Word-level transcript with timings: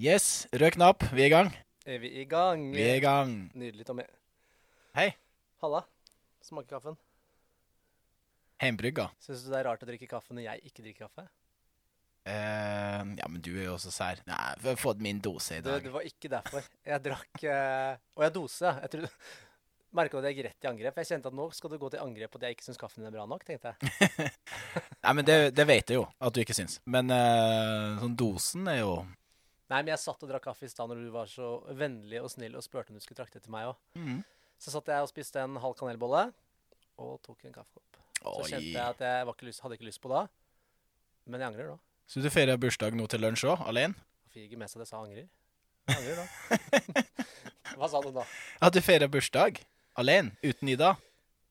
Yes, 0.00 0.46
rød 0.52 0.74
knapp. 0.74 1.04
Vi 1.14 1.22
er 1.22 1.28
i 1.28 1.32
gang. 1.32 1.50
Er 1.86 2.00
vi 2.02 2.10
i 2.20 2.24
gang? 2.26 2.64
Vi 2.74 2.82
er 2.82 2.96
i 2.98 3.02
gang. 3.04 3.34
Nydelig, 3.54 3.86
Tommy. 3.86 4.02
Hei. 4.96 5.12
Halla. 5.62 5.84
Smaker 6.44 6.76
kaffen. 6.76 6.96
Heimbrygga. 8.62 9.08
Syns 9.22 9.44
du 9.44 9.52
det 9.52 9.60
er 9.60 9.68
rart 9.68 9.82
å 9.84 9.88
drikke 9.88 10.08
kaffe 10.10 10.34
når 10.34 10.46
jeg 10.48 10.64
ikke 10.70 10.84
drikker 10.84 11.06
kaffe? 11.06 11.26
Eh, 12.24 13.00
ja, 13.20 13.28
men 13.28 13.40
du 13.44 13.50
er 13.54 13.66
jo 13.68 13.74
også 13.76 13.92
sær. 13.92 14.20
Nei, 14.28 14.38
vi 14.62 14.70
har 14.72 14.78
fått 14.80 15.02
min 15.04 15.20
dose 15.22 15.58
i 15.58 15.62
Det, 15.62 15.68
dag. 15.70 15.82
det 15.86 15.92
var 15.94 16.06
ikke 16.08 16.30
derfor. 16.32 16.68
Jeg 16.88 17.02
drakk 17.04 17.42
eh, 17.44 17.98
Og 18.16 18.24
jeg 18.26 18.34
dose. 18.38 18.74
Jeg 18.84 18.94
trodde 18.94 19.10
Merka 19.94 20.18
at 20.18 20.24
jeg 20.26 20.34
gikk 20.34 20.46
rett 20.48 20.64
i 20.66 20.70
angrep. 20.72 20.96
Jeg 20.98 21.06
kjente 21.12 21.30
at 21.30 21.36
nå 21.38 21.44
skal 21.54 21.70
du 21.70 21.76
gå 21.78 21.90
til 21.92 22.00
angrep 22.02 22.32
på 22.34 22.40
at 22.40 22.48
jeg 22.48 22.56
ikke 22.56 22.64
syns 22.66 22.80
kaffen 22.80 23.04
din 23.04 23.12
er 23.12 23.14
bra 23.14 23.26
nok. 23.30 23.44
tenkte 23.46 23.74
jeg. 23.76 24.32
Nei, 25.04 25.12
men 25.20 25.26
det, 25.28 25.36
det 25.54 25.66
vet 25.70 25.92
jeg 25.92 26.00
jo 26.00 26.06
at 26.18 26.34
du 26.34 26.40
ikke 26.42 26.56
syns. 26.56 26.80
Men 26.90 27.12
eh, 27.14 28.00
sånn 28.00 28.16
dosen 28.18 28.66
er 28.72 28.80
jo 28.80 28.96
Nei, 29.72 29.78
men 29.80 29.92
jeg 29.94 30.00
satt 30.02 30.22
og 30.22 30.28
drakk 30.28 30.44
kaffe 30.44 30.66
i 30.66 30.70
stad 30.70 30.90
når 30.90 31.00
du 31.06 31.10
var 31.14 31.28
så 31.30 31.48
vennlig 31.78 32.20
og 32.20 32.28
snill 32.32 32.56
og 32.58 32.64
spurte 32.66 32.92
om 32.92 32.98
du 32.98 33.04
skulle 33.04 33.20
trakte 33.22 33.40
til 33.40 33.52
meg 33.54 33.70
òg. 33.72 33.76
mm. 34.00 34.22
Så 34.64 34.70
satt 34.70 34.86
jeg 34.88 35.02
og 35.02 35.08
spiste 35.10 35.40
en 35.42 35.56
halv 35.60 35.74
kanelbolle 35.76 36.20
og 37.02 37.16
tok 37.24 37.42
en 37.48 37.52
kaffekopp. 37.56 37.98
Så 38.22 38.44
kjente 38.48 38.70
jeg 38.70 38.80
at 38.80 39.00
jeg 39.02 39.26
var 39.26 39.34
ikke 39.34 39.48
lyst, 39.48 39.60
hadde 39.64 39.76
ikke 39.76 39.88
lyst 39.88 40.00
på 40.00 40.08
da. 40.12 40.22
Men 41.28 41.42
jeg 41.42 41.48
angrer 41.50 41.66
nå. 41.72 41.78
Så 42.08 42.22
du 42.22 42.28
feirer 42.32 42.56
bursdag 42.60 42.94
nå 42.96 43.04
til 43.10 43.20
lunsj 43.24 43.44
òg, 43.50 43.64
alene? 43.68 43.96
Hvorfor 44.24 44.40
gikk 44.40 44.52
ikke 44.52 44.60
med 44.62 44.70
seg 44.70 44.80
det 44.80 44.86
jeg 44.86 44.92
sa 44.92 45.00
angrer? 45.02 45.26
Jeg 45.90 45.96
angrer 45.98 46.16
da. 46.22 46.26
Hva 47.80 47.86
sa 47.90 48.00
du 48.04 48.10
da? 48.14 48.24
At 48.62 48.72
du 48.76 48.80
feirer 48.84 49.10
bursdag 49.10 49.58
alene, 50.00 50.32
uten 50.44 50.70
Ida? 50.72 50.94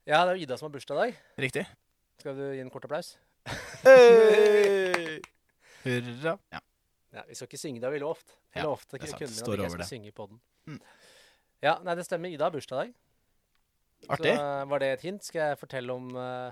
Ja, 0.08 0.24
det 0.24 0.30
er 0.32 0.36
jo 0.40 0.44
Ida 0.48 0.58
som 0.58 0.70
har 0.70 0.74
bursdag 0.78 0.96
i 0.96 1.00
dag. 1.04 1.12
Riktig. 1.46 1.66
Skal 2.24 2.38
du 2.40 2.44
gi 2.56 2.62
en 2.64 2.72
kort 2.74 2.86
applaus? 2.88 3.14
Hurra. 5.84 6.38
Ja. 6.54 6.60
Ja, 7.14 7.24
Vi 7.30 7.36
skal 7.38 7.48
ikke 7.48 7.62
synge, 7.62 7.80
det 7.80 7.88
har 7.88 7.94
vi 7.94 8.02
lovt. 8.02 8.36
Vi 8.54 8.60
Ja, 8.62 8.66
lovte 8.66 8.98
det 8.98 9.06
er 9.06 9.14
sant. 9.14 9.36
Står 9.38 9.60
ikke 9.60 9.70
over 9.70 9.84
det. 9.84 9.88
synge 9.90 10.12
på 10.16 10.28
den. 10.32 10.40
Mm. 10.66 10.80
Ja, 11.64 11.78
nei, 11.86 11.96
det 11.96 12.06
stemmer. 12.08 12.34
Ida 12.34 12.48
har 12.50 12.52
bursdag 12.56 12.90
i 12.90 12.90
dag. 12.90 12.94
Artig. 14.10 14.34
Så 14.36 14.44
eh, 14.44 14.66
var 14.68 14.80
det 14.84 14.90
et 14.98 15.06
hint? 15.06 15.24
Skal 15.24 15.42
jeg 15.54 15.60
fortelle 15.62 15.94
om, 15.94 16.10
uh, 16.18 16.52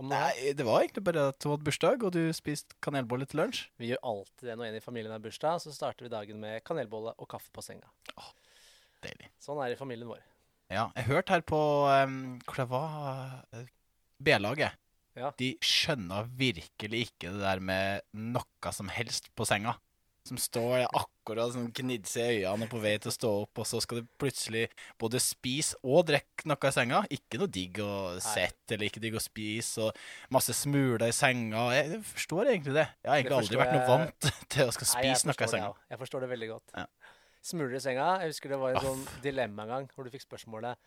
om 0.00 0.08
noe? 0.08 0.16
Nei, 0.16 0.52
det 0.58 0.64
var 0.66 0.82
egentlig 0.82 1.04
bare 1.06 1.28
at 1.30 1.44
hun 1.44 1.52
hadde 1.54 1.68
bursdag, 1.68 2.02
og 2.02 2.16
du 2.16 2.22
spiste 2.34 2.74
kanelbolle 2.82 3.28
til 3.30 3.42
lunsj. 3.44 3.68
Vi 3.78 3.92
gjør 3.92 4.02
alltid 4.10 4.48
det 4.48 4.56
når 4.58 4.70
en 4.72 4.80
i 4.80 4.82
familien 4.82 5.14
har 5.14 5.22
bursdag. 5.22 5.60
Så 5.62 5.74
starter 5.76 6.08
vi 6.08 6.10
dagen 6.10 6.40
med 6.42 6.64
kanelbolle 6.66 7.14
og 7.14 7.30
kaffe 7.30 7.52
på 7.54 7.62
senga. 7.62 7.92
Deilig. 9.04 9.30
Sånn 9.42 9.60
er 9.62 9.70
det 9.70 9.78
i 9.78 9.82
familien 9.82 10.10
vår. 10.10 10.22
Ja, 10.72 10.88
jeg 10.96 11.04
hørte 11.10 11.36
her 11.36 11.42
på 11.44 11.60
um, 11.90 12.18
hva 12.48 12.54
det 12.56 12.68
var 12.70 13.32
eh, 13.52 13.70
B-laget. 14.22 14.78
Ja. 15.18 15.30
De 15.38 15.54
skjønner 15.64 16.28
virkelig 16.38 17.06
ikke 17.08 17.32
det 17.34 17.42
der 17.42 17.62
med 17.64 18.04
noe 18.16 18.72
som 18.72 18.92
helst 18.92 19.28
på 19.36 19.46
senga. 19.48 19.76
Som 20.22 20.38
står 20.38 20.84
akkurat 20.86 21.50
sånn 21.50 21.72
gnidse 21.74 22.22
i 22.22 22.44
øynene 22.44 22.68
på 22.70 22.78
vei 22.78 22.92
til 23.02 23.10
å 23.10 23.14
stå 23.14 23.30
opp, 23.40 23.58
og 23.58 23.66
så 23.66 23.80
skal 23.82 24.00
du 24.00 24.10
plutselig 24.22 24.68
både 25.02 25.18
spise 25.20 25.74
og 25.82 26.06
drikke 26.12 26.46
noe 26.46 26.70
i 26.70 26.76
senga. 26.76 27.00
Ikke 27.10 27.40
noe 27.42 27.50
digg 27.50 27.80
å 27.82 28.20
sette 28.22 28.76
eller 28.76 28.86
ikke 28.86 29.02
digg 29.02 29.18
å 29.18 29.24
spise, 29.24 29.88
og 29.88 30.30
masse 30.32 30.54
smuler 30.54 31.08
i 31.08 31.16
senga. 31.16 31.66
Jeg 31.74 31.98
forstår 32.12 32.52
egentlig 32.54 32.76
det. 32.78 32.86
Jeg 33.02 33.10
har 33.10 33.18
egentlig 33.18 33.38
aldri 33.40 33.60
vært 33.64 33.74
noe 33.74 33.90
vant 33.90 34.30
til 34.54 34.70
å 34.70 34.76
skal 34.78 34.88
Nei, 34.88 34.94
spise 34.94 35.32
noe 35.32 35.36
i 35.36 35.52
senga. 35.56 35.74
Jeg 35.90 36.02
forstår 36.06 36.24
det 36.24 36.32
veldig 36.36 36.52
godt. 36.54 36.76
Ja. 36.78 36.86
Smuler 37.42 37.74
i 37.74 37.82
senga. 37.82 38.08
Jeg 38.22 38.36
husker 38.36 38.54
det 38.54 38.62
var 38.62 38.78
en 38.78 38.86
sånn 38.86 39.06
dilemma 39.26 39.66
en 39.66 39.74
gang 39.74 39.90
hvor 39.90 40.06
du 40.06 40.14
fikk 40.14 40.28
spørsmålet 40.28 40.78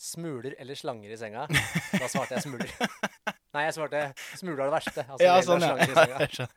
Smuler 0.00 0.54
eller 0.58 0.78
slanger 0.80 1.12
i 1.12 1.16
senga? 1.20 1.44
Da 2.00 2.08
svarte 2.08 2.38
jeg 2.38 2.46
smuler. 2.46 2.70
Nei, 3.50 3.64
jeg 3.66 3.74
svarte 3.74 4.00
smula 4.38 4.66
er 4.66 4.68
det 4.68 4.74
verste. 4.76 5.04
Altså, 5.10 5.24
Ja, 5.26 5.38
sånn, 5.42 5.64
ja. 5.64 5.76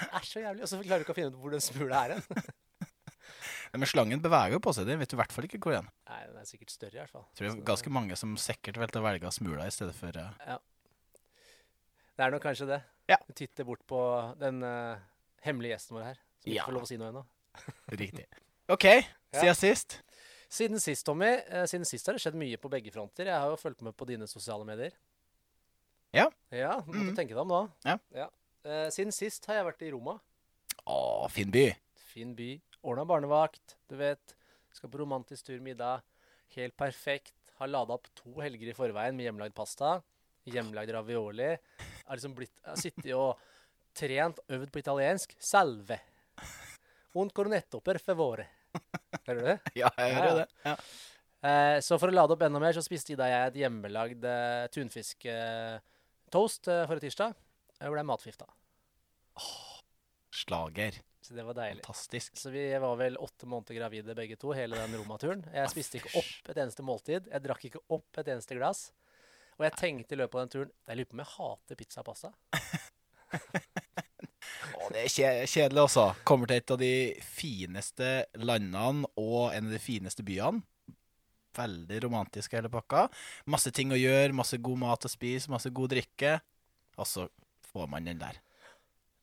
Det 0.00 0.08
er 0.12 0.26
så 0.28 0.42
jævlig. 0.42 0.64
Og 0.66 0.68
så 0.68 0.80
klarer 0.82 1.00
du 1.00 1.06
ikke 1.06 1.14
å 1.14 1.16
finne 1.16 1.30
ut 1.32 1.38
hvor 1.40 1.54
den 1.54 1.62
smula 1.64 2.02
er 2.04 2.18
hen. 2.18 2.50
Men 3.72 3.86
slangen 3.86 4.20
beveger 4.22 4.56
jo 4.56 4.60
på 4.64 4.72
seg. 4.74 4.88
Den 4.88 4.98
vet 5.00 5.12
du 5.12 5.14
i 5.16 5.20
hvert 5.20 5.32
fall 5.32 5.46
ikke 5.46 5.60
hvor 5.62 5.76
igjen. 5.76 5.88
Nei, 6.10 6.18
den 6.26 6.40
er 6.42 6.48
sikkert 6.48 6.72
større 6.74 6.96
i 6.98 7.00
hvert 7.00 7.12
fall. 7.14 7.24
Tror 7.38 7.46
det 7.46 7.52
er 7.54 7.64
ganske 7.70 7.92
mange 7.94 8.18
som 8.18 8.34
sikkert 8.40 8.80
å 8.82 9.04
velge 9.04 9.32
smula 9.32 9.68
i 9.70 9.74
stedet 9.74 9.94
for 9.96 10.16
Ja. 10.20 10.58
Det 12.18 12.26
er 12.26 12.34
nok 12.34 12.42
kanskje 12.44 12.66
det. 12.68 12.80
Ja. 13.08 13.16
Du 13.24 13.32
titter 13.32 13.64
bort 13.64 13.80
på 13.88 14.00
den 14.42 14.60
uh, 14.66 14.98
hemmelige 15.46 15.72
gjesten 15.78 15.96
vår 15.96 16.08
her, 16.10 16.18
som 16.42 16.50
ikke 16.50 16.58
Ja. 16.58 16.66
får 16.68 16.76
lov 16.76 16.84
å 16.84 16.90
si 16.90 16.98
noe 17.00 17.08
ennå. 17.14 17.22
Riktig. 18.02 18.26
OK, 18.70 18.86
siden 19.38 19.56
sist. 19.56 20.00
Siden 20.50 20.82
sist, 20.82 21.06
Tommy, 21.06 21.30
Uh, 21.48 21.64
siden 21.70 21.88
sist 21.88 22.06
har 22.10 22.18
det 22.18 22.22
skjedd 22.26 22.36
mye 22.36 22.58
på 22.60 22.68
begge 22.74 22.92
fronter. 22.92 23.30
Jeg 23.30 23.38
har 23.40 23.48
jo 23.54 23.56
fulgt 23.58 23.80
med 23.86 23.96
på 23.96 24.04
dine 24.10 24.28
sosiale 24.28 24.66
medier. 24.68 24.92
Ja. 26.12 26.26
Ja, 26.50 26.80
måtte 26.86 26.98
Mhm. 26.98 27.08
du 27.10 27.14
tenke 27.16 27.34
deg 27.34 27.38
om 27.44 27.48
da. 27.48 27.98
Ja. 28.14 28.28
Eh, 28.64 28.88
siden 28.90 29.12
sist 29.12 29.44
har 29.46 29.54
jeg 29.60 29.66
vært 29.66 29.82
i 29.86 29.90
Roma. 29.92 30.18
Å, 30.86 31.28
fin 31.30 31.50
by. 31.50 31.68
Fin 32.10 32.34
by. 32.34 32.60
Ordna 32.82 33.04
barnevakt, 33.06 33.76
du 33.88 33.96
vet. 33.96 34.34
Skal 34.72 34.90
på 34.90 34.98
romantisk 34.98 35.44
tur 35.46 35.60
middag. 35.60 36.02
Helt 36.56 36.76
perfekt. 36.76 37.32
Har 37.58 37.68
lada 37.68 37.92
opp 37.94 38.08
to 38.14 38.32
helger 38.40 38.68
i 38.70 38.72
forveien 38.74 39.14
med 39.16 39.26
hjemmelagd 39.28 39.54
pasta. 39.54 40.02
Hjemmelagd 40.46 40.90
ravioli. 40.96 41.58
Har 42.06 42.16
liksom 42.16 42.34
blitt 42.34 42.52
har 42.64 42.76
sittet 42.76 43.12
og 43.14 43.36
trent, 43.94 44.38
øvd 44.48 44.70
på 44.72 44.78
italiensk. 44.82 45.34
Salve. 45.38 46.00
Un 47.14 47.28
cornetto 47.30 47.80
per 47.82 47.98
favore. 47.98 48.46
Hører 49.26 49.40
du 49.40 49.46
det? 49.46 49.60
Ja, 49.76 49.90
jeg 49.98 50.10
Ja, 50.12 50.14
hører 50.16 50.26
ja. 50.26 50.34
det. 50.34 50.48
Ja. 50.64 50.76
Eh, 51.42 51.78
så 51.80 51.98
for 51.98 52.08
å 52.08 52.14
lade 52.14 52.32
opp 52.34 52.42
enda 52.42 52.60
mer, 52.60 52.72
så 52.76 52.82
spiste 52.84 53.12
Ida 53.14 53.24
og 53.24 53.30
jeg 53.32 53.46
et 53.50 53.60
hjemmelagd 53.64 54.24
eh, 54.24 54.66
tunfisktoast 54.68 55.26
eh, 55.26 55.80
forrige 56.32 57.06
tirsdag. 57.08 57.34
Jeg 57.80 57.92
ble 57.94 58.02
matforgifta, 58.04 58.46
Slager. 60.30 60.98
så 61.24 61.34
det 61.34 61.44
var 61.44 61.54
deilig. 61.56 61.82
Fantastisk. 61.84 62.36
Så 62.36 62.50
vi 62.50 62.78
var 62.78 62.96
vel 63.00 63.16
åtte 63.16 63.46
måneder 63.48 63.74
gravide 63.78 64.14
begge 64.14 64.36
to, 64.36 64.52
hele 64.52 64.76
den 64.76 64.96
romaturen. 65.00 65.44
Jeg 65.54 65.70
spiste 65.72 65.98
ikke 65.98 66.12
opp 66.20 66.50
et 66.52 66.60
eneste 66.60 66.84
måltid. 66.86 67.28
Jeg 67.32 67.44
drakk 67.44 67.64
ikke 67.70 67.82
opp 67.88 68.20
et 68.20 68.28
eneste 68.28 68.54
glass. 68.58 68.90
Og 69.58 69.66
jeg 69.66 69.76
tenkte 69.76 70.16
i 70.16 70.18
løpet 70.20 70.34
av 70.38 70.40
den 70.46 70.52
turen 70.54 70.70
Jeg 70.88 70.96
lurer 70.96 71.08
på 71.10 71.16
om 71.16 71.20
jeg 71.20 71.32
hater 71.34 71.76
pizza 71.76 72.00
og 72.00 72.06
pasta. 72.08 72.30
Å, 74.80 74.88
det 74.94 75.04
er 75.04 75.46
kjedelig 75.46 75.82
også. 75.84 76.06
Kommer 76.26 76.48
til 76.48 76.60
et 76.60 76.72
av 76.72 76.78
de 76.80 76.92
fineste 77.24 78.08
landene 78.40 79.08
og 79.20 79.52
en 79.52 79.68
av 79.68 79.74
de 79.74 79.80
fineste 79.82 80.24
byene. 80.26 80.62
Veldig 81.56 82.02
romantisk 82.04 82.52
hele 82.54 82.68
pakka. 82.70 83.08
Masse 83.50 83.72
ting 83.74 83.90
å 83.90 83.98
gjøre, 83.98 84.32
masse 84.36 84.58
god 84.62 84.78
mat 84.78 85.06
å 85.06 85.10
spise, 85.10 85.50
masse 85.50 85.70
god 85.74 85.90
drikke. 85.96 86.36
Og 87.00 87.06
så 87.08 87.26
får 87.72 87.88
man 87.90 88.04
den 88.06 88.18
der. 88.22 88.38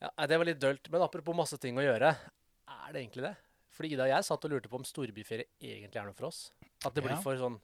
Ja, 0.01 0.11
det 0.27 0.37
var 0.37 0.45
litt 0.49 0.59
dølt. 0.61 0.89
Men 0.93 1.01
apropos 1.05 1.35
masse 1.37 1.57
ting 1.61 1.77
å 1.79 1.85
gjøre. 1.85 2.11
Er 2.67 2.91
det 2.93 3.01
egentlig 3.05 3.23
det? 3.29 3.35
Fordi 3.77 3.91
Ida 3.93 4.03
og 4.07 4.09
jeg 4.11 4.25
satt 4.27 4.45
og 4.45 4.51
lurte 4.51 4.69
på 4.71 4.79
om 4.79 4.85
storbyferie 4.87 5.45
egentlig 5.61 5.99
er 6.01 6.05
noe 6.09 6.17
for 6.17 6.27
oss. 6.31 6.51
At 6.85 6.93
det 6.95 7.03
blir 7.05 7.15
Ja. 7.15 7.21
for 7.21 7.35
sånn 7.37 7.59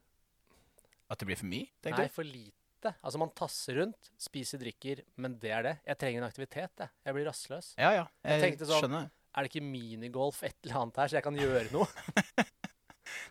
At 1.10 1.20
det 1.20 1.26
blir 1.28 1.36
for 1.38 1.46
mye, 1.46 1.68
Nei, 1.84 2.08
for 2.08 2.24
lite. 2.24 2.96
Altså, 3.04 3.18
man 3.20 3.30
tasser 3.36 3.76
rundt, 3.76 4.10
spiser, 4.18 4.58
drikker, 4.58 5.04
men 5.18 5.38
det 5.40 5.52
er 5.52 5.64
det. 5.64 5.80
Jeg 5.86 5.98
trenger 6.00 6.24
en 6.24 6.30
aktivitet, 6.30 6.72
jeg. 6.80 6.90
Jeg 7.06 7.14
blir 7.14 7.26
rastløs. 7.28 7.74
Ja, 7.78 7.92
ja. 7.92 8.08
Jeg 8.24 8.42
Jeg, 8.42 8.58
tenkte 8.58 8.66
sånn- 8.68 8.82
skjønner. 8.90 9.12
Er 9.36 9.44
det 9.44 9.52
ikke 9.52 9.64
minigolf, 9.64 10.44
et 10.44 10.56
eller 10.64 10.76
annet 10.82 10.96
her, 10.96 11.08
så 11.08 11.12
jeg 11.20 11.24
kan 11.24 11.36
gjøre 11.36 11.72
noe? 11.72 11.88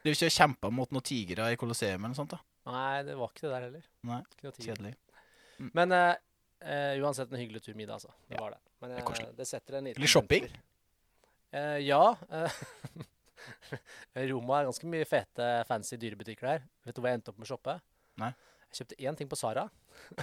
Du 0.03 0.11
har 0.11 0.17
ikke 0.17 0.33
kjempe 0.33 0.71
mot 0.75 0.91
noen 0.93 1.05
tigre 1.07 1.47
i 1.53 1.59
Colosseum 1.61 2.01
eller 2.01 2.13
noe 2.13 2.19
sånt? 2.19 2.35
da? 2.35 2.41
Nei, 2.73 2.99
det 3.07 3.15
var 3.19 3.33
ikke 3.33 3.47
det 3.47 3.53
der 3.53 3.65
heller. 3.67 3.87
Nei, 4.09 4.21
Kjedelig. 4.43 4.93
Mm. 5.59 5.71
Men 5.79 5.95
uh, 5.97 6.13
uh, 6.63 6.93
uansett 7.03 7.33
en 7.33 7.41
hyggelig 7.41 7.63
tur 7.65 7.79
middag, 7.79 7.99
altså. 7.99 8.13
Det 8.29 8.37
Ja, 8.37 8.43
var 8.45 8.57
det. 8.57 8.61
Men 8.83 8.93
det 8.93 9.01
er 9.01 9.23
eh, 9.23 9.33
det 9.39 9.47
setter 9.49 9.79
en 9.79 9.89
liten 9.89 10.03
Litt 10.03 10.13
shopping? 10.13 10.49
ja. 11.83 12.05
Roma 14.31 14.61
er 14.61 14.69
ganske 14.71 14.89
mye 14.91 15.07
fete, 15.09 15.49
fancy 15.69 15.99
dyrebutikker 16.01 16.49
der. 16.49 16.65
Vet 16.87 16.97
du 16.97 17.03
hva 17.03 17.13
jeg 17.13 17.21
endte 17.21 17.33
opp 17.33 17.39
med 17.41 17.47
å 17.47 17.53
shoppe? 17.53 17.77
Nei. 18.23 18.33
Jeg 18.73 18.79
kjøpte 18.81 18.99
én 19.05 19.19
ting 19.19 19.29
på 19.31 19.37
Sara. 19.39 19.67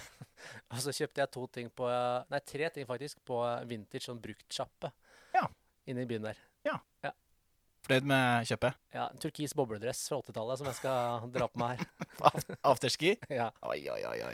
og 0.73 0.79
så 0.81 0.93
kjøpte 0.95 1.21
jeg 1.21 1.31
to 1.35 1.43
ting 1.53 1.67
på 1.77 1.85
Nei, 2.31 2.39
tre 2.47 2.69
ting 2.73 2.87
faktisk 2.89 3.21
på 3.27 3.37
vintage 3.69 4.07
sånn 4.07 4.21
bruktsjappe. 4.23 4.89
Ja. 5.35 5.45
Inne 5.89 6.03
i 6.03 6.09
byen 6.09 6.25
der. 6.31 6.39
Fornøyd 7.85 8.07
med 8.11 8.49
kjøpet? 8.49 8.77
Ja, 8.93 9.07
En 9.09 9.21
turkis 9.23 9.53
bobledress 9.57 10.01
fra 10.11 10.19
80-tallet 10.21 10.61
som 10.61 10.69
jeg 10.69 10.77
skal 10.81 11.27
dra 11.35 11.47
på 11.49 11.61
meg 11.61 11.79
her. 11.81 12.47
Afterski? 12.67 13.15
ja. 13.39 13.49
Oi, 13.65 13.79
oi, 13.91 14.01
oi. 14.11 14.17
oi. 14.31 14.33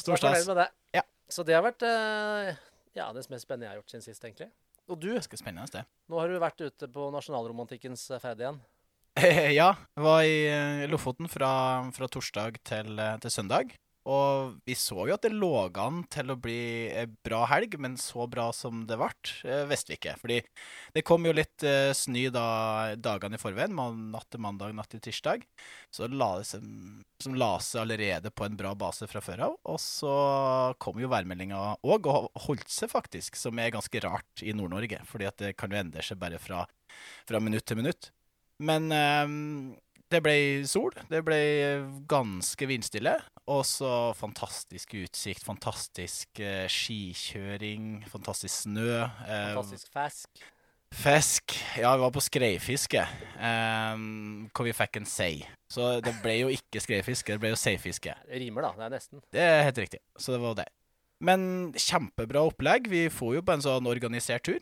Stor 0.00 0.20
stas. 0.20 0.48
Ja. 0.96 1.02
Så 1.32 1.44
det 1.46 1.56
har 1.56 1.64
vært 1.66 1.82
eh, 1.86 2.54
ja, 2.96 3.10
det 3.12 3.26
mest 3.32 3.44
spennende 3.44 3.66
jeg 3.68 3.74
har 3.74 3.80
gjort 3.82 3.92
siden 3.92 4.06
sist, 4.06 4.24
egentlig. 4.24 4.48
Og 4.86 5.00
du, 5.02 5.10
Ganske 5.16 5.38
spennende 5.40 5.66
det. 5.74 5.82
nå 6.08 6.18
har 6.20 6.30
du 6.30 6.38
vært 6.38 6.62
ute 6.62 6.88
på 6.92 7.08
nasjonalromantikkens 7.14 8.06
eh, 8.14 8.22
ferd 8.22 8.42
igjen. 8.44 8.60
ja, 9.56 9.70
jeg 9.96 10.04
var 10.04 10.22
i 10.28 10.36
eh, 10.50 10.84
Lofoten 10.92 11.28
fra, 11.32 11.50
fra 11.96 12.08
torsdag 12.12 12.60
til, 12.68 12.94
eh, 13.00 13.16
til 13.24 13.32
søndag. 13.32 13.74
Og 14.06 14.54
vi 14.66 14.76
så 14.78 15.08
jo 15.08 15.14
at 15.16 15.24
det 15.26 15.32
lå 15.34 15.50
an 15.82 16.04
til 16.12 16.30
å 16.30 16.38
bli 16.38 16.92
bra 17.26 17.40
helg, 17.50 17.74
men 17.82 17.96
så 17.98 18.28
bra 18.30 18.48
som 18.54 18.84
det 18.86 18.98
ble, 19.00 19.08
eh, 19.48 19.64
visste 19.66 19.90
vi 19.92 19.98
ikke. 19.98 20.14
Fordi 20.20 20.36
det 20.94 21.02
kom 21.06 21.26
jo 21.26 21.34
litt 21.34 21.64
eh, 21.66 21.90
snø 21.96 22.28
da, 22.34 22.46
dagene 23.02 23.34
i 23.38 23.42
forveien, 23.42 23.74
natt 24.12 24.28
til 24.30 24.42
mandag, 24.44 24.76
natt 24.78 24.92
til 24.94 25.02
tirsdag. 25.02 25.42
Så 25.90 26.06
la 26.12 26.30
det 26.38 26.46
seg, 26.52 26.68
som 27.22 27.38
la 27.38 27.52
seg 27.64 27.82
allerede 27.82 28.30
på 28.30 28.46
en 28.46 28.58
bra 28.58 28.76
base 28.78 29.08
fra 29.10 29.22
før 29.24 29.46
av. 29.48 29.56
Og 29.74 29.80
så 29.82 30.14
kom 30.82 31.02
jo 31.02 31.10
værmeldinga 31.10 31.62
òg, 31.82 32.06
og 32.06 32.30
holdt 32.46 32.70
seg 32.70 32.92
faktisk, 32.94 33.38
som 33.40 33.58
er 33.58 33.74
ganske 33.74 34.04
rart 34.06 34.46
i 34.46 34.54
Nord-Norge. 34.54 35.02
Fordi 35.10 35.30
at 35.32 35.42
det 35.42 35.56
kan 35.58 35.74
jo 35.74 35.82
endre 35.82 36.06
seg 36.06 36.22
bare 36.22 36.38
fra, 36.42 36.62
fra 37.26 37.42
minutt 37.42 37.66
til 37.66 37.82
minutt. 37.82 38.12
Men 38.62 38.86
eh, 38.94 39.26
det 40.12 40.20
ble 40.22 40.34
sol. 40.68 40.94
Det 41.10 41.22
ble 41.26 41.38
ganske 42.08 42.68
vindstille. 42.70 43.16
Og 43.50 43.62
så 43.66 43.90
fantastisk 44.18 44.94
utsikt, 44.98 45.44
fantastisk 45.46 46.40
eh, 46.42 46.66
skikjøring, 46.70 48.04
fantastisk 48.10 48.66
snø. 48.66 48.90
eh, 49.26 49.50
Fantastisk 49.54 49.90
fisk. 49.94 50.44
Fisk. 50.96 51.54
Ja, 51.82 51.90
vi 51.98 52.04
var 52.06 52.12
på 52.14 52.22
skreifiske, 52.22 53.02
eh, 53.02 53.96
hvor 54.54 54.64
vi 54.66 54.72
fikk 54.74 54.96
en 55.00 55.06
sei. 55.10 55.44
Så 55.70 55.96
det 56.00 56.14
ble 56.22 56.36
jo 56.44 56.48
ikke 56.54 56.80
skreifiske, 56.82 57.34
det 57.36 57.42
ble 57.42 57.50
jo 57.52 57.58
seifiske. 57.60 58.14
Det 58.28 58.40
rimer, 58.40 58.68
da. 58.68 58.72
Det 58.78 58.86
er 58.86 58.94
nesten. 58.96 59.22
Det 59.34 59.42
er 59.42 59.62
helt 59.66 59.78
riktig. 59.82 60.00
Så 60.18 60.32
det 60.36 60.40
var 60.42 60.54
det. 60.62 60.68
Men 61.26 61.72
kjempebra 61.72 62.42
opplegg. 62.46 62.88
Vi 62.92 63.06
får 63.10 63.38
jo 63.38 63.42
på 63.46 63.54
en 63.56 63.64
sånn 63.64 63.86
organisert 63.90 64.44
tur. 64.46 64.58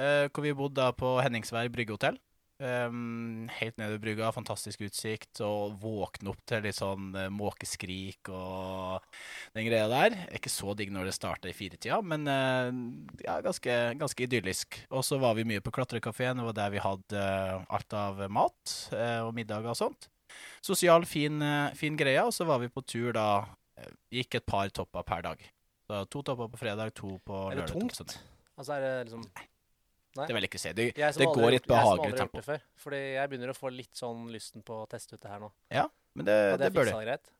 Eh, 0.00 0.28
hvor 0.32 0.44
vi 0.46 0.54
bodde 0.56 0.78
da 0.80 0.92
på 0.96 1.16
Henningsvær 1.20 1.68
bryggehotell. 1.72 2.16
Um, 2.62 3.48
helt 3.50 3.74
nede 3.80 3.96
ved 3.96 4.02
brygga, 4.04 4.28
fantastisk 4.30 4.84
utsikt. 4.86 5.40
Og 5.42 5.74
våkne 5.82 6.30
opp 6.30 6.42
til 6.46 6.62
litt 6.62 6.78
sånn 6.78 7.10
uh, 7.16 7.26
måkeskrik 7.34 8.30
og 8.30 9.02
den 9.56 9.66
greia 9.66 9.88
der. 9.90 10.16
Er 10.28 10.38
Ikke 10.38 10.52
så 10.52 10.76
digg 10.78 10.92
når 10.94 11.10
det 11.10 11.16
starter 11.16 11.50
i 11.50 11.56
firetida, 11.56 11.98
men 12.06 12.28
uh, 12.30 12.70
ja, 13.24 13.40
ganske, 13.42 13.78
ganske 13.98 14.26
idyllisk. 14.28 14.78
Og 14.94 15.02
så 15.06 15.18
var 15.22 15.34
vi 15.38 15.46
mye 15.48 15.64
på 15.64 15.74
klatrekafeen. 15.74 16.38
Det 16.38 16.48
var 16.52 16.58
der 16.60 16.74
vi 16.76 16.84
hadde 16.84 17.26
uh, 17.26 17.66
alt 17.74 17.98
av 17.98 18.22
mat 18.30 18.76
og 18.92 19.32
middager 19.34 19.72
og 19.72 19.78
sånt. 19.78 20.08
Sosial, 20.64 21.04
fin, 21.08 21.42
fin 21.76 21.96
greie. 21.98 22.22
Og 22.22 22.32
så 22.36 22.46
var 22.48 22.62
vi 22.62 22.70
på 22.72 22.84
tur 22.86 23.10
da 23.16 23.26
Gikk 24.12 24.36
et 24.38 24.44
par 24.46 24.68
topper 24.70 25.02
per 25.02 25.24
dag. 25.24 25.40
Så 25.88 26.04
to 26.12 26.20
topper 26.22 26.50
på 26.52 26.60
fredag, 26.60 26.92
to 26.94 27.16
på 27.26 27.38
lørdag. 27.50 27.56
Er 27.56 27.66
det 27.66 27.72
tungt? 27.72 28.20
Altså 28.54 28.76
er 28.76 28.84
det 28.84 28.92
liksom 29.08 29.24
Det 30.14 30.28
vil 30.34 30.44
jeg 30.44 30.50
ikke 30.50 30.60
si. 30.60 30.72
Det, 30.76 30.86
det 30.94 31.26
går 31.26 31.42
har 31.42 31.52
i 31.52 31.56
et 31.56 31.66
gjort- 31.66 31.72
jeg 31.72 31.82
som 31.86 31.92
aldri 31.92 32.10
har 32.10 32.18
gjort 32.18 32.36
det 32.36 32.44
før. 32.44 32.60
Fordi 32.84 33.00
jeg 33.14 33.30
begynner 33.32 33.52
å 33.52 33.56
få 33.56 33.70
litt 33.72 33.94
sånn 33.96 34.26
lysten 34.34 34.62
på 34.66 34.82
å 34.82 34.88
teste 34.90 35.16
ut 35.16 35.22
det 35.24 35.30
her 35.32 35.40
nå. 35.40 35.50
Ja, 35.72 35.86
Men 36.14 36.26
det, 36.28 36.36
det, 36.52 36.58
det 36.66 36.72
bør 36.76 36.84
du. 36.90 36.92
greit. 37.06 37.32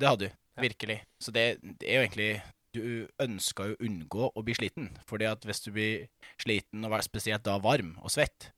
Det 0.00 0.08
hadde 0.08 0.28
du. 0.30 0.40
Virkelig. 0.64 0.98
Så 1.20 1.32
det, 1.34 1.46
det 1.62 1.88
er 1.90 2.00
jo 2.00 2.06
egentlig 2.08 2.42
Du 2.74 3.06
ønsker 3.22 3.68
jo 3.70 3.74
å 3.76 3.84
unngå 3.86 4.32
å 4.34 4.42
bli 4.42 4.54
sliten. 4.56 4.88
Fordi 5.06 5.28
at 5.30 5.44
hvis 5.46 5.60
du 5.62 5.70
blir 5.76 6.08
sliten, 6.42 6.82
og 6.88 6.96
spesielt 7.06 7.44
da 7.46 7.58
varm 7.62 7.92
og 8.02 8.10
svett, 8.10 8.48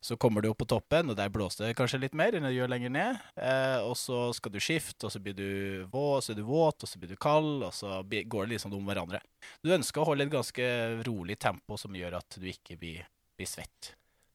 så 0.00 0.16
kommer 0.16 0.40
du 0.40 0.48
opp 0.48 0.62
på 0.62 0.68
toppen, 0.70 1.10
og 1.12 1.16
der 1.18 1.28
blåser 1.28 1.66
det 1.66 1.76
kanskje 1.76 1.98
litt 2.00 2.14
mer 2.16 2.32
enn 2.38 2.46
det 2.46 2.54
gjør 2.54 2.70
lenger 2.72 2.92
ned. 2.94 3.18
Eh, 3.36 3.82
og 3.84 3.92
så 4.00 4.30
skal 4.32 4.54
du 4.54 4.58
skifte, 4.64 5.04
og 5.04 5.12
så 5.12 5.20
blir 5.20 5.34
du 5.36 5.84
våt, 5.92 6.24
så 6.24 6.32
er 6.32 6.38
du 6.38 6.44
våt, 6.48 6.86
og 6.86 6.88
så 6.88 6.96
blir 7.02 7.10
du 7.12 7.16
kald, 7.20 7.66
og 7.66 7.74
så 7.76 7.98
går 8.06 8.46
det 8.46 8.54
litt 8.54 8.64
sånn 8.64 8.72
om 8.78 8.86
hverandre. 8.88 9.20
Du 9.60 9.68
ønsker 9.76 10.00
å 10.00 10.08
holde 10.08 10.24
et 10.24 10.32
ganske 10.32 10.70
rolig 11.04 11.36
tempo 11.42 11.76
som 11.76 11.92
gjør 11.92 12.16
at 12.22 12.38
du 12.40 12.46
ikke 12.48 12.78
blir, 12.80 13.04
blir 13.38 13.48
svett. 13.50 13.92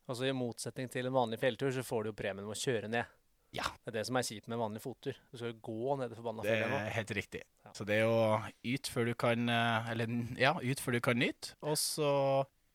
Altså 0.10 0.28
I 0.28 0.36
motsetning 0.36 0.90
til 0.92 1.08
en 1.08 1.16
vanlig 1.16 1.40
fjelltur, 1.42 1.72
så 1.74 1.84
får 1.86 2.04
du 2.04 2.12
jo 2.12 2.18
premien 2.18 2.46
med 2.46 2.56
å 2.56 2.62
kjøre 2.62 2.90
ned. 2.92 3.18
Ja. 3.56 3.68
Det 3.84 3.92
er 3.92 3.98
det 4.00 4.06
som 4.08 4.16
er 4.16 4.24
kjipt 4.24 4.48
med 4.52 4.60
vanlig 4.62 4.82
fottur. 4.84 5.18
Du 5.32 5.36
skal 5.38 5.52
jo 5.52 5.58
gå 5.68 5.96
ned 6.00 6.12
det 6.12 6.18
forbanna 6.20 6.44
fjellet 6.46 6.72
Det 6.72 6.80
er 6.80 6.94
helt 6.96 7.14
riktig. 7.18 7.42
Ja. 7.66 7.74
Så 7.76 7.88
det 7.88 7.98
er 8.00 8.08
å 8.08 8.22
yte 8.64 8.92
før 8.94 9.12
du 9.12 9.14
kan 9.20 9.52
eh, 9.52 9.90
Eller 9.92 10.14
ja, 10.40 10.54
yte 10.64 10.84
før 10.84 10.96
du 10.96 11.02
kan 11.04 11.20
nyte, 11.20 11.56
og 11.60 11.76
så 11.80 12.12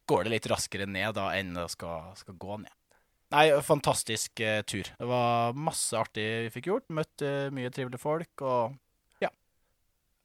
går 0.06 0.26
det 0.26 0.34
litt 0.36 0.48
raskere 0.52 0.86
ned 0.86 1.16
da 1.16 1.30
enn 1.34 1.56
det 1.56 1.70
skal, 1.72 2.12
skal 2.20 2.36
gå 2.40 2.58
ned. 2.62 2.74
Nei, 3.34 3.48
fantastisk 3.66 4.38
eh, 4.44 4.60
tur. 4.62 4.86
Det 4.86 5.08
var 5.10 5.56
masse 5.58 5.96
artig 5.98 6.26
vi 6.46 6.52
fikk 6.54 6.68
gjort. 6.70 6.92
Møtte 6.94 7.30
mye 7.56 7.72
trivelige 7.74 8.02
folk 8.02 8.44
og 8.46 8.76
ja. 9.24 9.32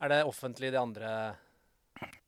Er 0.03 0.13
det 0.13 0.19
offentlig, 0.29 0.69
de 0.75 0.81
andre 0.81 1.13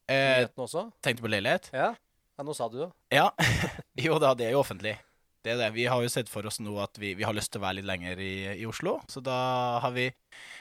eh, 0.08 0.40
nyhetene 0.40 0.66
også? 0.66 0.88
Tenkte 1.06 1.28
på 1.28 1.30
leilighet. 1.30 1.69
Ja? 1.76 1.92
Ja, 2.38 2.45
nå 2.45 2.53
sa 2.57 2.69
du 2.69 2.80
det. 2.83 2.91
Ja. 3.13 3.31
jo 4.06 4.19
da, 4.21 4.33
det 4.38 4.50
er 4.50 4.56
jo 4.56 4.63
offentlig. 4.63 4.97
Det 5.44 5.51
er 5.51 5.59
det. 5.59 5.74
Vi 5.75 5.89
har 5.91 6.00
jo 6.00 6.12
sett 6.12 6.30
for 6.31 6.45
oss 6.47 6.62
nå 6.63 6.77
at 6.80 6.95
vi, 7.01 7.12
vi 7.19 7.25
har 7.27 7.35
lyst 7.35 7.51
til 7.51 7.59
å 7.59 7.65
være 7.65 7.81
litt 7.81 7.89
lenger 7.89 8.19
i, 8.24 8.33
i 8.62 8.68
Oslo. 8.68 9.01
Så 9.12 9.19
da 9.24 9.35
har 9.83 9.91
vi 9.95 10.07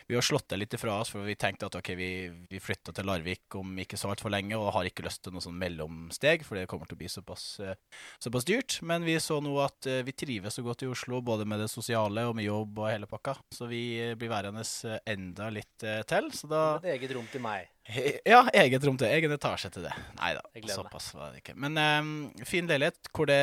vi 0.07 0.15
har 0.15 0.25
slått 0.27 0.49
det 0.51 0.59
litt 0.59 0.75
ifra 0.75 0.99
oss, 1.01 1.13
for 1.13 1.25
vi 1.25 1.37
tenkte 1.39 1.69
at 1.69 1.77
ok, 1.79 1.93
vi, 1.97 2.11
vi 2.51 2.61
flytter 2.61 2.93
til 2.97 3.07
Larvik 3.09 3.55
om 3.57 3.77
ikke 3.81 3.97
så 3.97 4.11
altfor 4.13 4.33
lenge, 4.35 4.59
og 4.59 4.73
har 4.75 4.89
ikke 4.89 5.05
lyst 5.07 5.23
til 5.25 5.35
noe 5.35 5.45
sånn 5.45 5.57
mellomsteg, 5.57 6.45
for 6.47 6.59
det 6.59 6.67
kommer 6.71 6.91
til 6.91 6.99
å 6.99 7.03
bli 7.03 7.11
såpass, 7.13 7.47
eh, 7.63 7.79
såpass 8.23 8.47
dyrt. 8.49 8.81
Men 8.85 9.07
vi 9.07 9.17
så 9.23 9.39
nå 9.41 9.55
at 9.63 9.89
eh, 9.89 10.03
vi 10.07 10.13
trives 10.13 10.59
så 10.59 10.67
godt 10.67 10.85
i 10.85 10.91
Oslo, 10.93 11.23
både 11.25 11.47
med 11.49 11.63
det 11.63 11.71
sosiale 11.73 12.27
og 12.29 12.37
med 12.39 12.49
jobb 12.49 12.83
og 12.83 12.91
hele 12.91 13.09
pakka. 13.11 13.39
Så 13.55 13.71
vi 13.71 13.85
eh, 14.03 14.17
blir 14.19 14.33
værende 14.35 14.67
enda 15.09 15.49
litt 15.55 15.87
til. 16.11 16.33
Så 16.35 16.51
da 16.51 16.65
Et 16.83 16.93
eget 16.97 17.17
rom 17.17 17.29
til 17.33 17.45
meg. 17.45 17.72
ja, 18.33 18.43
eget 18.55 18.85
rom 18.87 18.99
til. 19.01 19.11
Egen 19.11 19.35
etasje 19.35 19.73
til 19.75 19.87
det. 19.87 19.95
Nei 20.19 20.33
da, 20.39 20.45
såpass 20.75 21.11
var 21.17 21.33
det 21.33 21.43
ikke. 21.43 21.57
Men 21.59 21.79
um, 21.79 22.13
fin 22.49 22.69
leilighet 22.71 23.11
hvor 23.13 23.31
det 23.31 23.41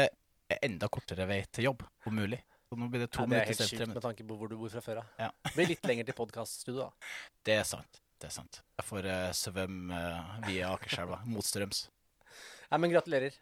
er 0.49 0.61
enda 0.65 0.89
kortere 0.91 1.27
vei 1.29 1.41
til 1.53 1.69
jobb, 1.69 1.83
om 2.09 2.17
mulig. 2.21 2.41
Så 2.69 2.77
nå 2.77 2.87
blir 2.91 3.03
det 3.05 3.09
to 3.13 3.25
Ja, 3.25 3.31
det 3.31 3.39
er 3.39 3.47
helt 3.49 3.61
sykt 3.63 3.81
sjukt 3.81 3.95
med 3.95 4.03
tanke 4.05 4.25
på 4.29 4.37
hvor 4.37 4.51
du 4.51 4.55
bor 4.59 4.71
fra 4.71 4.83
før 4.85 5.01
av. 5.01 5.13
Ja. 5.17 5.29
Det 5.49 5.55
blir 5.55 5.71
litt 5.73 5.87
lenger 5.89 6.09
til 6.09 6.17
podkaststudio, 6.19 6.87
da. 6.87 7.13
Det 7.47 7.55
er 7.57 7.67
sant. 7.67 8.01
Det 8.19 8.29
er 8.29 8.35
sant. 8.35 8.61
Jeg 8.77 8.87
får 8.87 9.07
uh, 9.09 9.29
svømme 9.35 10.01
uh, 10.01 10.33
via 10.45 10.73
Akerselva, 10.75 11.21
motstrøms. 11.29 11.87
Nei, 12.69 12.81
men 12.83 12.93
gratulerer. 12.93 13.37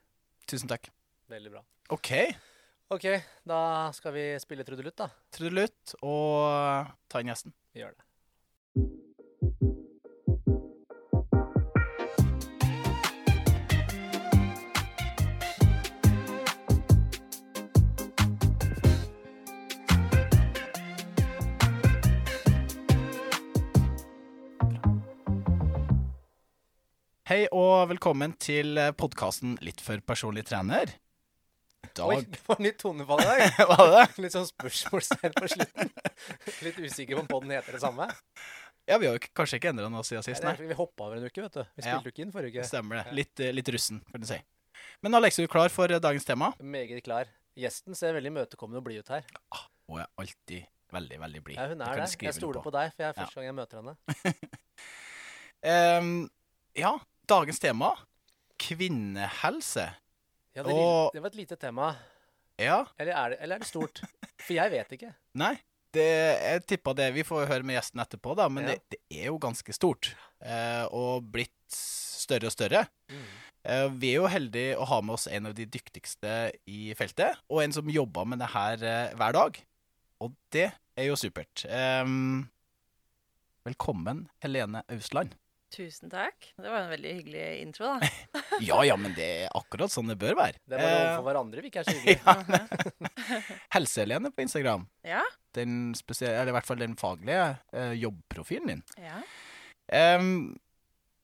Tusen 0.47 0.69
takk. 0.71 0.87
Veldig 1.27 1.57
bra. 1.57 1.65
OK. 1.91 2.13
OK, 2.95 3.07
da 3.43 3.59
skal 3.91 4.13
vi 4.15 4.25
spille 4.39 4.63
trudelutt, 4.63 4.95
da. 4.95 5.09
Trudelutt 5.35 5.97
og 5.99 6.45
eh, 6.47 6.91
ta 7.11 7.19
inn 7.19 7.33
gjesten. 7.33 7.51
Vi 7.75 7.81
gjør 7.81 7.97
det. 7.97 8.06
Hei 27.27 27.41
og 27.51 27.89
velkommen 27.89 28.31
til 28.39 28.77
podkasten 28.95 29.57
Litt 29.59 29.81
for 29.83 29.99
personlig 30.07 30.45
trener. 30.47 30.93
Dag 31.97 32.13
Oi, 32.13 32.21
det 32.23 32.39
var 32.45 32.61
nytt 32.63 32.77
tonefall 32.79 33.19
i 33.19 33.25
dag. 33.27 33.41
Hva 33.67 33.75
det 33.81 33.87
det? 33.97 34.05
Litt 34.23 34.35
sånn 34.37 34.45
spørsmålstegn 34.47 35.35
på 35.35 35.49
slutten. 35.51 35.91
Litt 36.63 36.77
usikker 36.79 37.17
på 37.17 37.25
om 37.25 37.27
podden 37.27 37.51
heter 37.51 37.75
det 37.75 37.81
samme. 37.83 38.05
Ja, 38.87 38.95
vi 38.95 39.09
har 39.09 39.17
jo 39.17 39.31
kanskje 39.35 39.59
ikke 39.59 39.73
endra 39.73 39.89
noe 39.91 40.05
siden 40.07 40.23
sist, 40.23 40.45
Nei. 40.47 40.53
Vi 40.69 40.77
hoppa 40.79 41.09
over 41.09 41.19
en 41.19 41.25
uke, 41.27 41.43
vet 41.49 41.57
du. 41.57 41.65
Vi 41.75 41.83
spilte 41.83 42.07
jo 42.07 42.13
ikke 42.15 42.23
inn 42.23 42.31
forrige 42.37 42.61
uke. 42.61 42.69
Stemmer 42.69 43.01
det. 43.01 43.03
Ja. 43.09 43.17
Litt, 43.19 43.43
eh, 43.43 43.51
litt 43.57 43.73
russen, 43.75 43.99
kan 44.13 44.23
du 44.23 44.29
si. 44.31 44.39
Men 45.03 45.19
Alex, 45.19 45.41
er 45.41 45.49
du 45.49 45.51
klar 45.57 45.75
for 45.75 45.97
eh, 45.97 45.99
dagens 46.07 46.29
tema? 46.31 46.53
Meget 46.77 47.03
klar. 47.09 47.27
Gjesten 47.59 47.99
ser 47.99 48.15
veldig 48.15 48.31
imøtekommende 48.37 48.79
og 48.79 48.87
blid 48.87 49.03
ut 49.03 49.13
her. 49.17 49.27
Hun 49.91 49.99
er 49.99 50.07
alltid 50.23 50.71
veldig, 50.95 51.19
veldig 51.27 51.43
blid. 51.43 51.59
Ja, 51.59 51.67
hun 51.75 51.83
er 51.91 52.05
det. 52.05 52.07
Jeg 52.23 52.39
stoler 52.39 52.63
på 52.63 52.75
deg, 52.79 52.95
for 52.95 53.03
jeg 53.03 53.11
er 53.11 53.19
første 53.19 53.41
gang 53.41 53.51
jeg 53.51 53.59
møter 53.59 53.83
henne. 53.83 53.99
um, 55.99 56.15
ja, 56.77 56.95
dagens 57.29 57.59
tema 57.61 57.91
kvinnehelse. 58.61 59.87
Ja, 60.57 60.63
det, 60.63 60.73
Og- 60.73 61.11
det 61.13 61.21
var 61.21 61.27
et 61.29 61.35
lite 61.35 61.55
tema. 61.59 61.95
Ja, 62.57 62.85
Eller 62.97 63.13
er, 63.13 63.29
det, 63.29 63.37
eller 63.41 63.55
er 63.55 63.59
det 63.59 63.67
stort? 63.69 64.01
For 64.41 64.53
jeg 64.57 64.71
vet 64.73 64.91
ikke. 64.97 65.11
nei. 65.43 65.55
Det, 65.93 66.03
jeg 66.03 66.63
tippa 66.67 66.91
det. 66.93 67.13
Vi 67.15 67.23
får 67.25 67.45
høre 67.47 67.63
med 67.65 67.77
gjesten 67.77 68.01
etterpå, 68.03 68.33
da, 68.35 68.49
men 68.51 68.65
Ja. 68.67 68.73
det, 68.75 68.81
det 68.91 69.21
er 69.21 69.29
jo 69.31 69.37
ganske 69.41 69.73
stort. 69.73 70.09
Eh, 70.43 70.83
og 70.93 71.23
blitt 71.31 71.53
større 71.73 72.49
og 72.49 72.53
større. 72.53 72.81
Eh, 73.63 73.87
vi 73.95 74.11
er 74.11 74.19
jo 74.19 74.27
heldige 74.29 74.75
å 74.77 74.85
ha 74.85 74.99
med 75.01 75.13
oss 75.15 75.27
en 75.31 75.47
av 75.47 75.55
de 75.57 75.65
dyktigste 75.65 76.51
i 76.67 76.91
feltet, 76.93 77.39
og 77.49 77.63
en 77.63 77.73
som 77.73 77.87
jobber 77.89 78.27
med 78.29 78.39
det 78.43 78.49
her 78.51 78.83
eh, 78.83 79.15
hver 79.17 79.33
dag. 79.37 79.57
Og 80.21 80.35
det 80.53 80.67
er 80.97 81.07
jo 81.07 81.15
supert. 81.17 81.63
Ehm, 81.71 82.49
velkommen, 83.65 84.27
Helene 84.43 84.83
Ausland. 84.91 85.33
Tusen 85.75 86.09
takk. 86.09 86.47
Det 86.55 86.69
var 86.71 86.85
en 86.85 86.91
veldig 86.93 87.11
hyggelig 87.17 87.45
intro, 87.61 87.89
da. 87.99 88.09
Ja 88.69 88.77
ja, 88.87 88.95
men 88.97 89.11
det 89.17 89.25
er 89.43 89.49
akkurat 89.57 89.91
sånn 89.91 90.07
det 90.09 90.15
bør 90.21 90.37
være. 90.39 90.61
Det 90.63 90.77
er 90.77 90.83
bare 90.83 90.93
Eh, 90.93 91.01
overfor 91.09 91.25
hverandre 91.27 91.63
vi 91.65 91.71
ikke 91.71 91.83
er 91.83 91.89
så 91.89 91.97
hyggelige. 91.97 93.57
Helse-Helene 93.75 94.31
på 94.31 94.45
Instagram. 94.45 94.85
Ja. 95.05 95.23
Den 95.57 95.91
spesielle, 95.99 96.39
eller 96.39 96.53
i 96.53 96.57
hvert 96.57 96.69
fall 96.69 96.79
den 96.81 96.95
faglige 96.99 97.43
eh, 97.73 97.93
jobbprofilen 97.99 98.73
din. 98.75 98.85
ja. 99.01 99.19
Um, 99.87 100.57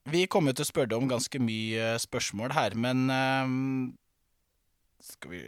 vi 0.08 0.22
kommer 0.28 0.52
til 0.56 0.64
å 0.64 0.68
spørre 0.68 0.88
deg 0.88 1.00
om 1.00 1.08
ganske 1.08 1.36
mye 1.40 1.94
spørsmål 2.00 2.52
her, 2.56 2.74
men 2.80 3.06
em, 3.12 3.52
Skal 5.04 5.34
vi 5.34 5.40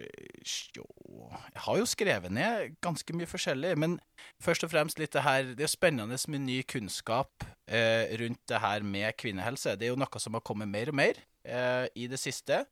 sjå 0.44 0.84
Jeg 1.32 1.62
har 1.64 1.78
jo 1.80 1.88
skrevet 1.88 2.32
ned 2.34 2.74
ganske 2.84 3.16
mye 3.16 3.28
forskjellig, 3.30 3.72
men 3.80 3.96
først 4.42 4.66
og 4.66 4.72
fremst 4.72 5.00
litt 5.00 5.14
det 5.16 5.24
her 5.24 5.54
Det 5.56 5.64
er 5.64 5.72
spennende 5.72 6.18
med 6.28 6.44
ny 6.44 6.58
kunnskap 6.68 7.46
eh, 7.64 8.12
rundt 8.20 8.42
det 8.50 8.60
her 8.60 8.84
med 8.84 9.16
kvinnehelse. 9.16 9.78
Det 9.80 9.88
er 9.88 9.94
jo 9.94 10.00
noe 10.00 10.22
som 10.22 10.36
har 10.36 10.44
kommet 10.44 10.68
mer 10.68 10.92
og 10.92 10.98
mer 11.00 11.20
eh, 11.44 11.86
i 11.96 12.08
det 12.10 12.20
siste. 12.20 12.64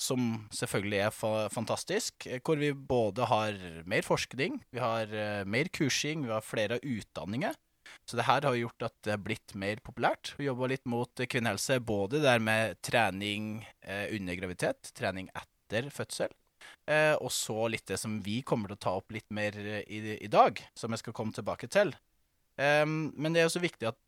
Som 0.00 0.48
selvfølgelig 0.50 1.02
er 1.04 1.12
fa 1.14 1.34
fantastisk. 1.52 2.26
eh, 2.26 2.40
Hvor 2.40 2.58
vi 2.58 2.72
både 2.72 3.28
har 3.30 3.60
mer 3.86 4.02
forskning, 4.06 4.62
vi 4.72 4.82
har 4.82 5.12
eh, 5.12 5.44
mer 5.44 5.68
kursing, 5.76 6.24
vi 6.26 6.32
har 6.32 6.42
flere 6.44 6.80
utdanninger. 6.80 7.54
Så 8.08 8.16
det 8.18 8.26
her 8.26 8.44
har 8.48 8.56
gjort 8.58 8.88
at 8.88 8.94
det 9.04 9.12
har 9.12 9.22
blitt 9.22 9.54
mer 9.60 9.80
populært. 9.84 10.32
Vi 10.38 10.48
jobber 10.48 10.72
litt 10.72 10.86
mot 10.88 11.20
eh, 11.20 11.28
kvinnehelse, 11.30 11.78
både 11.84 12.24
der 12.24 12.40
med 12.42 12.80
trening 12.84 13.58
eh, 13.84 14.08
under 14.16 14.40
graviditet, 14.40 14.90
trening 14.96 15.28
etter 15.34 15.53
fødsel, 15.70 16.32
eh, 16.86 17.14
og 17.14 17.30
så 17.32 17.68
litt 17.68 17.86
det 17.86 17.98
som 17.98 18.20
vi 18.22 18.42
kommer 18.42 18.68
til 18.68 18.76
å 18.76 18.84
ta 18.84 18.90
opp 18.98 19.12
litt 19.12 19.30
mer 19.30 19.56
eh, 19.58 19.84
i, 19.88 20.18
i 20.24 20.28
dag, 20.28 20.60
som 20.74 20.90
jeg 20.92 20.98
skal 20.98 21.12
komme 21.12 21.32
tilbake 21.32 21.68
til. 21.68 21.94
Eh, 22.56 22.84
men 22.86 23.32
det 23.32 23.42
er 23.42 23.46
også 23.48 23.62
viktig 23.62 23.88
at 23.88 23.98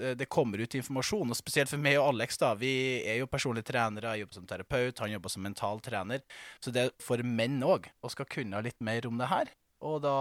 eh, 0.00 0.14
det 0.16 0.28
kommer 0.28 0.58
ut 0.58 0.74
informasjon, 0.74 1.30
og 1.30 1.36
spesielt 1.36 1.70
for 1.70 1.78
meg 1.78 1.98
og 1.98 2.14
Alex. 2.14 2.38
da, 2.38 2.54
Vi 2.54 3.02
er 3.04 3.20
jo 3.20 3.26
personlige 3.26 3.70
trenere, 3.72 4.14
jeg 4.16 4.24
jobber 4.24 4.34
som 4.34 4.46
terapeut, 4.46 4.98
han 4.98 5.12
jobber 5.12 5.28
som 5.28 5.42
mental 5.42 5.80
trener. 5.84 6.24
Så 6.60 6.70
det 6.74 6.86
er 6.86 6.96
for 7.02 7.22
menn 7.22 7.60
òg, 7.62 7.90
og 8.02 8.10
skal 8.14 8.26
kunne 8.26 8.62
litt 8.64 8.80
mer 8.80 9.06
om 9.06 9.18
det 9.20 9.30
her. 9.32 9.52
Og 9.84 10.02
da 10.02 10.16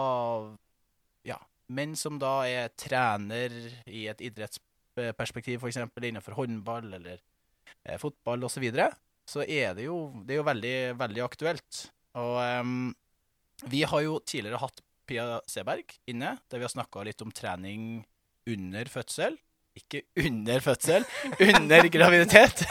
Ja. 1.23 1.39
Menn 1.73 1.95
som 1.95 2.17
da 2.19 2.43
er 2.45 2.67
trener 2.75 3.53
i 3.87 4.03
et 4.11 4.19
idrettsperspektiv, 4.21 5.63
f.eks. 5.63 5.77
innenfor 5.95 6.35
håndball 6.35 6.91
eller 6.99 7.21
eh, 7.85 7.97
fotball 7.97 8.43
osv., 8.43 8.67
så, 9.29 9.43
er 9.43 9.75
det 9.77 9.87
jo, 9.87 9.97
det 10.23 10.35
er 10.35 10.41
jo 10.41 10.47
veldig, 10.47 10.77
veldig 10.99 11.23
aktuelt. 11.25 11.85
Og 12.19 12.35
um, 12.63 12.91
vi 13.71 13.83
har 13.87 14.03
jo 14.05 14.19
tidligere 14.25 14.61
hatt 14.61 14.83
Pia 15.07 15.39
Seberg 15.49 15.95
inne, 16.09 16.37
der 16.49 16.61
vi 16.61 16.67
har 16.67 16.73
snakka 16.73 17.03
litt 17.07 17.23
om 17.23 17.31
trening 17.35 18.03
under 18.49 18.91
fødsel. 18.91 19.37
Ikke 19.73 20.03
under 20.21 20.61
fødsel, 20.61 21.05
under 21.49 21.87
graviditet. 21.89 22.61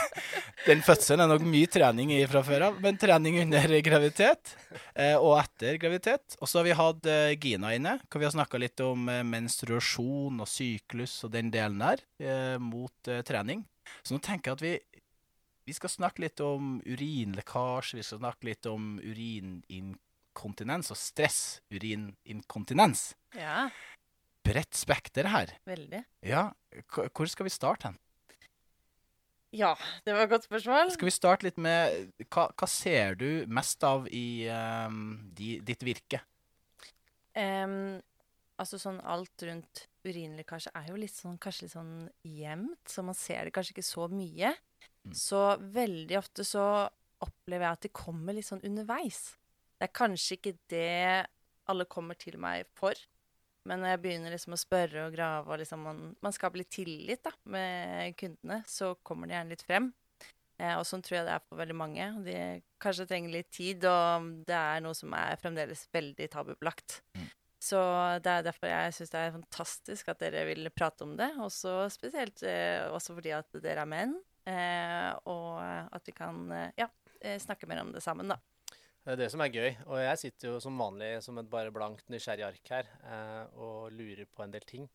Den 0.62 0.82
fødselen 0.86 1.24
er 1.24 1.30
nok 1.32 1.42
mye 1.50 1.66
trening 1.70 2.12
i 2.14 2.20
fra 2.30 2.44
før 2.46 2.68
av, 2.68 2.76
men 2.84 2.98
trening 3.00 3.40
under 3.42 3.72
graviditet 3.82 4.52
eh, 4.94 5.16
og 5.16 5.34
etter 5.40 5.80
graviditet. 5.82 6.36
Og 6.38 6.46
så 6.46 6.60
har 6.60 6.68
vi 6.68 6.76
hatt 6.78 7.08
eh, 7.10 7.34
Gina 7.42 7.72
inne, 7.74 7.96
hvor 8.06 8.22
vi 8.22 8.28
har 8.28 8.34
snakka 8.36 8.60
litt 8.62 8.84
om 8.86 9.10
eh, 9.10 9.24
menstruasjon 9.26 10.38
og 10.44 10.50
syklus 10.50 11.16
og 11.26 11.34
den 11.34 11.50
delen 11.50 11.82
der, 11.82 12.04
eh, 12.22 12.54
mot 12.62 13.10
eh, 13.10 13.24
trening. 13.26 13.64
Så 14.06 14.14
nå 14.14 14.22
tenker 14.22 14.52
jeg 14.52 14.60
at 14.60 14.64
vi, 14.68 15.01
vi 15.64 15.74
skal 15.76 15.92
snakke 15.92 16.24
litt 16.24 16.40
om 16.42 16.76
urinlekkasje, 16.86 17.98
vi 18.00 18.04
skal 18.06 18.22
snakke 18.22 18.48
litt 18.48 18.66
om 18.70 18.96
urininkontinens 19.02 20.90
og 20.90 20.98
stress. 20.98 21.40
Urininkontinens. 21.72 23.12
Ja, 23.38 23.68
Bredt 24.42 24.74
spekter 24.74 25.28
her. 25.30 25.52
veldig. 25.64 26.00
Ja, 26.26 26.48
hvor 27.14 27.28
skal 27.30 27.46
vi 27.46 27.52
starte 27.54 27.92
hen? 27.92 27.98
Ja, 29.52 29.74
det 30.06 30.14
var 30.16 30.24
et 30.24 30.32
godt 30.32 30.46
spørsmål. 30.48 30.90
Skal 30.94 31.06
vi 31.06 31.12
starte 31.12 31.44
litt 31.46 31.58
med 31.60 32.08
Hva, 32.32 32.48
hva 32.56 32.66
ser 32.66 33.14
du 33.20 33.44
mest 33.52 33.84
av 33.84 34.08
i 34.08 34.48
um, 34.48 35.28
di, 35.36 35.58
ditt 35.60 35.84
virke? 35.84 36.22
Um, 37.36 38.00
altså 38.56 38.80
sånn 38.80 38.98
alt 39.04 39.44
rundt 39.46 39.84
urinlekkasje 40.08 40.72
er 40.74 40.88
jo 40.90 40.98
litt 40.98 41.14
sånn, 41.14 41.36
kanskje 41.40 41.66
litt 41.68 41.76
sånn 41.76 41.94
gjemt, 42.26 42.80
så 42.88 43.04
man 43.06 43.16
ser 43.16 43.44
det 43.46 43.54
kanskje 43.54 43.76
ikke 43.76 43.86
så 43.86 44.08
mye. 44.10 44.54
Mm. 45.08 45.14
Så 45.18 45.40
veldig 45.74 46.18
ofte 46.18 46.46
så 46.46 46.66
opplever 47.22 47.66
jeg 47.66 47.78
at 47.78 47.86
de 47.86 47.94
kommer 47.94 48.36
litt 48.36 48.48
sånn 48.48 48.64
underveis. 48.66 49.32
Det 49.78 49.88
er 49.88 49.96
kanskje 49.98 50.38
ikke 50.38 50.56
det 50.70 51.26
alle 51.70 51.86
kommer 51.90 52.18
til 52.18 52.38
meg 52.42 52.68
for. 52.78 52.98
Men 53.68 53.82
når 53.82 53.92
jeg 53.92 54.02
begynner 54.02 54.34
liksom 54.34 54.56
å 54.56 54.58
spørre 54.58 55.06
og 55.06 55.14
grave, 55.14 55.46
og 55.46 55.60
liksom 55.62 55.84
man, 55.86 56.00
man 56.22 56.34
skaper 56.34 56.62
litt 56.62 56.72
tillit 56.74 57.22
da, 57.22 57.32
med 57.54 58.16
kundene, 58.18 58.62
så 58.66 58.92
kommer 59.06 59.30
det 59.30 59.36
gjerne 59.36 59.54
litt 59.54 59.66
frem. 59.66 59.92
Eh, 60.58 60.74
og 60.78 60.86
sånn 60.86 61.04
tror 61.04 61.20
jeg 61.20 61.28
det 61.28 61.36
er 61.36 61.44
for 61.46 61.60
veldig 61.60 61.76
mange. 61.78 62.08
De 62.26 62.38
kanskje 62.82 63.06
trenger 63.10 63.36
litt 63.36 63.52
tid, 63.54 63.86
og 63.86 64.32
det 64.48 64.58
er 64.58 64.82
noe 64.82 64.98
som 64.98 65.14
er 65.18 65.38
fremdeles 65.42 65.86
veldig 65.94 66.28
tabubelagt. 66.32 67.00
Mm. 67.18 67.30
Så 67.62 67.78
det 68.24 68.32
er 68.32 68.42
derfor 68.42 68.72
jeg 68.72 68.94
syns 68.96 69.12
det 69.12 69.20
er 69.20 69.34
fantastisk 69.36 70.08
at 70.10 70.22
dere 70.24 70.42
vil 70.48 70.66
prate 70.74 71.06
om 71.06 71.14
det. 71.18 71.30
Også 71.44 71.84
spesielt 71.94 72.42
eh, 72.46 72.82
også 72.90 73.14
fordi 73.18 73.34
at 73.36 73.62
dere 73.62 73.84
er 73.84 73.90
menn, 73.90 74.16
og 74.48 75.60
at 75.62 76.08
vi 76.08 76.14
kan 76.16 76.40
eh, 76.52 76.70
ja, 76.80 76.88
eh, 77.20 77.38
snakke 77.42 77.68
mer 77.70 77.82
om 77.84 77.92
det 77.94 78.02
sammen, 78.02 78.28
da. 78.32 78.38
Det 79.02 79.16
er 79.16 79.18
det 79.24 79.30
som 79.32 79.42
er 79.42 79.50
gøy. 79.50 79.70
Og 79.90 79.98
jeg 79.98 80.18
sitter 80.20 80.52
jo 80.52 80.60
som 80.62 80.78
vanlig 80.78 81.16
som 81.24 81.38
et 81.40 81.48
bare 81.50 81.72
blankt 81.74 82.06
nysgjerrig 82.12 82.44
ark 82.46 82.70
her 82.70 82.90
eh, 83.02 83.44
og 83.58 83.90
lurer 83.94 84.28
på 84.30 84.44
en 84.44 84.54
del 84.54 84.62
ting. 84.66 84.86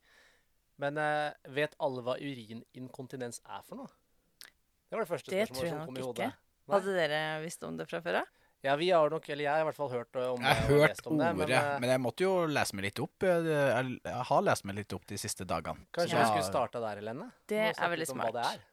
Men 0.80 1.00
eh, 1.01 1.34
vet 1.51 1.75
alle 1.84 2.04
hva 2.06 2.16
urininkontinens 2.22 3.42
er 3.44 3.66
for 3.68 3.82
noe? 3.82 3.92
Det 4.88 4.96
var 4.96 5.04
det 5.04 5.12
første 5.12 5.34
Det 5.34 5.48
spørsmålet 5.50 5.74
som 5.74 5.86
kom 5.89 6.00
i 6.00 6.06
hodet. 6.06 6.30
Ikke. 6.32 6.72
Hadde 6.72 6.96
dere 6.96 7.22
visst 7.44 7.63
om 7.68 7.80
det 7.80 7.88
fra 7.89 8.00
før 8.04 8.22
av? 8.22 8.34
Ja, 8.66 8.74
vi 8.80 8.88
har 8.89 9.12
nok, 9.12 9.27
eller 9.30 9.46
jeg 9.46 9.54
har 9.54 9.62
i 9.62 9.66
hvert 9.68 9.77
fall 9.77 9.92
hørt 9.92 10.16
eh, 10.18 10.30
om 10.32 10.39
det. 10.42 10.54
Jeg 10.56 10.63
har 10.63 10.88
hørt 10.88 11.04
om 11.12 11.20
det, 11.20 11.27
ordet, 11.27 11.36
men, 11.38 11.51
men, 11.84 11.89
eh, 11.89 11.94
jeg 11.98 12.04
måtte 12.04 12.25
jo 12.25 12.32
lese 12.50 12.80
meg 12.80 12.88
litt 12.88 13.04
opp. 13.04 13.27
Jeg, 13.27 13.44
jeg, 13.51 14.00
jeg 14.08 14.24
har 14.32 14.48
lest 14.48 14.66
meg 14.70 14.80
litt 14.80 14.96
opp 14.98 15.06
de 15.12 15.20
siste 15.20 15.46
dagene. 15.48 15.84
kanskje 15.96 16.16
Ja. 16.16 16.24
vi 16.24 16.32
skulle 16.32 16.48
starta 16.48 16.82
der, 16.88 17.04
Helene? 17.04 17.30
Det 17.48 17.62
er 17.74 17.94
veldig 17.98 18.08
smart. 18.10 18.39
er. 18.48 18.63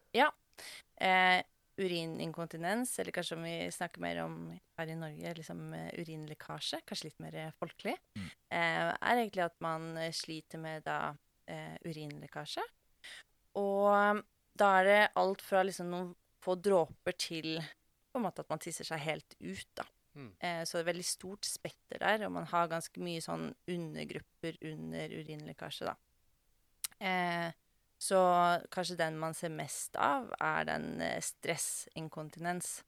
Eh, 1.01 1.43
urininkontinens, 1.77 2.99
eller 3.03 3.11
kanskje 3.13 3.37
om 3.37 3.43
vi 3.43 3.55
snakker 3.75 4.01
mer 4.01 4.21
om 4.23 4.37
her 4.79 4.91
i 4.93 4.95
Norge, 4.99 5.33
liksom 5.35 5.73
eh, 5.75 5.89
urinlekkasje, 5.99 6.81
kanskje 6.87 7.09
litt 7.09 7.19
mer 7.25 7.35
eh, 7.35 7.55
folkelig, 7.59 7.97
Mm. 8.15 8.29
eh, 8.55 8.91
er 8.95 9.17
egentlig 9.19 9.45
at 9.45 9.57
man 9.61 9.97
eh, 9.97 10.13
sliter 10.15 10.59
med 10.63 10.85
da 10.87 11.17
eh, 11.51 11.75
urinlekkasje. 11.85 12.63
Og 13.59 14.23
da 14.55 14.69
er 14.81 14.85
det 14.85 15.01
alt 15.19 15.43
fra 15.43 15.65
liksom 15.67 15.91
noen 15.91 16.15
få 16.45 16.55
dråper 16.61 17.17
til 17.19 17.59
på 18.13 18.21
en 18.21 18.27
måte 18.29 18.45
at 18.45 18.51
man 18.53 18.63
tisser 18.63 18.87
seg 18.87 19.03
helt 19.03 19.35
ut, 19.41 19.67
da. 19.75 19.85
Mm. 20.15 20.31
Eh, 20.39 20.63
så 20.63 20.79
det 20.79 20.85
er 20.85 20.91
veldig 20.93 21.07
stort 21.09 21.45
spekter 21.49 21.99
der, 21.99 22.27
og 22.27 22.33
man 22.37 22.47
har 22.47 22.69
ganske 22.71 23.03
mye 23.03 23.23
sånn 23.25 23.49
undergrupper 23.67 24.59
under 24.71 25.11
urinlekkasje, 25.19 25.91
da. 25.91 25.97
Eh, 27.03 27.51
så 28.05 28.21
kanskje 28.75 28.99
den 29.01 29.17
man 29.21 29.37
ser 29.37 29.53
mest 29.55 29.97
av, 29.97 30.29
er 30.43 30.67
den 30.69 31.01
eh, 31.05 31.21
stressinkontinens. 31.25 32.83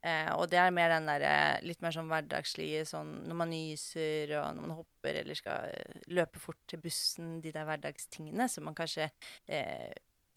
Eh, 0.00 0.30
og 0.32 0.46
det 0.48 0.60
er 0.60 0.72
mer 0.72 0.92
den 0.94 1.08
der, 1.10 1.24
litt 1.66 1.82
mer 1.84 1.92
sånn 1.92 2.08
hverdagslige 2.08 2.86
sånn 2.88 3.10
når 3.28 3.36
man 3.36 3.50
nyser 3.52 4.30
og 4.38 4.54
når 4.56 4.64
man 4.64 4.78
hopper 4.78 5.18
eller 5.20 5.36
skal 5.36 5.66
eh, 5.74 5.98
løpe 6.14 6.40
fort 6.40 6.60
til 6.70 6.80
bussen, 6.80 7.34
de 7.44 7.52
der 7.52 7.66
hverdagstingene 7.68 8.46
som 8.48 8.64
man 8.64 8.78
kanskje 8.78 9.10
eh, 9.44 9.90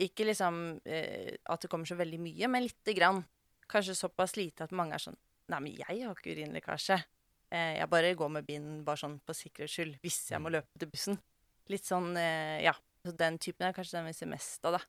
Ikke 0.04 0.26
liksom 0.26 0.82
eh, 0.84 1.38
at 1.46 1.64
det 1.64 1.70
kommer 1.72 1.88
så 1.88 1.96
veldig 1.96 2.20
mye, 2.20 2.50
men 2.50 2.66
lite 2.66 2.96
grann. 2.98 3.22
Kanskje 3.70 3.96
såpass 3.96 4.36
lite 4.36 4.66
at 4.66 4.76
mange 4.76 4.98
er 4.98 5.06
sånn 5.06 5.20
Nei, 5.52 5.60
men 5.60 5.76
jeg 5.76 6.06
har 6.08 6.16
ikke 6.16 6.34
urinlekkasje. 6.34 6.98
Eh, 7.54 7.78
jeg 7.78 7.90
bare 7.92 8.16
går 8.18 8.30
med 8.32 8.48
bind 8.48 8.82
bare 8.88 9.02
sånn 9.02 9.20
på 9.22 9.36
sikkerhets 9.38 9.76
skyld 9.76 9.98
hvis 10.02 10.20
jeg 10.32 10.42
må 10.42 10.52
løpe 10.54 10.80
til 10.80 10.90
bussen. 10.90 11.20
Litt 11.72 11.86
sånn, 11.88 12.16
eh, 12.18 12.64
ja. 12.66 12.74
Så 13.04 13.14
den 13.20 13.38
typen 13.42 13.68
er 13.68 13.76
kanskje 13.76 14.00
den 14.00 14.08
vi 14.08 14.16
ser 14.16 14.32
mest 14.32 14.64
av, 14.68 14.78
da. 14.78 14.84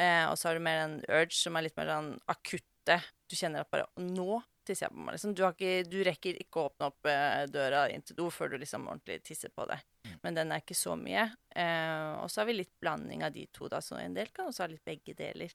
Eh, 0.00 0.24
og 0.30 0.38
så 0.40 0.48
har 0.48 0.56
du 0.56 0.64
mer 0.64 0.80
den 0.80 1.00
urge, 1.08 1.36
som 1.36 1.56
er 1.56 1.66
litt 1.66 1.76
mer 1.76 1.90
sånn 1.92 2.14
akutte. 2.32 2.96
Du 3.28 3.36
kjenner 3.36 3.64
at 3.64 3.70
bare 3.72 3.86
Nå 4.00 4.40
tisser 4.64 4.86
jeg 4.86 4.94
på 4.94 5.02
meg, 5.02 5.16
liksom. 5.16 5.34
Du, 5.36 5.42
har 5.44 5.56
ikke, 5.56 5.88
du 5.90 5.98
rekker 6.06 6.38
ikke 6.40 6.60
å 6.60 6.68
åpne 6.70 6.88
opp 6.88 7.10
eh, 7.10 7.42
døra 7.50 7.82
inn 7.92 8.04
til 8.06 8.16
do 8.18 8.28
før 8.32 8.54
du 8.54 8.60
liksom 8.62 8.86
ordentlig 8.88 9.20
tisser 9.26 9.52
på 9.54 9.66
deg. 9.68 9.82
Mm. 10.06 10.14
Men 10.22 10.38
den 10.38 10.54
er 10.54 10.62
ikke 10.62 10.78
så 10.78 10.94
mye. 10.98 11.26
Eh, 11.50 12.12
og 12.22 12.30
så 12.30 12.42
har 12.42 12.48
vi 12.48 12.56
litt 12.60 12.72
blanding 12.80 13.26
av 13.26 13.34
de 13.34 13.44
to, 13.52 13.68
da. 13.72 13.82
Så 13.84 13.98
en 14.00 14.16
del 14.16 14.32
kan 14.32 14.48
også 14.48 14.64
ha 14.64 14.70
litt 14.72 14.84
begge 14.86 15.16
deler. 15.18 15.52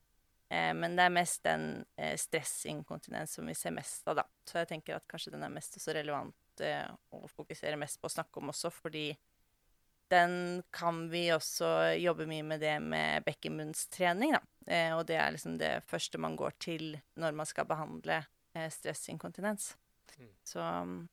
Eh, 0.49 0.73
men 0.77 0.95
det 0.99 1.07
er 1.07 1.15
mest 1.15 1.43
den 1.47 1.69
eh, 1.99 2.15
stressinkontinens 2.19 3.37
som 3.39 3.47
vi 3.47 3.55
ser 3.57 3.75
mest 3.75 4.07
av, 4.07 4.21
da. 4.21 4.27
Så 4.47 4.61
jeg 4.61 4.71
tenker 4.75 4.99
at 4.99 5.07
kanskje 5.09 5.33
den 5.35 5.47
er 5.47 5.51
mest 5.51 5.79
også 5.79 5.95
relevant 5.97 6.63
eh, 6.63 6.85
å 7.15 7.23
fokusere 7.31 7.79
mest 7.79 7.99
på 8.01 8.11
å 8.11 8.15
snakke 8.19 8.43
om 8.43 8.53
også, 8.53 8.71
fordi 8.75 9.09
den 10.09 10.63
kan 10.71 11.09
vi 11.11 11.25
også 11.35 11.95
jobbe 11.99 12.27
mye 12.29 12.43
med 12.43 12.61
det 12.63 12.77
med 12.81 13.25
bekkenbunnstrening, 13.27 14.33
da. 14.37 14.41
Eh, 14.67 14.93
og 14.97 15.05
det 15.07 15.15
er 15.19 15.31
liksom 15.35 15.57
det 15.59 15.73
første 15.87 16.17
man 16.19 16.35
går 16.39 16.55
til 16.59 16.95
når 17.19 17.35
man 17.35 17.45
skal 17.49 17.65
behandle 17.69 18.21
eh, 18.55 18.69
stressinkontinens. 18.73 19.75
Mm. 20.17 20.31
Så 20.49 20.63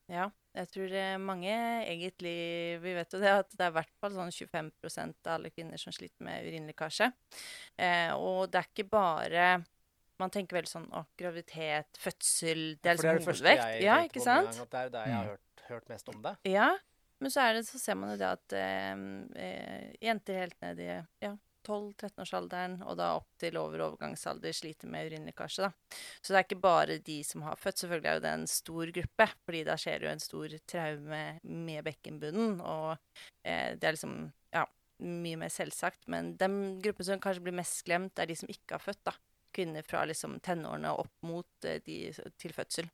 ja, 0.09 0.31
jeg 0.57 0.69
tror 0.73 0.93
eh, 0.97 1.19
mange 1.21 1.51
egentlig 1.85 2.81
Vi 2.81 2.95
vet 2.97 3.13
jo 3.13 3.19
det 3.21 3.33
at 3.35 3.51
det 3.53 3.67
er 3.67 3.73
i 3.73 3.75
hvert 3.77 3.91
fall 4.01 4.15
sånn 4.15 4.31
25% 4.33 5.27
av 5.29 5.35
alle 5.35 5.51
kvinner 5.53 5.77
som 5.83 5.93
sliter 5.93 6.25
med 6.25 6.47
urinlekkasje. 6.47 7.11
Eh, 7.77 8.15
og 8.17 8.47
det 8.49 8.63
er 8.63 8.71
ikke 8.71 8.87
bare 8.89 9.49
Man 10.23 10.31
tenker 10.33 10.57
veldig 10.57 10.71
sånn 10.71 10.89
å, 10.95 11.03
graviditet, 11.21 11.91
fødsel 12.01 12.63
Det 12.81 12.95
er 12.95 12.97
For 12.97 13.03
det 13.03 13.11
er 13.11 13.19
liksom 13.19 13.19
det 13.19 13.29
første 13.35 13.55
jeg 13.59 13.83
Ja, 13.85 13.99
ikke 14.09 14.25
sant? 14.25 14.49
gang, 14.55 14.63
at 14.65 14.71
Det 14.73 14.81
er 14.87 14.95
det 14.97 15.05
jeg 15.05 15.15
har 15.19 15.25
Mm. 15.25 15.31
hørt, 15.35 15.65
hørt 15.69 15.89
mest 15.93 16.09
om 16.15 16.23
det. 16.23 16.35
Ja, 16.49 16.71
men 17.25 17.33
så 17.33 17.49
det, 17.57 17.64
så 17.64 17.81
ser 17.81 17.97
man 17.97 18.12
jo 18.12 18.21
det 18.21 18.28
at 18.28 18.54
eh, 18.61 18.93
eh, 19.40 19.90
jenter 20.04 20.43
helt 20.45 20.61
ned 20.61 20.83
i 20.85 20.90
ja, 21.25 21.33
12-13-årsalderen, 21.64 22.78
og 22.85 22.99
da 23.00 23.11
opp 23.19 23.31
til 23.40 23.57
over 23.61 23.87
overgangsalder 23.88 24.54
sliter 24.54 24.90
med 24.93 25.09
urinlekkasje. 25.09 25.66
da. 25.66 25.99
Så 26.21 26.33
det 26.33 26.38
er 26.38 26.47
ikke 26.47 26.61
bare 26.64 26.99
de 27.07 27.19
som 27.26 27.45
har 27.47 27.61
født. 27.61 27.83
Selvfølgelig 27.83 28.11
er 28.12 28.25
det 28.25 28.33
en 28.37 28.49
stor 28.50 28.93
gruppe, 28.99 29.28
fordi 29.47 29.62
da 29.66 29.76
skjer 29.81 30.00
det 30.00 30.09
jo 30.09 30.14
en 30.14 30.25
stor 30.25 30.57
traume 30.71 31.23
med 31.43 31.85
bekkenbunnen. 31.88 32.59
Og 32.61 32.90
eh, 33.43 33.76
det 33.78 33.88
er 33.88 33.97
liksom 33.97 34.19
ja, 34.54 34.66
mye 35.04 35.40
mer 35.40 35.52
selvsagt. 35.52 36.04
Men 36.12 36.35
den 36.40 36.59
gruppen 36.85 37.09
som 37.09 37.23
kanskje 37.23 37.47
blir 37.49 37.57
mest 37.62 37.85
glemt, 37.88 38.19
er 38.19 38.31
de 38.31 38.37
som 38.38 38.52
ikke 38.52 38.76
har 38.76 38.85
født. 38.85 39.04
da. 39.09 39.16
Kvinner 39.54 39.87
fra 39.87 40.04
liksom 40.11 40.40
tenårene 40.45 40.93
og 40.93 41.07
opp 41.07 41.28
mot 41.28 41.69
eh, 41.71 41.81
de 41.87 41.99
til 42.40 42.57
fødsel. 42.57 42.93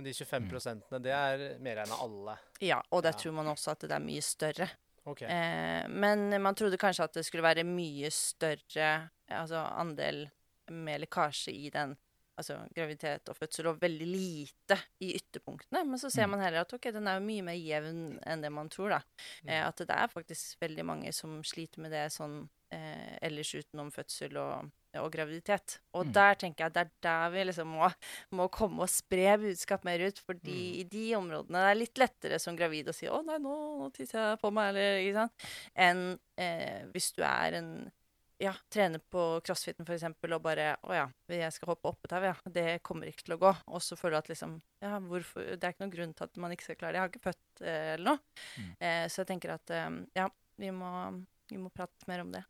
Men 0.00 0.06
de 0.08 0.14
25 0.16 0.48
prosentene, 0.48 0.98
det 1.04 1.12
er 1.12 1.42
mer 1.60 1.82
enn 1.82 1.92
alle. 2.00 2.38
Ja, 2.64 2.78
og 2.90 3.02
der 3.04 3.12
Ja. 3.12 3.18
tror 3.20 3.32
man 3.36 3.46
også 3.52 3.72
at 3.74 3.80
det 3.84 3.92
er 3.92 4.00
mye 4.00 4.22
større. 4.24 4.68
Okay. 5.04 5.26
Eh, 5.28 5.88
men 5.88 6.30
man 6.42 6.54
trodde 6.54 6.78
kanskje 6.78 7.04
at 7.04 7.12
det 7.12 7.24
skulle 7.26 7.42
være 7.44 7.64
mye 7.64 8.08
større 8.10 9.10
altså 9.30 9.60
andel 9.76 10.30
med 10.70 11.00
lekkasje 11.02 11.52
i 11.52 11.68
den 11.70 11.96
altså 12.38 12.56
graviditet 12.74 13.28
og 13.28 13.36
fødsel, 13.36 13.66
og 13.68 13.80
veldig 13.82 14.06
lite 14.08 14.78
i 15.04 15.10
ytterpunktene. 15.18 15.84
Men 15.84 15.98
så 15.98 16.08
ser 16.10 16.24
Mm. 16.26 16.30
man 16.30 16.40
heller 16.40 16.60
at 16.62 16.72
ok, 16.72 16.90
den 16.92 17.06
er 17.06 17.18
jo 17.20 17.26
mye 17.26 17.42
mer 17.42 17.52
jevn 17.54 18.18
enn 18.26 18.40
det 18.40 18.50
man 18.52 18.68
tror. 18.70 18.88
da. 18.88 19.02
Eh, 19.46 19.60
Mm. 19.60 19.68
at 19.68 19.76
det 19.76 19.90
er 19.90 20.06
faktisk 20.08 20.56
veldig 20.60 20.84
mange 20.86 21.12
som 21.12 21.42
sliter 21.42 21.78
med 21.80 21.90
det 21.90 22.10
sånn 22.12 22.48
eh, 22.72 23.18
ellers 23.20 23.52
utenom 23.54 23.90
fødsel 23.92 24.36
og, 24.38 24.70
og 24.98 25.12
graviditet. 25.12 25.78
Og 25.94 26.06
Mm. 26.06 26.12
der 26.12 26.34
tenker 26.34 26.64
jeg 26.64 26.72
det 26.72 26.80
er 26.86 26.90
der 27.02 27.30
vi 27.30 27.44
liksom 27.44 27.66
må, 27.66 27.92
må 28.32 28.48
komme 28.50 28.80
og 28.82 28.88
spre 28.88 29.36
budskap 29.38 29.84
mer 29.84 29.98
ut. 30.06 30.18
Fordi 30.18 30.56
Mm. 30.72 30.80
i 30.80 30.84
de 30.84 31.14
områdene 31.14 31.60
det 31.62 31.70
er 31.70 31.80
litt 31.80 31.94
lettere 31.98 32.40
som 32.40 32.56
gravid 32.56 32.88
å 32.88 32.94
si 32.94 33.06
'Å, 33.06 33.24
nei, 33.24 33.38
nå, 33.38 33.78
nå 33.78 33.92
tisser 33.92 34.18
jeg 34.30 34.40
på 34.40 34.50
meg', 34.52 34.68
eller 34.70 34.98
ikke 35.00 35.14
sant, 35.14 35.32
enn 35.76 36.18
eh, 36.36 36.84
hvis 36.92 37.12
du 37.14 37.22
er 37.22 37.54
en 37.54 37.92
ja, 38.40 38.54
trener 38.70 38.98
på 39.12 39.42
crossfiten 39.44 39.84
eksempel, 39.84 40.32
og 40.32 40.42
bare 40.42 40.76
'Å 40.82 40.94
ja, 40.94 41.06
jeg 41.28 41.52
skal 41.52 41.68
hoppe 41.74 41.88
opp 41.88 41.98
et 42.04 42.10
tau, 42.10 42.20
ja'. 42.22 42.36
Det 42.50 42.82
kommer 42.82 43.06
ikke 43.06 43.22
til 43.24 43.36
å 43.36 43.38
gå. 43.38 43.56
Og 43.68 43.80
så 43.82 43.96
føler 43.98 44.12
du 44.12 44.16
at 44.18 44.28
liksom 44.28 44.62
Ja, 44.82 44.98
hvorfor 44.98 45.44
Det 45.44 45.62
er 45.62 45.72
ikke 45.74 45.84
noen 45.84 45.92
grunn 45.94 46.14
til 46.16 46.24
at 46.24 46.36
man 46.38 46.50
ikke 46.50 46.62
skal 46.62 46.76
klare 46.76 46.92
det. 46.92 46.94
Jeg 46.94 47.02
har 47.02 47.08
ikke 47.10 47.28
født 47.34 47.66
eh, 47.66 47.94
eller 47.94 48.04
noe. 48.04 48.18
Mm. 48.56 48.76
Eh, 48.80 49.06
så 49.08 49.16
jeg 49.20 49.26
tenker 49.26 49.50
at 49.52 49.70
eh, 49.70 50.06
ja, 50.16 50.28
vi 50.58 50.70
må, 50.70 51.26
vi 51.50 51.58
må 51.58 51.68
prate 51.70 52.08
mer 52.08 52.20
om 52.22 52.32
det. 52.32 52.44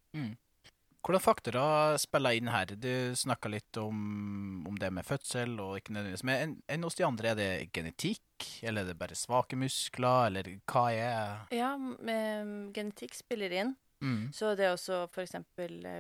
Hvilke 1.01 1.23
faktorer 1.25 1.97
spiller 1.99 2.37
inn 2.37 2.51
her? 2.53 2.67
Du 2.77 3.15
snakka 3.17 3.49
litt 3.51 3.77
om, 3.81 4.67
om 4.69 4.75
det 4.79 4.91
med 4.93 5.07
fødsel, 5.09 5.55
og 5.63 5.79
ikke 5.81 5.95
nødvendigvis 5.97 6.25
Men 6.29 6.43
enn 6.43 6.53
en 6.77 6.83
hos 6.87 6.95
de 6.99 7.07
andre, 7.07 7.31
er 7.33 7.39
det 7.39 7.73
genetikk, 7.73 8.47
eller 8.63 8.83
er 8.85 8.91
det 8.93 8.99
bare 9.01 9.17
svake 9.17 9.57
muskler, 9.59 10.27
eller 10.29 10.51
hva 10.71 10.85
er 10.93 11.55
Ja, 11.57 11.71
m- 11.81 11.97
eh, 12.09 12.51
genetikk 12.77 13.15
spiller 13.17 13.51
inn. 13.63 13.73
mm. 14.05 14.29
Så 14.37 14.53
det 14.57 14.69
også 14.71 15.07
f.eks. 15.09 15.35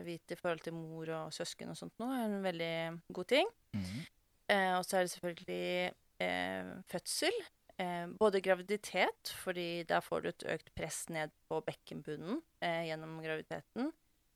vite 0.04 0.36
forhold 0.36 0.60
til 0.66 0.74
mor 0.76 1.08
og 1.16 1.32
søsken 1.32 1.70
og 1.72 1.76
sånt 1.80 1.96
nå, 1.98 2.10
er 2.12 2.26
en 2.28 2.42
veldig 2.44 2.74
god 3.16 3.26
ting. 3.32 3.48
Mm. 3.74 4.04
Eh, 4.50 4.74
og 4.78 4.84
så 4.84 4.98
er 5.00 5.06
det 5.08 5.14
selvfølgelig 5.14 5.92
eh, 6.20 6.70
fødsel. 6.92 7.40
Eh, 7.80 8.06
både 8.20 8.42
graviditet, 8.44 9.32
fordi 9.40 9.84
da 9.88 10.00
får 10.04 10.20
du 10.22 10.28
et 10.28 10.46
økt 10.58 10.70
press 10.76 11.06
ned 11.08 11.30
på 11.48 11.62
bekkenbunnen 11.64 12.42
eh, 12.60 12.84
gjennom 12.90 13.16
graviditeten. 13.24 13.88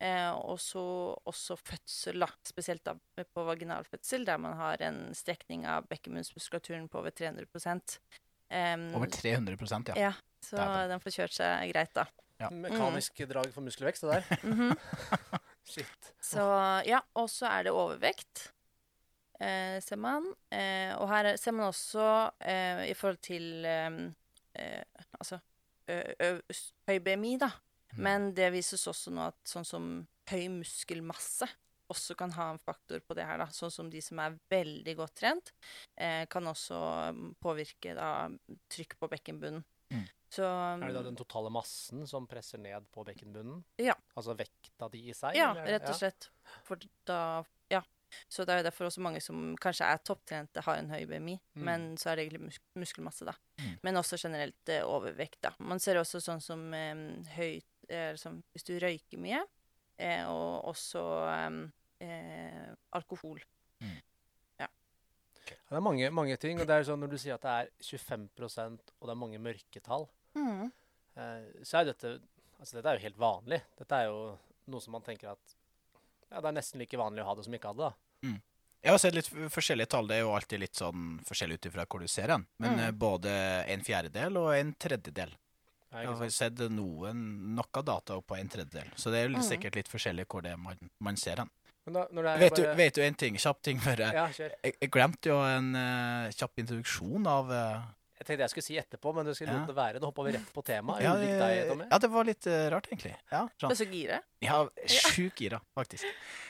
Eh, 0.02 0.30
og 0.34 0.58
så 0.60 0.82
også 1.24 1.56
fødsel, 1.56 2.18
da. 2.24 2.26
Spesielt 2.44 2.82
da 2.84 2.96
på 3.34 3.44
vaginalfødsel, 3.46 4.24
der 4.26 4.40
man 4.42 4.56
har 4.58 4.82
en 4.82 5.14
strekning 5.14 5.66
av 5.70 5.86
bekkemunnsmuskulaturen 5.88 6.88
på 6.90 6.98
over 6.98 7.10
300 7.14 7.46
um, 8.50 8.88
Over 8.98 9.06
300 9.06 9.94
ja. 9.94 9.96
Ja, 10.08 10.12
så 10.44 10.58
den 10.90 11.00
får 11.00 11.14
kjørt 11.18 11.36
seg 11.38 11.72
greit, 11.72 11.94
da. 11.94 12.06
Ja. 12.42 12.50
Mekanisk 12.50 13.22
drag 13.30 13.52
for 13.54 13.62
muskelvekst, 13.62 14.02
det 14.02 14.18
der. 14.18 14.42
Mhm. 14.42 14.74
Shit. 15.64 16.10
Så 16.20 16.42
ja, 16.84 16.98
og 17.16 17.30
så 17.32 17.46
er 17.48 17.64
det 17.64 17.72
overvekt, 17.72 18.48
eh, 19.40 19.78
ser 19.80 19.96
man. 19.96 20.26
Eh, 20.52 20.90
og 20.98 21.08
her 21.08 21.30
er- 21.30 21.38
ser 21.40 21.54
man 21.56 21.70
også 21.70 22.08
eh, 22.42 22.90
i 22.90 22.94
forhold 22.98 23.22
til 23.24 23.64
eh, 23.64 24.00
eh, 24.60 24.82
altså 25.16 25.38
ø, 25.88 26.00
ø, 26.20 26.28
høy 26.90 26.98
BMI, 27.06 27.36
da. 27.40 27.48
Mm. 27.96 28.02
Men 28.06 28.28
det 28.34 28.50
vises 28.54 28.86
også 28.90 29.12
nå 29.14 29.28
at 29.30 29.38
sånn 29.48 29.64
som 29.66 29.88
høy 30.30 30.48
muskelmasse 30.60 31.48
også 31.92 32.14
kan 32.16 32.32
ha 32.32 32.46
en 32.54 32.58
faktor 32.58 33.02
på 33.04 33.14
det 33.14 33.26
her, 33.28 33.38
da. 33.38 33.46
Sånn 33.52 33.70
som 33.70 33.90
de 33.92 34.00
som 34.02 34.18
er 34.24 34.38
veldig 34.50 34.94
godt 34.96 35.14
trent, 35.20 35.52
eh, 36.00 36.24
kan 36.32 36.46
også 36.48 36.78
mm, 37.14 37.34
påvirke 37.44 37.92
da 37.94 38.28
trykk 38.72 38.96
på 38.98 39.10
bekkenbunnen. 39.12 39.62
Mm. 39.92 40.06
Så 40.34 40.42
Er 40.48 40.80
det 40.88 40.94
da 40.96 41.02
den 41.06 41.18
totale 41.20 41.50
massen 41.52 42.06
som 42.10 42.24
presser 42.26 42.58
ned 42.58 42.88
på 42.90 43.04
bekkenbunnen? 43.06 43.60
Ja. 43.78 43.94
Altså 44.16 44.34
vekta 44.34 44.88
di 44.90 45.04
i 45.12 45.14
seg? 45.14 45.36
Ja, 45.38 45.52
eller 45.52 45.76
rett 45.76 45.90
og 45.92 45.98
slett. 46.00 46.30
For 46.64 46.80
da 47.06 47.44
Ja. 47.70 47.82
Så 48.30 48.44
det 48.46 48.54
er 48.54 48.60
jo 48.62 48.66
derfor 48.70 48.86
også 48.86 49.02
mange 49.02 49.20
som 49.20 49.56
kanskje 49.58 49.86
er 49.90 49.98
topptrente, 50.06 50.62
har 50.62 50.76
en 50.78 50.88
høy 50.90 51.04
BMI, 51.10 51.36
Mm. 51.56 51.64
men 51.64 51.96
så 51.98 52.10
er 52.10 52.16
det 52.16 52.26
egentlig 52.30 52.44
mus 52.46 52.58
muskelmasse, 52.76 53.24
da. 53.26 53.34
Mm. 53.58 53.78
Men 53.82 53.94
også 53.96 54.16
generelt 54.22 54.68
eh, 54.68 54.82
overvekt, 54.86 55.40
da. 55.42 55.50
Man 55.58 55.78
ser 55.80 55.96
også 55.96 56.20
sånn 56.22 56.40
som 56.40 56.72
eh, 56.74 56.94
høyt 57.36 57.64
eh, 57.88 58.14
som 58.16 58.42
Hvis 58.54 58.64
du 58.64 58.74
røyker 58.80 59.18
mye, 59.18 59.42
eh, 59.98 60.24
og 60.28 60.64
også 60.72 61.02
eh, 61.28 62.06
eh, 62.06 62.74
alkohol. 62.92 63.40
Ja, 64.58 64.68
Det 65.46 65.76
er 65.76 65.80
mange, 65.80 66.10
mange 66.10 66.36
ting. 66.40 66.60
Og 66.60 66.66
det 66.66 66.74
er 66.80 66.84
sånn 66.88 67.00
når 67.02 67.10
du 67.10 67.18
sier 67.18 67.34
at 67.34 67.42
det 67.42 67.50
er 67.50 67.70
25% 67.82 68.94
og 69.00 69.08
det 69.08 69.12
er 69.14 69.20
mange 69.20 69.38
mørketall, 69.42 70.08
Mm. 70.34 70.70
eh, 71.16 71.62
så 71.62 71.80
er 71.80 71.84
dette 71.92 72.20
Altså 72.60 72.76
dette 72.78 72.86
er 72.88 72.96
jo 72.98 73.02
helt 73.08 73.18
vanlig. 73.18 73.60
Dette 73.76 73.92
er 73.92 74.04
jo 74.06 74.38
noe 74.68 74.80
som 74.80 74.92
man 74.92 75.02
tenker 75.02 75.32
at 75.32 75.54
ja, 76.30 76.40
det 76.40 76.46
er 76.48 76.52
nesten 76.56 76.78
like 76.80 76.96
vanlig 76.96 77.20
å 77.22 77.26
ha 77.26 77.34
det 77.34 77.44
som 77.44 77.52
ikke 77.52 77.66
ha 77.68 77.72
det. 77.74 77.88
da. 78.22 78.30
Jeg 78.84 78.90
har 78.92 78.98
sett 78.98 79.14
litt 79.14 79.26
forskjellige 79.52 79.88
tall. 79.90 80.06
Det 80.06 80.16
er 80.16 80.20
jo 80.22 80.32
alltid 80.34 80.60
litt 80.60 80.74
sånn 80.74 81.18
forskjellig 81.26 81.54
ut 81.58 81.66
ifra 81.66 81.84
hvor 81.84 82.00
du 82.00 82.06
ser 82.08 82.28
den. 82.28 82.46
Men 82.58 82.78
Mm. 82.78 82.98
både 82.98 83.28
en 83.68 83.80
fjerdedel 83.84 84.36
og 84.38 84.54
en 84.54 84.72
tredjedel. 84.74 85.34
Ja, 85.94 86.00
Jeg 86.04 86.16
har 86.18 86.30
sett 86.34 86.58
noen, 86.74 87.20
noe 87.54 87.82
data 87.86 88.20
på 88.20 88.36
en 88.38 88.48
tredjedel. 88.50 88.88
Så 88.98 89.10
det 89.14 89.22
er 89.24 89.28
Mm. 89.34 89.42
sikkert 89.46 89.76
litt 89.78 89.88
forskjellig 89.88 90.26
hvor 90.26 90.42
det 90.42 90.52
er 90.52 90.56
man, 90.58 90.76
man 91.00 91.16
ser 91.16 91.36
den. 91.36 91.50
Men 91.86 91.94
da, 91.94 92.06
når 92.10 92.22
det 92.22 92.30
er 92.34 92.38
Vet 92.38 92.56
du, 92.56 92.62
vet 92.78 92.94
du 92.94 93.02
en 93.04 93.14
ting? 93.14 93.34
Kjapp 93.36 93.60
ting 93.62 93.78
bare? 93.78 94.08
Ja. 94.12 94.26
Jeg, 94.32 94.74
jeg 94.80 94.90
glemte 94.90 95.28
jo 95.28 95.36
en 95.44 95.74
uh, 95.76 96.30
kjapp 96.32 96.58
introduksjon 96.62 97.26
av 97.28 97.50
uh... 97.52 97.84
Jeg 98.18 98.26
tenkte 98.28 98.44
jeg 98.46 98.50
skulle 98.54 98.64
si 98.64 98.76
etterpå, 98.80 99.12
men 99.14 99.26
du 99.26 99.34
skulle 99.34 99.52
Ja. 99.52 99.58
lot 99.58 99.66
det 99.68 99.76
være. 99.76 100.00
Nå 100.00 100.08
hoppa 100.08 100.24
vi 100.24 100.32
rett 100.32 100.52
på 100.54 100.62
temaet. 100.64 101.02
ja, 101.02 101.12
ja, 101.90 101.98
det 101.98 102.10
var 102.10 102.24
litt 102.24 102.46
uh, 102.46 102.70
rart, 102.72 102.88
egentlig. 102.88 103.14
Ja, 103.30 103.42
Du 103.58 103.66
er 103.66 103.74
sånn. 103.74 103.76
så 103.82 103.88
gira. 103.90 104.20
ja 104.40 104.62
sjukt 104.86 105.36
gira, 105.44 105.60
faktisk. 105.76 106.04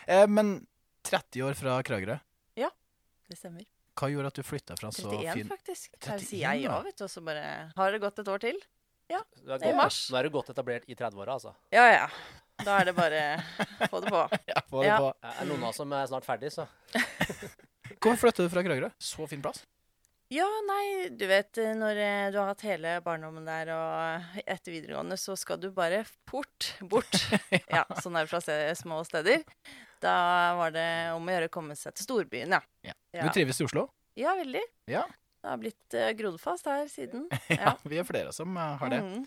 Eh, 0.07 0.27
men 0.27 0.67
30 1.05 1.43
år 1.43 1.55
fra 1.59 1.83
Kragerø. 1.83 2.19
Ja, 2.57 2.71
Det 3.29 3.37
stemmer. 3.39 3.65
Hva 3.97 4.09
gjorde 4.11 4.27
at 4.27 4.35
du 4.39 4.43
flytta 4.43 4.75
fra 4.79 4.91
så 4.91 5.11
31, 5.11 5.35
fin 5.35 5.49
faktisk. 5.51 5.91
31, 6.03 6.25
sier 6.27 6.41
jeg 6.51 6.63
ja, 6.65 6.79
vet 6.83 6.97
du, 6.99 7.05
og 7.05 7.11
så 7.11 7.23
bare 7.25 7.73
Har 7.77 7.93
det 7.95 8.01
gått 8.03 8.19
et 8.19 8.29
år 8.29 8.41
til? 8.43 8.59
Du 9.11 9.53
er 9.53 9.59
det 9.59 9.69
er 9.69 9.73
godt- 9.73 9.77
mars. 9.83 9.99
Nå 10.11 10.19
er 10.19 10.23
du 10.29 10.31
godt 10.35 10.51
etablert 10.55 10.89
i 10.89 10.95
30-åra, 10.97 11.35
altså. 11.37 11.55
Ja, 11.75 11.85
ja. 11.93 12.07
Da 12.65 12.79
er 12.81 12.85
det 12.89 12.95
bare 12.97 13.21
få 13.91 14.01
det 14.01 14.11
på. 14.15 14.23
Ja, 14.53 14.61
få 14.71 14.81
det 14.83 14.89
Ja. 14.89 14.99
på. 15.03 15.13
Det 15.21 15.35
er 15.43 15.49
noen 15.51 15.63
av 15.65 15.69
oss 15.73 15.77
som 15.83 15.93
er 15.93 16.07
snart 16.11 16.25
ferdig, 16.27 16.53
så. 16.55 16.67
Hvorfor 18.01 18.27
flytta 18.29 18.45
du 18.47 18.53
fra 18.53 18.63
Kragerø? 18.65 18.91
Så 19.03 19.27
fin 19.29 19.43
plass. 19.45 19.65
Ja, 20.33 20.47
nei, 20.67 21.11
du 21.15 21.27
vet 21.29 21.59
eh, 21.61 21.75
når 21.77 21.99
eh, 22.01 22.31
du 22.33 22.39
har 22.41 22.49
hatt 22.49 22.63
hele 22.65 22.95
barndommen 23.05 23.45
der 23.47 23.69
og 23.75 24.41
etter 24.49 24.73
videregående, 24.73 25.19
så 25.21 25.37
skal 25.39 25.61
du 25.61 25.69
bare 25.75 26.01
fort 26.31 26.71
bort. 26.81 27.19
ja, 27.75 27.85
sånn 28.01 28.17
er 28.17 28.25
det 28.25 28.33
fra 28.33 28.41
små 28.81 29.03
steder. 29.07 29.45
Da 30.03 30.15
var 30.59 30.73
det 30.75 30.87
om 31.15 31.29
å 31.29 31.35
gjøre 31.37 31.51
å 31.51 31.53
komme 31.55 31.77
seg 31.79 31.95
til 31.97 32.09
storbyen, 32.09 32.57
ja. 32.57 32.63
Ja. 32.89 32.97
Ja, 33.15 33.29
Du 33.29 33.37
trives 33.37 33.61
i 33.61 33.67
Oslo? 33.69 33.87
ja 34.19 34.33
veldig. 34.39 34.63
Ja. 34.91 35.05
Det 35.45 35.51
har 35.53 35.59
blitt 35.61 35.95
uh, 36.01 36.09
grodd 36.17 36.39
fast 36.41 36.65
her 36.71 36.87
siden. 36.89 37.27
Ja, 37.53 37.75
vi 37.85 37.99
er 38.01 38.07
flere 38.09 38.33
som 38.33 38.57
eh, 38.57 38.77
har 38.81 38.93
det. 38.95 39.01
Mm. 39.05 39.27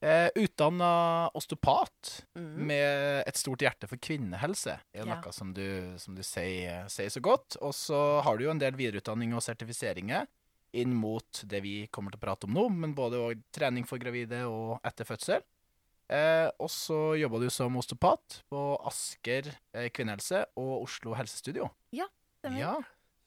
Eh, 0.00 0.28
Utdanna 0.44 0.90
osteopat 1.36 2.20
Mm. 2.38 2.66
med 2.70 3.24
et 3.28 3.36
stort 3.36 3.60
hjerte 3.60 3.88
for 3.90 3.98
kvinnehelse, 3.98 4.76
er 4.94 5.04
noe 5.08 5.18
Ja. 5.26 5.32
som 5.34 5.50
du, 5.52 5.64
som 5.98 6.14
du 6.14 6.22
sier, 6.22 6.86
sier 6.88 7.10
så 7.10 7.20
godt. 7.20 7.56
Og 7.60 7.74
så 7.74 7.98
har 8.22 8.38
du 8.38 8.44
jo 8.46 8.52
en 8.54 8.62
del 8.62 8.78
videreutdanning 8.78 9.34
og 9.34 9.42
sertifiseringer 9.42 10.28
inn 10.72 10.94
mot 10.94 11.42
det 11.50 11.60
vi 11.64 11.74
kommer 11.90 12.14
til 12.14 12.20
å 12.20 12.24
prate 12.28 12.46
om 12.46 12.54
nå, 12.54 12.68
men 12.70 12.94
både 12.94 13.18
trening 13.52 13.84
for 13.84 13.98
gravide 13.98 14.44
og 14.46 14.78
etter 14.86 15.04
fødsel. 15.04 15.42
Eh, 16.10 16.48
og 16.62 16.70
så 16.70 17.00
jobba 17.18 17.38
du 17.42 17.50
som 17.50 17.76
osteopat 17.78 18.40
på 18.50 18.62
Asker 18.86 19.50
eh, 19.74 19.90
kvinnehelse 19.90 20.44
og 20.56 20.86
Oslo 20.86 21.12
helsestudio. 21.18 21.68
Stemmer. 22.40 22.58
Ja, 22.62 22.72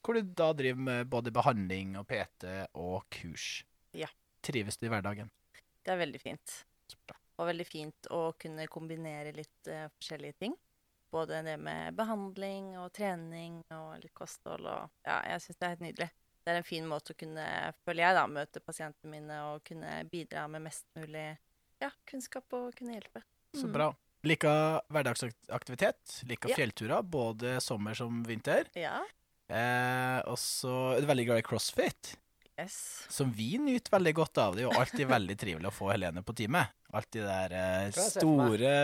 hvor 0.04 0.18
du 0.18 0.22
da 0.36 0.50
driver 0.52 0.80
med 0.84 1.06
både 1.08 1.32
behandling 1.34 1.94
og 2.00 2.06
PT 2.10 2.44
og 2.76 3.04
kurs. 3.14 3.64
Ja. 3.96 4.08
Trives 4.44 4.76
du 4.76 4.86
i 4.86 4.92
hverdagen? 4.92 5.30
Det 5.84 5.92
er 5.94 6.00
veldig 6.00 6.20
fint. 6.20 6.58
Så. 6.90 6.98
Og 7.40 7.48
veldig 7.48 7.66
fint 7.66 8.08
å 8.14 8.32
kunne 8.38 8.66
kombinere 8.70 9.32
litt 9.34 9.70
uh, 9.72 9.88
forskjellige 9.96 10.36
ting. 10.44 10.54
Både 11.14 11.40
det 11.46 11.56
med 11.62 11.94
behandling 11.96 12.72
og 12.82 12.92
trening 12.92 13.60
og 13.72 13.96
litt 14.02 14.14
kosthold 14.14 14.66
og 14.66 14.90
Ja, 15.06 15.20
jeg 15.30 15.42
syns 15.44 15.58
det 15.60 15.66
er 15.66 15.74
helt 15.74 15.84
nydelig. 15.86 16.10
Det 16.44 16.52
er 16.52 16.58
en 16.60 16.66
fin 16.68 16.86
måte 16.90 17.14
å 17.14 17.16
kunne, 17.16 17.44
føler 17.86 18.02
jeg, 18.04 18.14
da, 18.18 18.24
møte 18.28 18.60
pasientene 18.60 19.10
mine 19.14 19.36
og 19.48 19.62
kunne 19.64 19.92
bidra 20.10 20.44
med 20.52 20.66
mest 20.66 20.84
mulig 20.98 21.38
ja, 21.80 21.88
kunnskap 22.10 22.52
og 22.52 22.74
kunne 22.76 22.98
hjelpe. 22.98 23.22
Så 23.56 23.64
Mm. 23.68 23.72
bra. 23.72 23.86
Liker 24.24 24.80
hverdagsaktivitet. 24.92 26.22
Liker 26.28 26.48
Ja. 26.50 26.56
fjellturer, 26.56 27.02
både 27.02 27.60
sommer 27.60 27.94
som 27.94 28.22
vinter. 28.24 28.68
Ja. 28.74 29.02
Eh, 29.52 30.18
og 30.30 30.38
så 30.40 30.74
er 30.96 31.02
du 31.04 31.08
veldig 31.10 31.26
glad 31.28 31.42
i 31.42 31.46
crossfit, 31.46 32.14
Yes. 32.54 32.76
som 33.10 33.32
vi 33.34 33.58
nyter 33.58 33.90
veldig 33.96 34.12
godt 34.14 34.38
av. 34.38 34.54
Det 34.54 34.62
er 34.62 34.68
jo 34.68 34.78
alltid 34.78 35.08
veldig 35.10 35.34
trivelig 35.40 35.66
å 35.68 35.74
få 35.74 35.88
Helene 35.90 36.22
på 36.22 36.34
time. 36.38 36.62
Alltid 36.94 37.24
det 37.26 37.32
der 37.50 37.54
eh, 37.58 37.96
store, 37.98 38.74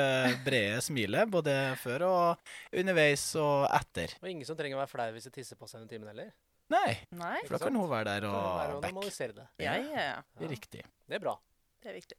brede 0.44 0.80
smilet, 0.82 1.30
både 1.30 1.54
før 1.78 2.04
og 2.08 2.54
underveis 2.74 3.28
og 3.38 3.68
etter. 3.78 4.16
Og 4.20 4.30
ingen 4.32 4.48
som 4.48 4.58
trenger 4.58 4.74
å 4.76 4.82
være 4.82 4.90
flau 4.90 5.06
hvis 5.14 5.28
de 5.28 5.32
tisser 5.38 5.56
på 5.60 5.68
seg 5.70 5.80
under 5.84 5.92
timen 5.94 6.10
heller. 6.10 6.32
Nei, 6.70 6.96
Nei. 7.18 7.38
for 7.46 7.56
da 7.56 7.64
kan 7.66 7.78
hun 7.78 7.88
være 7.90 8.04
der 8.10 8.24
det 8.26 8.30
er 8.30 8.74
og 8.74 8.82
back. 8.82 9.14
det. 9.38 9.46
Ja, 9.62 9.72
ja, 9.74 10.02
ja. 10.02 10.18
Ja, 10.40 10.50
Riktig. 10.50 10.82
Det 11.06 11.16
er 11.18 11.22
bra. 11.22 11.36
Det 11.82 11.90
er 11.90 11.96
viktig. 11.98 12.18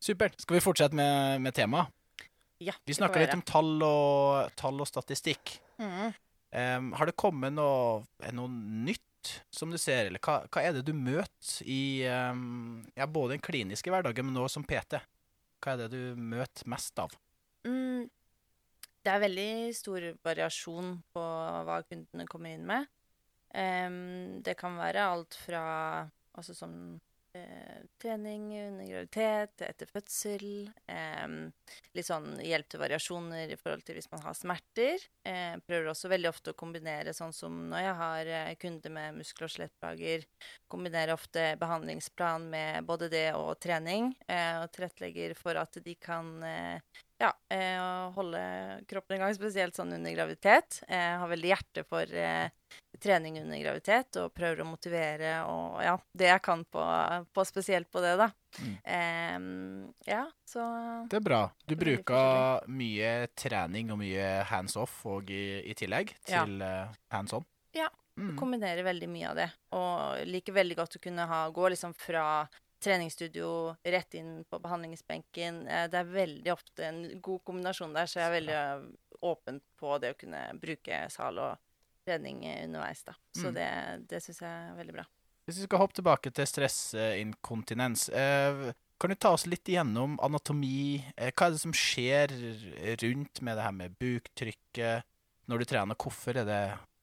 Supert. 0.00 0.36
Skal 0.40 0.56
vi 0.58 0.62
fortsette 0.64 0.94
med, 0.96 1.40
med 1.42 1.54
temaet? 1.54 1.90
Ja, 2.60 2.74
Vi 2.84 2.92
det 2.92 2.98
snakka 2.98 3.22
litt 3.22 3.34
om 3.34 3.42
tall 3.46 3.72
og, 3.86 4.50
tall 4.58 4.82
og 4.82 4.88
statistikk. 4.90 5.56
Mhm. 5.80 6.10
Em, 6.50 6.90
har 6.98 7.06
det 7.06 7.18
kommet 7.20 7.54
noe, 7.54 8.02
er 8.26 8.34
noe 8.34 8.50
nytt 8.50 9.06
som 9.52 9.70
du 9.70 9.78
ser, 9.78 10.08
eller 10.08 10.22
hva, 10.24 10.40
hva 10.50 10.62
er 10.64 10.74
det 10.74 10.84
du 10.88 10.94
møter 10.96 11.66
i 11.68 12.02
um, 12.08 12.80
ja, 12.96 13.06
både 13.06 13.36
den 13.36 13.44
kliniske 13.44 13.92
hverdagen, 13.92 14.26
men 14.26 14.40
også 14.40 14.58
som 14.58 14.66
PT? 14.66 14.98
Hva 15.60 15.74
er 15.74 15.84
det 15.84 15.90
du 15.92 16.16
møter 16.18 16.70
mest 16.72 16.98
av? 17.02 17.14
Mm, 17.68 18.08
det 19.04 19.12
er 19.12 19.22
veldig 19.26 19.52
stor 19.76 20.08
variasjon 20.24 20.96
på 21.14 21.26
hva 21.68 21.82
kundene 21.86 22.26
kommer 22.30 22.56
inn 22.56 22.66
med. 22.68 22.88
Um, 23.50 24.40
det 24.46 24.56
kan 24.58 24.78
være 24.78 25.06
alt 25.12 25.36
fra 25.44 25.62
altså 26.38 26.54
som 26.54 26.74
eh, 26.94 27.09
trening 28.00 28.46
under 28.58 28.86
graviditet, 28.86 29.62
etter 29.62 29.88
fødsel. 29.90 30.44
litt 31.94 32.06
sånn 32.06 32.38
hjelp 32.42 32.68
til 32.70 32.80
variasjoner 32.82 33.52
i 33.52 33.58
forhold 33.58 33.84
til 33.86 33.98
hvis 33.98 34.10
man 34.12 34.22
har 34.24 34.36
smerter. 34.38 35.04
Eh, 35.26 35.56
prøver 35.66 35.90
også 35.90 36.10
veldig 36.10 36.30
ofte 36.30 36.54
å 36.54 36.58
kombinere 36.58 37.14
sånn 37.16 37.34
som 37.36 37.56
når 37.70 37.84
jeg 37.84 37.96
har 38.00 38.30
eh, 38.38 38.54
kunder 38.60 38.94
med 38.94 39.18
muskel- 39.18 39.46
og 39.46 39.52
skjelettplager. 39.52 40.24
Kombinerer 40.70 41.14
ofte 41.14 41.54
behandlingsplan 41.60 42.48
med 42.50 42.88
både 42.88 43.10
det 43.12 43.28
og 43.36 43.52
trening. 43.62 44.14
Eh, 44.26 44.62
og 44.62 44.70
tilrettelegger 44.74 45.36
for 45.38 45.60
at 45.60 45.78
de 45.84 45.96
kan 46.00 46.32
eh, 46.46 47.02
ja, 47.20 47.34
eh, 47.52 48.10
holde 48.16 48.40
kroppen 48.88 49.18
i 49.18 49.20
gang, 49.20 49.34
spesielt 49.36 49.76
sånn 49.76 49.92
under 49.98 50.14
graviditet. 50.16 50.80
Jeg 50.88 51.18
har 51.20 51.30
veldig 51.30 51.52
hjerte 51.52 51.84
for 51.88 52.16
eh, 52.16 52.48
trening 53.02 53.38
under 53.42 53.60
graviditet 53.62 54.18
og 54.20 54.32
prøver 54.36 54.62
å 54.62 54.68
motivere 54.68 55.32
og 55.48 55.80
ja, 55.84 55.94
det 56.12 56.28
jeg 56.30 56.42
kan 56.44 56.64
på, 56.68 56.84
på 57.32 57.44
spesielt 57.48 57.90
på 57.90 58.02
det, 58.04 58.16
da. 58.20 58.30
Mm. 58.60 58.74
Um, 59.36 59.94
ja, 60.06 60.24
så 60.48 60.64
Det 61.10 61.20
er 61.20 61.24
bra. 61.24 61.40
Du 61.66 61.76
bruker 61.80 62.66
mye 62.68 63.14
trening 63.38 63.92
og 63.94 64.00
mye 64.02 64.28
hands 64.50 64.76
off 64.80 65.00
og 65.08 65.30
i, 65.32 65.60
i 65.70 65.76
tillegg 65.78 66.12
til 66.28 66.60
ja. 66.60 66.84
hands 67.14 67.36
on. 67.40 67.46
Ja, 67.76 67.88
Mm. 68.20 68.34
kombinerer 68.36 68.82
veldig 68.84 69.06
mye 69.08 69.28
av 69.30 69.36
det. 69.38 69.46
Og 69.72 70.26
liker 70.28 70.52
veldig 70.52 70.76
godt 70.76 70.96
å 70.98 71.00
kunne 71.00 71.24
ha, 71.30 71.38
gå 71.54 71.68
liksom 71.72 71.94
fra 71.96 72.24
treningsstudio 72.82 73.76
rett 73.84 74.14
inn 74.18 74.44
på 74.50 74.58
behandlingsbenken. 74.60 75.62
Eh, 75.68 75.86
Det 75.88 75.98
er 76.00 76.04
veldig 76.10 76.52
ofte 76.52 76.84
en 76.84 77.00
god 77.22 77.44
kombinasjon 77.44 77.94
der, 77.96 78.06
så 78.10 78.20
jeg 78.20 78.26
er 78.26 78.34
veldig 78.36 78.58
eh, 78.58 78.84
åpen 79.30 79.60
på 79.80 79.98
det 80.02 80.14
å 80.14 80.18
kunne 80.20 80.42
bruke 80.60 81.00
sal 81.12 81.38
og 81.38 81.58
trening 82.10 82.42
eh, 82.50 82.64
underveis. 82.66 83.02
da. 83.06 83.14
Så 83.38 83.48
Mm. 83.48 83.54
det, 83.54 83.70
det 84.10 84.22
syns 84.26 84.42
jeg 84.42 84.50
er 84.50 84.76
veldig 84.82 84.98
bra. 84.98 85.06
Hvis 85.48 85.56
vi 85.62 85.66
skal 85.66 85.78
hoppe 85.80 85.96
tilbake 85.96 86.30
til 86.34 86.46
stressinkontinens, 86.46 88.08
eh, 88.12 88.72
kan 89.00 89.10
du 89.10 89.16
ta 89.16 89.30
oss 89.32 89.46
litt 89.48 89.64
igjennom 89.68 90.18
anatomi? 90.22 91.00
Eh, 91.16 91.30
hva 91.32 91.46
er 91.48 91.50
det 91.56 91.60
som 91.62 91.72
skjer 91.72 92.34
rundt 93.02 93.40
med 93.42 93.56
det 93.56 93.64
her 93.64 93.72
med 93.72 93.96
buktrykket 93.98 95.02
når 95.48 95.58
du 95.58 95.64
trener? 95.64 95.96
Hvorfor 95.96 96.36
er 96.36 96.44
det, 96.44 96.60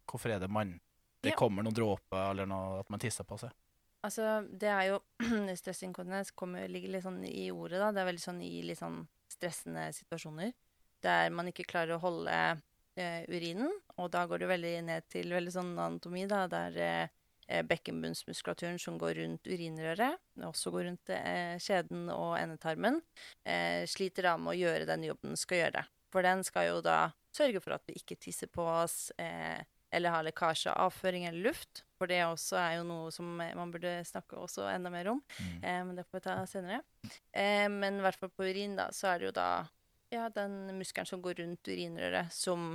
hvorfor 0.07 0.35
er 0.35 0.39
det 0.39 0.49
man 0.49 0.79
Det 1.23 1.31
Ja. 1.33 1.35
kommer 1.35 1.63
noen 1.65 1.73
dråper, 1.73 2.29
eller 2.31 2.45
noe, 2.45 2.79
at 2.79 2.89
man 2.93 2.99
tisser 2.99 3.25
på 3.25 3.39
seg? 3.41 3.49
Altså, 4.05 4.45
det 4.55 4.69
er 4.69 4.83
jo 4.91 4.99
Stressinkontinens 5.57 6.29
kommer- 6.37 6.69
ligger 6.69 6.89
litt 6.93 7.03
sånn 7.03 7.23
i 7.25 7.49
ordet, 7.51 7.79
da. 7.81 7.91
Det 7.91 8.01
er 8.03 8.11
veldig 8.13 8.21
sånn 8.21 8.41
i 8.45 8.61
litt 8.61 8.77
sånn 8.77 9.07
stressende 9.27 9.89
situasjoner. 9.97 10.53
Der 11.01 11.29
man 11.31 11.47
ikke 11.47 11.65
klarer 11.65 11.97
å 11.97 11.99
holde 11.99 12.61
urinen, 13.29 13.71
og 13.97 14.11
da 14.13 14.25
går 14.29 14.43
det 14.43 14.51
veldig 14.51 14.73
ned 14.87 15.07
til 15.11 15.31
veldig 15.35 15.53
sånn 15.53 15.71
anatomi, 15.75 16.25
da. 16.29 16.45
Der 16.51 16.79
eh, 16.81 17.15
eh, 17.47 17.63
bekkenbunnsmuskulaturen 17.67 18.79
som 18.81 18.97
går 19.01 19.17
rundt 19.21 19.47
urinrøret, 19.47 20.19
også 20.47 20.73
går 20.73 20.89
rundt 20.89 21.13
eh, 21.15 21.55
skjeden 21.63 22.09
og 22.13 22.35
endetarmen, 22.39 23.01
eh, 23.47 23.85
sliter 23.89 24.31
da 24.31 24.35
med 24.41 24.55
å 24.55 24.59
gjøre 24.59 24.89
den 24.89 25.07
jobben 25.09 25.33
den 25.33 25.39
skal 25.39 25.65
gjøre. 25.65 25.87
For 26.13 26.23
den 26.23 26.43
skal 26.47 26.69
jo 26.69 26.83
da 26.85 26.99
sørge 27.35 27.61
for 27.63 27.75
at 27.75 27.83
vi 27.87 27.97
ikke 27.99 28.17
tisser 28.19 28.49
på 28.51 28.63
oss, 28.63 29.11
eh, 29.21 29.59
eller 29.91 30.11
har 30.11 30.25
lekkasje 30.27 30.71
av 30.73 30.89
avføring 30.89 31.27
eller 31.29 31.49
luft. 31.49 31.83
For 31.97 32.09
det 32.09 32.19
også 32.25 32.57
er 32.59 32.73
jo 32.77 32.87
noe 32.87 33.11
som 33.13 33.39
eh, 33.43 33.55
man 33.57 33.71
burde 33.73 33.99
snakke 34.07 34.39
også 34.39 34.67
enda 34.71 34.91
mer 34.93 35.11
om. 35.13 35.21
Mm. 35.39 35.55
Eh, 35.61 35.81
men 35.87 35.95
det 35.97 36.05
får 36.07 36.19
vi 36.19 36.25
ta 36.27 36.37
senere. 36.49 36.81
Eh, 37.31 37.67
men 37.71 37.99
i 37.99 38.05
hvert 38.05 38.19
fall 38.19 38.33
på 38.33 38.47
urin, 38.47 38.75
da, 38.79 38.89
så 38.95 39.13
er 39.13 39.21
det 39.21 39.29
jo 39.29 39.35
da 39.37 39.49
ja, 40.13 40.29
den 40.33 40.77
muskelen 40.77 41.09
som 41.09 41.21
går 41.23 41.41
rundt 41.41 41.67
urinrøret, 41.67 42.31
som 42.33 42.73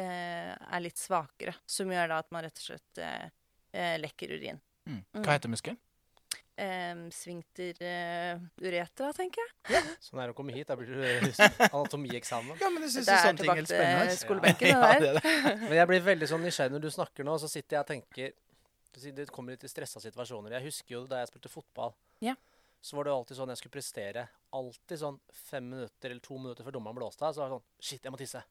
eh, 0.00 0.52
er 0.52 0.82
litt 0.84 0.98
svakere. 1.00 1.54
Som 1.66 1.92
gjør 1.94 2.10
da 2.14 2.20
at 2.24 2.30
man 2.34 2.44
rett 2.46 2.58
og 2.58 2.68
slett 2.72 3.02
eh, 3.02 3.30
eh, 3.72 3.96
lekker 4.02 4.36
urin. 4.36 4.60
Mm. 4.88 5.00
Mm. 5.00 5.22
Hva 5.22 5.36
heter 5.36 5.52
muskelen? 5.52 5.78
Eh, 6.62 6.94
Svinkter 7.14 7.78
eh, 7.86 8.42
uretra, 8.60 9.12
tenker 9.16 9.42
jeg. 9.70 9.82
Sånn 10.04 10.20
er 10.20 10.28
det 10.28 10.34
å 10.34 10.36
komme 10.36 10.52
hit, 10.54 10.68
da 10.68 10.76
blir 10.76 10.90
det 10.92 11.32
anatomieksamen. 11.70 12.58
Ja, 12.60 12.70
men 12.74 12.84
jeg 12.86 13.04
Det 13.08 13.18
er 13.18 13.38
tilbake 13.40 13.66
til 13.70 14.16
skolebenken, 14.20 14.72
Ja, 14.74 14.92
det 14.92 15.00
det 15.00 15.12
der. 15.16 15.28
er 15.32 15.46
det. 15.48 15.58
Men 15.68 15.76
jeg 15.80 15.90
blir 15.94 16.06
veldig 16.12 16.28
sånn 16.34 16.44
nysgjerrig 16.44 16.76
når 16.76 16.86
du 16.86 16.90
snakker 16.92 17.26
nå, 17.28 17.38
så 17.40 17.50
sitter 17.50 17.78
jeg 17.78 17.86
og 17.86 17.92
tenker 17.94 18.34
du 18.92 19.06
Det 19.16 19.24
kommer 19.32 19.54
litt 19.54 19.62
i 19.64 19.70
stressa 19.72 20.02
situasjoner. 20.04 20.58
Jeg 20.58 20.66
husker 20.68 20.98
jo 20.98 21.06
da 21.08 21.22
jeg 21.22 21.30
spilte 21.30 21.48
fotball. 21.48 21.94
Ja. 22.20 22.34
Så 22.82 22.96
var 22.98 23.06
det 23.06 23.12
alltid 23.14 23.38
sånn 23.38 23.52
jeg 23.52 23.60
skulle 23.60 23.76
prestere. 23.76 24.24
Alltid 24.58 24.98
sånn 24.98 25.20
fem 25.32 25.68
minutter 25.70 26.10
eller 26.10 26.24
to 26.24 26.38
minutter 26.38 26.66
før 26.66 26.74
dommeren 26.74 26.98
blåste 26.98 27.22
av, 27.28 27.34
så 27.36 27.44
var 27.44 27.52
det 27.52 27.56
sånn 27.56 27.68
Shit, 27.78 28.02
jeg 28.02 28.14
må 28.14 28.18
tisse. 28.20 28.42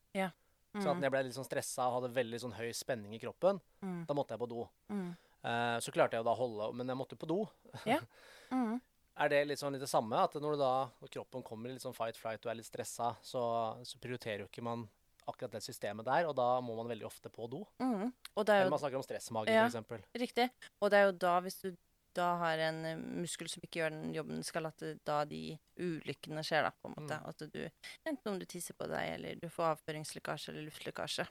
Så 0.71 0.87
at 0.87 0.95
Mm, 0.95 1.01
når 1.01 1.03
jeg 1.03 1.11
ble 1.11 1.23
litt 1.27 1.35
sånn 1.35 1.47
stressa 1.49 1.87
og 1.89 1.97
hadde 1.97 2.13
veldig 2.15 2.39
sånn 2.39 2.53
høy 2.55 2.69
spenning 2.71 3.11
i 3.11 3.19
kroppen, 3.19 3.57
mm, 3.83 4.05
da 4.07 4.15
måtte 4.15 4.31
jeg 4.37 4.39
på 4.39 4.47
do. 4.53 4.69
mm, 4.89 5.11
Uh, 5.41 5.79
så 5.81 5.89
klarte 5.89 6.13
jeg 6.13 6.21
jo 6.21 6.27
da 6.27 6.35
å 6.35 6.37
holde 6.37 6.73
Men 6.77 6.87
jeg 6.87 6.97
måtte 6.99 7.17
på 7.17 7.25
do. 7.25 7.47
mm. 8.53 8.75
Er 9.17 9.29
det 9.33 9.39
litt 9.47 9.59
sånn 9.59 9.73
litt 9.73 9.81
det 9.81 9.89
samme? 9.89 10.13
At 10.21 10.35
når 10.37 10.53
du 10.53 10.59
da 10.61 10.73
når 11.01 11.09
kroppen 11.09 11.41
kommer 11.43 11.67
i 11.67 11.73
litt 11.73 11.81
sånn 11.81 11.95
fight 11.97 12.15
flight 12.15 12.45
og 12.45 12.51
er 12.51 12.59
litt 12.59 12.69
stressa, 12.69 13.15
så, 13.25 13.41
så 13.83 13.97
prioriterer 13.97 14.45
jo 14.45 14.51
ikke 14.51 14.61
man 14.63 14.85
akkurat 15.27 15.51
det 15.57 15.63
systemet 15.65 16.05
der, 16.05 16.27
og 16.29 16.35
da 16.37 16.59
må 16.61 16.75
man 16.77 16.87
veldig 16.89 17.05
ofte 17.09 17.29
på 17.33 17.49
do. 17.49 17.63
Mm. 17.81 18.11
Er 18.37 18.53
Eller 18.53 18.69
man 18.69 18.79
snakker 18.81 19.01
om 19.01 19.05
stressmage, 19.05 19.49
Ja. 19.49 19.65
eksempel. 19.65 20.01
Riktig. 20.13 20.49
Og 20.79 20.91
det 20.93 20.99
er 20.99 21.09
jo 21.09 21.17
da, 21.25 21.39
hvis 21.41 21.59
du 21.61 21.75
da 22.17 22.27
har 22.41 22.61
en 22.67 22.81
eh, 22.87 23.03
muskel 23.21 23.49
som 23.51 23.63
ikke 23.65 23.81
gjør 23.81 23.93
den 23.95 24.15
jobben 24.15 24.39
den 24.39 24.47
skal, 24.47 24.67
at 24.69 24.83
det, 24.83 24.95
da 25.07 25.21
de 25.27 25.55
ulykkene 25.81 26.43
skjer, 26.45 26.67
da, 26.67 26.73
på 26.73 26.89
en 26.89 26.97
måte. 26.97 27.19
Mm. 27.21 27.29
At 27.31 27.45
du, 27.53 27.87
enten 28.09 28.33
om 28.33 28.41
du 28.41 28.47
tisser 28.49 28.77
på 28.77 28.89
deg, 28.91 29.15
eller 29.15 29.39
du 29.41 29.47
får 29.51 29.75
avføringslekkasje 29.75 30.53
eller 30.53 30.67
luftlekkasje. 30.67 31.27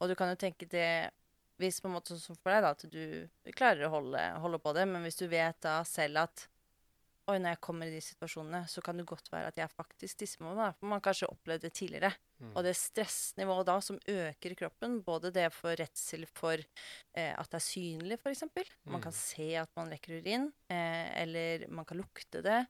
Og 0.00 0.10
du 0.10 0.16
kan 0.18 0.32
jo 0.32 0.40
tenke 0.40 0.68
det 0.70 0.90
hvis 1.60 1.80
på 1.80 1.88
en 1.88 1.96
måte 1.96 2.18
sånn 2.20 2.36
for 2.36 2.52
deg, 2.52 2.66
da, 2.66 2.74
at 2.74 2.84
du 2.92 3.54
klarer 3.56 3.86
å 3.86 3.94
holde, 3.94 4.20
holde 4.42 4.60
på 4.60 4.74
det, 4.76 4.84
men 4.90 5.06
hvis 5.06 5.16
du 5.22 5.24
vet 5.30 5.58
da 5.64 5.80
selv 5.88 6.26
at 6.26 6.48
Oi, 7.26 7.40
når 7.42 7.56
jeg 7.56 7.58
kommer 7.66 7.88
i 7.88 7.94
de 7.96 7.98
situasjonene, 8.06 8.60
så 8.70 8.78
kan 8.86 9.00
det 9.00 9.04
godt 9.10 9.26
være 9.32 9.48
at 9.50 9.56
jeg 9.58 9.72
faktisk 9.72 10.20
tisser 10.20 10.44
på 10.44 10.52
meg. 10.54 10.76
For 10.78 10.86
man 10.86 11.00
har 11.00 11.06
kanskje 11.08 11.26
opplevd 11.32 11.64
det 11.64 11.72
tidligere. 11.74 12.12
Mm. 12.40 12.50
Og 12.56 12.64
det 12.66 12.74
stressnivået 12.76 13.66
da 13.66 13.78
som 13.80 13.98
øker 14.12 14.52
i 14.52 14.56
kroppen, 14.58 14.98
både 15.02 15.30
det 15.32 15.46
for 15.56 15.72
redsel 15.78 16.26
for 16.36 16.52
eh, 17.16 17.32
at 17.32 17.48
det 17.50 17.56
er 17.56 17.64
synlig, 17.64 18.18
f.eks. 18.20 18.42
Man 18.84 19.00
kan 19.00 19.12
Mm. 19.12 19.16
se 19.16 19.46
at 19.56 19.70
man 19.76 19.88
lekker 19.90 20.18
urin, 20.20 20.52
eh, 20.68 21.22
eller 21.22 21.66
man 21.68 21.84
kan 21.88 21.96
lukte 21.98 22.42
det. 22.44 22.66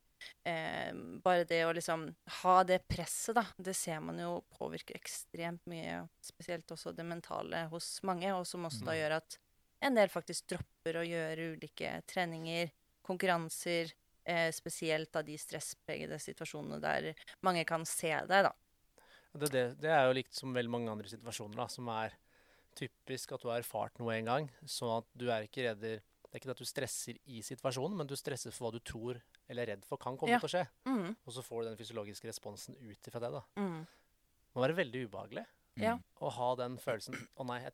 Eh, 0.46 0.92
bare 1.22 1.44
det 1.44 1.64
å 1.66 1.74
liksom 1.74 2.14
ha 2.42 2.62
det 2.64 2.78
presset, 2.88 3.34
da, 3.34 3.44
det 3.58 3.74
ser 3.76 4.00
man 4.00 4.18
jo 4.18 4.44
påvirker 4.56 4.94
ekstremt 4.96 5.60
mye. 5.66 6.08
Spesielt 6.22 6.66
også 6.70 6.94
det 6.94 7.04
mentale 7.04 7.66
hos 7.68 8.00
mange, 8.06 8.30
og 8.32 8.46
som 8.46 8.64
også 8.64 8.84
da 8.84 8.92
Mm. 8.92 8.98
gjør 9.02 9.16
at 9.16 9.38
en 9.82 9.94
del 9.94 10.08
faktisk 10.08 10.46
dropper 10.46 10.94
å 11.02 11.04
gjøre 11.06 11.56
ulike 11.58 12.02
treninger, 12.06 12.70
konkurranser. 13.04 13.92
Eh, 14.28 14.50
spesielt 14.50 15.14
av 15.14 15.22
de 15.24 15.36
stresspregede 15.38 16.16
situasjonene 16.18 16.80
der 16.80 17.14
mange 17.44 17.64
kan 17.64 17.84
se 17.86 18.08
deg, 18.10 18.42
da. 18.42 18.52
Det, 19.36 19.50
det, 19.52 19.64
det 19.82 19.90
er 19.92 20.06
jo 20.08 20.14
likt 20.16 20.34
som 20.34 20.54
veldig 20.56 20.70
mange 20.72 20.90
andre 20.92 21.08
situasjoner, 21.10 21.56
da, 21.56 21.66
som 21.72 21.88
er 21.92 22.14
typisk 22.76 23.32
at 23.32 23.42
du 23.42 23.48
har 23.48 23.62
erfart 23.62 23.98
noe 24.02 24.12
en 24.18 24.28
gang, 24.28 24.50
Sånn 24.68 24.98
at 24.98 25.06
du 25.16 25.26
er 25.32 25.46
ikke 25.46 25.64
redder 25.64 26.00
Det 26.02 26.32
er 26.34 26.40
ikke 26.42 26.50
det 26.50 26.56
at 26.56 26.60
du 26.64 26.68
stresser 26.68 27.18
i 27.32 27.40
situasjonen, 27.46 27.96
men 27.96 28.08
du 28.10 28.16
stresser 28.18 28.52
for 28.52 28.66
hva 28.66 28.72
du 28.76 28.80
tror 28.84 29.20
eller 29.48 29.62
er 29.62 29.70
redd 29.76 29.84
for 29.86 29.96
kan 30.02 30.16
komme 30.18 30.34
Ja. 30.34 30.40
til 30.42 30.48
å 30.50 30.52
skje. 30.52 30.64
Mm, 30.84 31.14
Og 31.24 31.32
så 31.32 31.42
får 31.46 31.62
du 31.62 31.68
den 31.70 31.78
fysiologiske 31.78 32.28
responsen 32.28 32.74
ut 32.76 33.08
ifra 33.08 33.20
det. 33.22 33.30
da. 33.32 33.42
mm, 33.56 33.86
Det 33.86 34.54
må 34.58 34.64
være 34.66 34.76
veldig 34.82 35.04
ubehagelig 35.06 35.44
mm. 35.78 36.02
å 36.20 36.30
ha 36.34 36.48
den 36.56 36.76
følelsen 36.82 37.14
Å 37.38 37.46
nei, 37.46 37.60
jeg 37.62 37.72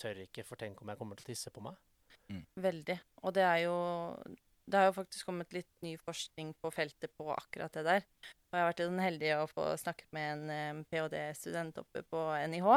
tør 0.00 0.22
ikke, 0.24 0.44
for 0.48 0.56
tenk 0.56 0.80
om 0.82 0.88
jeg 0.88 0.98
kommer 0.98 1.16
til 1.20 1.26
å 1.28 1.30
tisse 1.34 1.50
på 1.52 1.60
meg. 1.62 1.76
veldig. 2.56 2.98
Og 3.22 3.34
det 3.36 3.42
er 3.44 3.58
jo 3.66 3.76
det 4.70 4.78
har 4.78 4.88
jo 4.88 4.96
faktisk 4.96 5.28
kommet 5.28 5.52
litt 5.54 5.70
ny 5.84 5.96
forskning 6.00 6.52
på 6.62 6.70
feltet 6.74 7.12
på 7.18 7.28
akkurat 7.34 7.74
det 7.74 7.84
der. 7.88 8.08
Og 8.52 8.56
jeg 8.56 8.62
har 8.62 8.70
vært 8.70 8.82
sånn 8.84 9.02
heldig 9.02 9.30
å 9.38 9.46
få 9.50 9.68
snakket 9.80 10.10
med 10.14 10.50
en 10.54 10.82
ph.d.-student 10.88 11.80
oppe 11.82 12.04
på 12.06 12.24
NIH. 12.52 12.68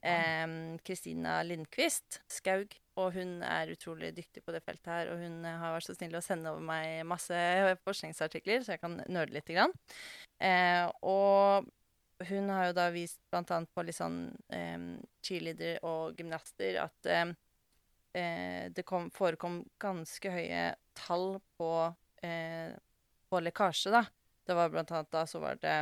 Kristina 0.00 0.78
Kristina 0.86 1.40
Lindqvist 1.42 2.20
Skaug. 2.30 2.76
Og 3.00 3.14
hun 3.14 3.40
er 3.46 3.72
utrolig 3.72 4.12
dyktig 4.16 4.42
på 4.44 4.52
det 4.52 4.62
feltet 4.64 4.90
her. 4.92 5.10
Og 5.12 5.22
hun 5.22 5.44
eh, 5.44 5.58
har 5.62 5.74
vært 5.74 5.88
så 5.88 5.96
snill 5.96 6.18
å 6.18 6.24
sende 6.24 6.52
over 6.52 6.64
meg 6.64 7.04
masse 7.08 7.36
forskningsartikler, 7.86 8.64
så 8.64 8.74
jeg 8.74 8.82
kan 8.82 8.98
nøle 9.08 9.32
litt. 9.32 9.48
Grann. 9.50 9.72
Eh, 10.42 10.84
og 11.06 11.70
hun 12.28 12.50
har 12.52 12.68
jo 12.68 12.76
da 12.76 12.90
vist 12.92 13.22
annet 13.32 13.70
på 13.74 13.84
litt 13.86 13.96
sånn 13.96 14.20
eh, 14.52 14.98
cheerleader 15.24 15.80
og 15.88 16.18
gymnaster 16.20 16.82
at 16.84 17.10
eh, 18.16 18.70
det 18.74 18.84
kom, 18.88 19.10
forekom 19.14 19.62
ganske 19.82 20.32
høye 20.32 20.62
tall 20.98 21.40
på, 21.58 21.72
eh, 22.22 22.72
på 23.30 23.42
lekkasje, 23.42 23.92
da. 23.94 24.04
Det 24.46 24.56
var 24.56 24.72
blant 24.72 24.90
annet 24.90 25.12
da 25.12 25.26
så 25.30 25.40
var 25.42 25.60
det 25.62 25.76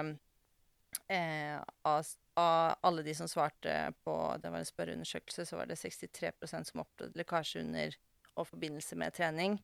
eh, 1.08 1.56
av, 1.82 2.10
av 2.34 2.74
alle 2.84 3.04
de 3.06 3.14
som 3.14 3.28
svarte 3.30 3.76
på 4.04 4.14
Det 4.42 4.50
var 4.50 4.60
en 4.60 4.68
spørreundersøkelse, 4.68 5.46
så 5.46 5.56
var 5.56 5.70
det 5.70 5.78
63% 5.80 6.72
som 6.72 6.84
opplevde 6.84 7.20
lekkasje 7.20 7.64
under 7.64 7.96
og 8.38 8.46
forbindelse 8.46 8.98
med 8.98 9.14
trening. 9.16 9.58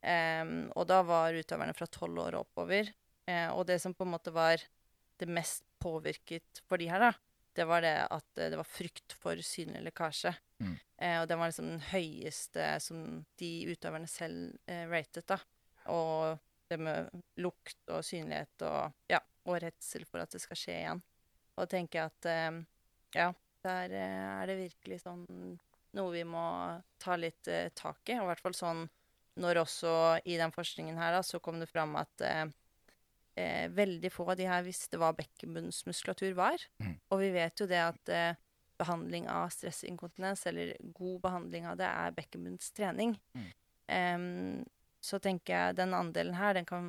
Em, 0.00 0.68
og 0.76 0.86
da 0.88 1.00
var 1.04 1.36
utøverne 1.36 1.74
fra 1.76 1.86
12 1.88 2.20
år 2.26 2.36
oppover. 2.40 2.90
Eh, 3.28 3.48
og 3.52 3.66
det 3.68 3.78
som 3.82 3.94
på 3.96 4.06
en 4.06 4.14
måte 4.14 4.32
var 4.34 4.62
det 5.20 5.28
mest 5.28 5.64
påvirket 5.80 6.62
for 6.68 6.80
de 6.80 6.88
her, 6.90 7.10
da, 7.10 7.12
det 7.56 7.66
var 7.66 7.82
det 7.82 7.96
at 8.06 8.38
eh, 8.38 8.50
det 8.52 8.58
var 8.60 8.68
frykt 8.68 9.16
for 9.18 9.40
synlig 9.44 9.82
lekkasje. 9.88 10.32
Mm. 10.62 10.76
Eh, 11.02 11.16
og 11.20 11.28
det 11.28 11.38
var 11.40 11.50
liksom 11.50 11.72
den 11.72 11.82
høyeste 11.90 12.68
som 12.84 13.24
de 13.40 13.50
utøverne 13.72 14.10
selv 14.10 14.54
eh, 14.70 14.86
ratet, 14.90 15.26
da. 15.30 15.40
Og 15.90 16.38
det 16.70 16.78
med 16.78 17.10
lukt 17.42 17.90
og 17.90 18.04
synlighet 18.06 18.62
og 18.68 19.10
ja, 19.10 19.18
og 19.48 19.58
redsel 19.64 20.04
for 20.06 20.22
at 20.22 20.30
det 20.30 20.42
skal 20.42 20.58
skje 20.58 20.76
igjen. 20.76 21.02
Og 21.56 21.64
da 21.64 21.72
tenker 21.72 22.00
jeg 22.00 22.12
at 22.12 22.30
eh, 22.30 22.60
ja, 23.18 23.28
der 23.66 23.96
eh, 23.98 24.30
er 24.36 24.50
det 24.50 24.60
virkelig 24.62 25.02
sånn 25.02 25.26
noe 25.98 26.14
vi 26.14 26.22
må 26.22 26.46
ta 27.02 27.16
litt 27.18 27.50
eh, 27.50 27.72
tak 27.74 28.06
i. 28.06 28.20
Og 28.20 28.28
i 28.28 28.30
hvert 28.30 28.44
fall 28.44 28.56
sånn 28.56 28.86
når 29.40 29.62
også 29.62 29.92
i 30.28 30.36
den 30.38 30.52
forskningen 30.54 30.98
her 31.00 31.16
da, 31.16 31.24
så 31.26 31.40
kom 31.42 31.60
det 31.62 31.70
fram 31.70 31.94
at 31.96 32.22
eh, 33.40 33.70
veldig 33.72 34.10
få 34.12 34.28
av 34.32 34.38
de 34.40 34.46
her 34.50 34.64
visste 34.66 35.00
hva 35.00 35.10
bekkenbunnsmuskulatur 35.18 36.36
var. 36.38 36.62
Mm. 36.82 36.94
Og 37.10 37.22
vi 37.24 37.30
vet 37.34 37.62
jo 37.62 37.68
det 37.70 37.80
at 37.82 38.12
eh, 38.14 38.38
behandling 38.80 39.28
av 39.28 39.50
stressinkontinens, 39.52 40.46
eller 40.48 40.74
god 40.96 41.20
behandling 41.24 41.68
av 41.68 41.78
det, 41.80 41.88
er 41.88 42.16
bekkenbunnstrening. 42.16 43.16
Mm. 43.36 43.48
Um, 43.90 44.68
så 45.04 45.18
tenker 45.22 45.52
jeg 45.52 45.78
den 45.80 45.96
andelen 45.96 46.36
her, 46.36 46.54
den 46.56 46.68
kan 46.68 46.84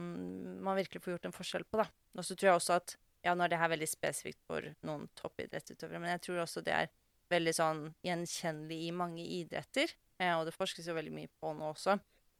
man 0.64 0.78
virkelig 0.78 1.02
få 1.04 1.16
gjort 1.16 1.28
en 1.30 1.36
forskjell 1.36 1.66
på, 1.68 1.80
da. 1.82 1.88
Og 2.16 2.28
så 2.28 2.36
tror 2.36 2.52
jeg 2.52 2.60
også 2.60 2.78
at 2.78 2.96
ja, 3.26 3.36
nå 3.36 3.46
er 3.46 3.54
det 3.54 3.60
her 3.62 3.72
veldig 3.72 3.88
spesifikt 3.90 4.42
for 4.50 4.66
noen 4.88 5.06
toppidrettsutøvere, 5.20 6.02
men 6.02 6.14
jeg 6.16 6.24
tror 6.26 6.42
også 6.44 6.64
det 6.66 6.74
er 6.76 6.92
veldig 7.32 7.54
sånn 7.56 7.84
gjenkjennelig 8.06 8.80
i 8.88 8.96
mange 8.96 9.24
idretter. 9.40 9.94
Eh, 10.20 10.34
og 10.36 10.48
det 10.48 10.56
forskes 10.56 10.90
jo 10.90 10.98
veldig 10.98 11.14
mye 11.16 11.32
på 11.40 11.54
nå 11.56 11.72
også. 11.72 11.98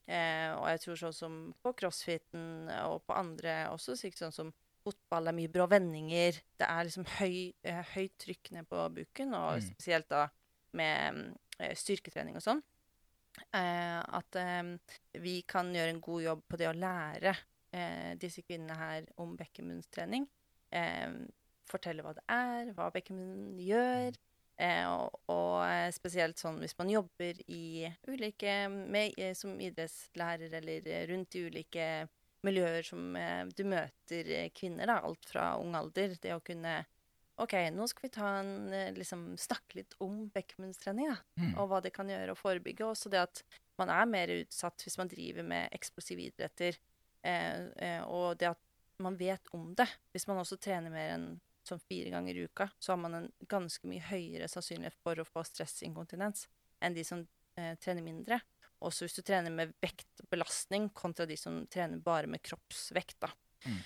Eh, 0.08 0.50
og 0.58 0.66
jeg 0.72 0.82
tror 0.82 0.96
sånn 1.00 1.14
som 1.16 1.36
på 1.64 1.74
crossfiten 1.78 2.70
og 2.88 3.04
på 3.08 3.14
andre 3.16 3.68
også, 3.72 3.96
sikkert 3.96 4.24
sånn 4.26 4.34
som 4.36 4.54
fotball 4.84 5.28
er 5.30 5.36
mye 5.38 5.52
brå 5.54 5.68
vendinger. 5.70 6.40
Det 6.58 6.68
er 6.68 6.84
liksom 6.88 7.06
høy, 7.20 7.54
eh, 7.64 7.84
høyt 7.94 8.16
trykk 8.18 8.52
ned 8.52 8.68
på 8.68 8.90
buken, 8.96 9.34
og 9.38 9.60
Mm. 9.60 9.68
spesielt 9.70 10.10
da 10.10 10.28
med 10.74 11.36
eh, 11.60 11.76
styrketrening 11.76 12.36
og 12.36 12.42
sånn. 12.42 12.64
Eh, 13.54 14.02
at 14.02 14.36
eh, 14.36 14.78
vi 15.22 15.42
kan 15.48 15.72
gjøre 15.74 15.90
en 15.94 16.02
god 16.02 16.24
jobb 16.24 16.42
på 16.50 16.58
det 16.58 16.68
å 16.68 16.74
lære 16.76 17.36
eh, 17.74 18.16
disse 18.16 18.42
kvinnene 18.42 18.76
her 18.76 19.06
om 19.18 19.38
bekkenbunnstrening. 19.38 20.28
Eh, 20.72 21.14
fortelle 21.70 22.04
hva 22.04 22.14
det 22.18 22.24
er, 22.28 22.74
hva 22.74 22.90
bekkenbunnen 22.92 23.60
gjør. 23.64 24.10
Eh, 24.10 24.18
og, 24.86 25.16
og 25.32 25.64
eh, 25.66 25.90
spesielt 25.96 26.38
sånn 26.42 26.60
hvis 26.62 26.76
man 26.78 26.90
jobber 26.92 27.40
i 27.50 27.88
ulike 28.08 28.56
med, 28.70 29.16
eh, 29.18 29.34
som 29.38 29.56
idrettslærer 29.62 30.54
eller 30.60 30.88
eh, 30.88 31.06
rundt 31.10 31.36
i 31.40 31.46
ulike 31.48 31.88
miljøer 32.46 32.86
som 32.86 33.16
eh, 33.18 33.44
du 33.58 33.64
møter 33.70 34.30
eh, 34.38 34.50
kvinner, 34.54 34.90
da, 34.90 35.00
alt 35.06 35.26
fra 35.30 35.56
ung 35.62 35.76
alder. 35.78 36.16
Det 36.22 36.34
å 36.36 36.42
kunne 36.46 36.84
OK, 37.42 37.54
nå 37.74 37.88
skal 37.90 38.06
vi 38.06 38.14
ta 38.14 38.32
en, 38.42 38.54
eh, 38.76 38.92
liksom, 38.94 39.32
snakke 39.40 39.80
litt 39.80 39.96
om 40.04 40.28
bekkenbunnstrening, 40.34 41.10
da 41.14 41.20
Mm. 41.42 41.54
og 41.58 41.70
hva 41.72 41.80
det 41.82 41.94
kan 41.96 42.10
gjøre 42.12 42.36
å 42.36 42.38
forebygge. 42.38 42.86
Også 42.86 43.10
det 43.10 43.22
at 43.24 43.42
man 43.80 43.90
er 43.90 44.06
mer 44.06 44.30
utsatt 44.36 44.84
hvis 44.86 44.98
man 45.00 45.10
driver 45.10 45.44
med 45.48 45.72
eksplosive 45.74 46.28
idretter. 46.30 46.78
Eh, 47.26 47.64
eh, 47.82 48.02
og 48.06 48.38
det 48.38 48.52
at 48.52 48.60
man 49.02 49.18
vet 49.18 49.42
om 49.58 49.72
det. 49.74 49.88
Hvis 50.14 50.28
man 50.30 50.38
også 50.38 50.60
trener 50.62 50.94
mer 50.94 51.16
enn 51.16 51.26
sånn 51.68 51.82
fire 51.86 52.12
ganger 52.14 52.38
i 52.38 52.48
uka, 52.50 52.70
så 52.80 52.94
har 52.94 53.02
man 53.02 53.18
en 53.18 53.30
ganske 53.50 53.88
mye 53.90 54.04
høyere 54.10 54.50
sannsynlighet 54.52 54.98
for 55.04 55.22
å 55.22 55.28
få 55.28 55.44
stressinkontinens 55.48 56.48
enn 56.82 56.98
de 56.98 57.06
som 57.06 57.24
eh, 57.60 57.76
trener 57.82 58.06
mindre. 58.06 58.40
Også 58.82 59.06
hvis 59.06 59.20
du 59.20 59.22
trener 59.26 59.54
med 59.54 59.76
vektbelastning 59.84 60.90
kontra 60.98 61.28
de 61.30 61.38
som 61.38 61.62
trener 61.70 62.02
bare 62.02 62.30
med 62.32 62.42
kroppsvekt. 62.46 63.20
da. 63.22 63.30
Mm. 63.68 63.82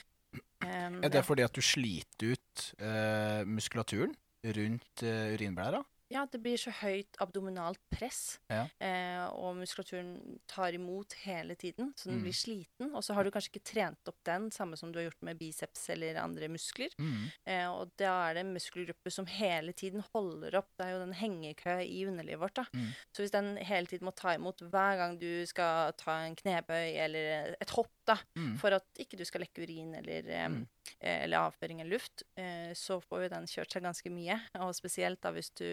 Um, 0.66 1.02
Er 1.04 1.12
det 1.12 1.26
fordi 1.28 1.44
at 1.46 1.56
du 1.56 1.62
sliter 1.64 2.32
ut 2.36 2.64
eh, 2.80 3.44
muskulaturen 3.48 4.16
rundt 4.56 5.04
eh, 5.04 5.36
urinblæra? 5.36 5.84
Ja, 6.12 6.26
det 6.32 6.40
blir 6.44 6.56
så 6.58 6.70
høyt 6.72 7.18
abdominalt 7.20 7.80
press, 7.90 8.40
Ja. 8.50 8.68
eh, 8.80 9.26
og 9.34 9.56
muskulaturen 9.58 10.40
tar 10.48 10.72
imot 10.74 11.14
hele 11.26 11.56
tiden, 11.56 11.94
så 11.98 12.06
den 12.10 12.20
Mm. 12.20 12.24
blir 12.24 12.34
sliten. 12.34 12.94
Og 12.96 13.02
så 13.04 13.14
har 13.16 13.24
du 13.24 13.32
kanskje 13.32 13.50
ikke 13.56 13.64
trent 13.74 14.08
opp 14.08 14.18
den, 14.24 14.52
samme 14.52 14.78
som 14.78 14.92
du 14.92 15.00
har 15.00 15.10
gjort 15.10 15.22
med 15.24 15.40
biceps 15.40 15.90
eller 15.90 16.16
andre 16.22 16.48
muskler. 16.48 16.90
Mm. 17.00 17.32
Eh, 17.48 17.68
og 17.72 17.92
da 17.98 18.30
er 18.30 18.34
det 18.36 18.46
en 18.46 18.54
muskelgruppe 18.54 19.12
som 19.12 19.26
hele 19.26 19.74
tiden 19.74 20.04
holder 20.14 20.56
opp. 20.58 20.70
Det 20.78 20.86
er 20.86 20.92
jo 20.92 21.06
den 21.06 21.14
hengekø 21.14 21.80
i 21.82 22.06
underlivet 22.06 22.40
vårt. 22.40 22.54
da. 22.56 22.66
Mm. 22.74 22.94
Så 23.14 23.24
hvis 23.24 23.32
den 23.32 23.58
hele 23.58 23.88
tiden 23.88 24.06
må 24.06 24.14
ta 24.16 24.36
imot 24.36 24.58
hver 24.62 24.98
gang 24.98 25.18
du 25.20 25.46
skal 25.46 25.92
ta 25.94 26.20
en 26.26 26.36
knebøy 26.36 26.96
eller 26.98 27.56
et 27.60 27.70
hopp, 27.72 27.90
da, 28.06 28.18
Mm. 28.38 28.58
for 28.60 28.70
at 28.70 28.84
ikke 29.00 29.18
du 29.18 29.26
skal 29.26 29.42
lekke 29.42 29.64
urin 29.68 29.96
eller, 29.96 30.20
eh, 30.30 30.48
Mm. 30.50 30.62
eh, 30.62 30.66
eller 31.10 31.46
avføringen 31.50 31.88
luft, 31.90 32.24
eh, 32.40 32.74
så 32.74 32.98
får 33.04 33.24
jo 33.26 33.30
den 33.36 33.46
kjørt 33.52 33.72
seg 33.76 33.84
ganske 33.86 34.12
mye. 34.12 34.40
Og 34.60 34.74
spesielt 34.78 35.22
da 35.22 35.32
hvis 35.36 35.52
du 35.56 35.68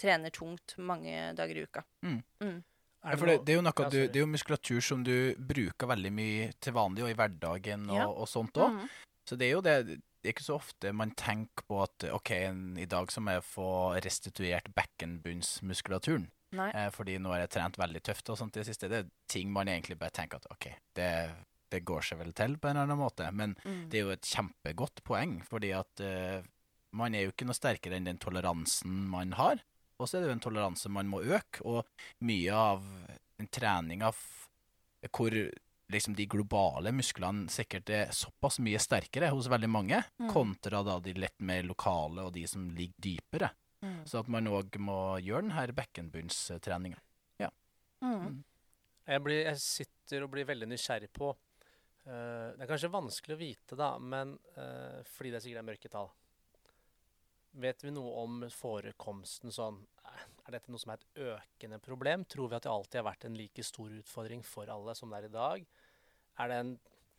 trener 0.00 0.30
tungt 0.34 0.76
mange 0.78 1.34
dager 1.38 1.56
i 1.60 1.66
uka. 1.68 1.84
Er 2.04 3.12
Ja, 3.12 3.16
for 3.16 3.26
det, 3.30 3.36
det 3.46 3.52
er 3.52 3.60
jo 3.60 3.62
noe 3.62 3.84
Ja, 3.84 3.88
du, 3.92 3.98
det 4.08 4.16
er 4.16 4.24
jo 4.24 4.30
muskulatur 4.32 4.80
som 4.82 5.04
du 5.06 5.34
bruker 5.38 5.86
veldig 5.86 6.10
mye 6.12 6.48
til 6.60 6.74
vanlig 6.74 7.04
og 7.06 7.10
i 7.12 7.14
hverdagen 7.14 7.84
og, 7.90 7.96
Ja. 7.96 8.06
og 8.10 8.26
sånt 8.28 8.58
òg. 8.58 8.74
Mm. 8.74 8.88
Så 9.28 9.36
det 9.38 9.46
er 9.46 9.52
jo 9.54 9.60
det 9.62 9.76
Det 10.18 10.32
er 10.32 10.34
ikke 10.34 10.42
så 10.48 10.56
ofte 10.58 10.90
man 10.92 11.12
tenker 11.14 11.62
på 11.68 11.76
at 11.84 12.08
OK, 12.10 12.30
i 12.82 12.88
dag 12.90 13.12
så 13.12 13.20
må 13.22 13.36
jeg 13.36 13.44
få 13.46 13.68
restituert 14.02 14.66
bekkenbunnsmuskulaturen. 14.74 16.26
Nei. 16.58 16.70
Eh, 16.74 16.88
fordi 16.90 17.18
nå 17.20 17.30
har 17.30 17.44
jeg 17.44 17.52
trent 17.54 17.76
veldig 17.78 18.02
tøft 18.02 18.30
og 18.32 18.38
sånt 18.40 18.56
i 18.56 18.60
det 18.62 18.66
siste. 18.66 18.88
Det 18.90 18.98
er 19.04 19.08
ting 19.30 19.50
man 19.52 19.68
egentlig 19.68 19.98
bare 20.00 20.10
tenker 20.16 20.40
at 20.40 20.48
OK, 20.50 20.66
det, 20.96 21.08
det 21.70 21.84
går 21.84 22.02
seg 22.02 22.18
vel 22.18 22.32
til 22.32 22.56
på 22.56 22.68
en 22.70 22.76
eller 22.76 22.88
annen 22.88 22.98
måte. 23.02 23.30
Men 23.32 23.54
Mm. 23.64 23.88
det 23.90 23.98
er 23.98 24.04
jo 24.06 24.10
et 24.16 24.22
kjempegodt 24.28 25.02
poeng, 25.04 25.42
fordi 25.44 25.72
at 25.76 26.00
uh, 26.00 26.42
man 26.92 27.14
er 27.14 27.26
jo 27.26 27.32
ikke 27.32 27.46
noe 27.46 27.54
sterkere 27.58 27.96
enn 27.96 28.04
den 28.08 28.18
toleransen 28.18 29.08
man 29.10 29.32
har. 29.32 29.60
Og 30.00 30.06
så 30.08 30.16
er 30.18 30.20
det 30.22 30.28
jo 30.30 30.36
en 30.38 30.44
toleranse 30.46 30.88
man 30.88 31.08
må 31.10 31.20
øke, 31.24 31.60
og 31.64 31.84
mye 32.22 32.52
av 32.54 32.84
en 33.38 33.48
trening 33.50 34.02
av 34.02 34.16
hvor 35.12 35.30
liksom 35.90 36.14
de 36.18 36.26
globale 36.26 36.90
musklene 36.92 37.48
sikkert 37.48 37.88
er 37.90 38.10
såpass 38.12 38.58
mye 38.60 38.78
sterkere 38.82 39.30
hos 39.32 39.48
veldig 39.48 39.68
mange, 39.70 40.02
Mm. 40.20 40.28
kontra 40.32 40.82
da 40.84 40.98
de 41.00 41.14
litt 41.14 41.38
mer 41.40 41.62
lokale 41.62 42.24
og 42.26 42.32
de 42.34 42.46
som 42.46 42.68
ligger 42.70 43.00
dypere. 43.00 43.50
Mm. 43.82 44.04
Så 44.06 44.18
at 44.20 44.28
man 44.28 44.44
òg 44.46 44.76
må 44.78 45.18
gjøre 45.22 45.48
denne 45.48 45.72
bekkenbunnstreninga. 45.72 46.98
Ja. 47.40 47.48
Mm. 48.02 48.42
Jeg, 49.06 49.22
blir, 49.24 49.44
jeg 49.46 49.56
sitter 49.62 50.22
og 50.24 50.30
blir 50.34 50.44
veldig 50.44 50.68
nysgjerrig 50.68 51.08
på 51.14 51.30
eh, 52.08 52.48
Det 52.56 52.64
er 52.64 52.70
kanskje 52.70 52.92
vanskelig 52.92 53.36
å 53.36 53.40
vite, 53.40 53.78
da, 53.78 53.92
men 54.00 54.34
uh, 54.56 55.04
fordi 55.14 55.34
det 55.34 55.42
sikkert 55.44 55.62
er 55.62 55.68
mørketall. 55.68 56.10
Vet 57.58 57.84
vi 57.84 57.92
noe 57.94 58.10
om 58.22 58.42
forekomsten 58.52 59.50
sånn 59.54 59.78
Er 60.46 60.52
dette 60.52 60.70
noe 60.70 60.80
som 60.80 60.92
er 60.92 61.00
et 61.00 61.22
økende 61.32 61.78
problem? 61.82 62.26
Tror 62.28 62.50
vi 62.50 62.58
at 62.58 62.66
det 62.66 62.72
alltid 62.72 63.00
har 63.00 63.08
vært 63.08 63.26
en 63.28 63.38
like 63.38 63.64
stor 63.66 63.92
utfordring 63.92 64.44
for 64.46 64.70
alle 64.72 64.94
som 64.96 65.10
det 65.12 65.22
er 65.22 65.28
i 65.28 65.34
dag? 65.34 65.64
Er 66.38 66.52
det 66.52 66.58
en 66.62 66.74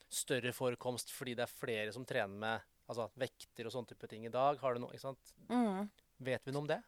større 0.10 0.54
forekomst 0.56 1.12
fordi 1.13 1.36
det 1.38 1.45
er 1.45 1.52
flere 1.52 1.93
som 1.93 2.06
trener 2.08 2.39
med 2.41 2.69
altså, 2.89 3.10
vekter 3.19 3.67
og 3.67 3.75
sånne 3.75 3.91
type 3.91 4.10
ting 4.10 4.25
i 4.25 4.34
dag? 4.34 4.58
Har 4.62 4.73
du 4.73 4.82
noe, 4.82 4.93
ikke 4.95 5.10
sant? 5.10 5.34
Mm. 5.52 5.89
Vet 6.30 6.47
vi 6.47 6.56
noe 6.56 6.65
om 6.65 6.71
det? 6.71 6.80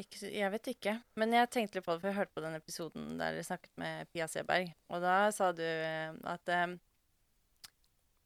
Ikke, 0.00 0.18
jeg 0.32 0.48
vet 0.54 0.70
ikke. 0.72 0.94
Men 1.20 1.34
jeg 1.36 1.50
tenkte 1.52 1.78
litt 1.78 1.86
på 1.86 1.94
det, 1.94 2.02
for 2.02 2.10
jeg 2.10 2.18
hørte 2.18 2.34
på 2.34 2.44
den 2.44 2.56
episoden 2.58 3.10
der 3.20 3.36
dere 3.36 3.46
snakket 3.46 3.74
med 3.80 4.08
Pia 4.10 4.26
Seberg. 4.30 4.72
Og 4.90 5.04
da 5.04 5.16
sa 5.34 5.52
du 5.56 5.62
eh, 5.62 6.14
at 6.32 6.54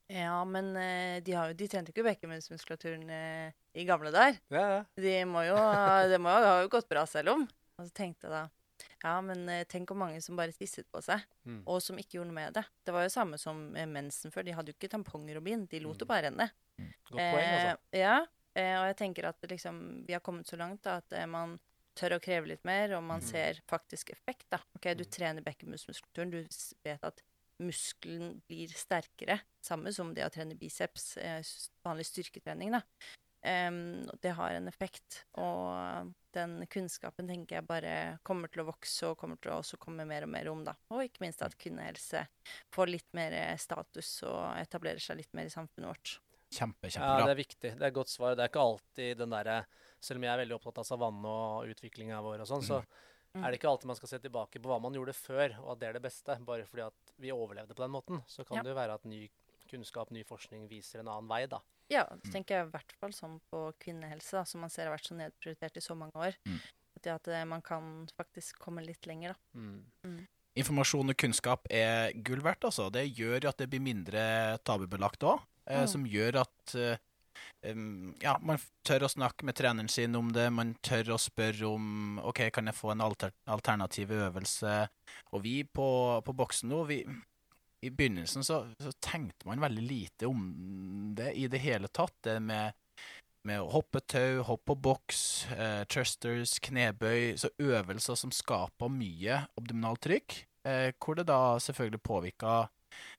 Ja, 0.09 0.45
men 0.45 0.77
eh, 0.77 1.23
de, 1.27 1.33
har 1.35 1.55
de 1.59 1.67
trente 1.69 1.91
jo 1.91 1.95
ikke 1.97 2.05
bekkenbunnsmuskulaturen 2.07 3.09
eh, 3.11 3.53
i 3.75 3.85
gamle 3.89 4.13
dager. 4.15 4.39
Ja, 4.55 4.67
ja. 4.77 4.83
De 5.03 5.15
må 5.27 5.43
jo, 5.49 5.57
det 6.13 6.21
må 6.23 6.31
jo 6.31 6.45
ha 6.47 6.61
jo 6.63 6.69
gått 6.71 6.89
bra 6.89 7.03
selv 7.11 7.33
om. 7.35 7.43
Og 7.81 7.89
så 7.89 7.93
tenkte 7.93 8.29
jeg 8.29 8.33
da 8.37 8.45
Ja, 9.03 9.17
men 9.25 9.49
eh, 9.49 9.65
tenk 9.69 9.91
hvor 9.91 9.99
mange 9.99 10.21
som 10.25 10.37
bare 10.39 10.55
tisset 10.57 10.87
på 10.93 11.03
seg, 11.05 11.25
Mm. 11.47 11.61
og 11.71 11.79
som 11.83 11.99
ikke 11.99 12.17
gjorde 12.19 12.27
noe 12.33 12.35
med 12.41 12.55
det. 12.57 12.65
Det 12.85 12.93
var 12.95 13.05
jo 13.07 13.11
samme 13.15 13.39
som 13.39 13.59
mensen 13.73 14.33
før. 14.35 14.43
De 14.47 14.55
hadde 14.57 14.73
jo 14.73 14.75
ikke 14.79 14.91
tamponger 14.91 15.39
og 15.39 15.45
bind, 15.47 15.69
de 15.71 15.79
lot 15.85 15.99
det 15.99 16.07
Mm. 16.07 16.11
bare 16.11 16.25
renne. 16.27 16.47
Godt 17.11 17.21
poeng, 17.23 17.51
altså. 17.53 17.77
Eh, 17.95 18.01
ja, 18.01 18.17
eh, 18.59 18.75
og 18.81 18.87
jeg 18.91 18.97
tenker 18.99 19.29
at 19.29 19.47
liksom, 19.51 19.79
vi 20.09 20.13
har 20.17 20.21
kommet 20.27 20.47
så 20.51 20.59
langt 20.59 20.83
da, 20.83 20.97
at 20.99 21.13
eh, 21.15 21.27
man 21.31 21.55
tør 21.97 22.17
å 22.17 22.21
kreve 22.23 22.51
litt 22.51 22.65
mer, 22.67 22.97
og 22.99 23.03
man 23.07 23.21
Mm. 23.23 23.27
ser 23.31 23.61
faktisk 23.71 24.11
effekt. 24.11 24.47
da. 24.51 24.59
Ok, 24.77 24.91
Du 24.99 25.05
Mm. 25.05 25.11
trener 25.11 25.43
bekkenbunsmuskulaturen, 25.47 26.31
du 26.31 26.43
vet 26.85 27.05
at 27.05 27.23
muskelen 27.63 28.41
blir 28.49 28.73
sterkere. 28.75 29.41
Samme 29.65 29.93
som 29.95 30.13
det 30.15 30.27
å 30.27 30.33
trene 30.33 30.59
biceps, 30.59 31.17
eh, 31.17 31.43
vanlig 31.85 32.07
styrketrening. 32.11 32.73
da. 32.77 32.83
Det 33.47 34.33
har 34.35 34.57
en 34.57 34.67
effekt, 34.67 35.21
og 35.39 36.13
den 36.35 36.67
kunnskapen 36.67 37.29
tenker 37.29 37.61
jeg 37.61 37.67
bare 37.69 37.93
kommer 38.27 38.51
til 38.51 38.65
å 38.65 38.73
vokse 38.73 39.07
og 39.07 39.19
kommer 39.21 39.39
til 39.39 39.53
å 39.53 39.61
også 39.61 39.79
komme 39.79 40.07
mer 40.09 40.27
og 40.27 40.33
mer 40.33 40.49
om. 40.51 40.65
da. 40.67 40.75
Og 40.91 41.05
ikke 41.05 41.23
minst 41.23 41.45
at 41.47 41.55
kvinnehelse 41.55 42.25
får 42.75 42.91
litt 42.91 43.09
mer 43.15 43.33
eh, 43.33 43.57
status 43.57 44.11
og 44.27 44.41
etablerer 44.59 44.99
seg 44.99 45.21
litt 45.21 45.33
mer 45.37 45.47
i 45.47 45.55
samfunnet 45.55 45.93
vårt. 45.93 46.17
Kjempe, 46.57 46.91
Ja, 46.95 47.25
det 47.25 47.35
er 47.35 47.39
viktig. 47.39 47.71
Det 47.77 47.83
er 47.83 47.91
et 47.91 47.95
godt 47.95 48.11
svar. 48.11 48.35
Det 48.35 48.45
er 48.45 48.51
ikke 48.51 48.63
alltid 48.63 49.19
den 49.19 49.35
derre 49.35 49.65
Selv 50.01 50.21
om 50.21 50.27
jeg 50.27 50.31
er 50.35 50.43
veldig 50.43 50.55
opptatt 50.59 50.79
av 50.83 50.87
savanne 50.87 51.31
og 51.31 51.71
utviklinga 51.73 52.19
vår 52.23 52.43
og 52.45 52.49
sånn, 52.51 52.63
så 52.63 52.83
Mm. 53.37 53.45
er 53.45 53.51
det 53.53 53.59
ikke 53.61 53.69
alltid 53.71 53.87
man 53.87 53.97
skal 53.97 54.09
se 54.09 54.19
tilbake 54.19 54.61
på 54.63 54.69
hva 54.71 54.81
man 54.81 54.93
gjorde 54.95 55.13
før, 55.15 55.59
og 55.63 55.73
at 55.73 55.79
det 55.81 55.89
er 55.89 55.93
det 55.99 56.03
beste. 56.03 56.39
Bare 56.45 56.65
fordi 56.67 56.83
at 56.87 57.13
vi 57.21 57.31
overlevde 57.33 57.75
på 57.75 57.83
den 57.85 57.91
måten. 57.93 58.23
Så 58.27 58.45
kan 58.47 58.57
Ja. 58.59 58.63
det 58.63 58.71
jo 58.71 58.75
være 58.81 58.95
at 58.95 59.05
ny 59.05 59.29
kunnskap, 59.69 60.11
ny 60.11 60.23
forskning 60.25 60.69
viser 60.69 61.01
en 61.01 61.09
annen 61.09 61.29
vei, 61.29 61.47
da. 61.47 61.61
Ja, 61.91 62.05
Mm. 62.05 62.21
det 62.23 62.33
tenker 62.33 62.55
jeg 62.57 62.67
i 62.67 62.71
hvert 62.71 62.93
fall 63.01 63.11
sånn 63.13 63.41
på 63.53 63.73
kvinnehelse, 63.79 64.31
da, 64.33 64.45
som 64.45 64.61
man 64.61 64.71
ser 64.71 64.87
har 64.87 64.97
vært 64.97 65.07
så 65.09 65.15
nedprioritert 65.17 65.77
i 65.77 65.81
så 65.81 65.95
mange 65.97 66.13
år. 66.15 66.35
Mm. 66.47 66.61
At 67.07 67.29
eh, 67.29 67.45
man 67.45 67.63
kan 67.63 68.09
faktisk 68.19 68.59
komme 68.59 68.85
litt 68.85 69.07
lenger, 69.07 69.35
da. 69.55 69.61
Mm. 69.61 70.27
Informasjon 70.57 71.11
og 71.11 71.17
kunnskap 71.17 71.67
er 71.71 72.13
gull 72.15 72.41
verdt, 72.41 72.65
altså. 72.65 72.91
Det 72.91 73.15
gjør 73.15 73.43
jo 73.43 73.49
at 73.51 73.59
det 73.59 73.69
blir 73.71 73.81
mindre 73.81 74.59
tabubelagt 74.65 75.21
òg. 75.23 75.41
Eh, 75.67 75.83
Mm. 75.83 75.89
Som 75.89 76.05
gjør 76.07 76.41
at 76.41 76.75
eh, 76.75 76.97
ja, 78.23 78.37
man 78.43 78.61
tør 78.87 79.07
å 79.07 79.11
snakke 79.11 79.47
med 79.49 79.57
treneren 79.59 79.91
sin 79.91 80.15
om 80.19 80.29
det. 80.35 80.49
Man 80.55 80.75
tør 80.85 81.17
å 81.17 81.21
spørre 81.21 81.69
om 81.69 82.21
OK, 82.23 82.45
kan 82.55 82.71
jeg 82.71 82.79
få 82.79 82.93
en 82.95 83.05
alter 83.07 83.35
alternativ 83.51 84.13
øvelse? 84.15 84.77
Og 85.35 85.43
vi 85.47 85.61
på, 85.65 85.89
på 86.25 86.37
boksen 86.37 86.71
nå, 86.71 86.85
vi 86.91 87.01
I 87.85 87.91
begynnelsen 87.91 88.45
så, 88.47 88.63
så 88.83 88.93
tenkte 89.05 89.49
man 89.49 89.63
veldig 89.63 89.85
lite 89.85 90.31
om 90.31 91.15
det 91.17 91.35
i 91.37 91.47
det 91.51 91.63
hele 91.65 91.91
tatt. 91.93 92.17
Det 92.25 92.41
med 92.43 92.73
med 93.47 93.63
å 93.63 93.71
hoppe 93.71 94.03
tau, 94.11 94.43
hoppe 94.47 94.73
på 94.73 94.79
boks, 94.89 95.21
eh, 95.55 95.83
trusters, 95.91 96.57
knebøy, 96.67 97.37
så 97.39 97.51
øvelser 97.63 98.19
som 98.19 98.33
skaper 98.35 98.91
mye 98.91 99.45
abdominaltrykk, 99.59 100.39
eh, 100.67 100.93
hvor 100.99 101.15
det 101.15 101.29
da 101.31 101.59
selvfølgelig 101.63 102.03
påvirka 102.03 102.55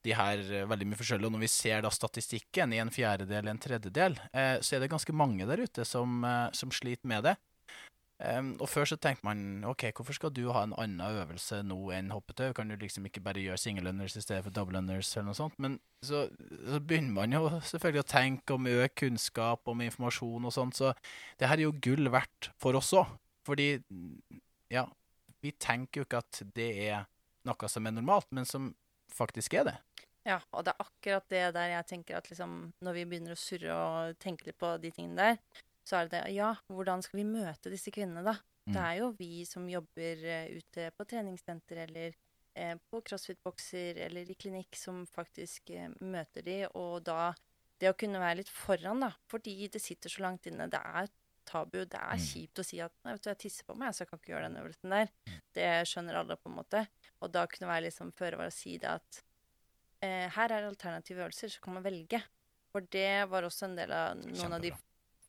de 0.05 0.15
her 0.17 0.41
eh, 0.41 0.67
veldig 0.69 0.87
mye 0.91 0.99
forskjellig. 0.99 1.29
Og 1.29 1.35
når 1.35 1.45
vi 1.45 1.51
ser 1.51 1.83
da 1.85 1.91
statistikken 1.93 2.73
i 2.75 2.81
en 2.83 2.93
fjerdedel, 2.93 3.51
en 3.51 3.61
tredjedel, 3.61 4.17
eh, 4.31 4.55
så 4.61 4.77
er 4.77 4.83
det 4.83 4.93
ganske 4.93 5.15
mange 5.15 5.47
der 5.49 5.63
ute 5.63 5.85
som, 5.87 6.23
eh, 6.27 6.47
som 6.57 6.73
sliter 6.73 7.09
med 7.09 7.29
det. 7.29 7.37
Um, 8.17 8.55
og 8.57 8.65
før 8.65 8.87
så 8.89 8.95
tenkte 8.97 9.27
man 9.27 9.61
OK, 9.69 9.83
hvorfor 9.93 10.15
skal 10.17 10.31
du 10.33 10.47
ha 10.49 10.63
en 10.65 10.71
annen 10.81 11.03
øvelse 11.05 11.59
nå 11.61 11.75
enn 11.93 12.09
hoppetau? 12.09 12.49
Kan 12.57 12.71
du 12.71 12.73
liksom 12.81 13.05
ikke 13.05 13.21
bare 13.21 13.43
gjøre 13.43 13.59
single 13.61 13.91
unders 13.93 14.15
i 14.17 14.23
stedet 14.25 14.41
for 14.41 14.55
double 14.55 14.79
unders 14.79 15.11
eller 15.13 15.27
noe 15.27 15.37
sånt? 15.37 15.53
Men 15.61 15.75
så, 16.01 16.23
så 16.65 16.79
begynner 16.81 17.13
man 17.13 17.35
jo 17.37 17.43
selvfølgelig 17.71 18.01
å 18.01 18.09
tenke 18.09 18.57
om 18.57 18.71
økt 18.71 18.95
kunnskap 19.03 19.69
om 19.69 19.85
informasjon 19.85 20.49
og 20.49 20.55
sånt, 20.55 20.79
så 20.79 20.95
det 21.37 21.51
her 21.51 21.61
er 21.61 21.67
jo 21.67 21.77
gull 21.77 22.09
verdt 22.13 22.49
for 22.57 22.79
oss 22.79 22.89
òg. 22.97 23.13
Fordi, 23.45 23.69
ja, 24.73 24.87
vi 25.45 25.53
tenker 25.61 26.01
jo 26.01 26.07
ikke 26.09 26.25
at 26.25 26.41
det 26.57 26.71
er 26.89 27.05
noe 27.47 27.69
som 27.69 27.85
er 27.85 27.95
normalt, 27.95 28.27
men 28.33 28.49
som 28.49 28.71
faktisk 29.13 29.53
er 29.59 29.69
det. 29.71 29.77
Ja, 30.27 30.41
og 30.51 30.65
det 30.67 30.73
er 30.73 30.83
akkurat 30.83 31.27
det 31.31 31.43
der 31.55 31.69
jeg 31.71 31.87
tenker 31.87 32.17
at 32.17 32.27
liksom, 32.31 32.55
når 32.83 32.97
vi 32.97 33.05
begynner 33.07 33.35
å 33.35 33.39
surre 33.39 33.75
og 33.77 34.17
tenke 34.23 34.49
litt 34.49 34.57
på 34.59 34.73
de 34.83 34.91
tingene 34.91 35.15
der, 35.31 35.61
så 35.87 36.01
er 36.01 36.09
det 36.09 36.17
det 36.17 36.33
Ja, 36.35 36.49
hvordan 36.67 37.03
skal 37.05 37.21
vi 37.21 37.27
møte 37.29 37.71
disse 37.71 37.93
kvinnene, 37.95 38.25
da? 38.27 38.33
Det 38.73 38.81
Mm. 38.81 38.83
er 38.83 38.95
jo 38.99 39.13
vi 39.15 39.45
som 39.47 39.69
jobber 39.71 40.23
eh, 40.27 40.49
ute 40.59 40.89
på 40.97 41.05
treningssenter 41.07 41.79
eller 41.85 42.11
eh, 42.59 42.75
på 42.91 42.99
crossfit-bokser 43.07 44.01
eller 44.09 44.27
i 44.29 44.35
klinikk 44.35 44.75
som 44.75 45.05
faktisk 45.07 45.71
eh, 45.71 45.87
møter 46.03 46.43
de, 46.43 46.57
og 46.75 47.05
da 47.07 47.31
det 47.79 47.91
å 47.93 47.95
kunne 47.97 48.19
være 48.19 48.41
litt 48.41 48.51
foran, 48.51 48.99
da, 49.05 49.13
fordi 49.31 49.69
det 49.71 49.79
sitter 49.81 50.11
så 50.11 50.25
langt 50.25 50.49
inne. 50.49 50.67
Det 50.67 50.81
er 50.81 51.07
tabu. 51.47 51.79
Det 51.85 51.97
er 51.99 52.17
Mm. 52.19 52.25
kjipt 52.27 52.59
å 52.61 52.65
si 52.67 52.79
at 52.83 52.91
nei, 53.05 53.13
vet 53.15 53.23
du, 53.23 53.29
jeg 53.31 53.39
tisser 53.45 53.65
på 53.67 53.75
meg, 53.79 53.93
så 53.95 54.03
jeg 54.03 54.09
kan 54.11 54.19
ikke 54.19 54.33
gjøre 54.33 54.49
den 54.49 54.59
øvelsen 54.61 54.89
der. 54.93 55.09
Det 55.55 55.69
skjønner 55.89 56.19
alle, 56.21 56.35
på 56.37 56.49
en 56.51 56.57
måte. 56.59 56.87
Og 57.21 57.31
da 57.31 57.45
kunne 57.47 57.71
være 57.71 57.85
liksom 57.87 58.11
føre 58.13 58.37
var 58.37 58.47
å 58.51 58.53
si 58.53 58.77
det 58.77 58.89
at 58.97 59.21
eh, 60.01 60.27
her 60.29 60.51
er 60.51 60.67
alternative 60.69 61.23
øvelser, 61.25 61.49
så 61.49 61.61
kan 61.61 61.73
man 61.73 61.83
velge. 61.87 62.21
For 62.71 62.81
det 62.81 63.29
var 63.31 63.41
også 63.47 63.63
en 63.65 63.75
del 63.79 63.91
av 63.91 64.17
noen 64.19 64.53
av 64.53 64.61
de 64.61 64.71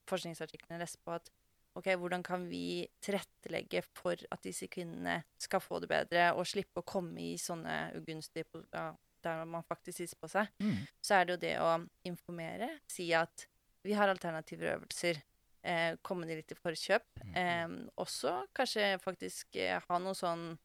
forskningsartiklene 0.09 0.77
jeg 0.79 0.85
leste 0.85 1.01
på 1.05 1.15
at 1.15 1.31
ok, 1.79 1.85
hvordan 2.01 2.23
kan 2.27 2.49
vi 2.51 2.89
tilrettelegge 3.05 3.83
for 3.95 4.17
at 4.33 4.43
disse 4.43 4.67
kvinnene 4.73 5.21
skal 5.39 5.61
få 5.63 5.79
det 5.81 5.89
bedre, 5.93 6.33
og 6.35 6.47
slippe 6.49 6.83
å 6.83 6.87
komme 6.89 7.21
i 7.23 7.37
sånne 7.39 7.95
ugunstige 8.01 8.65
ja, 8.75 8.91
der 9.23 9.45
man 9.47 9.63
faktisk 9.69 9.99
tisser 10.03 10.19
på 10.21 10.29
seg, 10.33 10.49
Mm. 10.61 10.87
så 11.03 11.15
er 11.21 11.25
det 11.25 11.33
jo 11.37 11.43
det 11.47 11.55
å 11.63 11.89
informere, 12.05 12.81
si 12.89 13.13
at 13.15 13.47
vi 13.85 13.93
har 13.95 14.09
alternative 14.11 14.75
øvelser, 14.77 15.23
eh, 15.63 15.97
komme 16.03 16.27
de 16.27 16.37
litt 16.41 16.53
i 16.53 16.59
forkjøp. 16.59 17.07
Mm. 17.25 17.35
Eh, 17.43 17.77
også 17.97 18.35
kanskje 18.57 18.99
faktisk 19.03 19.57
eh, 19.57 19.81
ha 19.89 19.99
noe 19.99 20.15
sånn 20.15 20.59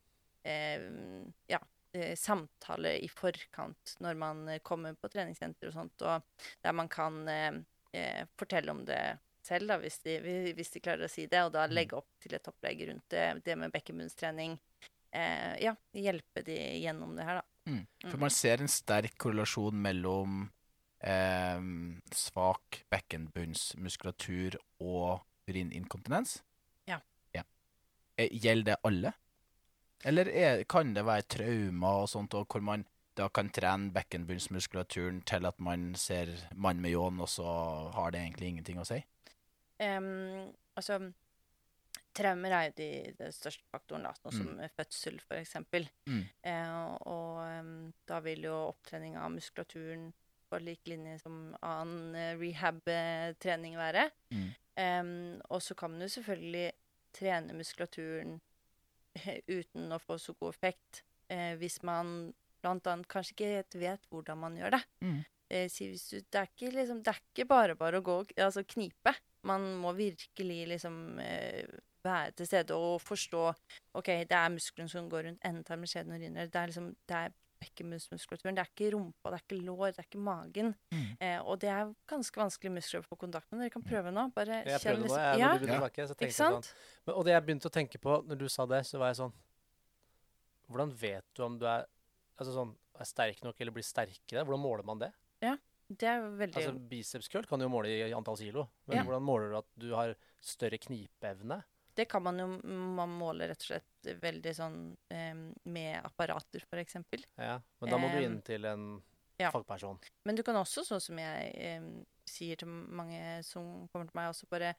eh, 0.43 0.87
ja, 1.47 1.59
eh, 1.93 2.15
samtale 2.19 2.97
i 3.03 3.07
forkant 3.11 3.95
når 4.03 4.15
man 4.15 4.43
kommer 4.63 4.93
på 4.95 5.09
treningssenter 5.09 5.69
og 5.69 5.73
sånt, 5.73 6.01
og 6.01 6.23
der 6.63 6.73
man 6.73 6.89
kan 6.89 7.23
fortelle 8.39 8.71
om 8.71 8.79
det 8.87 9.19
selv, 9.45 9.67
da, 9.69 9.75
hvis 9.77 9.99
de, 10.01 10.15
hvis 10.57 10.71
de 10.73 10.79
klarer 10.81 11.05
å 11.05 11.11
si 11.11 11.27
det, 11.29 11.43
og 11.45 11.51
da 11.53 11.67
Mm. 11.67 11.73
legge 11.75 11.97
opp 11.99 12.07
til 12.19 12.33
et 12.33 12.47
opplegg 12.47 12.79
rundt 12.89 13.05
det, 13.11 13.43
det 13.45 13.55
med 13.59 13.71
bekkenbunnstrening. 13.71 14.55
Eh, 15.11 15.59
ja, 15.61 15.75
hjelpe 15.93 16.41
de 16.47 16.55
gjennom 16.81 17.13
det 17.15 17.23
her, 17.27 17.35
da. 17.41 17.43
Mm. 17.69 17.85
For 18.01 18.17
Mm. 18.17 18.19
man 18.21 18.29
ser 18.33 18.61
en 18.61 18.67
sterk 18.67 19.17
korrelasjon 19.17 19.75
mellom 19.79 20.49
eh, 21.03 21.59
svak 22.15 22.83
bekkenbunnsmuskulatur 22.93 24.57
og 24.79 25.23
urininkontinens. 25.49 26.41
Ja. 26.87 26.99
ja. 27.35 27.43
Eh, 28.17 28.31
Gjelder 28.31 28.73
det 28.73 28.79
alle? 28.83 29.13
Eller 30.03 30.27
er, 30.27 30.63
kan 30.67 30.93
det 30.95 31.05
være 31.07 31.27
traumer 31.31 32.03
og 32.03 32.09
sånt, 32.11 32.33
og 32.35 32.47
hvor 32.51 32.63
man 32.63 32.85
da 33.15 33.27
kan 33.29 33.51
trene 33.53 33.91
bekkenbunnsmuskulaturen 33.93 35.21
til 35.29 35.45
at 35.45 35.59
man 35.61 35.91
ser 35.95 36.31
mann 36.55 36.81
med 36.81 36.95
ljåen, 36.95 37.19
og 37.21 37.29
så 37.29 37.45
har 37.93 38.11
det 38.11 38.23
egentlig 38.23 38.49
ingenting 38.49 38.79
å 38.81 38.87
si? 38.89 38.97
Um, 39.77 40.49
altså, 40.75 40.97
traumer 42.17 42.55
er 42.57 42.65
jo 42.71 42.73
de, 42.79 42.89
de 43.19 43.29
største 43.35 43.63
faktoren, 43.69 44.07
da, 44.07 44.15
sånn 44.17 44.35
som 44.39 44.49
Mm. 44.57 44.65
fødsel, 44.75 45.21
eksempel. 45.37 45.87
Mm. 46.09 46.23
Uh, 46.41 46.97
og 47.05 47.37
um, 47.61 47.93
da 48.09 48.19
vil 48.25 48.43
jo 48.49 48.57
opptrening 48.73 49.15
av 49.17 49.31
muskulaturen 49.35 50.09
på 50.53 50.61
lik 50.61 50.85
linje 50.91 51.17
som 51.23 51.55
annen 51.65 52.13
eh, 52.17 52.35
rehab-trening 52.37 53.77
være. 53.79 54.07
Mm. 54.33 54.49
Um, 54.73 55.41
og 55.53 55.61
så 55.61 55.75
kan 55.77 55.93
man 55.93 56.01
jo 56.05 56.09
selvfølgelig 56.15 56.71
trene 57.13 57.57
muskulaturen 57.57 58.39
uten 59.57 59.93
å 59.93 60.01
få 60.01 60.17
så 60.21 60.33
god 60.37 60.53
effekt, 60.55 61.03
uh, 61.33 61.53
hvis 61.61 61.81
man 61.85 62.33
annet 62.63 63.09
kanskje 63.11 63.35
ikke 63.35 63.51
helt 63.51 63.77
vet 63.77 64.09
hvordan 64.09 64.39
man 64.39 64.57
gjør 64.57 64.77
det. 64.77 64.81
Mm. 65.03 65.21
Uh, 65.53 65.67
du, 65.67 66.17
det, 66.17 66.39
er 66.39 66.49
ikke, 66.49 66.73
liksom, 66.77 67.03
det 67.05 67.13
er 67.13 67.21
ikke 67.21 67.49
bare 67.49 67.77
bare 67.77 68.01
å 68.01 68.05
gå 68.05 68.19
altså, 68.37 68.65
knipe. 68.65 69.15
Man 69.43 69.73
må 69.81 69.91
virkelig 69.97 70.61
liksom 70.71 70.99
uh, 71.19 71.79
være 72.03 72.33
til 72.37 72.49
stede 72.49 72.75
og 72.77 73.01
forstå 73.03 73.43
OK, 73.99 74.09
det 74.29 74.37
er 74.37 74.53
muskelen 74.53 74.89
som 74.91 75.09
går 75.11 75.27
rundt 75.29 75.45
endetarmen, 75.47 75.89
skjeden 75.89 76.15
og 76.15 76.21
urinrør. 76.21 76.51
Det 76.51 76.61
er 76.61 76.71
liksom, 76.71 76.89
det 77.09 77.19
er 77.19 77.37
bekkenbunsmuskulaturen. 77.63 78.55
Det 78.59 78.63
er 78.65 78.69
ikke 78.71 78.91
rumpa, 78.93 79.31
det 79.33 79.39
er 79.39 79.45
ikke 79.47 79.59
lår, 79.65 79.85
det 79.95 80.03
er 80.03 80.07
ikke 80.09 80.21
magen. 80.23 80.75
Mm. 80.91 81.07
Eh, 81.19 81.39
og 81.41 81.59
det 81.63 81.69
er 81.73 81.93
ganske 82.07 82.41
vanskelig 82.43 82.71
muskler 82.77 83.01
å 83.01 83.07
få 83.07 83.17
kontakt 83.23 83.49
med. 83.51 83.61
Dere 83.63 83.73
kan 83.73 83.83
prøve 83.87 84.13
nå. 84.13 84.27
Bare 84.35 84.61
Jeg 84.65 84.81
kjenn 84.81 85.01
liksom- 85.01 85.17
jeg, 85.23 85.39
Ja, 85.39 85.53
Ja. 85.55 85.79
snakke, 85.79 86.07
så 86.07 86.15
ikke 86.15 86.31
sant? 86.33 86.65
sånn. 86.65 86.73
Men, 87.07 87.15
og 87.15 87.25
det 87.25 87.31
jeg 87.33 87.45
begynte 87.45 87.69
å 87.71 87.75
tenke 87.79 87.97
på 88.01 88.21
når 88.27 88.37
du 88.37 88.47
sa 88.49 88.65
det, 88.65 88.83
så 88.85 88.99
var 88.99 89.07
jeg 89.13 89.17
sånn 89.23 89.33
Hvordan 90.71 90.93
vet 90.95 91.25
du 91.35 91.43
om 91.43 91.57
du 91.59 91.65
er, 91.67 91.85
altså 92.39 92.53
sånn, 92.55 92.75
er 92.99 93.05
sterk 93.05 93.43
nok 93.43 93.59
eller 93.59 93.71
blir 93.75 93.83
sterkere? 93.83 94.45
Hvordan 94.45 94.61
måler 94.63 94.85
man 94.85 94.99
det? 94.99 95.11
Det 95.93 96.07
er 96.07 96.21
veldig 96.21 96.55
Altså 96.55 96.89
Bicepscurl 96.89 97.45
kan 97.45 97.59
du 97.59 97.65
jo 97.65 97.69
måle 97.69 97.85
i 97.91 98.13
antall 98.15 98.37
kilo, 98.37 98.69
men 98.87 98.97
Ja. 98.97 99.03
hvordan 99.03 99.21
måler 99.21 99.49
du 99.51 99.57
at 99.57 99.65
du 99.77 99.93
har 99.93 100.15
større 100.41 100.79
knipeevne? 100.79 101.63
Det 101.93 102.07
kan 102.09 102.23
man 102.25 102.39
jo 102.41 102.47
man 102.97 103.11
måle 103.19 103.47
rett 103.51 103.61
og 103.61 103.69
slett 103.71 104.13
veldig 104.21 104.53
sånn 104.57 104.77
eh, 105.13 105.33
med 105.69 105.99
apparater, 106.01 106.65
eksempel. 106.81 107.25
Ja, 107.37 107.59
men 107.81 107.93
da 107.93 107.99
må 108.01 108.09
du 108.13 108.19
inn 108.23 108.39
til 108.45 108.65
en 108.69 108.87
ja. 109.39 109.51
fagperson. 109.53 109.99
Men 110.27 110.39
du 110.39 110.43
kan 110.45 110.57
også, 110.59 110.85
sånn 110.87 111.03
som 111.03 111.21
jeg 111.21 111.53
eh, 111.53 111.85
sier 112.29 112.59
til 112.59 112.71
mange 112.71 113.21
som 113.47 113.85
kommer 113.93 114.09
til 114.09 114.19
meg, 114.19 114.31
også 114.33 114.49
bare 114.51 114.73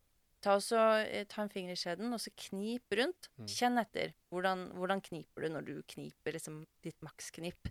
ta, 0.44 0.56
også, 0.58 0.80
eh, 1.06 1.24
ta 1.30 1.44
en 1.44 1.52
finger 1.52 1.74
i 1.74 1.78
skjeden, 1.78 2.12
og 2.14 2.20
så 2.22 2.32
knip 2.48 2.98
rundt. 2.98 3.30
Mm. 3.38 3.48
Kjenn 3.50 3.80
etter. 3.82 4.12
Hvordan, 4.32 4.68
hvordan 4.78 5.02
kniper 5.04 5.46
du 5.46 5.54
når 5.54 5.70
du 5.70 5.74
kniper 5.94 6.36
liksom 6.36 6.62
ditt 6.84 7.00
maksknip? 7.04 7.70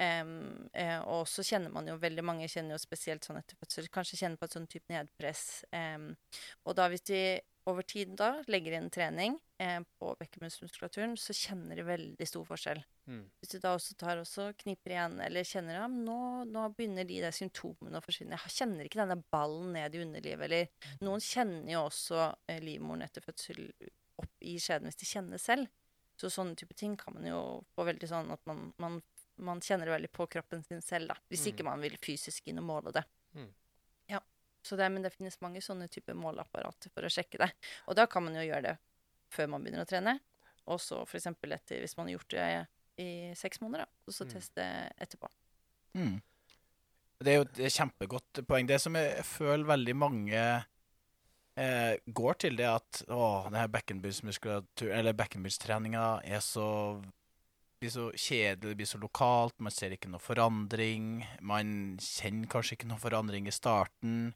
Um, 0.00 0.68
eh, 0.72 0.96
og 1.04 1.26
så 1.28 1.44
kjenner 1.44 1.72
man 1.72 1.90
jo 1.90 1.98
veldig 2.00 2.22
mange 2.24 2.46
kjenner 2.48 2.72
jo 2.72 2.80
spesielt 2.80 3.26
sånn 3.26 3.36
etter 3.36 3.58
fødsel, 3.60 3.90
kanskje 3.92 4.16
kjenner 4.22 4.40
på 4.40 4.48
et 4.48 4.56
sånn 4.56 4.68
type 4.70 4.88
nedpress. 4.92 5.42
Um, 5.68 6.14
og 6.64 6.78
da 6.78 6.88
hvis 6.88 7.04
de 7.10 7.20
over 7.68 7.84
tid 7.86 8.14
da 8.18 8.30
legger 8.50 8.74
inn 8.78 8.88
trening 8.92 9.36
eh, 9.62 9.78
på 10.00 10.10
bekkenmuskulaturen, 10.20 11.16
så 11.20 11.34
kjenner 11.36 11.76
de 11.78 11.84
veldig 11.86 12.26
stor 12.28 12.46
forskjell. 12.48 12.80
Mm. 13.08 13.22
Hvis 13.40 13.52
du 13.54 13.58
da 13.62 13.74
også 13.76 13.96
tar 14.00 14.20
også 14.22 14.48
kniper 14.62 14.94
igjen, 14.94 15.18
eller 15.24 15.46
kjenner 15.48 15.82
at 15.84 15.92
nå, 15.94 16.18
nå 16.48 16.64
begynner 16.76 17.06
de 17.08 17.20
der 17.24 17.34
symptomene 17.36 18.00
å 18.00 18.04
forsvinne. 18.04 18.38
Jeg 18.40 18.56
kjenner 18.58 18.88
ikke 18.88 19.00
denne 19.02 19.18
ballen 19.32 19.72
ned 19.76 19.94
i 19.96 20.02
underlivet. 20.04 20.44
Eller 20.48 21.04
noen 21.04 21.22
kjenner 21.24 21.72
jo 21.74 21.84
også 21.86 22.24
eh, 22.48 22.60
livmoren 22.64 23.04
etter 23.06 23.24
fødsel 23.24 23.66
opp 24.18 24.34
i 24.42 24.56
skjeden 24.60 24.88
hvis 24.90 24.98
de 25.00 25.08
kjenner 25.12 25.42
selv. 25.42 25.68
Så 26.18 26.32
sånne 26.34 26.58
type 26.58 26.74
ting 26.74 26.96
kan 26.98 27.14
man 27.14 27.28
jo 27.28 27.40
få 27.76 27.84
veldig 27.86 28.08
sånn 28.10 28.32
at 28.34 28.40
man, 28.50 28.72
man, 28.82 28.96
man 29.38 29.60
kjenner 29.62 29.86
det 29.86 29.94
veldig 29.94 30.10
på 30.16 30.26
kroppen 30.32 30.64
sin 30.66 30.80
selv, 30.82 31.12
da. 31.12 31.16
Hvis 31.30 31.44
Mm. 31.46 31.50
ikke 31.52 31.66
man 31.68 31.84
vil 31.84 31.94
fysisk 32.02 32.48
inn 32.50 32.58
og 32.58 32.66
måle 32.66 32.92
det. 32.96 33.04
Mm. 33.38 33.52
Så 34.68 34.76
det, 34.76 34.88
men 34.92 35.04
det 35.04 35.14
finnes 35.14 35.38
mange 35.40 35.62
sånne 35.64 35.88
typer 35.88 36.16
måleapparater 36.18 36.92
for 36.92 37.06
å 37.08 37.12
sjekke 37.12 37.40
det. 37.40 37.48
Og 37.88 37.96
da 37.96 38.04
kan 38.10 38.26
man 38.26 38.36
jo 38.36 38.44
gjøre 38.44 38.66
det 38.66 38.76
før 39.32 39.48
man 39.54 39.64
begynner 39.64 39.86
å 39.86 39.88
trene. 39.88 40.18
Og 40.68 40.80
så 40.84 41.00
f.eks. 41.08 41.30
etter 41.32 41.80
hvis 41.80 41.96
man 41.96 42.10
har 42.10 42.18
gjort 42.18 42.34
det 42.34 42.48
i 43.00 43.10
seks 43.38 43.62
måneder. 43.64 43.88
Og 44.04 44.12
så 44.12 44.26
Mm. 44.26 44.32
teste 44.34 44.66
etterpå. 45.00 45.30
Mm. 45.96 46.18
Det 47.18 47.32
er 47.32 47.38
jo 47.40 47.46
et 47.48 47.72
kjempegodt 47.72 48.42
poeng. 48.46 48.66
Det 48.68 48.80
som 48.80 48.94
jeg 48.94 49.24
føler 49.24 49.64
veldig 49.66 49.94
mange 49.96 50.42
eh, 51.56 51.94
går 52.06 52.34
til, 52.38 52.56
det 52.56 52.68
at 52.68 53.02
å, 53.08 53.48
eller 53.50 55.16
bekkenbunnstreninga 55.18 56.04
er 56.24 56.44
så 56.44 56.68
blir 57.80 57.90
så 57.94 58.08
kjedelig, 58.12 58.72
det 58.72 58.76
blir 58.76 58.90
så 58.90 58.98
lokalt, 58.98 59.56
man 59.62 59.74
ser 59.74 59.94
ikke 59.94 60.10
noe 60.10 60.22
forandring. 60.22 61.24
Man 61.40 61.96
kjenner 62.02 62.50
kanskje 62.50 62.76
ikke 62.76 62.90
noe 62.90 63.02
forandring 63.02 63.46
i 63.46 63.54
starten. 63.54 64.34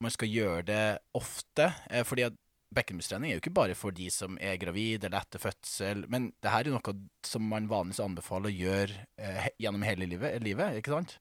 Man 0.00 0.10
skal 0.14 0.28
gjøre 0.28 0.62
det 0.68 0.82
ofte, 1.18 1.72
eh, 1.90 2.04
fordi 2.06 2.26
at 2.28 2.36
bekkenbustrening 2.74 3.30
er 3.32 3.38
jo 3.38 3.40
ikke 3.42 3.54
bare 3.56 3.74
for 3.78 3.94
de 3.96 4.10
som 4.12 4.36
er 4.44 4.58
gravid 4.60 5.04
eller 5.08 5.22
etter 5.22 5.40
fødsel, 5.40 6.02
men 6.12 6.30
det 6.44 6.50
her 6.52 6.66
er 6.66 6.70
jo 6.72 6.76
noe 6.76 6.94
som 7.24 7.46
man 7.48 7.68
vanligvis 7.70 8.02
anbefaler 8.04 8.50
å 8.50 8.56
gjøre 8.58 9.06
eh, 9.16 9.48
gjennom 9.58 9.86
hele 9.88 10.04
livet, 10.10 10.36
livet, 10.44 10.76
ikke 10.82 10.92
sant? 10.98 11.16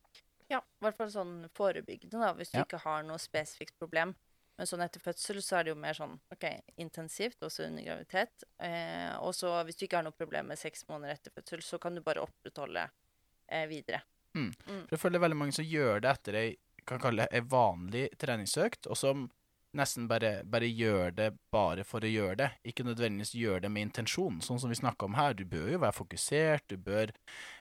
Ja, 0.51 0.59
i 0.59 0.83
hvert 0.83 0.97
fall 0.99 1.11
sånn 1.11 1.35
forebyggende, 1.55 2.19
da, 2.19 2.33
hvis 2.35 2.51
du 2.51 2.59
Ja. 2.59 2.65
ikke 2.67 2.79
har 2.83 3.03
noe 3.07 3.19
spesifikt 3.19 3.75
problem. 3.79 4.13
Men 4.57 4.65
sånn 4.65 4.81
etter 4.81 4.99
fødsel 5.03 5.37
så 5.45 5.59
er 5.59 5.63
det 5.67 5.69
jo 5.75 5.77
mer 5.79 5.93
sånn 5.93 6.15
OK, 6.33 6.45
intensivt, 6.81 7.37
også 7.45 7.67
under 7.67 7.83
graviditet. 7.85 8.43
Eh, 8.59 9.11
og 9.21 9.35
så 9.37 9.51
hvis 9.67 9.77
du 9.77 9.85
ikke 9.85 9.99
har 9.99 10.05
noe 10.07 10.15
problem 10.17 10.47
med 10.49 10.57
seks 10.57 10.81
måneder 10.89 11.13
etter 11.13 11.31
fødsel, 11.35 11.61
så 11.61 11.77
kan 11.79 11.93
du 11.93 12.01
bare 12.01 12.23
opprettholde 12.25 12.87
eh, 13.51 13.67
videre. 13.69 14.01
For 14.33 14.95
jeg 14.95 14.99
føler 15.01 15.21
veldig 15.23 15.37
mange 15.37 15.53
som 15.55 15.65
gjør 15.65 16.01
det 16.01 16.09
etter 16.11 16.35
ei 16.41 16.49
kan 16.87 16.99
kalle 17.03 17.25
det 17.27 17.33
ei 17.37 17.43
vanlig 17.51 18.07
treningsøkt, 18.21 18.87
og 18.87 18.97
som 18.97 19.27
nesten 19.77 20.07
bare, 20.09 20.41
bare 20.47 20.65
gjør 20.71 21.11
det 21.13 21.25
bare 21.53 21.83
for 21.85 22.01
å 22.01 22.09
gjøre 22.09 22.37
det. 22.39 22.47
Ikke 22.71 22.85
nødvendigvis 22.87 23.33
gjør 23.37 23.61
det 23.61 23.69
med 23.69 23.89
intensjon, 23.89 24.39
sånn 24.41 24.57
som 24.63 24.71
vi 24.71 24.77
snakka 24.79 25.05
om 25.05 25.17
her. 25.19 25.35
Du 25.37 25.43
bør 25.45 25.67
jo 25.75 25.81
være 25.83 25.93
fokusert, 25.93 26.63
du 26.71 26.77
bør 26.81 27.11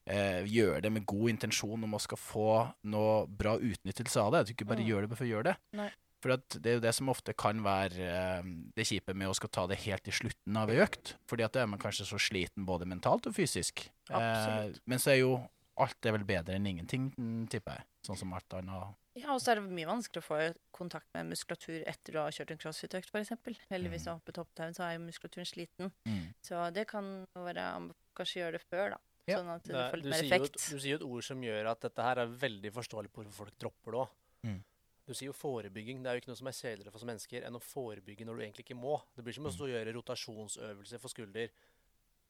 eh, 0.06 0.46
gjøre 0.48 0.80
det 0.86 0.92
med 0.94 1.04
god 1.04 1.34
intensjon 1.34 1.84
om 1.84 1.96
å 1.98 2.00
skal 2.00 2.20
få 2.22 2.48
noe 2.88 3.26
bra 3.28 3.56
utnyttelse 3.58 4.22
av 4.22 4.32
det. 4.32 4.44
Du 4.46 4.54
ikke 4.54 4.68
bare 4.70 4.80
Mm. 4.80 4.88
gjør 4.88 5.08
det 5.08 5.16
for 5.18 5.26
å 5.26 5.32
gjøre 5.34 5.48
det. 5.50 5.56
Nei. 5.76 5.90
For 6.22 6.32
at 6.32 6.48
det 6.62 6.70
er 6.70 6.74
jo 6.78 6.84
det 6.86 6.94
som 6.96 7.10
ofte 7.12 7.34
kan 7.36 7.60
være 7.62 8.00
eh, 8.00 8.42
det 8.74 8.86
kjipe 8.88 9.12
med 9.14 9.28
å 9.28 9.34
skal 9.36 9.50
ta 9.52 9.66
det 9.66 9.76
helt 9.84 10.08
i 10.08 10.14
slutten 10.16 10.56
av 10.56 10.70
ei 10.72 10.78
økt. 10.86 11.16
Fordi 11.28 11.44
at 11.44 11.52
da 11.52 11.62
er 11.66 11.66
man 11.68 11.78
kanskje 11.82 12.06
så 12.08 12.16
sliten 12.22 12.64
både 12.64 12.86
mentalt 12.88 13.26
og 13.28 13.34
fysisk. 13.36 13.90
Eh, 14.10 14.72
men 14.86 14.98
så 15.02 15.12
er 15.12 15.20
jo 15.20 15.34
alt 15.76 16.06
er 16.08 16.12
vel 16.16 16.24
bedre 16.24 16.54
enn 16.56 16.66
ingenting, 16.70 17.10
mm, 17.18 17.48
tipper 17.52 17.76
jeg. 17.76 17.84
Sånn 18.06 18.16
som 18.16 18.32
alt 18.32 18.54
annet. 18.56 18.94
Ja, 19.16 19.32
og 19.32 19.40
så 19.40 19.52
er 19.54 19.60
det 19.60 19.70
mye 19.72 19.86
vanskeligere 19.88 20.20
å 20.20 20.28
få 20.28 20.38
kontakt 20.76 21.06
med 21.16 21.30
muskulatur 21.30 21.82
etter 21.88 22.12
du 22.12 22.18
har 22.20 22.30
kjørt 22.36 22.50
en 22.52 22.58
crossfit-økt, 22.60 23.08
f.eks. 23.08 23.32
Eller 23.72 23.88
hvis 23.88 24.04
du 24.04 24.10
har 24.10 24.18
hoppet 24.18 24.36
hopptau, 24.42 24.68
så 24.76 24.84
er 24.84 24.98
jo 24.98 25.04
muskulaturen 25.06 25.48
sliten. 25.48 25.90
Mm. 26.04 26.34
Så 26.44 26.60
det 26.76 26.86
kan 26.90 27.24
være 27.34 27.92
Kanskje 28.16 28.40
gjøre 28.42 28.52
det 28.56 28.62
før, 28.70 28.90
da. 28.94 28.98
Ja. 29.28 29.38
Sånn 29.40 29.48
at 29.54 29.62
du 29.64 29.72
Det 29.72 29.76
er- 29.80 29.90
får 29.90 29.96
litt 29.96 30.06
mer 30.12 30.22
effekt. 30.24 30.40
jo, 30.40 30.44
et- 30.44 30.70
du 30.70 30.78
sier 30.80 30.90
jo 30.90 30.96
et 30.96 31.02
ord 31.02 31.24
som 31.24 31.40
gjør 31.42 31.66
at 31.70 31.80
dette 31.80 32.02
her 32.02 32.18
er 32.18 32.26
veldig 32.26 32.72
forståelig 32.72 33.10
på 33.12 33.24
hvorfor 33.24 33.32
folk 33.44 33.58
dropper 33.58 33.90
det 33.92 34.00
òg. 34.00 34.08
Mm. 34.44 34.64
Du 35.06 35.12
sier 35.14 35.26
jo 35.28 35.32
forebygging. 35.32 36.02
Det 36.02 36.06
er 36.06 36.14
jo 36.14 36.20
ikke 36.20 36.28
noe 36.28 36.36
som 36.36 36.46
er 36.46 36.52
kjedeligere 36.52 36.90
for 36.92 36.96
oss 36.98 37.04
mennesker 37.04 37.44
enn 37.44 37.54
å 37.56 37.60
forebygge 37.62 38.24
når 38.24 38.36
du 38.38 38.42
egentlig 38.44 38.64
ikke 38.64 38.76
må. 38.80 39.02
Det 39.14 39.24
blir 39.24 39.34
som 39.34 39.44
å 39.44 39.50
Mm. 39.50 39.56
stå 39.56 39.64
og 39.64 39.72
gjøre 39.74 39.94
rotasjonsøvelser 39.94 40.98
for 41.00 41.08
skulder 41.08 41.48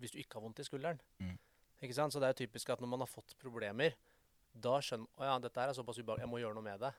hvis 0.00 0.10
du 0.12 0.18
ikke 0.18 0.34
har 0.34 0.42
vondt 0.42 0.58
i 0.60 0.64
skulderen. 0.64 0.98
Mm. 1.20 1.38
Ikke 1.82 1.94
sant? 1.94 2.12
Så 2.12 2.20
det 2.20 2.26
er 2.28 2.32
jo 2.34 2.46
typisk 2.46 2.70
at 2.70 2.80
når 2.80 2.88
man 2.88 3.00
har 3.00 3.06
fått 3.08 3.34
problemer, 3.38 3.94
da 4.62 4.78
skjønner 4.84 5.08
man 5.18 5.28
ja, 5.28 5.36
dette 5.42 5.62
her 5.62 5.72
er 5.72 5.76
såpass 5.76 6.00
ubehagelig, 6.00 6.24
jeg 6.24 6.32
må 6.32 6.40
gjøre 6.40 6.56
noe 6.56 6.66
med 6.66 6.80
det. 6.82 6.92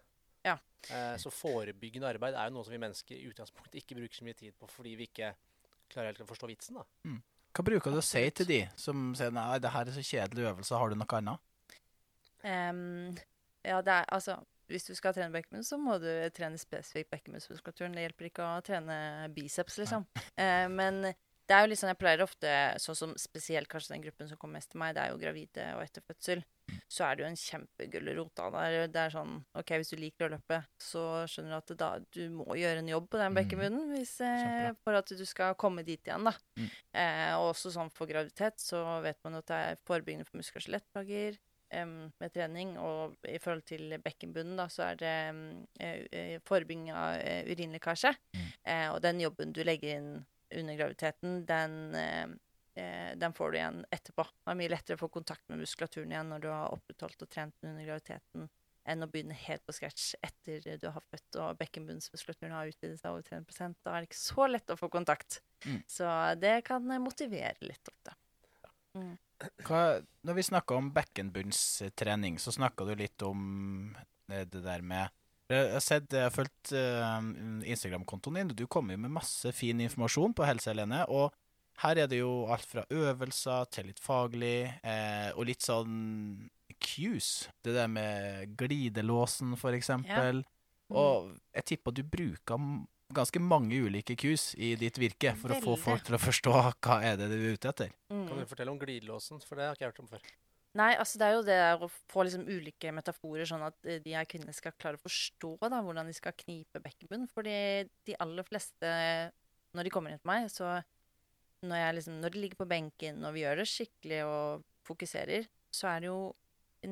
Ja. 0.46 0.58
Eh, 0.94 1.16
så 1.20 1.32
forebyggende 1.34 2.10
arbeid 2.10 2.38
er 2.38 2.50
jo 2.50 2.58
noe 2.58 2.66
som 2.68 2.76
vi 2.76 2.82
mennesker 2.82 3.18
i 3.18 3.30
utgangspunktet 3.32 3.82
ikke 3.82 3.98
bruker 3.98 4.20
så 4.20 4.28
mye 4.28 4.38
tid 4.38 4.56
på 4.58 4.70
fordi 4.72 4.94
vi 5.00 5.10
ikke 5.10 5.34
klarer 5.92 6.12
helt 6.12 6.24
å 6.24 6.30
forstå 6.30 6.52
vitsen. 6.52 6.80
da. 6.80 7.18
Hva 7.56 7.66
bruker 7.66 7.94
du 7.94 8.00
å 8.00 8.06
si 8.06 8.22
til 8.38 8.50
de 8.50 8.60
som 8.80 9.10
sier 9.18 9.34
nei, 9.34 9.58
det 9.64 9.74
her 9.74 9.90
er 9.90 9.96
så 9.96 10.04
kjedelig 10.06 10.52
øvelse, 10.52 10.78
har 10.78 10.92
du 10.92 11.00
noe 11.00 11.20
annet? 11.20 11.44
Um, 12.46 13.18
ja, 13.66 13.82
det 13.82 13.92
er 13.92 14.06
altså 14.14 14.38
Hvis 14.70 14.86
du 14.86 14.92
skal 14.96 15.16
trene 15.16 15.34
bekkenbunn, 15.34 15.64
så 15.64 15.80
må 15.80 15.96
du 16.04 16.10
trene 16.36 16.60
spesifikt 16.60 17.10
bekkenbunnsmuskulaturen. 17.14 17.94
Det 17.96 18.02
hjelper 18.04 18.28
ikke 18.28 18.44
å 18.44 18.64
trene 18.68 18.98
biceps, 19.32 19.78
liksom. 19.80 20.04
Uh, 20.36 20.68
men 20.68 21.08
det 21.48 21.56
er 21.56 21.64
jo 21.64 21.70
litt 21.72 21.80
sånn 21.80 21.94
jeg 21.94 22.00
pleier 22.02 22.22
ofte, 22.26 22.52
sånn 22.84 22.96
som 23.00 23.14
spesielt 23.20 23.70
kanskje 23.72 23.94
den 23.96 24.04
gruppen 24.04 24.28
som 24.28 24.38
kommer 24.38 24.60
mest 24.60 24.72
til 24.74 24.82
meg, 24.82 24.94
det 24.98 25.04
er 25.06 25.14
jo 25.14 25.20
gravide 25.22 25.68
og 25.78 25.84
etter 25.86 26.04
fødsel, 26.04 26.44
så 26.92 27.06
er 27.08 27.16
det 27.16 27.24
jo 27.24 27.28
en 27.30 27.40
kjempegulrot. 27.40 28.34
Det 28.36 28.64
er, 28.68 28.76
er 29.06 29.14
sånn 29.14 29.38
OK, 29.56 29.72
hvis 29.80 29.94
du 29.94 29.98
liker 30.02 30.28
å 30.28 30.34
løpe, 30.36 30.60
så 30.84 31.04
skjønner 31.32 31.56
du 31.56 31.58
at 31.62 31.74
da, 31.80 31.90
du 32.12 32.24
må 32.36 32.58
gjøre 32.60 32.84
en 32.84 32.92
jobb 32.92 33.08
på 33.10 33.22
den 33.22 33.32
Mm. 33.32 33.40
bekkenbunnen 33.40 33.96
hvis, 33.96 34.14
eh, 34.22 34.72
for 34.84 35.00
at 35.00 35.08
du 35.08 35.26
skal 35.26 35.56
komme 35.56 35.84
dit 35.88 36.04
igjen, 36.04 36.28
da. 36.28 36.36
Mm. 36.60 36.70
Eh, 36.94 37.34
og 37.40 37.54
også 37.54 37.72
sånn 37.72 37.92
for 37.96 38.08
graviditet 38.12 38.60
så 38.60 39.02
vet 39.04 39.20
man 39.24 39.40
at 39.40 39.48
det 39.48 39.56
er 39.56 39.80
forebyggende 39.88 40.28
for 40.28 40.38
muskel- 40.38 40.60
og 40.60 40.68
skjelettplager 40.68 41.38
med 41.72 42.32
trening. 42.32 42.78
Og 42.80 43.16
i 43.28 43.38
forhold 43.44 43.66
til 43.68 43.98
bekkenbunnen, 44.00 44.56
da, 44.56 44.68
så 44.72 44.86
er 44.92 44.96
det 44.96 45.16
eh, 45.80 46.40
forebygging 46.48 46.92
av 46.96 47.20
urinlekkasje. 47.48 48.14
Mm. 48.36 48.48
Eh, 48.64 48.88
og 48.94 49.02
den 49.04 49.20
jobben 49.20 49.52
du 49.54 49.64
legger 49.64 49.98
inn 49.98 50.26
under 50.56 50.76
graviditeten, 50.76 51.46
den, 51.46 51.96
eh, 51.96 52.28
eh, 52.84 53.18
den 53.18 53.34
får 53.34 53.52
du 53.52 53.58
igjen 53.58 53.82
etterpå. 53.92 54.24
Det 54.24 54.54
er 54.54 54.60
mye 54.62 54.72
lettere 54.72 54.98
å 54.98 55.02
få 55.02 55.10
kontakt 55.12 55.50
med 55.50 55.62
muskulaturen 55.62 56.14
igjen 56.14 56.32
når 56.32 56.46
du 56.46 56.48
har 56.52 56.76
opprettholdt 56.76 57.26
og 57.26 57.30
trent 57.34 57.56
under 57.64 57.86
graviditeten, 57.86 58.48
enn 58.88 59.04
å 59.04 59.10
begynne 59.12 59.36
helt 59.36 59.66
på 59.68 59.76
scratch 59.76 60.14
etter 60.24 60.80
du 60.80 60.88
har 60.90 61.04
født 61.12 61.40
og 61.44 61.60
bekkenbunnsmuskulaturen 61.60 62.56
har 62.56 62.72
utvidet 62.72 63.02
seg 63.02 63.12
over 63.12 63.26
30 63.28 63.76
Da 63.84 63.96
er 63.96 64.06
det 64.06 64.12
ikke 64.12 64.22
så 64.22 64.48
lett 64.48 64.72
å 64.72 64.80
få 64.80 64.90
kontakt. 64.94 65.42
Mm. 65.66 65.82
Så 65.90 66.08
det 66.40 66.56
kan 66.70 66.92
eh, 66.92 67.04
motivere 67.04 67.58
litt 67.62 67.92
ofte. 67.92 68.16
Hva, 69.68 70.00
når 70.26 70.34
vi 70.34 70.44
snakka 70.48 70.78
om 70.80 70.88
bekkenbunnstrening, 70.96 72.40
så 72.42 72.50
snakka 72.56 72.88
du 72.88 72.96
litt 72.98 73.22
om 73.22 73.92
det 74.26 74.64
der 74.64 74.82
med 74.82 75.14
Jeg 75.48 75.70
har 75.72 75.84
sett, 75.84 76.12
jeg 76.12 76.28
har 76.28 76.34
fulgt 76.36 76.74
eh, 76.76 77.28
Instagram-kontoen 77.72 78.42
din, 78.42 78.50
du 78.52 78.66
kommer 78.68 78.98
jo 78.98 79.04
med 79.06 79.14
masse 79.16 79.52
fin 79.56 79.80
informasjon 79.80 80.36
på 80.36 80.48
Helse 80.48 80.74
Helene. 80.74 81.06
Og 81.08 81.32
her 81.84 82.02
er 82.04 82.10
det 82.12 82.20
jo 82.20 82.50
alt 82.52 82.68
fra 82.68 82.84
øvelser 82.92 83.70
til 83.72 83.88
litt 83.92 84.02
faglig, 84.04 84.68
eh, 84.82 85.30
og 85.38 85.48
litt 85.48 85.64
sånn 85.64 86.50
cues. 86.84 87.48
Det 87.64 87.78
der 87.78 87.88
med 87.88 88.58
glidelåsen, 88.60 89.56
for 89.60 89.78
eksempel. 89.78 90.44
Mm. 90.44 91.00
Og 91.00 91.34
jeg 91.56 91.68
tipper 91.72 91.96
du 91.96 92.04
bruker 92.04 92.60
ganske 93.16 93.40
mange 93.40 93.78
ulike 93.88 94.18
cues 94.20 94.50
i 94.60 94.74
ditt 94.80 95.00
virke 95.00 95.32
for 95.40 95.54
å 95.56 95.62
få 95.64 95.78
folk 95.80 96.04
til 96.08 96.18
å 96.18 96.20
forstå 96.20 96.56
hva 96.58 97.00
er 97.08 97.16
det 97.20 97.30
du 97.32 97.38
er 97.38 97.56
ute 97.56 97.72
etter. 97.72 97.96
Mm. 98.12 98.26
Kan 98.28 98.42
du 98.42 98.50
fortelle 98.50 98.74
om 98.74 98.82
glidelåsen? 98.82 99.40
For 99.48 99.60
det 99.60 99.70
har 99.70 99.78
ikke 99.78 99.88
jeg 99.88 99.94
hørt 99.94 100.04
om 100.04 100.12
før. 100.12 100.28
Nei, 100.78 100.92
altså 101.00 101.18
det 101.18 101.26
er 101.26 101.34
jo 101.34 101.46
det 101.48 101.58
å 101.82 101.88
få 102.12 102.24
liksom 102.28 102.44
ulike 102.46 102.92
metaforer, 102.94 103.48
sånn 103.50 103.66
at 103.66 103.88
eh, 103.88 104.02
de 104.04 104.14
her 104.14 104.28
kvinnene 104.30 104.54
skal 104.54 104.76
klare 104.78 105.00
å 105.00 105.02
forstå 105.02 105.56
da, 105.64 105.80
hvordan 105.82 106.10
de 106.10 106.14
skal 106.14 106.36
knipe 106.38 106.82
bekkenbunnen. 106.84 107.30
Fordi 107.32 107.56
de 108.06 108.18
aller 108.22 108.46
fleste, 108.46 108.92
når 109.74 109.88
de 109.88 109.94
kommer 109.94 110.14
inn 110.14 110.22
til 110.22 110.30
meg, 110.30 110.50
så 110.54 110.76
når, 111.66 111.78
jeg 111.82 111.96
liksom, 111.98 112.20
når 112.22 112.34
de 112.34 112.44
ligger 112.44 112.60
på 112.60 112.70
benken 112.70 113.24
og 113.26 113.34
vi 113.34 113.42
gjør 113.42 113.62
det 113.62 113.70
skikkelig 113.72 114.20
og 114.28 114.68
fokuserer, 114.86 115.48
så 115.74 115.90
er 115.96 116.04
det 116.04 116.12
jo 116.12 116.20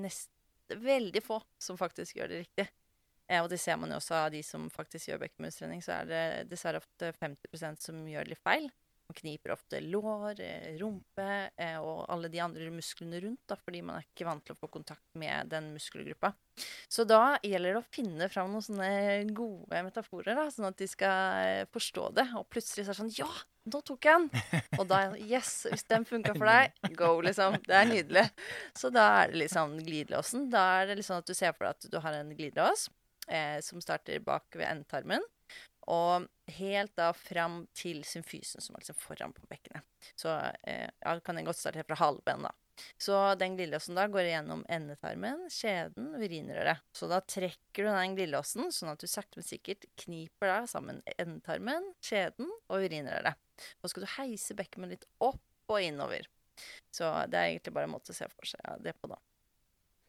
nest, 0.02 0.32
veldig 0.66 1.22
få 1.22 1.38
som 1.62 1.78
faktisk 1.78 2.18
gjør 2.18 2.34
det 2.34 2.42
riktig. 2.42 2.66
Eh, 3.30 3.42
og 3.44 3.52
det 3.54 3.60
ser 3.62 3.78
man 3.82 3.94
jo 3.94 4.00
også 4.00 4.18
av 4.24 4.32
de 4.34 4.42
som 4.46 4.66
faktisk 4.74 5.12
gjør 5.12 5.22
bekkenbunnstrening, 5.28 5.86
så 5.86 6.00
er 6.00 6.10
det 6.10 6.26
dessverre 6.50 6.82
ofte 6.82 7.14
50% 7.22 7.86
som 7.86 8.02
gjør 8.10 8.26
det 8.26 8.34
litt 8.34 8.46
feil. 8.46 8.68
Man 9.06 9.18
kniper 9.20 9.54
ofte 9.54 9.80
lår, 9.84 10.40
eh, 10.42 10.72
rumpe 10.80 11.28
eh, 11.62 11.78
og 11.78 12.08
alle 12.10 12.30
de 12.34 12.40
andre 12.42 12.72
musklene 12.74 13.20
rundt, 13.22 13.44
da, 13.46 13.58
fordi 13.60 13.84
man 13.86 14.00
er 14.00 14.08
ikke 14.08 14.26
vant 14.26 14.42
til 14.46 14.56
å 14.56 14.60
få 14.60 14.70
kontakt 14.74 15.06
med 15.20 15.52
den 15.52 15.68
muskelgruppa. 15.76 16.32
Så 16.90 17.06
da 17.06 17.36
gjelder 17.44 17.76
det 17.76 17.82
å 17.84 17.94
finne 17.94 18.30
fram 18.32 18.50
noen 18.54 18.66
sånne 18.66 18.90
gode 19.36 19.84
metaforer, 19.86 20.34
da, 20.38 20.48
sånn 20.50 20.70
at 20.72 20.80
de 20.82 20.88
skal 20.90 21.44
eh, 21.46 21.68
forstå 21.76 22.08
det. 22.18 22.26
Og 22.40 22.48
plutselig 22.50 22.88
så 22.88 22.94
er 22.94 22.96
det 22.96 23.02
sånn 23.04 23.14
Ja, 23.20 23.30
nå 23.70 23.84
tok 23.86 24.10
jeg 24.10 24.26
den! 24.26 24.60
Og 24.80 24.90
da 24.90 25.04
Yes, 25.22 25.54
hvis 25.70 25.86
den 25.90 26.10
funka 26.10 26.34
for 26.34 26.50
deg, 26.50 26.74
go, 26.98 27.14
liksom. 27.26 27.60
Det 27.66 27.78
er 27.78 27.90
nydelig. 27.92 28.26
Så 28.78 28.90
da 28.94 29.06
er 29.22 29.34
det 29.34 29.44
liksom 29.46 29.78
glidelåsen. 29.86 30.50
Da 30.54 30.66
er 30.82 30.90
det 30.90 31.00
liksom 31.02 31.22
at 31.22 31.30
du 31.30 31.38
ser 31.38 31.54
for 31.54 31.68
deg 31.68 31.78
at 31.78 31.92
du 31.94 32.02
har 32.02 32.18
en 32.18 32.34
glidelås 32.34 32.90
eh, 33.28 33.62
som 33.66 33.82
starter 33.84 34.22
bak 34.26 34.50
ved 34.58 34.68
endetarmen. 34.70 35.24
Og 35.92 36.26
helt 36.58 36.96
da 36.98 37.12
fram 37.14 37.64
til 37.78 38.02
symfysen, 38.08 38.64
som 38.64 38.76
er 38.76 38.84
liksom 38.84 38.98
foran 38.98 39.34
på 39.36 39.46
bekkenet. 39.50 39.86
Så 40.18 40.32
eh, 40.66 40.90
ja, 40.90 41.18
kan 41.22 41.38
den 41.38 41.48
godt 41.48 41.60
starte 41.60 41.86
fra 41.86 41.98
halvben, 42.00 42.48
da. 42.48 42.54
Så 42.98 43.36
den 43.40 43.56
glidelåsen 43.56 43.96
da 43.96 44.08
går 44.12 44.28
gjennom 44.28 44.66
endetarmen, 44.72 45.46
skjeden 45.54 46.12
urinrøret. 46.20 46.84
Så 46.92 47.08
da 47.08 47.22
trekker 47.24 47.86
du 47.86 47.92
den 47.92 48.18
glidelåsen, 48.18 48.72
sånn 48.74 48.92
at 48.92 49.04
du 49.04 49.08
sakte, 49.08 49.40
men 49.40 49.48
sikkert 49.48 49.88
kniper 50.02 50.52
da 50.52 50.58
sammen 50.70 51.00
endetarmen, 51.16 51.94
skjeden 52.04 52.50
og 52.68 52.84
urinrøret. 52.84 53.40
Og 53.82 53.92
skal 53.92 54.04
du 54.04 54.14
heise 54.18 54.58
bekkenet 54.58 54.98
litt 54.98 55.08
opp 55.24 55.72
og 55.72 55.82
innover. 55.82 56.28
Så 56.94 57.08
det 57.32 57.40
er 57.40 57.54
egentlig 57.54 57.76
bare 57.76 57.88
en 57.88 57.96
måte 57.96 58.12
å 58.12 58.18
se 58.18 58.28
for 58.32 58.50
seg 58.50 58.84
det 58.84 58.96
på, 59.00 59.12
da. 59.12 59.22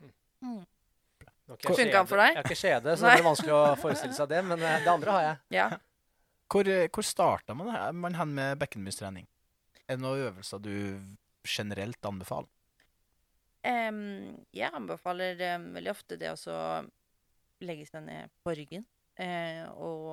Mm. 0.03 0.13
Nå 0.43 0.57
har 0.59 0.67
ikke 0.67 1.31
jeg 1.31 1.36
Funka 1.47 1.77
den 1.77 2.09
for 2.11 2.19
deg? 2.19 2.33
Jeg 2.33 2.41
har 2.41 2.49
ikke 2.49 2.59
skjede, 2.59 2.97
så 2.99 3.07
det 3.07 3.19
er 3.21 3.27
vanskelig 3.27 3.55
å 3.55 3.63
forestille 3.79 4.17
seg 4.17 4.31
det. 4.33 4.41
Men 4.49 4.63
eh, 4.63 4.81
det 4.83 4.91
andre 4.91 5.15
har 5.15 5.27
jeg. 5.27 5.37
Ja. 5.55 5.67
Hvor, 6.51 6.71
eh, 6.71 6.89
hvor 6.91 7.07
starta 7.07 7.55
man, 7.59 7.71
man 7.95 8.19
hen 8.19 8.35
med 8.35 8.59
bekkenmustrening? 8.63 9.29
Er 9.87 9.99
det 9.99 10.03
noen 10.03 10.27
øvelser 10.27 10.63
du 10.63 10.75
generelt 11.47 12.09
anbefaler? 12.09 12.51
Um, 13.67 14.35
jeg 14.55 14.71
anbefaler 14.75 15.41
um, 15.57 15.71
veldig 15.75 15.91
ofte 15.91 16.19
det 16.21 16.31
å 16.31 16.59
legge 17.67 17.87
seg 17.89 18.05
ned 18.07 18.31
på 18.47 18.53
ryggen 18.55 18.85
uh, 19.19 19.65
og 19.75 20.13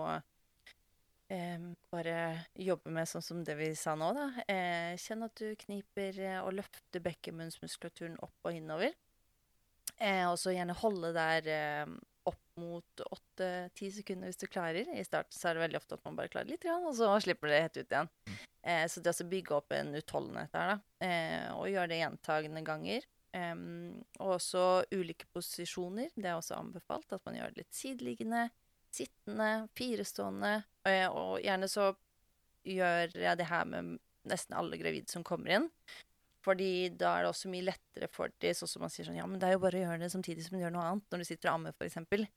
um, 1.29 1.67
bare 1.93 2.15
jobbe 2.57 2.93
med 2.95 3.09
sånn 3.09 3.25
som 3.25 3.43
det 3.45 3.57
vi 3.59 3.69
sa 3.77 3.93
nå, 3.99 4.09
da. 4.17 4.29
Uh, 4.47 4.93
kjenn 5.01 5.25
at 5.27 5.37
du 5.37 5.53
kniper 5.65 6.17
og 6.43 6.53
løfter 6.61 7.03
bekkenmunnsmuskulaturen 7.05 8.17
opp 8.25 8.49
og 8.49 8.57
innover. 8.57 8.93
Eh, 10.01 10.25
og 10.29 10.37
så 10.41 10.53
gjerne 10.55 10.75
holde 10.77 11.13
der 11.15 11.49
eh, 11.53 11.93
opp 12.29 12.39
mot 12.59 13.03
åtte-ti 13.05 13.89
sekunder 13.93 14.31
hvis 14.31 14.41
du 14.41 14.47
klarer. 14.47 14.89
I 14.93 15.05
starten 15.05 15.35
så 15.35 15.49
er 15.49 15.57
det 15.57 15.65
veldig 15.65 15.81
ofte 15.81 15.97
at 15.97 16.05
man 16.07 16.17
bare 16.19 16.31
klarer 16.33 16.51
litt, 16.51 16.65
og 16.65 16.93
så 16.97 17.11
slipper 17.23 17.51
det 17.51 17.63
helt 17.65 17.79
ut 17.81 17.95
igjen. 17.95 18.11
Eh, 18.63 18.85
så 18.89 19.03
det 19.03 19.13
å 19.13 19.17
så 19.17 19.27
bygge 19.27 19.57
opp 19.57 19.75
en 19.75 19.93
utholdenhet 19.99 20.53
der, 20.55 20.73
da. 20.75 21.07
Eh, 21.07 21.49
og 21.55 21.71
gjøre 21.71 21.91
det 21.91 21.99
gjentagende 22.01 22.63
ganger. 22.67 23.09
Em, 23.33 23.63
og 24.21 24.35
også 24.35 24.63
ulike 24.93 25.25
posisjoner. 25.33 26.11
Det 26.15 26.29
er 26.29 26.37
også 26.37 26.59
anbefalt 26.59 27.15
at 27.15 27.23
man 27.25 27.39
gjør 27.39 27.53
det 27.53 27.63
litt 27.63 27.75
sideliggende, 27.75 28.45
sittende, 28.93 29.49
firestående. 29.77 30.55
Eh, 30.87 31.07
og 31.09 31.39
gjerne 31.41 31.69
så 31.71 31.91
gjør 32.63 33.17
jeg 33.17 33.39
det 33.39 33.49
her 33.49 33.65
med 33.67 33.97
nesten 34.29 34.55
alle 34.55 34.77
gravide 34.79 35.11
som 35.11 35.25
kommer 35.27 35.57
inn. 35.57 35.71
Fordi 36.43 36.89
da 36.99 37.13
er 37.17 37.23
det 37.23 37.29
også 37.31 37.49
mye 37.51 37.63
lettere 37.69 38.09
for 38.11 38.33
de, 38.43 38.49
sånn 38.57 38.67
som 38.67 38.83
man 38.83 38.91
sier 38.91 39.07
sånn 39.07 39.15
Ja, 39.15 39.27
men 39.29 39.39
det 39.39 39.47
er 39.47 39.55
jo 39.55 39.61
bare 39.63 39.79
å 39.79 39.83
gjøre 39.85 40.01
det 40.01 40.09
samtidig 40.11 40.43
som 40.43 40.57
du 40.57 40.63
gjør 40.63 40.73
noe 40.75 40.87
annet, 40.89 41.05
når 41.13 41.23
du 41.23 41.27
sitter 41.29 41.49
og 41.49 41.53
ammer, 41.55 41.75
f.eks. 41.77 42.27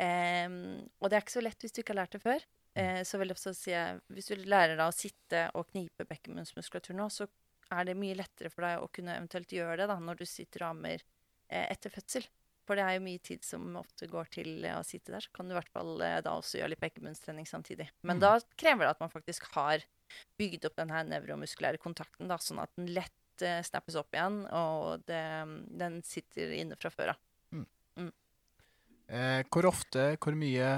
Um, 0.00 0.56
og 1.02 1.10
det 1.10 1.18
er 1.18 1.24
ikke 1.24 1.34
så 1.34 1.42
lett 1.44 1.60
hvis 1.64 1.74
du 1.76 1.82
ikke 1.82 1.92
har 1.92 2.02
lært 2.04 2.16
det 2.16 2.22
før. 2.24 2.44
Uh, 2.78 3.00
så 3.04 3.18
veldig 3.20 3.34
ofte 3.36 3.52
sier 3.58 3.74
jeg 3.76 4.00
hvis 4.16 4.30
du 4.30 4.44
lærer 4.48 4.76
deg 4.78 4.86
å 4.86 4.94
sitte 4.96 5.44
og 5.58 5.68
knipe 5.72 6.06
bekkenmunnsmuskulatur 6.08 6.96
nå, 6.96 7.08
så 7.12 7.26
er 7.74 7.86
det 7.86 7.98
mye 7.98 8.16
lettere 8.18 8.50
for 8.50 8.64
deg 8.66 8.82
å 8.82 8.90
kunne 8.94 9.16
eventuelt 9.18 9.52
gjøre 9.54 9.82
det 9.82 9.88
da, 9.90 9.98
når 10.02 10.22
du 10.22 10.26
sitter 10.30 10.64
og 10.64 10.72
ammer 10.72 11.02
uh, 11.04 11.66
etter 11.66 11.92
fødsel. 11.92 12.24
For 12.68 12.78
det 12.78 12.84
er 12.86 12.96
jo 12.96 13.02
mye 13.02 13.20
tid 13.26 13.42
som 13.42 13.64
ofte 13.80 14.06
går 14.06 14.28
til 14.30 14.50
eh, 14.62 14.76
å 14.78 14.84
sitte 14.86 15.10
der. 15.10 15.24
Så 15.24 15.32
kan 15.34 15.48
du 15.48 15.56
i 15.56 15.56
hvert 15.56 15.72
fall 15.74 15.96
da 15.98 16.36
også 16.36 16.60
gjøre 16.60 16.70
litt 16.70 16.82
bekkenbunnstrening 16.84 17.48
samtidig. 17.48 17.88
Men 18.06 18.20
Mm. 18.20 18.22
da 18.22 18.30
krever 18.60 18.84
det 18.84 18.92
at 18.92 19.00
man 19.02 19.10
faktisk 19.10 19.48
har 19.56 19.82
bygd 20.38 20.68
opp 20.68 20.76
den 20.78 20.92
her 20.94 21.08
nevromuskulære 21.08 21.80
kontakten, 21.82 22.28
da, 22.30 22.36
sånn 22.38 22.60
at 22.62 22.70
den 22.78 22.92
lett 22.94 23.16
eh, 23.46 23.60
snappes 23.66 23.98
opp 24.00 24.14
igjen, 24.14 24.42
og 24.56 25.04
det, 25.08 25.24
den 25.80 26.00
sitter 26.06 26.54
inne 26.56 26.78
fra 26.80 26.92
før 26.94 27.14
av. 27.14 27.26
Eh, 29.10 29.42
hvor 29.50 29.66
ofte, 29.66 30.12
hvor 30.22 30.36
mye 30.38 30.70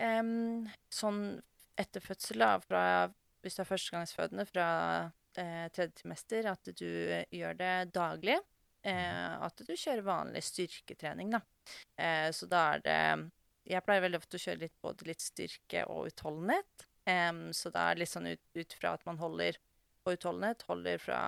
Um, 0.00 0.64
sånn 0.88 1.40
etter 1.76 2.00
fødsel, 2.00 2.40
da, 2.40 2.54
fra, 2.64 2.82
hvis 3.44 3.58
du 3.58 3.60
er 3.60 3.68
førstegangsfødende, 3.68 4.46
fra 4.48 4.68
eh, 5.36 5.66
tredje 5.74 5.92
trimester, 6.00 6.48
at 6.48 6.70
du 6.72 6.88
eh, 6.88 7.26
gjør 7.36 7.58
det 7.58 7.74
daglig. 7.92 8.38
Eh, 8.80 9.34
at 9.44 9.60
du 9.60 9.74
kjører 9.74 10.06
vanlig 10.06 10.40
styrketrening, 10.46 11.34
da. 11.36 11.42
Eh, 12.00 12.30
så 12.32 12.48
da 12.48 12.62
er 12.74 12.86
det 12.86 13.02
Jeg 13.70 13.84
pleier 13.84 14.02
veldig 14.02 14.18
ofte 14.18 14.38
å 14.38 14.40
kjøre 14.40 14.62
litt, 14.64 14.76
både 14.82 15.06
litt 15.06 15.20
styrke 15.20 15.84
og 15.92 16.08
utholdenhet. 16.08 16.86
Um, 17.04 17.50
så 17.54 17.70
da 17.70 17.84
er 17.86 17.94
det 17.94 18.02
litt 18.02 18.10
sånn 18.10 18.30
ut, 18.32 18.40
ut 18.56 18.72
fra 18.80 18.94
at 18.96 19.04
man 19.06 19.20
holder 19.20 19.58
på 20.04 20.14
utholdenhet, 20.16 20.64
holder 20.68 21.00
fra 21.02 21.20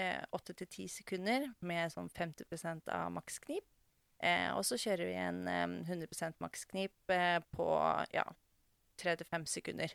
eh, 0.00 0.22
8 0.36 0.56
til 0.60 0.68
10 0.68 0.92
sekunder 1.00 1.48
med 1.66 1.92
sånn 1.92 2.10
50% 2.12 2.90
av 2.94 3.10
maksknip. 3.14 3.66
Eh, 4.20 4.50
og 4.52 4.64
så 4.68 4.76
kjører 4.80 5.08
vi 5.08 5.16
en 5.16 5.42
eh, 5.48 5.66
100 5.88 6.36
maksknip 6.44 7.14
eh, 7.14 7.38
på 7.56 7.68
ja, 8.12 8.26
3-5 9.00 9.46
sekunder. 9.48 9.94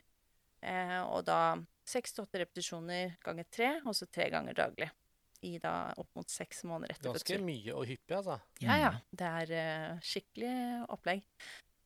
Eh, 0.66 1.00
og 1.04 1.26
da 1.28 1.56
6-8 1.86 2.42
repetisjoner 2.42 3.16
ganger 3.22 3.46
3, 3.54 3.68
og 3.86 3.94
så 3.94 4.08
3 4.10 4.30
ganger 4.34 4.58
daglig. 4.58 4.90
I 5.46 5.58
da 5.62 5.92
opp 6.00 6.08
mot 6.16 6.30
6 6.32 6.64
måneder 6.66 6.96
etter 6.96 7.12
Ganske 7.12 7.38
mye 7.44 7.74
og 7.76 7.84
hyppig, 7.86 8.16
altså. 8.16 8.38
Ja, 8.64 8.78
ja. 8.80 8.92
Det 9.12 9.30
er 9.42 9.52
eh, 9.60 10.02
skikkelig 10.02 10.54
opplegg. 10.90 11.22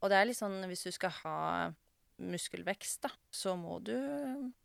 Og 0.01 0.09
det 0.09 0.17
er 0.17 0.29
litt 0.31 0.39
sånn 0.39 0.63
hvis 0.71 0.87
du 0.87 0.95
skal 0.95 1.13
ha 1.19 1.39
muskelvekst, 2.21 3.03
da, 3.07 3.11
så 3.33 3.55
må 3.59 3.79
du 3.85 3.95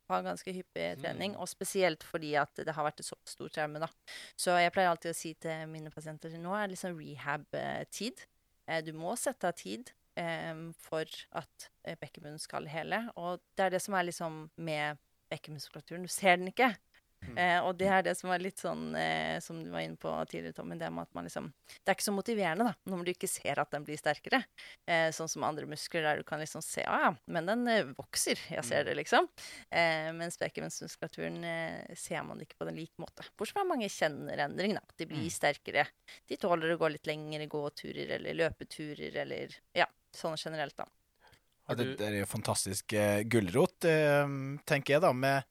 ha 0.10 0.22
ganske 0.26 0.54
hyppig 0.54 0.88
trening. 1.02 1.36
Og 1.42 1.50
spesielt 1.50 2.06
fordi 2.06 2.34
at 2.40 2.54
det 2.62 2.76
har 2.76 2.88
vært 2.88 3.02
et 3.02 3.08
så 3.08 3.18
stort 3.28 3.56
traume, 3.56 3.82
da. 3.82 3.90
Så 4.40 4.56
jeg 4.60 4.74
pleier 4.76 4.92
alltid 4.92 5.14
å 5.14 5.18
si 5.18 5.34
til 5.42 5.68
mine 5.72 5.94
pasienter 5.94 6.36
nå 6.42 6.54
er 6.56 6.68
det 6.68 6.76
liksom 6.76 6.98
rehab-tid. 7.00 8.26
Eh, 8.68 8.82
du 8.86 8.92
må 8.98 9.16
sette 9.20 9.50
av 9.50 9.58
tid 9.58 9.92
eh, 10.20 10.54
for 10.84 11.18
at 11.38 11.70
eh, 11.86 11.98
bekkenbunnen 12.02 12.42
skal 12.42 12.70
hele. 12.72 13.06
Og 13.20 13.42
det 13.58 13.68
er 13.68 13.76
det 13.78 13.84
som 13.86 13.98
er 13.98 14.10
liksom 14.10 14.46
med 14.58 15.02
bekkenmuskulaturen. 15.32 16.06
Du 16.06 16.12
ser 16.12 16.38
den 16.42 16.52
ikke. 16.52 16.74
Eh, 17.38 17.60
og 17.66 17.74
det 17.80 17.88
er 17.92 18.04
det 18.06 18.14
som 18.20 18.30
er 18.32 18.40
litt 18.44 18.60
sånn 18.62 18.96
eh, 18.96 19.40
som 19.44 19.58
du 19.64 19.70
var 19.74 19.82
inne 19.86 19.98
på 20.00 20.12
tidligere, 20.30 20.54
Tommy. 20.58 20.78
Det 20.80 20.90
med 20.94 21.08
at 21.08 21.14
man 21.18 21.26
liksom 21.28 21.52
Det 21.68 21.92
er 21.92 21.98
ikke 21.98 22.06
så 22.08 22.14
motiverende, 22.16 22.68
da, 22.70 22.74
når 22.92 23.04
du 23.06 23.12
ikke 23.14 23.30
ser 23.32 23.60
at 23.60 23.72
den 23.74 23.84
blir 23.88 23.98
sterkere. 24.00 24.44
Eh, 24.88 25.10
sånn 25.16 25.30
som 25.32 25.44
andre 25.48 25.66
muskler, 25.70 26.04
der 26.06 26.22
du 26.22 26.24
kan 26.28 26.40
liksom 26.40 26.62
se 26.66 26.84
ah, 26.88 27.08
ja, 27.10 27.12
men 27.28 27.46
den 27.50 27.68
eh, 27.72 27.84
vokser. 27.98 28.40
Jeg 28.50 28.64
ser 28.68 28.84
det, 28.88 28.96
liksom. 29.02 29.28
Eh, 29.72 30.12
mens 30.16 30.38
bekkenmuskulaturen 30.42 31.44
eh, 31.44 31.96
ser 31.98 32.24
man 32.28 32.40
ikke 32.44 32.58
på 32.60 32.68
den 32.70 32.78
like 32.80 32.96
måte. 33.02 33.26
Bortsett 33.38 33.58
fra 33.60 33.66
mange 33.68 33.90
kjenner 33.92 34.46
endring, 34.48 34.76
da. 34.78 34.84
De 34.98 35.06
blir 35.10 35.26
Mm. 35.26 35.32
sterkere. 35.32 35.88
De 36.28 36.36
tåler 36.38 36.74
å 36.74 36.78
gå 36.78 36.90
litt 36.92 37.08
lengre 37.08 37.48
gåturer 37.50 38.12
eller 38.18 38.34
løpeturer 38.38 39.16
eller 39.24 39.56
Ja, 39.74 39.86
sånn 40.14 40.36
generelt, 40.38 40.76
da. 40.78 40.86
Ja, 41.68 41.74
det, 41.74 41.86
det 41.98 42.06
er 42.06 42.18
jo 42.20 42.26
fantastisk 42.30 42.94
eh, 42.94 43.24
gulrot, 43.26 43.86
eh, 43.90 44.28
tenker 44.70 44.94
jeg, 44.96 45.02
da, 45.02 45.10
med 45.14 45.44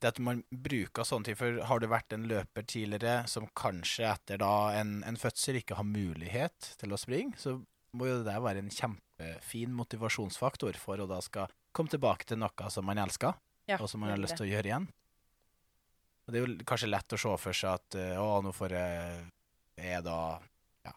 det 0.00 0.12
at 0.14 0.20
man 0.24 0.42
bruker 0.50 1.06
sånne 1.06 1.28
ting. 1.30 1.38
For 1.38 1.60
har 1.68 1.80
du 1.80 1.88
vært 1.90 2.14
en 2.16 2.28
løper 2.30 2.66
tidligere 2.68 3.26
som 3.30 3.48
kanskje 3.58 4.08
etter 4.10 4.40
da 4.42 4.54
en, 4.78 5.00
en 5.06 5.20
fødsel 5.20 5.60
ikke 5.60 5.78
har 5.78 5.88
mulighet 5.88 6.72
til 6.80 6.94
å 6.94 7.00
springe, 7.00 7.38
så 7.40 7.58
må 7.96 8.06
jo 8.06 8.20
det 8.20 8.28
der 8.30 8.42
være 8.44 8.62
en 8.62 8.72
kjempefin 8.72 9.74
motivasjonsfaktor 9.76 10.78
for 10.80 11.02
å 11.02 11.08
da 11.10 11.18
skal 11.24 11.50
komme 11.76 11.92
tilbake 11.92 12.28
til 12.28 12.40
noe 12.40 12.70
som 12.72 12.86
man 12.86 13.02
elsker, 13.02 13.36
Ja, 13.70 13.76
og 13.78 13.90
som 13.90 14.02
man 14.02 14.14
har 14.14 14.20
lyst 14.20 14.38
til 14.38 14.48
å 14.48 14.50
gjøre 14.50 14.70
igjen. 14.70 14.88
Og 16.26 16.32
det 16.32 16.38
er 16.38 16.46
jo 16.46 16.64
kanskje 16.66 16.90
lett 16.90 17.14
å 17.14 17.18
se 17.18 17.36
for 17.42 17.56
seg 17.56 17.76
at 17.76 17.98
eh, 17.98 18.16
å, 18.18 18.40
nå 18.44 18.52
får 18.54 18.74
jeg 18.78 19.28
jeg 19.80 19.96
er 19.96 20.04
da 20.04 20.18
ja, 20.84 20.94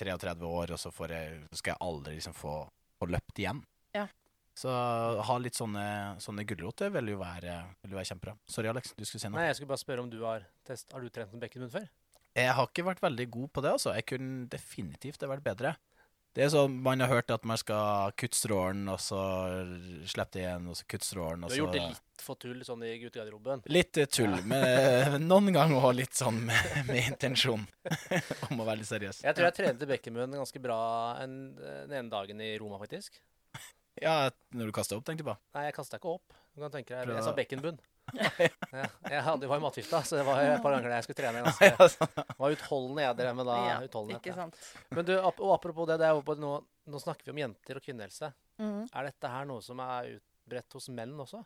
33 0.00 0.34
år, 0.48 0.74
og 0.74 0.80
så, 0.80 0.92
får 0.94 1.14
jeg, 1.14 1.40
skal 1.52 1.74
jeg 1.74 1.82
aldri 1.84 2.16
liksom 2.18 2.36
få, 2.36 2.56
få 2.98 3.08
løpt 3.12 3.40
igjen. 3.42 3.62
Ja. 3.96 4.06
Så 4.54 4.70
å 4.70 5.22
ha 5.26 5.36
litt 5.42 5.58
sånne, 5.58 5.84
sånne 6.22 6.44
gulroter 6.46 6.92
vil 6.94 7.14
jo 7.14 7.18
være, 7.18 7.56
vil 7.82 7.96
være 7.96 8.06
kjempebra. 8.12 8.36
Sorry, 8.46 8.70
Alex, 8.70 8.94
du 8.94 9.02
skulle 9.02 9.24
si 9.24 9.30
noe. 9.30 9.40
Nei, 9.40 9.48
jeg 9.50 9.58
skulle 9.58 9.72
bare 9.72 9.82
spørre 9.82 10.04
om 10.04 10.12
du 10.12 10.20
har 10.22 10.46
test 10.66 10.94
Har 10.94 11.02
du 11.02 11.10
trent 11.10 11.34
med 11.34 11.42
bekkenbunn 11.42 11.72
før? 11.72 11.88
Jeg 12.34 12.54
har 12.54 12.70
ikke 12.70 12.86
vært 12.86 13.02
veldig 13.02 13.26
god 13.34 13.50
på 13.54 13.64
det, 13.64 13.72
altså. 13.78 13.90
Jeg 13.94 14.06
kunne 14.10 14.46
definitivt 14.50 15.26
vært 15.26 15.42
bedre. 15.42 15.74
Det 16.34 16.42
er 16.42 16.48
sånn 16.50 16.80
man 16.82 16.98
har 16.98 17.12
hørt 17.12 17.30
at 17.30 17.44
man 17.46 17.58
skal 17.60 18.14
kutte 18.18 18.34
strålen, 18.34 18.88
og 18.90 18.98
så 19.02 19.20
slippe 20.10 20.34
det 20.34 20.42
igjen, 20.42 20.66
og 20.70 20.78
så 20.78 20.86
kutte 20.90 21.06
strålen, 21.06 21.44
Du 21.44 21.46
har 21.46 21.52
så 21.52 21.60
gjort 21.60 21.76
det 21.76 21.82
litt 21.92 22.24
for 22.24 22.40
tull 22.42 22.64
sånn 22.66 22.82
i 22.86 22.94
guttegarderoben. 23.04 23.62
Litt 23.70 24.00
eh, 24.02 24.08
tull, 24.10 24.34
men 24.50 25.28
noen 25.28 25.52
ganger 25.54 25.86
òg 25.90 25.94
litt 26.00 26.18
sånn 26.18 26.40
med, 26.48 26.72
med 26.88 27.12
intensjon 27.12 27.62
om 28.48 28.58
å 28.58 28.66
være 28.66 28.80
litt 28.82 28.90
seriøs. 28.90 29.22
Jeg 29.26 29.38
tror 29.38 29.50
jeg 29.50 29.58
trente 29.60 29.90
bekkenbunn 29.90 30.34
ganske 30.40 30.62
bra 30.62 30.80
en, 31.22 31.38
den 31.54 31.94
ene 32.00 32.10
dagen 32.10 32.42
i 32.42 32.50
Roma, 32.58 32.82
faktisk. 32.82 33.22
Ja, 34.04 34.30
når 34.54 34.70
du 34.70 34.72
kasta 34.76 34.96
opp, 34.98 35.04
tenkte 35.08 35.24
jeg 35.24 35.30
bare. 35.32 35.40
Nei, 35.56 35.64
jeg 35.70 35.74
kasta 35.78 35.98
ikke 36.00 36.12
opp. 36.18 36.36
Du 36.54 36.60
kan 36.62 36.70
tenke 36.74 36.94
deg. 36.94 37.10
Jeg 37.16 37.24
sa 37.26 37.32
bekkenbunn. 37.34 37.80
Ja, 38.14 38.28
jeg 39.08 39.20
hadde, 39.24 39.48
var 39.48 39.58
i 39.58 39.62
matforgifta, 39.64 40.02
så 40.04 40.18
det 40.20 40.24
var 40.28 40.42
et 40.44 40.60
par 40.62 40.74
ganger 40.76 40.92
jeg 40.92 41.06
skulle 41.06 41.18
trene. 41.22 41.40
Ja, 41.64 41.70
Ganske, 41.78 41.88
sånn. 42.04 42.36
var 42.38 42.54
utholdende 42.54 43.06
jeg 43.06 43.16
drev 43.22 43.38
med 43.38 43.48
da. 43.48 43.56
Ja, 43.70 43.78
utholdenhet. 43.86 44.20
ikke 44.20 44.34
Ja. 44.34 44.36
sant. 44.42 44.58
Men 44.94 45.08
du, 45.08 45.14
ap 45.18 45.40
og 45.40 45.54
apropos 45.56 45.88
det, 45.88 45.96
det 46.02 46.10
er 46.10 46.14
jo 46.18 46.22
på, 46.26 46.36
nå, 46.38 46.52
nå 46.92 47.00
snakker 47.00 47.24
vi 47.30 47.34
om 47.34 47.40
jenter 47.46 47.80
og 47.80 47.86
kvinnehelse. 47.86 48.30
Mm. 48.60 48.84
Er 48.92 49.08
dette 49.08 49.32
her 49.32 49.48
noe 49.48 49.64
som 49.64 49.80
er 49.82 50.12
utbredt 50.18 50.76
hos 50.78 50.90
menn 50.94 51.16
også? 51.24 51.40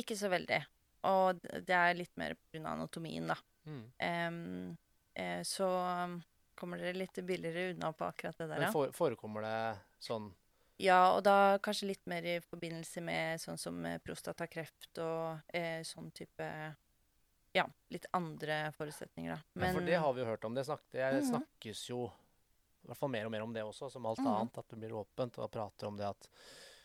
Ikke 0.00 0.16
så 0.18 0.32
veldig. 0.32 0.62
Og 1.10 1.44
det 1.44 1.76
er 1.76 1.94
litt 2.00 2.16
mer 2.20 2.34
pga. 2.50 2.64
anatomien, 2.72 3.28
da. 3.30 3.36
Mm. 3.68 3.84
Um, 4.00 4.76
eh, 5.20 5.42
så 5.46 5.68
kommer 6.56 6.80
dere 6.80 6.96
litt 6.96 7.20
billigere 7.24 7.74
unna 7.74 7.92
på 7.96 8.04
akkurat 8.08 8.36
det 8.40 8.48
der, 8.50 8.58
Men 8.66 8.72
for, 8.72 8.90
forekommer 8.96 9.44
det 9.44 9.56
sånn 10.04 10.26
Ja, 10.80 11.00
og 11.12 11.24
da 11.26 11.58
kanskje 11.62 11.90
litt 11.90 12.06
mer 12.08 12.24
i 12.24 12.38
forbindelse 12.40 13.02
med 13.04 13.40
sånn 13.42 13.58
som 13.60 13.80
eh, 13.84 13.98
prostatakreft 14.04 15.00
og 15.04 15.52
eh, 15.52 15.82
sånn 15.86 16.10
type 16.16 16.46
Ja, 17.52 17.64
litt 17.90 18.06
andre 18.14 18.70
forutsetninger, 18.76 19.32
da. 19.34 19.40
Men, 19.58 19.74
For 19.74 19.84
det 19.84 19.98
har 19.98 20.12
vi 20.14 20.22
jo 20.22 20.26
hørt 20.28 20.44
om. 20.46 20.54
Det, 20.54 20.64
snak, 20.64 20.84
det 20.94 21.02
Mhm. 21.18 21.30
snakkes 21.32 21.88
jo 21.90 22.04
i 22.06 22.86
hvert 22.86 22.96
fall 22.96 23.10
mer 23.10 23.26
og 23.26 23.32
mer 23.34 23.42
om 23.42 23.52
det 23.52 23.64
også, 23.66 23.90
som 23.90 24.06
alt 24.06 24.22
mm. 24.22 24.28
annet. 24.30 24.58
At 24.62 24.68
det 24.68 24.78
blir 24.78 24.94
åpent 24.96 25.38
og 25.38 25.50
prater 25.50 25.88
om 25.88 25.96
det 25.98 26.06
at 26.06 26.28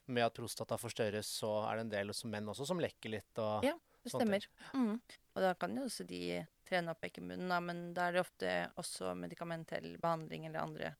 med 0.08 0.26
at 0.26 0.34
prostata 0.34 0.78
forstørres, 0.78 1.30
så 1.40 1.52
er 1.70 1.78
det 1.78 1.86
en 1.86 1.94
del 1.94 2.14
som 2.14 2.34
menn 2.34 2.50
også 2.52 2.66
som 2.68 2.82
lekker 2.82 3.14
litt. 3.14 3.38
Og, 3.38 3.64
Ja. 3.64 3.74
det 4.04 4.12
stemmer. 4.12 4.48
Mm. 4.74 5.00
Og 5.36 5.42
da 5.42 5.54
kan 5.54 5.76
jo 5.78 5.86
også 5.86 6.06
de 6.06 6.46
trene 6.66 6.92
opp 6.92 7.02
bekkenbunnen, 7.02 7.48
da, 7.50 7.60
men 7.60 7.94
da 7.94 8.10
er 8.10 8.18
det 8.18 8.26
ofte 8.26 8.52
også 8.82 9.16
medikamentell 9.18 9.98
behandling 10.02 10.46
eller 10.48 10.60
andre 10.66 10.96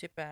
type 0.00 0.26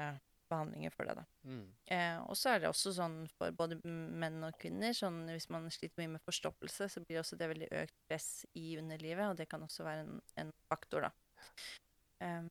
behandlinger 0.50 0.94
for 0.94 1.08
det, 1.08 1.16
da. 1.20 1.24
Mm. 1.48 1.64
Eh, 1.94 2.18
og 2.24 2.36
så 2.38 2.52
er 2.52 2.62
det 2.62 2.70
også 2.70 2.92
sånn 2.96 3.18
for 3.38 3.54
både 3.56 3.80
menn 3.84 4.42
og 4.46 4.56
kvinner, 4.60 4.96
sånn 4.96 5.24
hvis 5.30 5.48
man 5.54 5.68
sliter 5.74 6.02
mye 6.02 6.14
med 6.16 6.24
forstoppelse, 6.26 6.88
så 6.92 7.04
blir 7.04 7.22
også 7.22 7.38
det 7.40 7.50
veldig 7.52 7.72
økt 7.82 7.98
press 8.08 8.30
i 8.58 8.70
underlivet, 8.80 9.26
og 9.28 9.40
det 9.40 9.48
kan 9.50 9.64
også 9.64 9.86
være 9.86 10.06
en, 10.06 10.22
en 10.42 10.54
faktor, 10.70 11.08
da. 11.08 11.44
Em, 12.24 12.48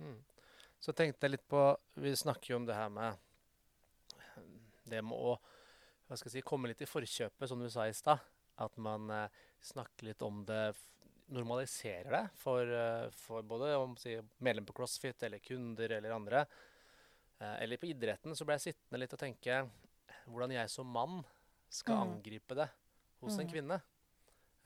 Mm. 0.00 0.20
Så 0.80 0.92
tenkte 0.96 1.26
jeg 1.26 1.34
litt 1.34 1.48
på 1.50 1.60
Vi 2.00 2.12
snakker 2.16 2.54
jo 2.54 2.60
om 2.60 2.66
det 2.68 2.76
her 2.76 2.88
med 2.92 3.18
det 4.90 5.02
med 5.06 5.14
å 5.16 5.36
hva 6.08 6.16
skal 6.18 6.26
jeg 6.26 6.40
si, 6.40 6.48
komme 6.48 6.66
litt 6.66 6.80
i 6.82 6.88
forkjøpet, 6.90 7.46
som 7.46 7.60
du 7.62 7.68
sa 7.70 7.84
i 7.86 7.92
stad. 7.94 8.18
At 8.58 8.74
man 8.82 9.04
eh, 9.14 9.36
snakker 9.62 10.08
litt 10.08 10.24
om 10.26 10.40
det, 10.42 10.72
normaliserer 11.30 12.10
det 12.10 12.22
for, 12.40 12.66
eh, 12.66 13.04
for 13.14 13.46
både 13.46 13.68
om 13.78 13.94
si, 14.00 14.16
medlem 14.42 14.66
på 14.66 14.74
CrossFit 14.74 15.22
eller 15.28 15.38
kunder 15.44 15.94
eller 16.00 16.16
andre. 16.16 16.42
Eh, 17.40 17.62
eller 17.64 17.80
på 17.80 17.88
idretten 17.88 18.36
så 18.36 18.44
ble 18.44 18.58
jeg 18.58 18.74
sittende 18.74 19.00
litt 19.00 19.14
og 19.16 19.20
tenke 19.22 19.62
hvordan 20.28 20.52
jeg 20.52 20.68
som 20.70 20.86
mann 20.86 21.22
skal 21.70 21.96
Mm. 21.96 22.12
angripe 22.16 22.54
det 22.58 22.68
hos 23.20 23.38
en 23.38 23.46
Mm. 23.46 23.52
kvinne. 23.52 23.82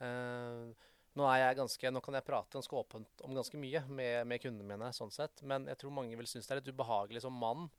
Uh, 0.01 0.73
nå, 1.15 1.23
er 1.31 1.37
jeg 1.39 1.55
ganske, 1.57 1.91
nå 1.91 2.01
kan 2.03 2.13
jeg 2.17 2.25
prate 2.25 2.57
ganske 2.57 2.75
åpent 2.75 3.21
om 3.23 3.33
ganske 3.33 3.57
mye 3.57 3.85
med, 3.87 4.27
med 4.27 4.41
kundene 4.41 4.67
mine, 4.67 4.91
sånn 4.91 5.11
sett, 5.11 5.41
men 5.41 5.67
jeg 5.67 5.77
tror 5.77 5.91
mange 5.95 6.17
vil 6.17 6.27
synes 6.27 6.47
det 6.47 6.51
er 6.51 6.59
litt 6.61 6.73
ubehagelig 6.75 7.21
som 7.21 7.31
mann 7.33 7.69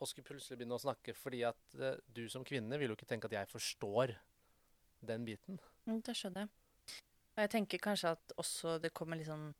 å 0.00 0.06
skulle 0.08 0.24
plutselig 0.24 0.56
begynne 0.58 0.78
å 0.78 0.80
snakke, 0.80 1.12
fordi 1.14 1.42
at 1.44 1.74
uh, 1.78 1.96
du 2.14 2.26
som 2.28 2.44
kvinne 2.44 2.78
vil 2.78 2.88
jo 2.88 2.96
ikke 2.96 3.06
tenke 3.10 3.26
at 3.26 3.36
jeg 3.36 3.48
forstår 3.52 4.16
den 5.04 5.24
biten. 5.26 5.60
Mm, 5.86 6.00
Det 6.02 6.16
skjønner 6.16 6.46
jeg. 6.46 6.48
Og 7.36 7.42
jeg 7.42 7.50
tenker 7.50 7.78
kanskje 7.78 8.12
at 8.16 8.32
også 8.38 8.80
det 8.80 8.94
kommer 8.94 9.16
litt 9.18 9.28
sånn 9.28 9.52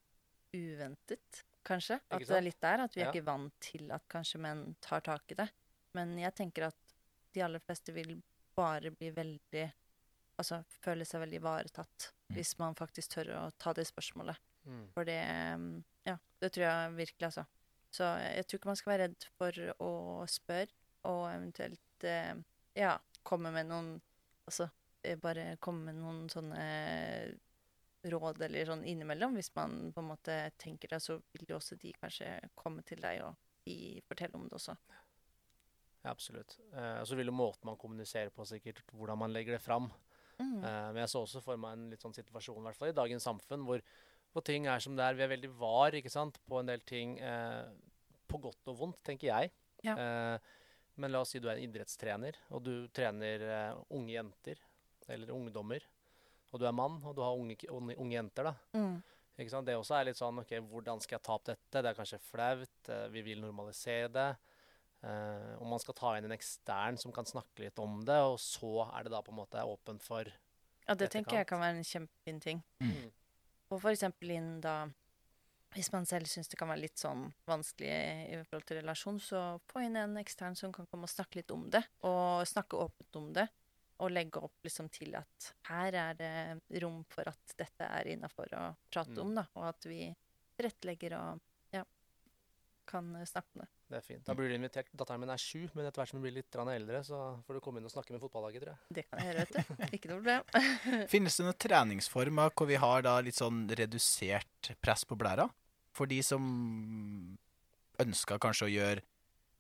uventet, 0.55 1.45
kanskje. 1.65 2.01
At 2.11 2.21
det 2.25 2.31
er 2.37 2.45
litt 2.45 2.61
der, 2.61 2.81
at 2.85 2.95
vi 2.97 3.01
er 3.03 3.07
Ja. 3.07 3.13
ikke 3.13 3.25
vant 3.27 3.55
til 3.61 3.91
at 3.93 4.05
kanskje 4.09 4.41
menn 4.41 4.77
tar 4.81 5.01
tak 5.01 5.23
i 5.33 5.35
det. 5.35 5.49
Men 5.95 6.17
jeg 6.19 6.35
tenker 6.35 6.67
at 6.69 6.77
de 7.35 7.41
aller 7.43 7.59
fleste 7.61 7.93
vil 7.95 8.23
bare 8.57 8.91
bli 8.91 9.11
veldig 9.11 9.73
Altså 10.37 10.65
føle 10.83 11.05
seg 11.07 11.21
veldig 11.23 11.39
ivaretatt 11.39 12.09
Mm. 12.29 12.35
hvis 12.35 12.59
man 12.59 12.75
faktisk 12.75 13.11
tør 13.15 13.29
å 13.37 13.53
ta 13.57 13.73
det 13.73 13.85
spørsmålet. 13.87 14.37
Mm. 14.67 14.89
For 14.93 15.05
det 15.05 15.21
mm, 15.59 15.85
Ja, 16.07 16.17
det 16.41 16.53
tror 16.53 16.65
jeg 16.65 16.97
virkelig, 16.97 17.27
altså. 17.29 17.45
Så 17.93 18.03
jeg 18.35 18.45
tror 18.49 18.59
ikke 18.59 18.67
man 18.67 18.77
skal 18.77 18.91
være 18.99 19.09
redd 19.09 19.25
for 19.39 19.53
å 19.79 20.27
spørre, 20.27 20.73
og 21.05 21.29
eventuelt 21.31 22.03
eh, 22.05 22.35
ja, 22.75 22.99
komme 23.23 23.53
med 23.53 23.67
noen 23.69 24.01
Altså 24.49 24.69
eh, 25.05 25.15
bare 25.17 25.57
komme 25.63 25.85
med 25.93 25.95
noen 26.03 26.29
sånne 26.29 27.39
råd 28.13 28.43
eller 28.45 28.69
sånn 28.69 28.85
innimellom. 28.89 29.37
Hvis 29.39 29.53
man 29.57 29.93
på 29.95 30.03
en 30.03 30.11
måte 30.13 30.37
tenker 30.61 30.95
det, 30.95 31.01
så 31.03 31.19
vil 31.35 31.49
jo 31.49 31.59
også 31.59 31.79
de 31.81 31.93
kanskje 31.97 32.31
komme 32.59 32.85
til 32.87 33.01
deg 33.03 33.23
og 33.27 33.37
de 33.65 34.01
fortelle 34.09 34.37
om 34.39 34.49
det 34.49 34.59
også. 34.59 34.77
Ja, 36.05 36.13
absolutt. 36.13 36.59
Eh, 36.75 36.99
og 37.01 37.07
så 37.09 37.17
vil 37.17 37.31
jo 37.31 37.37
måten 37.37 37.71
man 37.71 37.81
kommuniserer 37.81 38.33
på 38.35 38.45
sikkert 38.49 38.83
hvordan 38.93 39.23
man 39.23 39.33
legger 39.33 39.57
det 39.57 39.63
fram. 39.65 39.89
Mm. 40.37 40.59
Eh, 40.61 40.89
men 40.93 41.01
jeg 41.05 41.13
så 41.15 41.23
også 41.25 41.41
for 41.45 41.61
meg 41.61 41.79
en 41.79 41.87
litt 41.93 42.05
sånn 42.05 42.17
situasjon, 42.17 42.61
i 42.61 42.69
hvert 42.69 42.81
fall 42.81 42.93
i 42.93 42.99
dagens 42.99 43.25
samfunn, 43.25 43.65
hvor, 43.69 43.81
hvor 44.35 44.45
ting 44.45 44.69
er 44.69 44.85
som 44.85 44.99
det 44.99 45.07
er. 45.07 45.17
Vi 45.17 45.25
er 45.25 45.33
veldig 45.33 45.53
var 45.57 45.97
ikke 45.97 46.13
sant, 46.13 46.41
på 46.45 46.61
en 46.61 46.69
del 46.69 46.85
ting, 46.85 47.17
eh, 47.25 47.65
på 48.29 48.43
godt 48.43 48.73
og 48.73 48.79
vondt, 48.83 49.01
tenker 49.07 49.31
jeg. 49.31 49.55
Ja. 49.87 49.97
Eh, 49.97 50.53
men 51.01 51.11
la 51.11 51.25
oss 51.25 51.33
si 51.35 51.41
du 51.43 51.49
er 51.49 51.57
en 51.57 51.65
idrettstrener, 51.65 52.37
og 52.55 52.63
du 52.67 52.75
trener 52.95 53.43
eh, 53.49 53.83
unge 53.97 54.15
jenter, 54.15 54.61
eller 55.11 55.33
ungdommer. 55.35 55.85
Og 56.55 56.63
du 56.63 56.69
er 56.69 56.77
mann, 56.77 57.01
og 57.03 57.17
du 57.17 57.23
har 57.25 57.35
unge, 57.35 57.57
unge, 57.75 57.97
unge 57.99 58.15
jenter, 58.15 58.47
da. 58.47 58.55
Mm. 58.79 58.99
Ikke 59.35 59.51
sant? 59.51 59.67
Det 59.67 59.75
også 59.75 59.97
er 59.99 60.09
litt 60.09 60.19
sånn 60.21 60.39
OK, 60.45 60.53
hvordan 60.71 61.01
skal 61.03 61.17
jeg 61.17 61.27
ta 61.27 61.35
opp 61.35 61.49
dette? 61.49 61.81
Det 61.83 61.91
er 61.91 61.97
kanskje 61.99 62.21
flaut. 62.23 62.77
eh, 62.95 63.09
vi 63.11 63.25
vil 63.27 63.43
normalisere 63.43 64.11
det. 64.15 64.29
Uh, 65.05 65.61
om 65.61 65.69
man 65.69 65.81
skal 65.83 65.97
ta 65.99 66.11
inn 66.17 66.25
en 66.25 66.33
ekstern 66.33 66.97
som 66.97 67.13
kan 67.13 67.27
snakke 67.29 67.67
litt 67.67 67.81
om 67.83 67.99
det, 68.09 68.17
og 68.25 68.39
så 68.41 68.87
er 68.87 69.05
det 69.05 69.11
da 69.13 69.19
på 69.21 69.35
en 69.35 69.41
måte 69.43 69.61
åpent 69.61 70.01
for 70.01 70.31
Ja, 70.87 70.95
det 70.97 71.11
tenker 71.13 71.43
jeg 71.43 71.49
kan 71.51 71.61
være 71.61 71.77
en 71.77 71.85
kjempefin 71.85 72.41
ting. 72.41 72.63
Mm. 72.81 73.11
Og 73.69 73.83
for 73.83 73.91
eksempel 73.91 74.33
inn 74.37 74.49
da 74.65 74.87
Hvis 75.75 75.91
man 75.93 76.07
selv 76.07 76.31
syns 76.31 76.49
det 76.49 76.57
kan 76.57 76.71
være 76.71 76.85
litt 76.85 77.01
sånn 77.03 77.27
vanskelig 77.51 77.91
i 78.31 78.39
forhold 78.47 78.65
til 78.69 78.79
relasjon, 78.79 79.17
så 79.19 79.41
få 79.67 79.83
inn 79.83 79.99
en 79.99 80.17
ekstern 80.21 80.55
som 80.55 80.73
kan 80.73 80.87
komme 80.87 81.09
og 81.09 81.11
snakke 81.11 81.41
litt 81.41 81.51
om 81.51 81.67
det. 81.67 81.83
Og 82.07 82.47
snakke 82.47 82.79
åpent 82.79 83.19
om 83.19 83.33
det. 83.35 83.49
Og 84.03 84.11
legge 84.11 84.41
opp 84.43 84.65
liksom 84.67 84.89
til 84.91 85.15
at 85.15 85.53
her 85.69 85.95
er 85.95 86.15
det 86.19 86.83
rom 86.83 87.05
for 87.09 87.29
at 87.31 87.53
dette 87.57 87.87
er 87.87 88.09
innafor 88.17 88.51
å 88.59 88.65
prate 88.91 89.15
Mm. 89.15 89.21
om, 89.23 89.35
da. 89.39 89.45
Og 89.55 89.69
at 89.69 89.85
vi 89.87 90.09
tilrettelegger 90.59 91.15
og 91.19 91.41
ja, 91.73 91.85
kan 92.91 93.13
snakke 93.27 93.55
om 93.55 93.63
det. 93.63 93.69
Det 93.89 93.97
er 94.01 94.01
fint. 94.03 94.25
Da 94.27 94.35
blir 94.35 94.49
du 94.51 94.55
invitert. 94.57 94.89
Datteren 94.97 95.21
min 95.21 95.31
er 95.31 95.39
sju, 95.39 95.69
men 95.75 95.87
etter 95.87 96.01
hvert 96.03 96.11
som 96.11 96.19
hun 96.19 96.25
blir 96.27 96.35
litt 96.41 96.57
eldre, 96.57 97.05
så 97.05 97.21
får 97.47 97.55
du 97.55 97.61
komme 97.61 97.79
inn 97.79 97.87
og 97.87 97.93
snakke 97.93 98.11
med 98.17 98.21
fotballaget, 98.21 98.63
tror 98.65 98.73
jeg. 98.75 98.95
Det 98.99 99.05
kan 99.09 99.21
jeg 99.21 99.29
gjøre, 99.31 99.45
vet 99.45 99.55
du. 99.55 99.97
Ikke 99.99 100.11
noe 100.11 100.19
problem. 100.19 101.07
Finnes 101.15 101.37
det 101.37 101.45
noen 101.47 101.61
treningsformer 101.69 102.51
hvor 102.57 102.67
vi 102.67 102.75
har 102.81 103.03
da 103.07 103.21
litt 103.21 103.39
sånn 103.39 103.69
redusert 103.71 104.73
press 104.83 105.05
på 105.07 105.17
blæra? 105.21 105.47
For 105.95 106.11
de 106.11 106.19
som 106.27 106.43
ønsker 108.03 108.41
kanskje 108.43 108.67
å 108.67 108.73
gjøre 108.73 109.05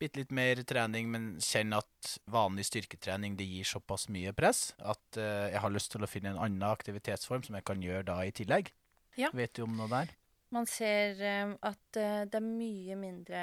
bitte 0.04 0.20
litt 0.20 0.34
mer 0.36 0.60
trening, 0.68 1.08
men 1.12 1.30
kjenn 1.42 1.74
at 1.76 2.14
vanlig 2.30 2.66
styrketrening 2.68 3.38
det 3.40 3.46
gir 3.48 3.66
såpass 3.68 4.08
mye 4.12 4.34
press 4.36 4.74
at 4.78 5.18
uh, 5.20 5.48
jeg 5.48 5.62
har 5.64 5.72
lyst 5.72 5.92
til 5.94 6.04
å 6.04 6.10
finne 6.10 6.34
en 6.34 6.42
annen 6.44 6.66
aktivitetsform 6.68 7.44
som 7.46 7.56
jeg 7.58 7.64
kan 7.66 7.82
gjøre 7.84 8.04
da 8.12 8.18
i 8.24 8.34
tillegg. 8.36 8.70
Ja. 9.16 9.30
Vet 9.34 9.54
du 9.56 9.64
om 9.64 9.76
noe 9.78 9.88
der? 9.92 10.12
Man 10.54 10.68
ser 10.70 11.18
uh, 11.18 11.54
at 11.66 11.98
uh, 11.98 12.22
det 12.30 12.38
er 12.38 12.44
mye 12.44 12.98
mindre 13.00 13.40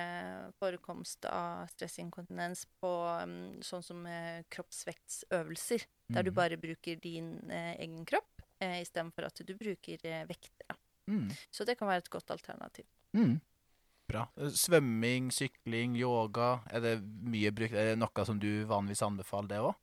forekomst 0.62 1.26
av 1.28 1.66
stressinkontinens 1.74 2.68
på 2.80 2.92
um, 3.26 3.36
sånn 3.66 3.84
som 3.84 4.06
kroppsvektsøvelser, 4.54 5.88
der 6.14 6.24
du 6.24 6.32
Mhm. 6.32 6.38
bare 6.38 6.58
bruker 6.62 7.02
din 7.02 7.34
egen 7.52 8.06
kropp 8.06 8.46
uh, 8.64 8.78
istedenfor 8.80 9.28
at 9.28 9.44
du 9.44 9.56
bruker 9.58 9.98
vekter. 10.30 10.78
Mm. 11.10 11.32
Så 11.52 11.66
det 11.66 11.76
kan 11.80 11.90
være 11.90 12.06
et 12.06 12.14
godt 12.14 12.32
alternativ. 12.32 12.86
Mm. 13.18 13.42
Bra. 14.12 14.26
Svømming, 14.52 15.30
sykling, 15.34 15.96
yoga, 16.00 16.50
er 16.72 16.84
det 16.84 16.94
mye 17.02 17.52
brukt? 17.56 17.74
Er 17.78 17.94
det 17.94 18.00
noe 18.02 18.26
som 18.28 18.40
du 18.42 18.50
vanligvis 18.70 19.04
anbefaler 19.08 19.48
det 19.54 19.60
òg? 19.64 19.74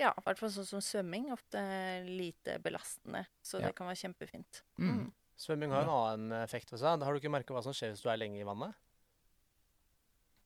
Ja, 0.00 0.10
i 0.18 0.22
hvert 0.24 0.40
fall 0.40 0.50
sånn 0.50 0.66
som 0.66 0.82
svømming. 0.82 1.28
Ofte 1.34 1.60
lite 2.08 2.56
belastende, 2.64 3.26
så 3.44 3.60
Ja. 3.60 3.68
det 3.68 3.76
kan 3.78 3.86
være 3.86 4.00
kjempefint. 4.02 4.62
Mm. 4.78 5.12
Svømming 5.38 5.70
har 5.70 5.82
en 5.86 5.92
annen 5.94 6.42
effekt 6.42 6.70
ved 6.72 6.80
seg. 6.80 7.02
Har 7.02 7.12
du 7.12 7.20
ikke 7.20 7.30
merka 7.32 7.54
hva 7.54 7.62
som 7.62 7.72
skjer 7.76 7.92
hvis 7.94 8.02
du 8.02 8.08
er 8.10 8.16
lenge 8.20 8.40
i 8.40 8.46
vannet? 8.46 8.74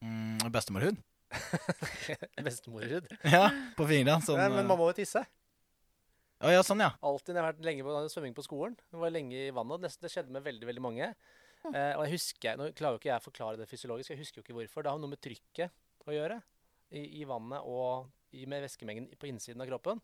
Mm. 0.05 0.51
Bestemorhud? 0.53 0.99
Bestemorhud. 2.47 3.09
Ja, 3.25 3.49
på 3.77 3.87
fingrene. 3.89 4.21
Sånn, 4.25 4.39
Nei, 4.41 4.49
men 4.53 4.63
eh, 4.65 4.69
man 4.69 4.79
må 4.79 4.91
jo 4.93 4.97
tisse. 5.01 5.25
Å 6.45 6.53
ja, 6.53 6.61
sånn, 6.67 6.83
ja. 6.85 6.93
Alltid 7.01 7.33
når 7.33 7.41
jeg 7.41 7.45
har 7.47 7.53
vært 7.55 7.65
lenge 7.67 7.87
på 7.87 7.97
svømming 8.13 8.35
på 8.37 8.45
skolen. 8.45 8.77
Jeg 8.93 9.01
var 9.01 9.15
lenge 9.15 9.39
i 9.47 9.51
vannet. 9.57 9.73
og 9.79 10.01
det 10.05 10.13
skjedde 10.13 10.35
med 10.35 10.45
veldig 10.45 10.69
veldig 10.69 10.85
mange. 10.85 11.15
Mm. 11.67 11.75
Eh, 11.77 11.93
og 11.99 12.05
jeg 12.07 12.15
husker, 12.15 12.59
Nå 12.59 12.69
klarer 12.79 12.95
jo 12.95 13.01
ikke 13.01 13.11
jeg 13.11 13.19
å 13.19 13.25
forklare 13.25 13.59
det 13.59 13.67
fysiologisk, 13.71 14.13
jeg 14.13 14.21
husker 14.21 14.41
jo 14.41 14.45
ikke 14.45 14.55
hvorfor. 14.55 14.85
Det 14.87 14.93
har 14.93 15.01
noe 15.03 15.11
med 15.11 15.23
trykket 15.23 16.07
å 16.07 16.15
gjøre 16.15 16.37
i, 16.95 17.03
i 17.21 17.25
vannet 17.27 17.67
og 17.67 18.07
i, 18.31 18.45
med 18.47 18.63
væskemengden 18.63 19.09
på 19.19 19.29
innsiden 19.31 19.65
av 19.65 19.71
kroppen. 19.71 20.03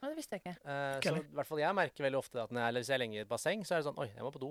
Ja, 0.00 0.08
det 0.08 0.16
visste 0.16 0.38
jeg 0.38 0.44
ikke. 0.44 0.54
Eh, 0.64 0.96
så 1.04 1.14
i 1.20 1.24
hvert 1.36 1.50
fall 1.50 1.60
jeg 1.60 1.76
merker 1.76 2.06
veldig 2.06 2.20
ofte 2.20 2.40
at 2.40 2.54
når 2.54 2.64
jeg, 2.64 2.72
eller 2.72 2.84
hvis 2.84 2.92
jeg 2.92 2.96
er 2.96 3.04
lenge 3.04 3.18
i 3.18 3.24
et 3.24 3.30
basseng, 3.30 3.64
så 3.66 3.76
er 3.76 3.82
det 3.82 3.88
sånn 3.90 4.00
Oi, 4.00 4.08
jeg 4.14 4.24
må 4.24 4.32
på 4.32 4.42
do. 4.46 4.50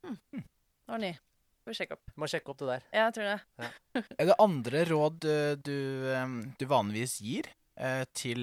Det 0.00 0.90
var 0.90 1.04
ny. 1.04 1.12
Får 1.60 1.70
må 1.70 1.76
sjekke 1.76 1.96
opp. 1.96 2.12
Må 2.16 2.28
sjekke 2.32 2.52
opp 2.52 2.60
det 2.62 2.68
der. 2.72 2.84
Ja, 2.96 3.06
jeg 3.10 3.16
tror 3.18 3.28
det. 3.28 3.70
Er 4.22 4.30
det 4.30 4.40
andre 4.40 4.84
råd 4.88 5.26
eh, 5.28 5.56
du, 5.60 5.76
eh, 6.14 6.36
du 6.56 6.64
vanligvis 6.70 7.20
gir? 7.20 7.50
eh, 7.80 8.04
til 8.16 8.42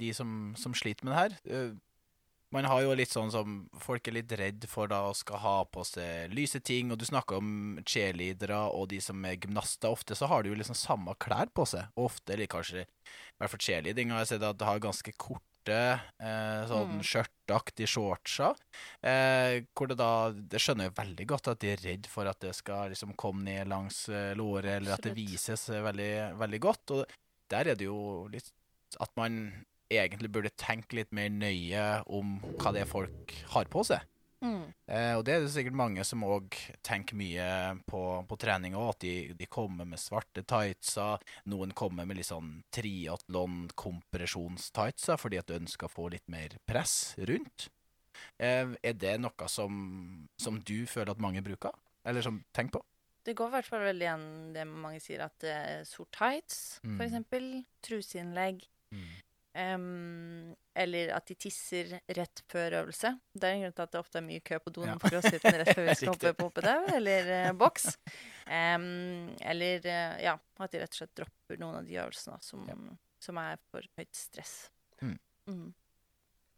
de 0.00 0.12
som, 0.16 0.52
som 0.58 0.74
sliter 0.76 1.06
med 1.06 1.14
det 1.14 1.22
her. 1.22 1.72
Man 2.52 2.66
har 2.68 2.82
jo 2.84 2.92
litt 2.98 3.08
sånn 3.12 3.30
som 3.32 3.54
Folk 3.80 4.08
er 4.10 4.18
litt 4.18 4.32
redd 4.36 4.66
for 4.68 4.90
da 4.90 4.98
å 5.08 5.14
skal 5.16 5.40
ha 5.40 5.54
på 5.64 5.84
seg 5.88 6.34
lyse 6.36 6.60
ting, 6.60 6.90
og 6.92 6.98
du 7.00 7.06
snakker 7.08 7.38
om 7.40 7.78
cheerleadere 7.88 8.58
og 8.76 8.90
de 8.92 8.98
som 9.00 9.22
er 9.24 9.38
gymnaster. 9.40 9.88
Ofte 9.88 10.14
så 10.18 10.28
har 10.28 10.42
de 10.44 10.52
jo 10.52 10.58
liksom 10.60 10.76
samme 10.76 11.14
klær 11.22 11.48
på 11.54 11.64
seg. 11.68 11.88
Ofte, 11.96 12.34
eller 12.34 12.50
kanskje 12.52 12.84
i 12.84 13.40
hvert 13.40 13.50
fall 13.54 13.64
cheerleading, 13.64 14.12
har 14.12 14.22
jeg 14.26 14.34
sett 14.34 14.44
at 14.50 14.58
det 14.60 14.68
har 14.68 14.82
ganske 14.84 15.14
korte 15.16 15.40
eh, 15.64 16.62
sånn 16.68 16.96
Mm. 16.98 17.02
skjørtaktige 17.06 17.86
shortser. 17.86 18.56
Eh, 19.00 19.62
hvor 19.72 19.86
det 19.88 19.96
da 20.00 20.32
Det 20.32 20.58
skjønner 20.60 20.88
jo 20.90 20.96
veldig 20.98 21.26
godt 21.30 21.48
at 21.52 21.60
de 21.62 21.72
er 21.72 21.84
redd 21.86 22.06
for 22.10 22.26
at 22.26 22.40
det 22.40 22.52
skal 22.58 22.90
liksom 22.90 23.14
komme 23.16 23.44
ned 23.46 23.68
langs 23.70 24.08
eh, 24.10 24.34
låret, 24.34 24.80
eller 24.80 24.92
at 24.96 25.02
det 25.06 25.14
vises 25.14 25.68
eh, 25.70 25.80
veldig, 25.80 26.36
veldig 26.36 26.60
godt. 26.60 26.90
Og 26.90 27.06
der 27.48 27.68
er 27.72 27.74
det 27.78 27.86
jo 27.86 28.26
litt 28.28 28.50
at 29.00 29.10
man 29.16 29.64
egentlig 30.00 30.30
burde 30.32 30.50
tenke 30.56 30.96
litt 30.98 31.12
mer 31.12 31.28
nøye 31.30 32.02
om 32.06 32.38
hva 32.60 32.72
det 32.72 32.80
er 32.84 32.88
folk 32.90 33.32
har 33.54 33.64
på 33.72 33.84
seg. 33.84 34.00
Mm. 34.42 34.64
Eh, 34.90 35.14
og 35.14 35.22
det 35.22 35.34
er 35.36 35.40
det 35.44 35.52
sikkert 35.54 35.76
mange 35.78 36.02
som 36.04 36.24
òg 36.26 36.50
tenker 36.82 37.14
mye 37.14 37.44
på, 37.86 38.00
på 38.26 38.36
trening 38.42 38.74
òg, 38.74 38.88
at 38.96 39.00
de, 39.04 39.12
de 39.38 39.46
kommer 39.46 39.84
med 39.86 40.00
svarte 40.02 40.42
tightser. 40.42 41.22
Noen 41.52 41.70
kommer 41.78 42.02
med 42.10 42.16
litt 42.18 42.26
sånn 42.26 42.56
triatlon-kompresjons-tightser 42.74 45.16
fordi 45.20 45.38
at 45.38 45.46
du 45.46 45.54
ønsker 45.60 45.86
å 45.86 45.92
få 45.92 46.08
litt 46.12 46.26
mer 46.32 46.48
press 46.66 47.14
rundt. 47.22 47.68
Eh, 48.42 48.66
er 48.82 48.94
det 48.98 49.14
noe 49.22 49.46
som, 49.50 49.72
som 50.40 50.58
du 50.58 50.86
føler 50.90 51.10
at 51.14 51.22
mange 51.22 51.42
bruker? 51.46 51.70
Eller 52.04 52.22
som 52.26 52.42
tenker 52.54 52.80
på? 52.80 52.84
Det 53.22 53.36
går 53.38 53.46
i 53.46 53.54
hvert 53.54 53.68
fall 53.70 53.84
veldig 53.86 54.06
igjen 54.08 54.24
det 54.56 54.64
mange 54.66 54.98
sier, 55.02 55.20
at 55.22 55.36
det 55.44 55.52
er 55.54 55.84
sort 55.86 56.10
tights, 56.18 56.80
Mm. 56.82 56.98
eksempel. 57.06 57.44
Truseinnlegg. 57.86 58.64
Em, 59.52 60.54
eller 60.72 61.10
at 61.12 61.26
de 61.28 61.34
tisser 61.36 61.90
rett 62.16 62.40
før 62.48 62.78
øvelse. 62.78 63.10
Det 63.36 63.44
er 63.44 63.58
en 63.58 63.64
grunn 63.66 63.74
til 63.76 63.84
at 63.84 63.92
det 63.92 64.00
ofte 64.00 64.20
er 64.22 64.24
mye 64.24 64.40
kø 64.40 64.58
på 64.64 64.72
doen 64.72 64.88
Ja. 64.88 64.94
på 64.96 65.10
crossfiten 65.12 65.58
rett 65.60 65.74
før 65.76 65.84
vi 65.90 65.96
skal 65.98 66.12
hoppe 66.14 66.32
på 66.38 66.46
hoppedau 66.48 66.86
eller 66.96 67.28
uh, 67.28 67.50
boks. 67.60 67.90
Um, 68.46 69.28
eller 69.44 69.84
uh, 69.84 70.16
ja, 70.24 70.38
at 70.56 70.72
de 70.72 70.80
rett 70.80 70.96
og 70.96 71.02
slett 71.02 71.14
dropper 71.20 71.60
noen 71.60 71.82
av 71.82 71.90
de 71.90 72.00
øvelsene 72.00 72.40
som, 72.40 72.64
som 73.20 73.42
er 73.44 73.60
for 73.68 73.84
høyt 74.00 74.16
stress. 74.16 74.56
Mm. 75.04 75.18
Mm. 75.50 75.68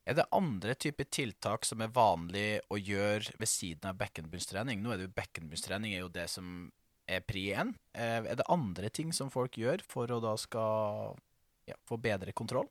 Er 0.05 0.19
det 0.21 0.29
andre 0.37 0.75
typer 0.77 1.09
tiltak 1.09 1.65
som 1.65 1.81
er 1.81 1.93
vanlig 1.97 2.61
å 2.69 2.77
gjøre 2.77 3.35
ved 3.41 3.49
siden 3.49 3.89
av 3.89 3.99
bekkenbunnstrening? 3.99 4.83
Nå 4.85 4.93
er 4.93 5.01
det 5.01 5.09
jo 5.09 5.15
bekkenbunnstrening 5.17 5.97
er 5.97 6.05
jo 6.05 6.13
det 6.13 6.29
som 6.31 6.69
er 7.09 7.25
pri 7.25 7.47
én. 7.57 7.73
Eh, 7.97 8.21
er 8.21 8.37
det 8.37 8.47
andre 8.53 8.91
ting 8.93 9.13
som 9.17 9.33
folk 9.33 9.57
gjør 9.61 9.83
for 9.89 10.13
å 10.13 10.21
da 10.21 10.35
skal 10.41 11.17
ja, 11.69 11.77
få 11.89 11.97
bedre 12.01 12.37
kontroll? 12.37 12.69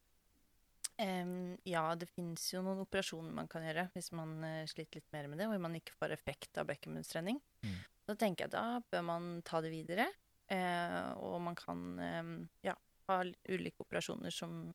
Em, 1.01 1.55
ja, 1.65 1.87
det 1.97 2.09
finnes 2.11 2.43
jo 2.53 2.61
noen 2.61 2.83
operasjoner 2.83 3.33
man 3.33 3.47
kan 3.49 3.65
gjøre 3.65 3.87
hvis 3.95 4.11
man 4.13 4.35
uh, 4.45 4.65
sliter 4.69 5.01
litt 5.01 5.15
mer 5.15 5.29
med 5.31 5.41
det, 5.41 5.47
og 5.49 5.63
man 5.63 5.79
ikke 5.79 5.95
får 5.97 6.13
effekt 6.13 6.59
av 6.61 6.69
bekkenbunnstrening. 6.69 7.39
Mm. 7.65 7.79
Da 8.09 8.17
tenker 8.19 8.45
jeg 8.45 8.53
da 8.53 8.65
bør 8.91 9.07
man 9.07 9.31
ta 9.47 9.63
det 9.63 9.71
videre, 9.73 10.09
Uh, 10.51 11.11
og 11.23 11.39
man 11.41 11.55
kan 11.55 11.79
um, 11.99 12.33
ja, 12.65 12.75
ha 13.07 13.21
ulike 13.23 13.85
operasjoner 13.85 14.33
som, 14.33 14.67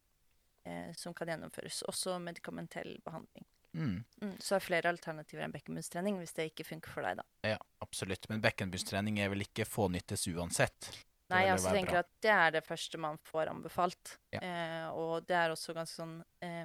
uh, 0.68 0.90
som 0.96 1.14
kan 1.14 1.28
gjennomføres. 1.28 1.82
Også 1.90 2.16
medikamentell 2.22 2.96
behandling. 3.04 3.46
Mm. 3.76 3.98
Mm, 4.22 4.32
så 4.40 4.56
er 4.56 4.64
flere 4.64 4.90
alternativer 4.90 5.44
enn 5.44 5.52
bekkenbunnstrening 5.52 6.16
hvis 6.22 6.32
det 6.38 6.48
ikke 6.50 6.66
funker 6.70 6.94
for 6.94 7.04
deg, 7.04 7.20
da. 7.20 7.26
Ja, 7.52 7.58
absolutt. 7.84 8.24
Men 8.32 8.42
bekkenbunnstrening 8.42 9.20
er 9.20 9.30
vel 9.30 9.44
ikke 9.44 9.68
fånyttes 9.68 10.24
uansett? 10.32 10.88
Nei, 11.28 11.42
jeg 11.44 11.54
altså 11.58 11.72
tenker 11.76 11.98
bra. 11.98 12.04
at 12.06 12.12
det 12.24 12.34
er 12.34 12.52
det 12.56 12.64
første 12.64 13.00
man 13.00 13.18
får 13.28 13.50
anbefalt. 13.52 14.14
Ja. 14.32 14.40
Eh, 14.40 14.86
og 14.96 15.26
det 15.28 15.36
er 15.36 15.52
også 15.52 15.74
ganske 15.76 16.00
sånn 16.00 16.18
eh, 16.44 16.64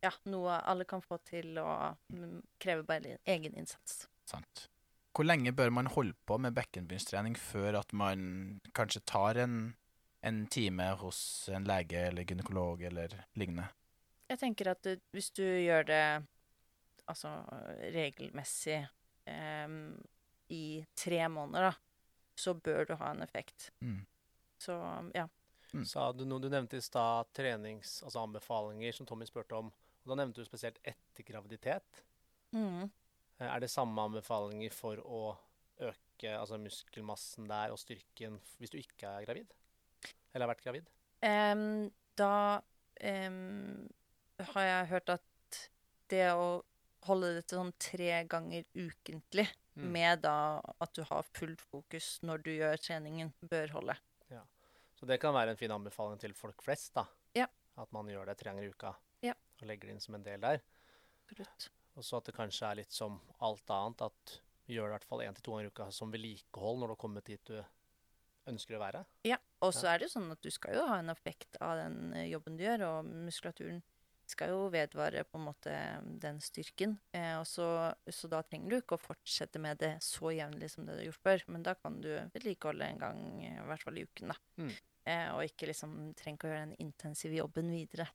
Ja, 0.00 0.12
noe 0.32 0.60
alle 0.70 0.86
kan 0.88 1.02
få 1.04 1.18
til 1.26 1.58
og 1.60 1.98
kreve 2.08 2.38
krever 2.62 2.86
bare 2.88 3.16
egen 3.28 3.56
innsats. 3.58 4.06
Sant. 4.30 4.68
Hvor 5.10 5.26
lenge 5.26 5.52
bør 5.52 5.72
man 5.74 5.90
holde 5.90 6.14
på 6.24 6.38
med 6.38 6.54
bekkenbunnstrening 6.54 7.34
før 7.36 7.80
at 7.82 7.92
man 7.92 8.60
kanskje 8.76 9.02
tar 9.10 9.42
en, 9.42 9.74
en 10.22 10.40
time 10.46 10.86
hos 11.02 11.20
en 11.52 11.66
lege 11.66 12.06
eller 12.12 12.24
gynekolog 12.24 12.86
eller 12.86 13.18
lignende? 13.34 13.66
Jeg 14.30 14.38
tenker 14.38 14.70
at 14.70 14.82
det, 14.86 15.00
hvis 15.10 15.32
du 15.34 15.42
gjør 15.42 15.88
det 15.90 16.04
altså 17.10 17.34
regelmessig 17.90 18.78
eh, 19.26 19.76
i 20.54 20.64
tre 20.94 21.24
måneder, 21.28 21.72
da, 21.72 21.89
så 22.40 22.54
bør 22.56 22.88
du 22.88 22.94
ha 23.00 23.12
en 23.14 23.22
effekt. 23.24 23.70
Mm. 23.84 24.00
Så 24.60 24.76
ja. 25.14 25.26
Mm. 25.72 25.84
Sa 25.86 26.08
du 26.12 26.24
noe 26.26 26.42
du 26.42 26.48
nevnte 26.50 26.80
i 26.80 26.84
stad, 26.84 27.30
trenings, 27.36 28.00
altså 28.02 28.24
anbefalinger, 28.24 28.96
som 28.96 29.06
Tommy 29.06 29.28
spurte 29.28 29.58
om. 29.58 29.70
Og 30.02 30.12
da 30.12 30.18
nevnte 30.18 30.42
du 30.42 30.48
spesielt 30.48 30.80
etter 30.82 31.26
graviditet. 31.26 32.02
Mm. 32.56 32.88
Eh, 33.38 33.46
Er 33.46 33.60
det 33.60 33.70
samme 33.70 34.08
anbefalinger 34.08 34.74
for 34.74 35.00
å 35.04 35.22
øke 35.80 36.34
altså 36.36 36.58
muskelmassen 36.60 37.48
der 37.48 37.72
og 37.72 37.80
styrken 37.80 38.36
hvis 38.58 38.72
du 38.72 38.80
ikke 38.80 39.14
er 39.14 39.28
gravid? 39.28 39.54
Eller 40.32 40.46
har 40.46 40.54
vært 40.54 40.64
gravid? 40.64 40.90
Um, 41.24 41.90
da 42.16 42.60
um, 43.04 43.88
har 44.54 44.66
jeg 44.66 44.90
hørt 44.94 45.14
at 45.16 45.60
det 46.10 46.26
å 46.34 46.60
holde 47.06 47.32
det 47.36 47.46
til 47.48 47.60
sånn 47.60 47.74
tre 47.80 48.12
ganger 48.28 48.66
ukentlig, 48.76 49.46
Mm. 49.80 49.90
med 49.96 50.22
da 50.24 50.36
at 50.60 50.94
du 50.94 51.02
har 51.08 51.26
fullt 51.36 51.62
fokus 51.64 52.18
når 52.26 52.44
du 52.44 52.50
gjør 52.54 52.80
treningen, 52.84 53.32
bør 53.50 53.76
holde. 53.78 53.96
Så 55.00 55.06
det 55.08 55.16
kan 55.16 55.32
være 55.32 55.54
en 55.54 55.56
fin 55.56 55.72
anbefaling 55.72 56.20
til 56.20 56.34
folk 56.36 56.60
flest, 56.60 56.92
da. 56.92 57.06
Ja. 57.32 57.46
At 57.80 57.88
man 57.96 58.08
gjør 58.12 58.26
det 58.28 58.36
tre 58.36 58.50
ganger 58.50 58.66
i 58.66 58.72
uka. 58.74 58.92
Ja. 59.24 59.32
Og 59.32 59.68
legger 59.70 59.88
det 59.88 59.94
inn 59.96 60.02
som 60.04 60.18
en 60.18 60.26
del 60.26 60.42
der. 60.42 60.60
Absolutt. 61.24 61.70
Og 61.96 62.04
så 62.04 62.18
at 62.18 62.28
det 62.28 62.34
kanskje 62.36 62.68
er 62.68 62.80
litt 62.82 62.92
som 62.92 63.16
alt 63.40 63.72
annet, 63.72 64.04
at 64.10 64.34
vi 64.68 64.76
gjør 64.76 64.90
det 64.90 64.92
i 64.92 64.96
hvert 64.98 65.08
fall 65.08 65.22
én 65.24 65.38
til 65.38 65.46
to 65.46 65.54
ganger 65.54 65.70
i 65.70 65.72
uka 65.72 65.86
som 65.96 66.12
vedlikehold 66.12 66.82
når 66.82 66.92
du 66.92 66.94
har 66.94 67.00
kommet 67.00 67.30
dit 67.32 67.48
du 67.48 67.56
ønsker 68.50 68.76
å 68.76 68.82
være. 68.82 69.02
Ja, 69.24 69.40
og 69.64 69.72
så 69.76 69.88
er 69.88 70.00
det 70.00 70.10
jo 70.10 70.14
sånn 70.18 70.28
at 70.34 70.44
du 70.44 70.50
skal 70.52 70.76
jo 70.76 70.84
ha 70.90 71.00
en 71.00 71.12
effekt 71.12 71.56
av 71.64 71.80
den 71.80 72.12
eh, 72.12 72.28
jobben 72.34 72.60
du 72.60 72.66
gjør, 72.66 72.84
og 72.90 73.10
muskulaturen 73.28 73.80
skal 74.30 74.52
jo 74.54 74.60
vedvare 74.72 75.24
på 75.28 75.38
en 75.38 75.46
måte 75.48 75.74
den 76.22 76.38
styrken. 76.44 76.96
Eh, 77.16 77.34
og 77.40 77.46
så, 77.48 77.66
så 78.06 78.30
da 78.32 78.42
trenger 78.46 78.70
du 78.70 78.78
ikke 78.78 78.96
å 78.98 79.02
fortsette 79.02 79.60
med 79.62 79.80
det 79.82 79.96
så 80.04 80.32
jevnlig 80.34 80.70
som 80.72 80.86
det 80.86 80.96
du 80.96 81.02
har 81.02 81.08
gjort 81.10 81.26
før, 81.26 81.44
men 81.54 81.66
da 81.66 81.74
kan 81.78 81.98
du 82.02 82.10
vedlikeholde 82.34 82.88
en 82.88 83.02
gang, 83.02 83.20
i 83.44 83.52
hvert 83.68 83.84
fall 83.86 84.00
i 84.00 84.06
uken, 84.06 84.32
da. 84.32 84.38
Mm. 84.62 84.72
Eh, 85.10 85.28
og 85.34 85.44
ikke 85.46 85.70
liksom 85.70 85.94
trenger 86.18 86.38
ikke 86.38 86.48
å 86.48 86.52
gjøre 86.52 86.66
den 86.66 86.76
intensive 86.86 87.38
jobben 87.40 87.70
videre. 87.72 88.08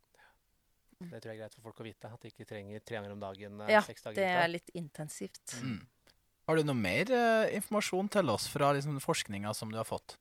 Det 0.95 1.20
tror 1.20 1.34
jeg 1.34 1.36
er 1.36 1.41
greit 1.43 1.55
for 1.57 1.68
folk 1.68 1.82
å 1.84 1.86
vite. 1.86 2.09
At 2.13 2.22
de 2.24 2.32
ikke 2.32 2.47
trenger 2.47 2.84
tre 2.86 2.99
ganger 2.99 3.16
om 3.16 3.24
dagen 3.24 3.63
eh, 3.66 3.74
Ja, 3.76 3.82
seks 3.86 4.05
dager 4.05 4.20
Det 4.22 4.28
i 4.28 4.32
uka. 4.32 4.43
er 4.45 4.53
litt 4.53 4.72
intensivt. 4.80 5.57
Mm. 5.61 5.82
Har 6.45 6.59
du 6.59 6.68
noe 6.68 6.78
mer 6.78 7.09
eh, 7.11 7.55
informasjon 7.57 8.11
til 8.16 8.30
oss 8.32 8.45
fra 8.51 8.70
liksom, 8.78 8.99
forskninga 9.03 9.51
som 9.57 9.74
du 9.74 9.80
har 9.82 9.88
fått? 9.88 10.16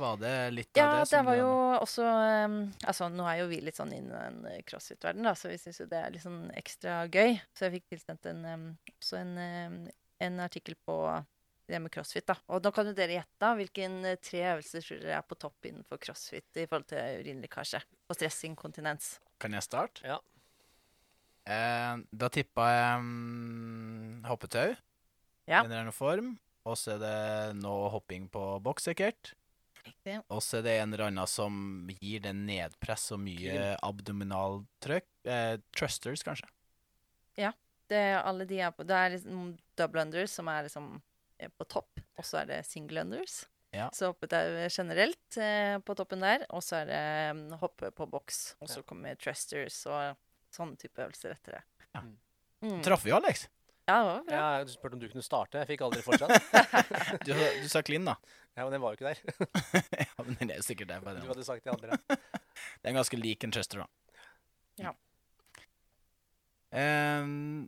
Var 0.00 0.16
det 0.20 0.34
litt 0.54 0.78
Ja, 0.78 0.86
av 0.88 1.04
det 1.04 1.16
det 1.16 1.20
var 1.26 1.36
jo 1.38 1.50
også 1.80 2.04
um, 2.04 2.56
Altså, 2.86 3.08
nå 3.12 3.26
er 3.30 3.42
jo 3.42 3.50
vi 3.50 3.60
litt 3.64 3.78
sånn 3.78 3.92
innen 3.96 4.14
den 4.14 4.48
eh, 4.50 4.62
crossfit-verdenen, 4.66 5.28
da, 5.28 5.34
så 5.38 5.50
vi 5.52 5.58
syns 5.60 5.80
jo 5.82 5.86
det 5.90 6.00
er 6.00 6.14
litt 6.14 6.24
sånn 6.24 6.48
ekstra 6.56 7.04
gøy. 7.06 7.38
Så 7.54 7.66
jeg 7.66 7.78
fikk 7.78 7.86
tilsendt 7.94 8.26
en, 8.30 8.42
um, 8.44 8.66
også 8.96 9.20
en, 9.20 9.32
um, 9.38 9.78
en 10.26 10.42
artikkel 10.44 10.76
på 10.86 10.98
det 11.66 11.80
med 11.80 11.92
crossfit, 11.94 12.26
da. 12.28 12.36
Og 12.52 12.60
nå 12.64 12.72
kan 12.76 12.88
jo 12.90 12.92
dere 12.96 13.16
gjette 13.16 13.50
hvilke 13.56 13.84
hvilken 13.84 14.04
eh, 14.10 14.18
tre 14.20 14.42
øvelser 14.52 14.84
tror 14.84 15.00
dere 15.00 15.18
er 15.18 15.26
på 15.28 15.38
topp 15.40 15.68
innenfor 15.70 16.00
crossfit 16.02 16.60
i 16.60 16.66
forhold 16.68 16.88
til 16.92 17.22
urinlekkasje 17.24 17.80
og 18.08 18.18
stressinkontinens. 18.18 19.14
Kan 19.40 19.56
jeg 19.56 19.64
starte? 19.64 20.04
Ja. 20.04 20.18
Eh, 21.44 22.02
da 22.12 22.28
tippa 22.32 22.68
jeg 22.72 23.06
hoppetau 24.28 24.74
Ja. 25.46 25.60
i 25.60 25.64
en 25.64 25.70
eller 25.70 25.86
annen 25.86 25.96
form. 25.96 26.34
Og 26.64 26.78
så 26.80 26.94
er 26.94 27.00
det 27.02 27.56
nå 27.60 27.72
hopping 27.92 28.28
på 28.32 28.42
boks, 28.64 28.86
sikkert. 28.88 29.34
Og 30.32 30.42
så 30.42 30.58
er 30.58 30.66
det 30.66 30.74
en 30.80 30.92
eller 30.94 31.06
annen 31.08 31.30
som 31.30 31.56
gir 32.00 32.20
det 32.24 32.32
nedpress 32.36 33.10
og 33.14 33.20
mye 33.24 33.74
abdominaltrykk. 33.84 35.08
Eh, 35.28 35.56
trusters, 35.76 36.22
kanskje. 36.26 36.48
Det, 37.88 37.98
er 38.00 38.22
alle 38.24 38.46
de 38.48 38.60
er 38.64 38.72
på, 38.72 38.84
det 38.88 38.96
er 38.96 39.12
liksom 39.12 39.50
double 39.76 40.04
unders 40.06 40.32
som 40.38 40.48
er 40.48 40.64
liksom 40.66 40.86
eh, 41.38 41.50
på 41.52 41.66
topp, 41.68 42.00
og 42.16 42.24
så 42.26 42.40
er 42.40 42.48
det 42.48 42.60
single 42.66 43.04
unders. 43.04 43.42
Ja. 43.74 43.88
Så 43.92 44.12
hoppet 44.12 44.32
er 44.38 44.54
generelt 44.72 45.36
eh, 45.42 45.76
på 45.84 45.96
toppen 45.98 46.22
der, 46.22 46.46
og 46.54 46.62
så 46.64 46.78
er 46.80 46.88
det 46.88 47.00
um, 47.34 47.42
hoppe 47.60 47.90
på 47.94 48.06
boks. 48.06 48.54
Og 48.62 48.70
så 48.70 48.80
Ja. 48.80 48.86
kommer 48.88 49.18
trusters 49.18 49.80
og 49.90 50.16
sånne 50.54 50.78
type 50.80 51.02
øvelser 51.02 51.34
etter 51.34 51.58
det. 51.58 51.62
Ja. 51.90 52.04
Mm. 52.64 52.80
Traff 52.86 53.04
vi, 53.04 53.12
Alex? 53.12 53.48
Ja, 53.84 53.98
det 53.98 54.04
var 54.06 54.22
bra. 54.24 54.36
Ja, 54.38 54.64
du 54.64 54.70
spurte 54.72 54.96
om 54.96 55.02
du 55.02 55.08
kunne 55.10 55.26
starte. 55.26 55.60
Jeg 55.60 55.74
fikk 55.74 55.82
aldri 55.84 56.04
fortsatt. 56.06 56.30
Du, 57.26 57.34
du 57.34 57.68
sa 57.68 57.82
clean, 57.84 58.06
da. 58.06 58.14
Ja, 58.54 58.64
Men 58.64 58.72
den 58.72 58.82
var 58.84 58.94
jo 58.94 58.98
ikke 58.98 59.12
der. 59.12 59.20
ja, 60.06 60.24
men 60.24 60.36
den 60.40 60.52
er 60.54 60.60
jo 60.60 60.66
sikkert 60.66 60.92
der. 60.92 61.02
Du 61.18 61.30
hadde 61.30 61.46
sagt 61.46 61.66
de 61.66 61.74
andre. 61.74 61.98
Det 62.54 62.86
er 62.86 62.92
en 62.92 63.00
ganske 63.00 63.18
lik 63.18 63.44
en 63.44 63.52
Chester, 63.52 63.82
da. 63.82 63.88
Ja. 64.78 64.92
Um, 66.74 67.66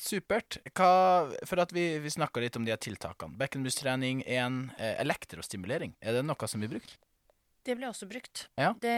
supert. 0.00 0.58
Hva, 0.76 0.92
for 1.48 1.62
at 1.62 1.72
vi, 1.72 1.86
vi 2.02 2.12
snakka 2.12 2.42
litt 2.44 2.58
om 2.58 2.66
de 2.66 2.74
her 2.74 2.80
tiltakene. 2.80 3.38
Bekkenbustrening 3.40 4.22
1, 4.26 4.60
eh, 4.76 4.94
elektrostimulering. 5.00 5.96
Er 6.00 6.18
det 6.18 6.24
noe 6.26 6.48
som 6.50 6.62
blir 6.62 6.74
brukt? 6.74 6.96
Det 7.62 7.76
blir 7.78 7.88
også 7.88 8.08
brukt. 8.10 8.46
Ja. 8.58 8.72
Det, 8.82 8.96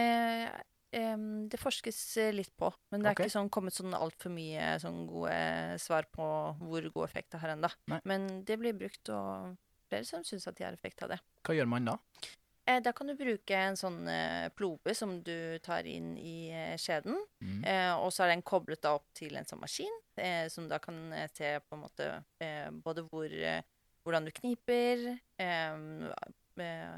um, 0.97 1.45
det 1.51 1.59
forskes 1.61 1.99
eh, 2.21 2.31
litt 2.35 2.51
på, 2.57 2.71
men 2.91 3.03
det 3.03 3.11
er 3.11 3.17
okay. 3.17 3.29
ikke 3.29 3.37
sånn 3.37 3.51
kommet 3.53 3.77
sånn 3.77 3.95
altfor 3.95 4.33
mye 4.33 4.73
sånn 4.81 5.03
gode 5.09 5.37
svar 5.83 6.09
på 6.11 6.25
hvor 6.59 6.89
god 6.89 7.05
effekt 7.07 7.35
det 7.35 7.43
har 7.43 7.53
ennå. 7.53 7.69
Men 8.03 8.27
det 8.47 8.59
blir 8.61 8.75
brukt, 8.77 9.13
og 9.13 9.53
flere 9.95 10.07
som 10.07 10.23
syns 10.23 10.47
at 10.47 10.57
de 10.57 10.65
har 10.67 10.75
effekt 10.75 11.03
av 11.03 11.15
det. 11.15 11.21
Hva 11.45 11.55
gjør 11.55 11.69
man 11.71 11.87
da? 11.91 11.99
Eh, 12.65 12.81
da 12.81 12.91
kan 12.97 13.07
du 13.07 13.13
bruke 13.15 13.55
en 13.55 13.77
sånn 13.77 14.07
eh, 14.09 14.49
plobe 14.57 14.95
som 14.97 15.19
du 15.23 15.59
tar 15.61 15.85
inn 15.85 16.15
i 16.17 16.49
eh, 16.49 16.73
skjeden. 16.81 17.19
Mm. 17.39 17.61
Eh, 17.63 17.93
og 17.93 18.11
så 18.13 18.25
er 18.25 18.33
den 18.33 18.45
koblet 18.45 18.81
da 18.81 18.95
opp 18.97 19.11
til 19.13 19.37
en 19.37 19.45
sånn 19.45 19.61
maskin, 19.61 20.01
som 20.49 20.69
da 20.71 20.79
kan 20.79 21.11
se 21.35 21.57
på 21.59 21.75
en 21.75 21.81
måte 21.81 22.05
både 22.85 23.03
hvor, 23.09 23.33
hvordan 24.07 24.23
du 24.23 24.31
kniper 24.31 25.01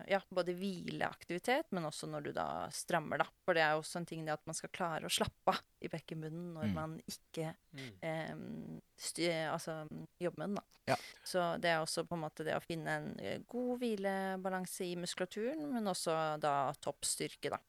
Ja, 0.07 0.19
både 0.29 0.53
hvileaktivitet, 0.53 1.65
men 1.71 1.83
også 1.87 2.07
når 2.09 2.23
du 2.23 2.31
da 2.35 2.67
strammer, 2.69 3.17
da. 3.17 3.25
For 3.45 3.53
det 3.57 3.63
er 3.63 3.71
jo 3.75 3.81
også 3.81 3.97
en 4.01 4.05
ting 4.05 4.25
det 4.25 4.33
at 4.35 4.45
man 4.45 4.55
skal 4.57 4.69
klare 4.69 5.05
å 5.07 5.11
slappe 5.11 5.53
av 5.55 5.61
i 5.81 5.87
bekkenbunnen 5.89 6.53
når 6.53 6.67
Mm. 6.67 6.73
man 6.73 7.01
ikke 7.07 7.55
Mm. 7.73 7.93
eh, 8.01 8.81
styr, 8.97 9.51
altså, 9.51 9.87
jobber 10.19 10.37
med 10.37 10.47
den, 10.47 10.55
da. 10.55 10.63
Ja. 10.87 10.95
Så 11.23 11.59
det 11.61 11.69
er 11.69 11.79
også 11.81 12.05
på 12.07 12.15
en 12.15 12.21
måte 12.21 12.43
det 12.45 12.55
å 12.55 12.61
finne 12.63 12.87
en 12.87 13.19
eh, 13.19 13.39
god 13.47 13.79
hvilebalanse 13.79 14.85
i 14.85 14.95
muskulaturen, 14.95 15.71
men 15.73 15.85
også 15.85 16.39
da 16.39 16.73
toppstyrke, 16.81 17.49
da. 17.49 17.59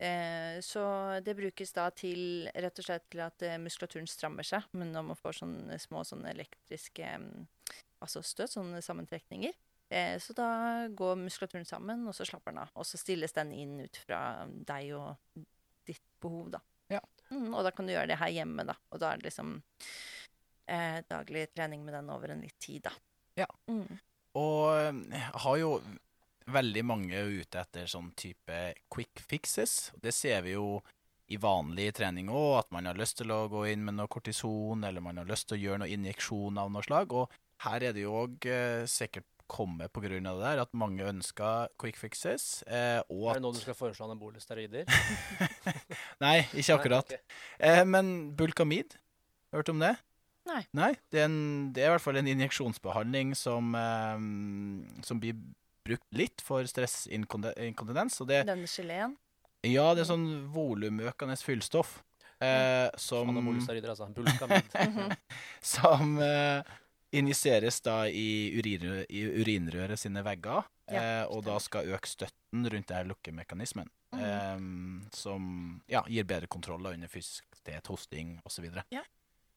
Eh, 0.00 0.60
så 0.64 1.20
det 1.22 1.36
brukes 1.36 1.72
da 1.76 1.90
til 1.90 2.48
rett 2.54 2.78
og 2.78 2.84
slett 2.86 3.10
til 3.10 3.20
at 3.20 3.42
eh, 3.42 3.58
muskulaturen 3.58 4.06
strammer 4.08 4.42
seg, 4.42 4.62
men 4.72 4.92
når 4.92 5.02
man 5.10 5.16
får 5.16 5.40
sånne 5.42 5.76
små 5.78 6.00
sånne 6.08 6.30
elektriske 6.32 7.04
altså 8.00 8.22
støt, 8.24 8.48
sånne 8.48 8.80
sammentrekninger. 8.80 9.52
Eh, 9.90 10.18
så 10.22 10.34
da 10.38 10.50
går 10.94 11.16
muskulaturen 11.18 11.66
sammen, 11.66 12.06
og 12.06 12.14
så 12.14 12.26
slapper 12.28 12.54
den 12.54 12.62
av. 12.62 12.74
Og 12.78 12.86
så 12.86 13.00
stilles 13.00 13.34
den 13.34 13.50
inn 13.56 13.78
ut 13.82 14.02
fra 14.04 14.20
deg 14.46 14.92
og 14.94 15.40
ditt 15.86 16.04
behov, 16.22 16.52
da. 16.54 16.60
Ja. 16.90 17.00
Mm, 17.30 17.48
og 17.54 17.64
da 17.66 17.72
kan 17.74 17.86
du 17.86 17.94
gjøre 17.94 18.12
det 18.12 18.20
her 18.20 18.30
hjemme, 18.34 18.66
da. 18.68 18.76
Og 18.90 19.02
da 19.02 19.10
er 19.10 19.18
det 19.18 19.30
liksom 19.30 19.56
eh, 20.70 21.00
daglig 21.10 21.48
trening 21.54 21.82
med 21.86 21.98
den 21.98 22.12
over 22.14 22.34
en 22.34 22.46
litt 22.46 22.58
tid, 22.62 22.86
da. 22.86 22.94
Ja. 23.42 23.50
Mm. 23.70 23.98
Og 24.38 24.70
jeg 25.10 25.26
har 25.42 25.58
jo 25.58 25.74
veldig 26.50 26.82
mange 26.86 27.18
ute 27.40 27.60
etter 27.62 27.90
sånn 27.90 28.12
type 28.18 28.58
quick 28.92 29.22
fixes. 29.26 29.90
Det 29.98 30.14
ser 30.14 30.42
vi 30.46 30.54
jo 30.54 30.80
i 31.30 31.38
vanlig 31.38 31.92
trening 31.94 32.30
òg, 32.30 32.56
at 32.64 32.72
man 32.74 32.88
har 32.90 32.98
lyst 32.98 33.20
til 33.20 33.30
å 33.30 33.44
gå 33.50 33.68
inn 33.70 33.84
med 33.86 33.98
noe 33.98 34.10
kortison, 34.10 34.82
eller 34.86 35.02
man 35.02 35.20
har 35.20 35.28
lyst 35.28 35.46
til 35.50 35.58
å 35.58 35.62
gjøre 35.62 35.82
noe 35.84 35.94
injeksjon 35.94 36.58
av 36.58 36.72
noe 36.74 36.82
slag. 36.86 37.14
Og 37.14 37.30
her 37.66 37.86
er 37.86 37.94
det 37.94 38.02
jo 38.02 38.16
òg 38.24 38.48
eh, 38.50 38.86
sikkert 38.90 39.29
grunn 39.50 40.28
av 40.30 40.40
det 40.40 40.46
der, 40.46 40.62
at 40.64 40.74
mange 40.76 41.06
ønsker 41.06 41.70
quick 41.80 41.98
fixes. 42.00 42.62
Eh, 42.66 43.00
og 43.10 43.30
Er 43.32 43.40
det 43.40 43.44
nå 43.44 43.52
du 43.54 43.60
skal 43.60 43.76
foreslå 43.78 44.06
anabole 44.06 44.40
steroider? 44.42 44.88
Nei, 46.24 46.38
ikke 46.54 46.78
akkurat. 46.78 47.10
Nei, 47.10 47.20
okay. 47.20 47.40
Eh, 47.70 47.84
men 47.88 48.32
bulkamid, 48.38 48.96
hørt 49.54 49.72
om 49.72 49.82
det? 49.82 49.96
Nei. 50.48 50.62
Nei, 50.74 50.92
det 51.12 51.22
er, 51.22 51.28
en, 51.28 51.40
det 51.74 51.84
er 51.84 51.90
i 51.90 51.94
hvert 51.94 52.04
fall 52.04 52.18
en 52.18 52.30
injeksjonsbehandling 52.30 53.34
som, 53.38 53.74
eh, 53.76 55.02
som 55.06 55.20
blir 55.22 55.36
brukt 55.86 56.06
litt 56.16 56.44
for 56.44 56.66
stressinkontinens. 56.68 58.20
Det, 58.28 58.44
Denne 58.48 58.70
geleen. 58.70 59.16
ja, 59.66 59.90
det 59.94 60.04
er 60.04 60.12
sånn 60.12 60.30
volumøkende 60.54 61.36
fyllstoff. 61.40 61.98
Eh, 62.40 62.88
som, 62.96 63.28
Anabole 63.28 63.60
steroider, 63.60 63.92
altså. 63.92 64.06
Bulkamid. 64.16 65.18
Som 65.74 66.14
eh, 66.24 66.62
injiseres 67.12 67.80
da 67.82 68.04
i, 68.08 68.50
urinrø 68.58 69.04
i 69.08 69.24
urinrøret 69.42 69.98
sine 69.98 70.22
vegger, 70.26 70.66
Ja, 70.90 71.00
eh, 71.22 71.24
og 71.30 71.44
da 71.46 71.56
skal 71.62 71.86
øke 71.94 72.08
støtten 72.10 72.66
rundt 72.66 72.88
det 72.88 72.96
her 72.96 73.04
lukkemekanismen. 73.06 73.88
Mm. 74.10 74.20
eh, 74.26 75.10
som 75.14 75.44
ja, 75.86 76.02
gir 76.10 76.24
bedre 76.26 76.48
kontroll 76.50 76.86
under 76.90 77.08
fysisk 77.08 77.44
aktivitet, 77.52 77.86
hosting 77.86 78.40
osv. 78.44 78.66
Ja. 78.90 79.04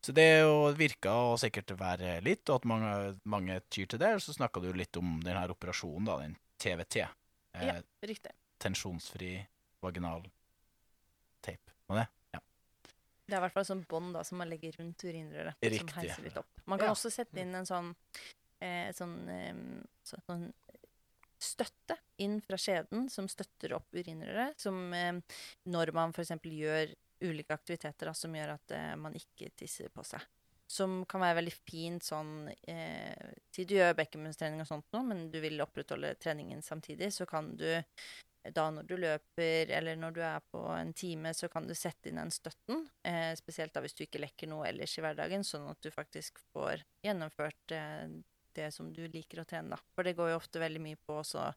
Så 0.03 0.11
det 0.13 0.43
virka 0.77 1.13
å 1.15 1.37
sikkert 1.39 1.71
være 1.79 2.19
litt, 2.21 2.49
og 2.49 2.59
at 2.59 2.65
mange, 2.67 2.93
mange 3.23 3.61
tyr 3.71 3.87
til 3.87 3.99
det. 4.01 4.11
Og 4.17 4.21
så 4.21 4.33
snakka 4.35 4.61
du 4.61 4.73
litt 4.75 4.97
om 4.99 5.15
denne 5.23 5.45
operasjonen, 5.49 6.05
da, 6.05 6.17
den 6.21 6.37
TVT. 6.59 7.05
Eh, 7.55 7.65
Ja. 7.65 7.77
Riktig. 8.03 8.31
Tensjonsfri 8.59 9.37
vaginal 9.81 10.21
tape. 11.41 11.71
Var 11.87 11.97
det? 12.01 12.07
Det 13.33 13.39
er 13.39 13.41
i 13.41 13.45
hvert 13.47 13.55
fall 13.55 13.65
sånn 13.65 13.85
bånd 13.89 14.17
som 14.27 14.37
man 14.37 14.49
legger 14.51 14.75
rundt 14.77 15.01
urinrøret. 15.01 15.55
Som 15.79 15.87
heiser 15.97 16.21
litt 16.27 16.35
opp. 16.37 16.49
Man 16.69 16.77
kan 16.77 16.91
Ja. 16.91 16.93
også 16.93 17.09
sette 17.09 17.39
inn 17.41 17.55
en 17.57 17.65
sånn, 17.65 17.95
eh, 18.61 18.91
sånn, 18.93 19.15
eh, 19.27 19.55
så, 20.05 20.19
sånn 20.27 20.53
støtte 21.41 21.97
inn 22.21 22.37
fra 22.45 22.59
skjeden 22.61 23.09
som 23.09 23.25
støtter 23.27 23.73
opp 23.73 23.89
urinrøret. 23.91 24.59
Som 24.61 24.93
eh, 24.93 25.17
når 25.65 25.91
man 25.97 26.13
f.eks. 26.13 26.29
gjør 26.45 26.93
ulike 27.23 27.55
aktiviteter 27.57 28.05
da, 28.05 28.13
som 28.13 28.35
gjør 28.37 28.53
at 28.53 28.71
eh, 28.77 28.93
man 28.95 29.17
ikke 29.17 29.49
tisser 29.57 29.89
på 29.89 30.05
seg. 30.05 30.21
Som 30.69 31.01
kan 31.09 31.21
være 31.21 31.39
veldig 31.41 31.53
fint 31.67 32.05
sånn 32.05 32.47
eh, 32.67 33.33
Til 33.51 33.65
du 33.67 33.73
gjør 33.75 33.97
bekkenbunnstrening 33.97 34.61
og 34.61 34.69
sånt 34.69 34.85
nå, 34.93 35.01
men 35.09 35.25
du 35.33 35.39
vil 35.41 35.59
opprettholde 35.65 36.13
treningen 36.21 36.61
samtidig, 36.61 37.11
så 37.13 37.25
kan 37.29 37.55
du 37.57 37.67
da 38.51 38.65
når 38.75 38.83
du 38.89 38.95
løper, 38.99 39.69
eller 39.71 39.95
når 39.95 40.11
du 40.17 40.21
er 40.25 40.41
på 40.51 40.65
en 40.75 40.93
time, 40.93 41.31
så 41.33 41.47
kan 41.49 41.67
du 41.67 41.73
sette 41.77 42.09
inn 42.11 42.19
den 42.19 42.31
støtten. 42.33 42.87
Eh, 43.07 43.31
spesielt 43.39 43.73
da 43.73 43.81
hvis 43.85 43.95
du 43.95 44.03
ikke 44.03 44.19
lekker 44.23 44.49
noe 44.51 44.67
ellers 44.67 44.97
i 44.97 45.01
hverdagen, 45.05 45.43
sånn 45.47 45.69
at 45.71 45.79
du 45.81 45.89
faktisk 45.93 46.39
får 46.51 46.83
gjennomført 47.05 47.71
eh, 47.71 48.07
det 48.53 48.67
som 48.75 48.91
du 48.93 49.07
liker 49.09 49.39
å 49.41 49.45
trene, 49.49 49.73
da. 49.73 49.79
For 49.95 50.05
det 50.05 50.13
går 50.13 50.29
jo 50.29 50.35
ofte 50.37 50.59
veldig 50.61 50.81
mye 50.83 50.97
på 51.07 51.15
også 51.23 51.47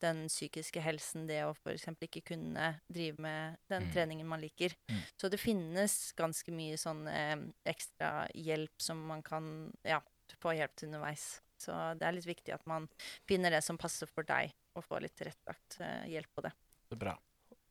den 0.00 0.22
psykiske 0.30 0.80
helsen, 0.80 1.26
det 1.28 1.42
å 1.44 1.50
f.eks. 1.52 1.84
ikke 2.06 2.22
kunne 2.32 2.70
drive 2.88 3.20
med 3.20 3.58
den 3.68 3.84
Mm. 3.84 3.92
treningen 3.92 4.26
man 4.30 4.40
liker. 4.40 4.72
Mm. 4.88 5.02
Så 5.20 5.28
det 5.28 5.36
finnes 5.42 6.12
ganske 6.16 6.52
mye 6.56 6.78
sånn 6.80 7.06
eh, 7.12 7.36
ekstra 7.68 8.26
hjelp 8.32 8.72
som 8.80 9.02
man 9.06 9.20
kan 9.22 9.72
ja, 9.84 10.00
få 10.40 10.54
hjelp 10.56 10.74
til 10.76 10.88
underveis. 10.88 11.42
Så 11.60 11.72
det 12.00 12.04
er 12.08 12.12
litt 12.16 12.26
viktig 12.28 12.52
at 12.56 12.64
man 12.66 12.88
finner 13.28 13.50
det 13.52 13.62
som 13.64 13.76
passer 13.76 14.08
for 14.08 14.24
deg, 14.28 14.50
og 14.76 14.84
få 14.86 15.00
litt 15.02 15.16
tilrettelagt 15.18 15.80
eh, 15.84 16.06
hjelp 16.12 16.34
på 16.36 16.46
det. 16.46 16.52
Så 16.90 16.98
bra. 17.00 17.16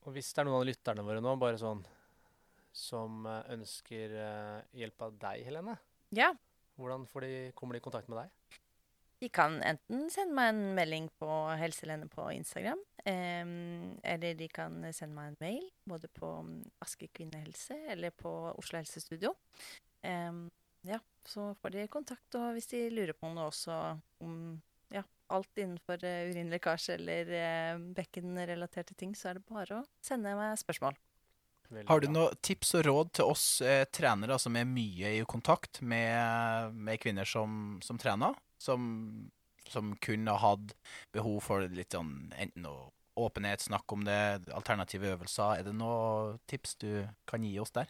Og 0.06 0.14
hvis 0.14 0.32
det 0.34 0.44
er 0.44 0.50
noen 0.50 0.62
av 0.62 0.68
lytterne 0.68 1.06
våre 1.06 1.22
nå, 1.24 1.36
bare 1.42 1.60
sånn 1.62 1.82
som 2.76 3.26
eh, 3.30 3.54
ønsker 3.56 4.18
eh, 4.22 4.60
hjelp 4.82 5.08
av 5.08 5.18
deg, 5.22 5.46
Helene, 5.48 5.78
Ja, 6.16 6.34
hvordan 6.76 7.06
får 7.08 7.26
de, 7.26 7.34
kommer 7.56 7.76
de 7.76 7.82
i 7.82 7.86
kontakt 7.86 8.12
med 8.12 8.20
deg? 8.20 8.60
De 9.24 9.30
kan 9.32 9.56
enten 9.64 10.10
sende 10.12 10.36
meg 10.36 10.52
en 10.52 10.76
melding 10.76 11.08
på 11.18 11.30
Helselene 11.56 12.10
på 12.12 12.28
Instagram, 12.36 12.82
eh, 13.08 13.48
eller 14.04 14.36
de 14.38 14.50
kan 14.52 14.76
sende 14.92 15.16
meg 15.16 15.32
en 15.32 15.40
mail, 15.40 15.72
både 15.88 16.12
på 16.12 16.32
mm, 16.46 16.60
Aske 16.84 17.08
kvinnehelse 17.16 17.80
eller 17.96 18.12
på 18.12 18.34
Oslo 18.52 18.82
helsestudio. 18.82 19.32
Eh, 20.04 20.44
ja, 20.86 21.00
så 21.26 21.54
får 21.62 21.74
de 21.74 21.88
kontakt, 21.90 22.28
og 22.38 22.52
hvis 22.54 22.70
de 22.76 22.84
lurer 22.92 23.16
på 23.18 23.32
noe 23.34 23.48
også 23.50 23.80
om 24.22 24.60
ja, 24.94 25.04
alt 25.34 25.58
innenfor 25.58 26.04
uh, 26.06 26.30
urinlekkasje 26.30 27.00
eller 27.00 27.34
uh, 27.34 27.82
bekkenrelaterte 27.98 28.98
ting, 28.98 29.16
så 29.18 29.32
er 29.32 29.40
det 29.40 29.48
bare 29.50 29.82
å 29.82 29.86
sende 30.06 30.36
meg 30.38 30.58
spørsmål. 30.62 30.98
Har 31.90 32.02
du 32.02 32.12
noen 32.12 32.36
tips 32.46 32.76
og 32.78 32.84
råd 32.86 33.14
til 33.18 33.32
oss 33.34 33.46
eh, 33.66 33.88
trenere 33.90 34.38
som 34.38 34.54
er 34.54 34.68
mye 34.70 35.16
i 35.18 35.24
kontakt 35.26 35.82
med, 35.82 36.76
med 36.78 37.02
kvinner 37.02 37.26
som, 37.26 37.80
som 37.82 37.98
trener? 37.98 38.38
Som, 38.62 39.32
som 39.70 39.96
kunne 39.98 40.38
hatt 40.40 40.76
behov 41.14 41.40
for 41.48 41.66
litt 41.66 41.98
sånn 41.98 42.30
enten 42.38 42.68
noe 42.68 42.92
åpenhet, 43.16 43.64
snakk 43.64 43.92
om 43.96 44.04
det, 44.04 44.46
alternative 44.54 45.14
øvelser. 45.16 45.62
Er 45.62 45.68
det 45.70 45.76
noen 45.80 46.40
tips 46.52 46.76
du 46.84 46.90
kan 47.30 47.44
gi 47.48 47.56
oss 47.64 47.74
der? 47.76 47.90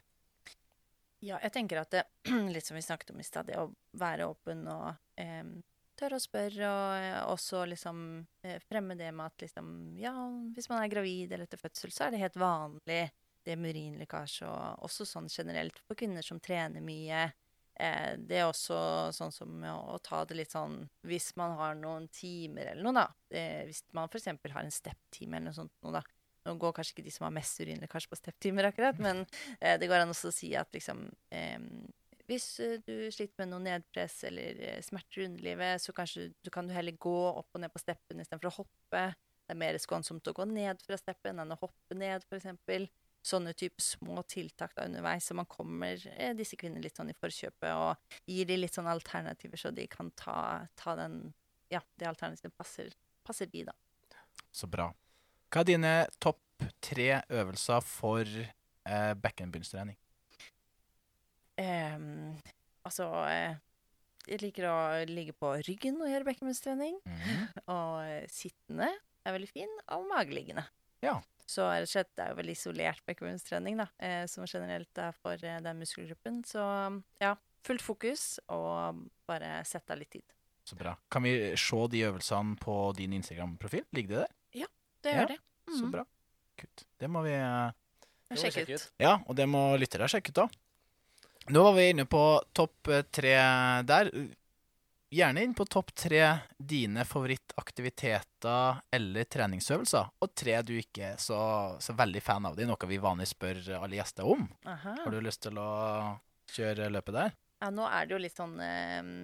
Ja, 1.24 1.40
jeg 1.42 1.52
tenker 1.52 1.82
at 1.82 1.92
det, 1.94 2.04
litt 2.54 2.66
som 2.66 2.78
vi 2.78 2.84
snakket 2.84 3.10
om 3.12 3.20
i 3.20 3.26
stad, 3.26 3.48
det 3.50 3.58
å 3.60 3.72
være 3.98 4.28
åpen 4.30 4.66
og 4.70 4.94
em, 5.20 5.58
tørre 5.98 6.18
å 6.18 6.22
spørre, 6.22 6.68
og 6.70 6.96
eh, 6.98 7.20
også 7.32 7.62
liksom 7.70 8.02
eh, 8.46 8.58
fremme 8.68 8.96
det 8.98 9.08
med 9.14 9.30
at 9.30 9.46
liksom 9.46 9.70
Ja, 10.00 10.14
hvis 10.54 10.68
man 10.72 10.82
er 10.82 10.92
gravid 10.92 11.32
eller 11.32 11.46
etter 11.48 11.60
fødsel, 11.60 11.92
så 11.94 12.06
er 12.06 12.14
det 12.14 12.22
helt 12.22 12.38
vanlig 12.40 13.06
det 13.46 13.54
med 13.60 13.76
urinlekkasje, 13.76 14.46
og 14.50 14.86
også 14.88 15.06
sånn 15.06 15.28
generelt 15.30 15.78
for 15.86 15.98
kvinner 15.98 16.24
som 16.26 16.40
trener 16.42 16.82
mye. 16.82 17.28
Eh, 17.78 18.12
det 18.18 18.40
er 18.40 18.48
også 18.48 18.78
sånn 19.14 19.34
som 19.34 19.66
å, 19.70 19.98
ta 20.02 20.24
det 20.26 20.38
litt 20.38 20.54
sånn 20.54 20.78
Hvis 21.06 21.34
man 21.36 21.54
har 21.58 21.76
noen 21.78 22.08
timer 22.08 22.72
eller 22.72 22.86
noe, 22.86 23.04
da. 23.04 23.06
Hvis 23.68 23.84
man 23.94 24.10
f.eks. 24.10 24.32
har 24.32 24.62
en 24.64 24.74
step-time 24.74 25.38
eller 25.38 25.50
noe 25.50 25.60
sånt 25.60 25.74
noe, 25.84 26.00
da. 26.00 26.02
Nå 26.46 26.56
går 26.62 26.74
kanskje 26.76 26.96
ikke 26.96 27.06
de 27.06 27.12
som 27.14 27.26
har 27.26 27.34
mest 27.34 27.60
urinlekkasje 27.60 28.10
på 28.10 28.18
step-timer, 28.18 28.68
akkurat, 28.68 28.98
men 29.02 29.24
det 29.58 29.88
går 29.90 30.04
an 30.04 30.14
å 30.14 30.14
si 30.14 30.52
at 30.54 30.70
liksom 30.74 31.08
Hvis 32.26 32.46
eh, 32.62 32.78
du 32.82 33.06
sliter 33.14 33.42
med 33.42 33.52
noe 33.52 33.62
nedpress 33.62 34.24
eller 34.28 34.58
eh, 34.58 34.82
smerter 34.84 35.22
i 35.22 35.28
underlivet, 35.28 35.82
så 35.82 35.94
kanskje 35.94 36.30
du 36.42 36.50
kan 36.54 36.66
du 36.66 36.74
heller 36.74 36.96
gå 36.98 37.16
opp 37.30 37.54
og 37.54 37.62
ned 37.62 37.72
på 37.74 37.82
steppen 37.82 38.22
istedenfor 38.22 38.50
å 38.50 38.56
hoppe. 38.60 39.02
Det 39.46 39.54
er 39.54 39.60
mer 39.60 39.78
skånsomt 39.78 40.26
å 40.26 40.34
gå 40.34 40.46
ned 40.50 40.82
fra 40.82 40.98
steppen 40.98 41.38
enn 41.42 41.54
å 41.54 41.58
hoppe 41.60 41.98
ned, 41.98 42.26
f.eks. 42.26 42.88
Sånne 43.26 43.56
type 43.58 43.82
små 43.82 44.20
tiltak 44.30 44.74
da 44.76 44.84
underveis, 44.86 45.26
så 45.26 45.34
man 45.34 45.48
kommer 45.50 46.02
eh, 46.12 46.34
disse 46.38 46.58
kvinnene 46.58 46.84
litt 46.84 46.98
sånn 46.98 47.10
i 47.10 47.18
forkjøpet 47.18 47.72
og 47.74 48.20
gir 48.30 48.46
dem 48.46 48.60
litt 48.62 48.74
sånn 48.74 48.90
alternativer, 48.90 49.58
så 49.58 49.72
de 49.74 49.86
kan 49.90 50.12
ta, 50.18 50.66
ta 50.78 50.98
den 50.98 51.32
Ja, 51.70 51.80
det 51.98 52.06
alternativet 52.06 52.54
passer, 52.54 52.92
passer 53.26 53.50
de, 53.50 53.64
da. 53.66 53.74
Så 54.54 54.68
bra. 54.70 54.92
Hva 55.50 55.62
er 55.64 55.70
dine 55.72 55.94
topp 56.22 56.68
tre 56.78 57.08
øvelser 57.26 57.82
for 57.82 58.22
eh, 58.26 59.12
bekkenbunnstrening? 59.18 59.98
Ehm, 61.58 62.36
altså 62.84 63.06
eh, 63.30 63.56
Jeg 64.26 64.40
liker 64.42 64.66
å 64.68 64.78
ligge 65.08 65.32
på 65.38 65.52
ryggen 65.66 66.00
og 66.02 66.08
gjøre 66.10 66.24
bekkenbunnstrening. 66.26 66.96
-hmm. 67.04 67.46
Og 67.76 68.02
eh, 68.04 68.26
sittende 68.28 68.88
er 69.24 69.32
veldig 69.32 69.48
fin, 69.48 69.68
og 69.88 70.06
mageliggende. 70.10 70.64
Ja. 71.02 71.20
Så 71.46 71.62
rett 71.70 71.82
og 71.86 71.88
slett, 71.88 72.10
det 72.16 72.24
er 72.24 72.28
jo 72.30 72.36
veldig 72.40 72.54
isolert 72.56 73.02
bekkenbunnstrening, 73.06 73.76
da, 73.78 73.86
eh, 73.98 74.26
som 74.26 74.44
generelt 74.46 74.98
er 74.98 75.12
for 75.12 75.32
eh, 75.44 75.60
den 75.60 75.78
muskelgruppen. 75.78 76.42
Så 76.44 76.58
ja, 77.20 77.36
fullt 77.62 77.82
fokus, 77.82 78.38
og 78.48 79.08
bare 79.26 79.64
sett 79.64 79.90
av 79.90 79.98
litt 79.98 80.10
tid. 80.10 80.22
Så 80.64 80.74
bra. 80.76 80.96
Kan 81.10 81.22
vi 81.22 81.54
se 81.56 81.76
de 81.88 82.02
øvelsene 82.10 82.56
på 82.58 82.92
din 82.96 83.12
Instagram-profil? 83.12 83.84
Ligger 83.92 84.08
det 84.08 84.18
der? 84.18 84.32
Det 85.02 85.12
Ja, 85.12 85.20
gjør 85.20 85.28
det. 85.28 85.38
Så 85.68 85.82
Mhm. 85.84 85.90
bra. 85.92 86.04
Kutt. 86.58 86.84
Det 86.98 87.08
må 87.10 87.22
vi 87.22 87.30
eh, 87.30 87.70
Det 88.28 88.36
må 88.38 88.42
vi 88.42 88.50
sjekke 88.50 88.62
ut. 88.74 88.80
ut. 88.80 88.92
Ja, 88.98 89.18
og 89.28 89.36
det 89.36 89.46
må 89.48 89.76
lyttere 89.78 90.08
sjekke 90.08 90.30
ut, 90.30 90.34
da. 90.34 90.48
Nå 91.48 91.62
var 91.62 91.72
vi 91.72 91.90
inne 91.90 92.04
på 92.10 92.42
topp 92.52 92.88
eh, 92.88 93.02
tre 93.02 93.36
der. 93.86 94.10
Gjerne 95.16 95.44
inn 95.46 95.54
på 95.54 95.64
topp 95.70 95.92
tre 95.94 96.22
dine 96.58 97.04
favorittaktiviteter 97.06 98.80
eller 98.90 99.28
treningsøvelser, 99.30 100.08
og 100.18 100.32
tre 100.34 100.56
du 100.66 100.72
ikke 100.80 101.12
er 101.12 101.20
så, 101.22 101.38
så 101.80 101.94
veldig 101.94 102.22
fan 102.24 102.48
av. 102.48 102.56
Det 102.58 102.66
er 102.66 102.72
noe 102.72 102.90
vi 102.90 102.98
vanligvis 102.98 103.36
spør 103.36 103.60
alle 103.78 104.00
gjester 104.00 104.26
om. 104.26 104.48
Aha. 104.66 104.96
Har 105.04 105.14
du 105.14 105.20
lyst 105.22 105.44
til 105.46 105.60
å 105.62 105.70
kjøre 106.50 106.90
løpet 106.90 107.14
der? 107.20 107.36
Ja, 107.62 107.70
nå 107.72 107.86
er 107.86 108.04
det 108.08 108.16
jo 108.16 108.22
litt 108.26 108.36
sånn 108.36 108.58
eh, 108.60 109.14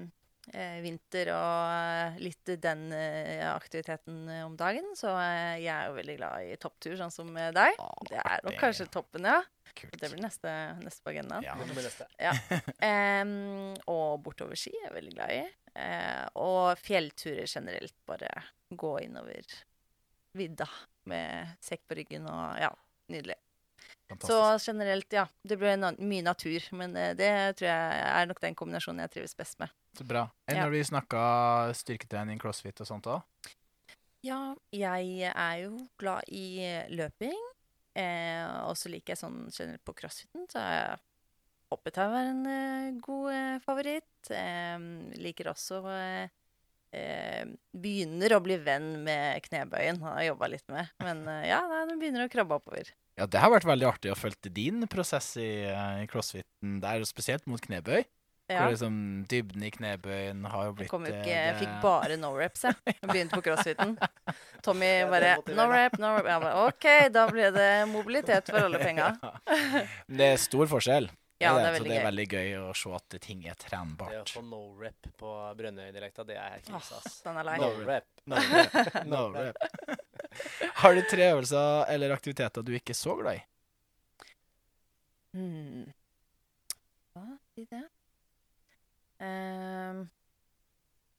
vinter 0.83 1.31
og 1.37 1.71
eh, 1.71 2.21
litt 2.23 2.53
den 2.63 2.89
eh, 2.97 3.45
aktiviteten 3.47 4.29
eh, 4.29 4.45
om 4.47 4.57
dagen, 4.59 4.89
så 4.99 5.15
eh, 5.21 5.63
jeg 5.63 5.71
er 5.71 5.91
jo 5.91 5.97
veldig 6.01 6.17
glad 6.19 6.47
i 6.49 6.57
topptur, 6.61 6.97
sånn 6.99 7.15
som 7.15 7.31
deg. 7.33 7.53
deg. 7.55 7.83
Det 8.11 8.21
er 8.21 8.47
nok 8.49 8.59
kanskje 8.61 8.89
toppen, 8.93 9.29
ja. 9.31 9.41
Kult. 9.73 9.95
Det 9.97 10.11
blir 10.13 10.21
neste, 10.21 10.53
neste 10.83 11.05
på 11.05 11.13
agendaen. 11.15 11.47
Ja. 11.47 11.55
Det 11.57 11.73
blir 11.73 11.87
neste. 11.87 12.09
Em, 12.91 13.37
og 13.89 14.19
bortoverski 14.25 14.75
er 14.75 14.89
jeg 14.89 14.97
veldig 14.99 15.15
glad 15.17 15.37
i. 15.39 15.43
Uh, 15.73 16.27
og 16.45 16.83
fjellturer 16.83 17.49
generelt. 17.49 17.95
Bare 18.05 18.29
gå 18.69 18.91
innover 19.07 19.47
vidda 20.37 20.69
med 21.09 21.57
sekk 21.65 21.87
på 21.89 21.97
ryggen 22.03 22.29
og 22.29 22.61
ja, 22.61 22.69
nydelig. 23.13 23.39
Så 24.21 24.59
generelt, 24.61 25.13
ja. 25.13 25.27
Det 25.43 25.57
blir 25.57 25.81
mye 25.81 26.25
natur, 26.25 26.67
men 26.77 26.97
eh, 26.97 27.15
det 27.17 27.33
tror 27.57 27.69
jeg 27.71 28.03
er 28.11 28.29
nok 28.29 28.43
den 28.43 28.57
kombinasjonen 28.59 29.07
jeg 29.07 29.15
trives 29.17 29.37
best 29.39 29.57
med. 29.63 29.73
Så 29.99 30.05
bra. 30.09 30.27
Enn 30.49 30.57
Ja. 30.57 30.65
når 30.67 30.71
vi 30.77 30.85
snakka 30.89 31.23
styrketrening, 31.77 32.39
crossfit 32.41 32.81
og 32.81 32.87
sånt 32.89 33.07
òg? 33.13 33.23
Ja, 34.25 34.55
jeg 34.73 35.33
er 35.35 35.57
jo 35.65 35.89
glad 35.99 36.23
i 36.31 36.61
eh, 36.65 36.87
løping. 36.95 37.37
Eh, 37.95 38.45
og 38.65 38.77
så 38.79 38.89
liker 38.89 39.13
jeg 39.13 39.21
sånn 39.21 39.41
generelt 39.53 39.83
på 39.85 39.93
crossfiten, 39.99 40.47
så 40.49 40.63
er 40.63 41.01
hoppetau 41.73 42.07
er 42.15 42.31
en 42.31 42.47
eh, 42.47 42.93
god 43.05 43.33
eh, 43.35 43.59
favoritt. 43.65 44.31
Liker 45.19 45.51
også 45.53 45.83
eh, 45.93 46.29
eh, 46.97 47.45
Begynner 47.75 48.37
å 48.37 48.41
bli 48.45 48.57
venn 48.63 49.03
med 49.05 49.43
knebøyen, 49.49 50.01
har 50.07 50.21
jeg 50.23 50.31
jobba 50.33 50.49
litt 50.55 50.69
med. 50.73 50.89
Men 51.03 51.25
ja, 51.45 51.61
nei, 51.69 51.85
den 51.91 52.01
begynner 52.01 52.25
å 52.29 52.33
krabbe 52.33 52.57
oppover. 52.61 52.95
Ja, 53.19 53.27
det 53.29 53.43
har 53.43 53.51
vært 53.53 53.67
veldig 53.69 53.91
artig 53.91 54.13
å 54.15 54.17
følge 54.17 54.49
din 54.55 54.87
prosess 54.89 55.35
i, 55.37 55.67
i 55.69 56.07
crossfiten 56.09 56.79
der, 56.81 57.03
spesielt 57.05 57.45
mot 57.51 57.61
knebøy. 57.61 58.07
Ja. 58.53 58.61
Hvor 58.63 58.75
liksom 58.75 58.97
dybden 59.31 59.65
i 59.65 59.71
knebøyen 59.73 60.45
har 60.53 60.67
jo 60.67 60.73
Jeg 60.73 60.77
blitt 60.81 60.91
kom 60.93 61.07
jo 61.09 61.13
eh, 61.13 61.23
ikke, 61.23 61.39
jeg 61.39 61.57
fikk 61.63 61.73
bare 61.85 62.19
no 62.21 62.33
reps, 62.37 62.67
jeg. 62.69 62.77
Jeg 62.93 63.09
begynte 63.09 63.39
på 63.39 63.45
crossfiten. 63.47 63.97
Tommy 64.63 64.91
bare 65.11 65.33
no 65.57 65.67
rep, 65.73 65.99
no 66.03 66.13
rep. 66.19 66.29
Jeg 66.31 66.45
bare 66.45 66.67
OK, 66.69 66.87
da 67.15 67.25
ble 67.31 67.49
det 67.57 67.71
mobilitet 67.91 68.53
for 68.53 68.69
alle 68.69 68.83
penga. 68.83 69.11
Ja. 69.23 69.83
Det 70.09 70.27
er 70.35 70.39
stor 70.41 70.69
forskjell. 70.71 71.07
Ja, 71.43 71.53
det 71.59 71.63
er 71.67 71.77
så 71.77 71.85
det 71.85 71.91
er 71.91 71.99
gøy. 71.99 72.05
veldig 72.07 72.27
gøy 72.31 72.51
å 72.61 72.67
se 72.77 72.91
at 72.95 73.17
ting 73.25 73.41
er 73.51 73.57
trenbart. 73.59 74.13
Det 74.13 74.21
å 74.23 74.35
få 74.37 74.43
no 74.47 74.61
rep 74.79 75.09
på 75.19 75.31
Brønnøy-dialekta, 75.59 76.25
det 76.29 76.37
er 76.39 76.61
krise, 76.67 76.99
ass. 77.01 77.17
Den 77.25 77.41
er 77.41 77.49
lei. 77.49 77.57
No 77.59 77.71
rep. 77.89 78.07
No 78.31 78.43
rep. 78.53 79.01
No 79.11 79.23
rep. 79.35 79.57
Har 80.83 80.95
du 80.95 81.03
tre 81.11 81.33
øvelser 81.33 81.91
eller 81.93 82.15
aktiviteter 82.15 82.65
du 82.67 82.73
ikke 82.79 82.95
er 82.95 83.01
så 83.01 83.17
glad 83.19 83.41
i? 83.41 83.43
Hmm. 85.33 85.91
Hva 87.17 87.27
det? 87.57 87.83
Ehm, 89.23 90.03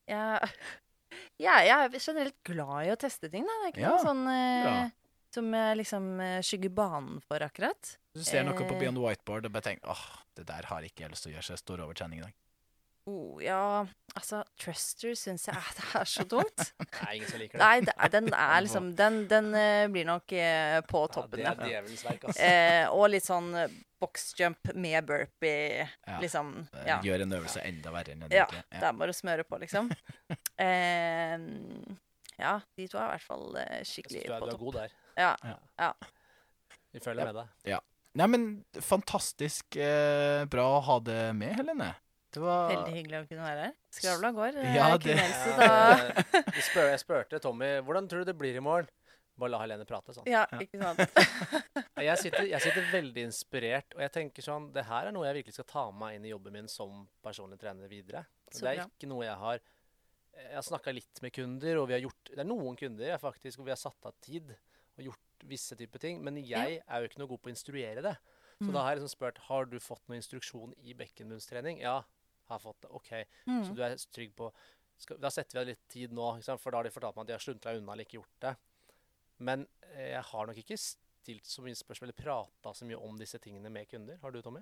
jeg, 0.10 0.52
ja, 1.46 1.60
jeg 1.64 1.78
er 1.78 1.96
generelt 1.98 2.38
glad 2.48 2.90
i 2.90 2.92
å 2.94 3.00
teste 3.00 3.32
ting, 3.32 3.48
da. 3.48 3.58
Det 3.62 3.70
er 3.70 3.74
ikke 3.74 3.86
Ja, 3.86 3.96
noe 3.96 4.04
sånn 4.04 4.26
uh, 4.28 4.92
som 5.34 5.50
jeg 5.58 5.78
liksom 5.80 6.10
eh, 6.22 6.40
skygger 6.46 6.74
banen 6.78 7.22
for, 7.26 7.42
akkurat. 7.42 7.96
Du 8.14 8.22
ser 8.22 8.44
noe 8.46 8.54
på 8.54 8.68
Eh. 8.68 8.80
Beyond 8.84 9.02
Whiteboard 9.02 9.48
og 9.50 9.56
bare 9.56 9.66
tenker 9.66 9.90
åh, 9.90 10.04
det 10.38 10.46
der 10.46 10.68
har 10.70 10.86
ikke 10.86 11.08
jeg 11.08 11.14
lyst 11.14 11.26
til 11.26 11.32
å 11.32 11.36
gjøre, 11.38 11.48
så 11.48 11.56
jeg 11.56 11.64
står 11.64 11.82
over 11.88 11.98
trening 11.98 12.22
i 12.22 12.26
dag. 12.28 12.36
Oh, 13.06 13.36
ja, 13.44 13.84
altså 14.16 14.38
Truster 14.56 15.12
syns 15.20 15.44
jeg 15.50 15.56
det 15.78 15.88
er 16.00 16.06
så 16.08 16.24
tungt. 16.32 16.62
Det 16.80 17.02
er 17.04 17.16
ingen 17.18 17.28
som 17.28 17.42
liker 17.42 17.58
det. 17.58 17.64
Nei, 17.64 17.80
det 17.84 17.94
er, 17.98 18.12
den 18.14 18.30
er 18.32 18.62
liksom 18.66 18.86
Den, 18.96 19.18
den 19.28 19.50
uh, 19.52 19.88
blir 19.92 20.06
nok 20.08 20.32
uh, 20.32 20.78
på 20.88 21.02
Ja, 21.02 21.10
toppen, 21.18 21.34
det 21.42 21.44
ja. 21.44 21.52
er 21.52 21.68
djevelens 21.74 22.06
verk, 22.08 22.24
altså. 22.30 22.48
Uh, 22.48 22.94
og 22.96 23.10
litt 23.12 23.28
sånn 23.28 23.50
boxjump 24.04 24.72
med 24.76 25.06
burpee, 25.08 25.84
Ja. 26.08 26.18
liksom. 26.24 26.54
Ja. 26.88 26.98
Gjør 27.04 27.26
en 27.26 27.36
øvelse 27.42 27.62
enda 27.68 27.92
verre 27.96 28.16
enn 28.16 28.24
den 28.26 28.34
Ja, 28.36 28.46
egentlig. 28.48 28.80
det 28.80 28.88
er 28.90 28.98
bare 29.04 29.14
å 29.16 29.20
smøre 29.20 29.46
på, 29.48 29.60
liksom. 29.64 29.92
Eh, 30.64 31.38
ja, 32.40 32.54
de 32.76 32.88
to 32.92 33.00
er 33.00 33.06
i 33.06 33.14
hvert 33.14 33.24
fall 33.28 33.56
eh, 33.62 33.78
Jeg 33.82 33.88
skikkelig 33.92 34.24
synes 34.24 34.30
du 34.30 34.36
er, 34.36 34.44
på 34.44 34.50
du 34.50 34.54
er 34.56 34.62
god 34.64 34.80
der. 34.80 34.96
Ja, 35.20 35.32
Ja. 35.44 35.58
ja. 35.80 35.92
Vi 36.94 37.02
følger 37.04 37.32
med 37.32 37.40
deg. 37.42 37.80
Nei, 38.14 38.28
men 38.30 38.44
fantastisk 38.86 39.80
bra 40.54 40.66
å 40.76 40.82
ha 40.86 41.00
det 41.02 41.22
med, 41.40 41.56
Helene. 41.58 41.88
Det 42.34 42.42
var 42.42 42.72
Veldig 42.72 42.94
hyggelig 42.98 43.20
å 43.22 43.28
kunne 43.30 43.46
være 43.46 43.64
her. 43.68 43.74
Skravla 43.94 44.32
går. 44.34 44.56
eh, 44.64 44.76
Ja, 44.76 44.90
det-. 44.98 45.18
Eh, 45.22 46.44
vi 46.58 46.64
spør, 46.66 46.90
jeg 46.94 47.02
spurte 47.04 47.40
Tommy 47.44 47.70
hvordan 47.86 48.08
tror 48.10 48.24
du 48.24 48.32
det 48.32 48.38
blir 48.40 48.58
i 48.58 48.64
morgen. 48.64 48.90
Bare 49.38 49.50
la 49.50 49.60
Helene 49.64 49.86
prate 49.90 50.14
sånn. 50.14 50.28
Ja, 50.30 50.44
ikke 50.62 50.78
sant. 50.82 51.00
Jeg 52.04 52.18
sitter, 52.20 52.44
jeg 52.50 52.60
sitter 52.62 52.86
veldig 52.92 53.22
inspirert, 53.30 53.94
og 53.96 54.02
jeg 54.04 54.12
tenker 54.12 54.44
sånn 54.44 54.66
Det 54.76 54.84
her 54.90 55.08
er 55.08 55.14
noe 55.16 55.24
jeg 55.28 55.38
virkelig 55.38 55.54
skal 55.56 55.68
ta 55.70 55.84
med 55.92 56.00
meg 56.02 56.16
inn 56.18 56.26
i 56.28 56.32
jobben 56.34 56.54
min 56.58 56.68
som 56.70 57.06
personlig 57.24 57.58
trener 57.62 57.88
videre. 57.90 58.26
Så 58.52 58.66
det 58.66 58.74
er 58.74 58.80
bra. 58.82 58.88
ikke 58.92 59.10
noe 59.10 59.24
jeg 59.26 59.38
har 59.40 59.62
Jeg 60.34 60.56
har 60.58 60.66
snakka 60.68 60.94
litt 60.94 61.22
med 61.24 61.34
kunder, 61.34 61.80
og 61.80 61.88
vi 61.90 61.96
har 61.96 62.04
gjort 62.04 62.32
Det 62.34 62.42
er 62.44 62.50
noen 62.50 62.76
kunder 62.78 63.08
jeg 63.14 63.22
faktisk 63.24 63.62
hvor 63.62 63.70
vi 63.70 63.74
har 63.74 63.80
satt 63.82 64.10
av 64.10 64.14
tid 64.26 64.52
og 64.54 65.06
gjort 65.08 65.46
visse 65.50 65.76
typer 65.80 66.00
ting, 66.04 66.20
men 66.26 66.38
jeg 66.44 66.82
er 66.86 67.02
jo 67.02 67.08
ikke 67.10 67.22
noe 67.24 67.32
god 67.32 67.42
på 67.46 67.50
å 67.50 67.54
instruere 67.56 68.04
det. 68.06 68.16
Så 68.60 68.68
Mm. 68.70 68.74
da 68.76 68.84
har 68.86 68.92
jeg 68.94 69.00
liksom 69.02 69.14
spurt 69.16 69.40
har 69.48 69.66
du 69.66 69.80
fått 69.82 70.04
noe 70.08 70.20
instruksjon 70.20 70.74
i 70.86 70.94
bekkenbunnstrening. 70.94 71.80
Ja, 71.82 72.04
har 72.50 72.60
fått 72.60 72.82
det. 72.82 72.90
OK. 72.92 73.10
Så 73.46 73.52
Mm. 73.52 73.76
du 73.76 73.82
er 73.84 73.96
trygg 74.12 74.36
på 74.36 74.52
skal, 74.98 75.18
Da 75.18 75.30
setter 75.30 75.54
vi 75.54 75.60
av 75.60 75.68
litt 75.68 75.88
tid 75.90 76.12
nå, 76.14 76.42
for 76.60 76.72
da 76.72 76.78
har 76.78 76.84
de 76.84 76.92
fortalt 76.92 77.16
meg 77.16 77.24
at 77.24 77.28
de 77.28 77.34
har 77.34 77.40
sluntra 77.40 77.76
unna 77.78 77.94
eller 77.94 78.06
ikke 78.06 78.20
gjort 78.22 78.40
det. 78.42 78.56
Men 79.40 79.68
eh, 79.96 80.12
jeg 80.14 80.24
har 80.24 80.46
nok 80.48 80.58
ikke 80.62 80.78
stilt 80.78 81.46
så 81.46 81.62
mye 81.64 81.76
spørsmål 81.76 82.10
eller 82.12 82.20
prata 82.24 82.74
så 82.74 82.86
mye 82.86 83.00
om 83.02 83.18
disse 83.18 83.40
tingene 83.40 83.70
med 83.72 83.88
kunder. 83.90 84.18
Har 84.22 84.32
du, 84.32 84.42
Tommy? 84.42 84.62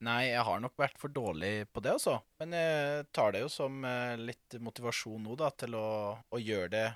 Nei, 0.00 0.30
jeg 0.32 0.42
har 0.48 0.60
nok 0.64 0.76
vært 0.80 0.96
for 0.98 1.12
dårlig 1.12 1.66
på 1.74 1.82
det, 1.84 1.92
altså. 1.98 2.22
Men 2.40 2.54
jeg 2.56 3.06
tar 3.12 3.32
det 3.36 3.42
jo 3.42 3.50
som 3.52 3.82
eh, 3.84 4.16
litt 4.16 4.56
motivasjon 4.58 5.22
nå, 5.26 5.36
da, 5.36 5.50
til 5.60 5.76
å, 5.76 6.16
å 6.32 6.40
gjøre, 6.40 6.70
det, 6.72 6.86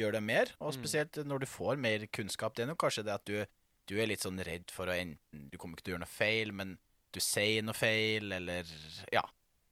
gjøre 0.00 0.16
det 0.16 0.22
mer. 0.24 0.52
Og 0.60 0.72
Mm. 0.72 0.78
spesielt 0.80 1.20
når 1.28 1.44
du 1.44 1.46
får 1.46 1.76
mer 1.78 2.06
kunnskap. 2.08 2.54
Det 2.56 2.64
er 2.64 2.70
nok 2.72 2.80
kanskje 2.80 3.04
det 3.04 3.12
at 3.12 3.24
du, 3.28 3.44
du 3.86 3.94
er 4.00 4.08
litt 4.08 4.24
sånn 4.24 4.40
redd 4.42 4.72
for 4.72 4.88
å 4.88 4.96
enten 4.96 5.50
Du 5.52 5.58
kommer 5.60 5.76
ikke 5.76 5.84
til 5.84 5.92
å 5.92 5.96
gjøre 5.98 6.06
noe 6.06 6.16
feil, 6.16 6.52
men 6.56 6.78
du 7.16 7.22
sier 7.24 7.64
noe 7.66 7.76
feil, 7.76 8.30
eller 8.36 8.68
Ja. 9.12 9.24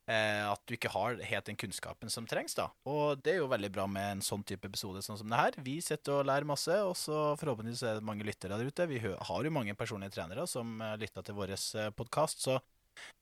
Eh, 0.06 0.42
at 0.44 0.60
du 0.68 0.74
ikke 0.76 0.90
har 0.92 1.16
helt 1.16 1.46
den 1.48 1.56
kunnskapen 1.56 2.10
som 2.12 2.26
trengs, 2.28 2.52
da. 2.58 2.66
Og 2.84 3.22
det 3.24 3.32
er 3.32 3.38
jo 3.38 3.46
veldig 3.48 3.70
bra 3.72 3.86
med 3.88 4.18
en 4.18 4.20
sånn 4.20 4.42
type 4.44 4.68
episode 4.68 5.00
sånn 5.00 5.16
som 5.16 5.30
det 5.32 5.38
her. 5.38 5.56
Vi 5.64 5.78
sitter 5.80 6.18
og 6.18 6.26
lærer 6.28 6.44
masse, 6.44 6.76
og 6.84 6.92
så 7.00 7.22
forhåpentligvis 7.40 7.86
er 7.88 7.94
det 7.96 8.04
mange 8.04 8.26
lyttere 8.28 8.58
der 8.60 8.68
ute. 8.68 8.84
Vi 8.90 8.98
har 9.00 9.46
jo 9.48 9.52
mange 9.54 9.72
personlige 9.80 10.12
trenere 10.18 10.44
som 10.50 10.74
uh, 10.84 10.92
lytter 11.00 11.24
til 11.24 11.38
vår 11.38 11.54
podkast, 11.96 12.44
så 12.44 12.58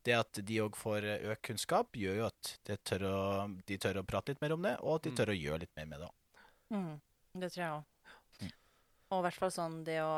det 0.04 0.16
at 0.18 0.42
de 0.42 0.58
òg 0.60 0.74
får 0.76 1.06
eh, 1.06 1.22
økt 1.32 1.46
kunnskap, 1.52 1.94
gjør 1.94 2.18
jo 2.18 2.26
at 2.26 2.50
de 2.66 2.76
tør, 2.82 3.06
å, 3.08 3.22
de 3.70 3.78
tør 3.78 4.02
å 4.02 4.04
prate 4.04 4.34
litt 4.34 4.42
mer 4.42 4.52
om 4.58 4.66
det, 4.66 4.74
og 4.82 4.96
at 4.98 5.06
de 5.06 5.12
Mm. 5.14 5.16
tør 5.22 5.30
å 5.32 5.38
gjøre 5.38 5.60
litt 5.62 5.76
mer 5.78 5.86
med 5.86 6.02
det. 6.02 6.10
Mm, 6.74 7.00
det 7.38 7.52
tror 7.54 7.62
jeg 7.62 7.72
òg. 7.78 7.84
Mm. 8.42 8.52
Og 9.12 9.18
i 9.18 9.22
hvert 9.28 9.38
fall 9.38 9.54
sånn 9.54 9.84
det 9.86 10.00
å 10.02 10.14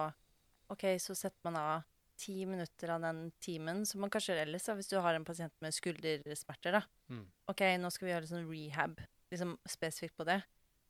OK, 0.72 0.88
så 0.98 1.14
setter 1.14 1.44
man 1.44 1.60
av 1.60 1.84
ti 2.20 2.44
minutter 2.46 2.94
av 2.94 3.02
den 3.04 3.26
timen, 3.42 3.84
som 3.86 4.02
man 4.04 4.10
kanskje 4.12 4.36
ellers, 4.42 4.64
da, 4.66 4.74
hvis 4.78 4.90
du 4.90 4.96
har 5.02 5.16
en 5.16 5.26
pasient 5.26 5.54
med 5.64 5.74
skuldersmerter, 5.74 6.78
da. 6.78 6.82
Mm. 7.10 7.24
OK, 7.50 7.62
nå 7.80 7.90
skal 7.92 8.06
vi 8.08 8.12
gjøre 8.14 8.30
sånn 8.30 8.48
rehab, 8.50 9.00
liksom 9.32 9.56
spesifikt 9.68 10.16
på 10.18 10.26
det. 10.28 10.40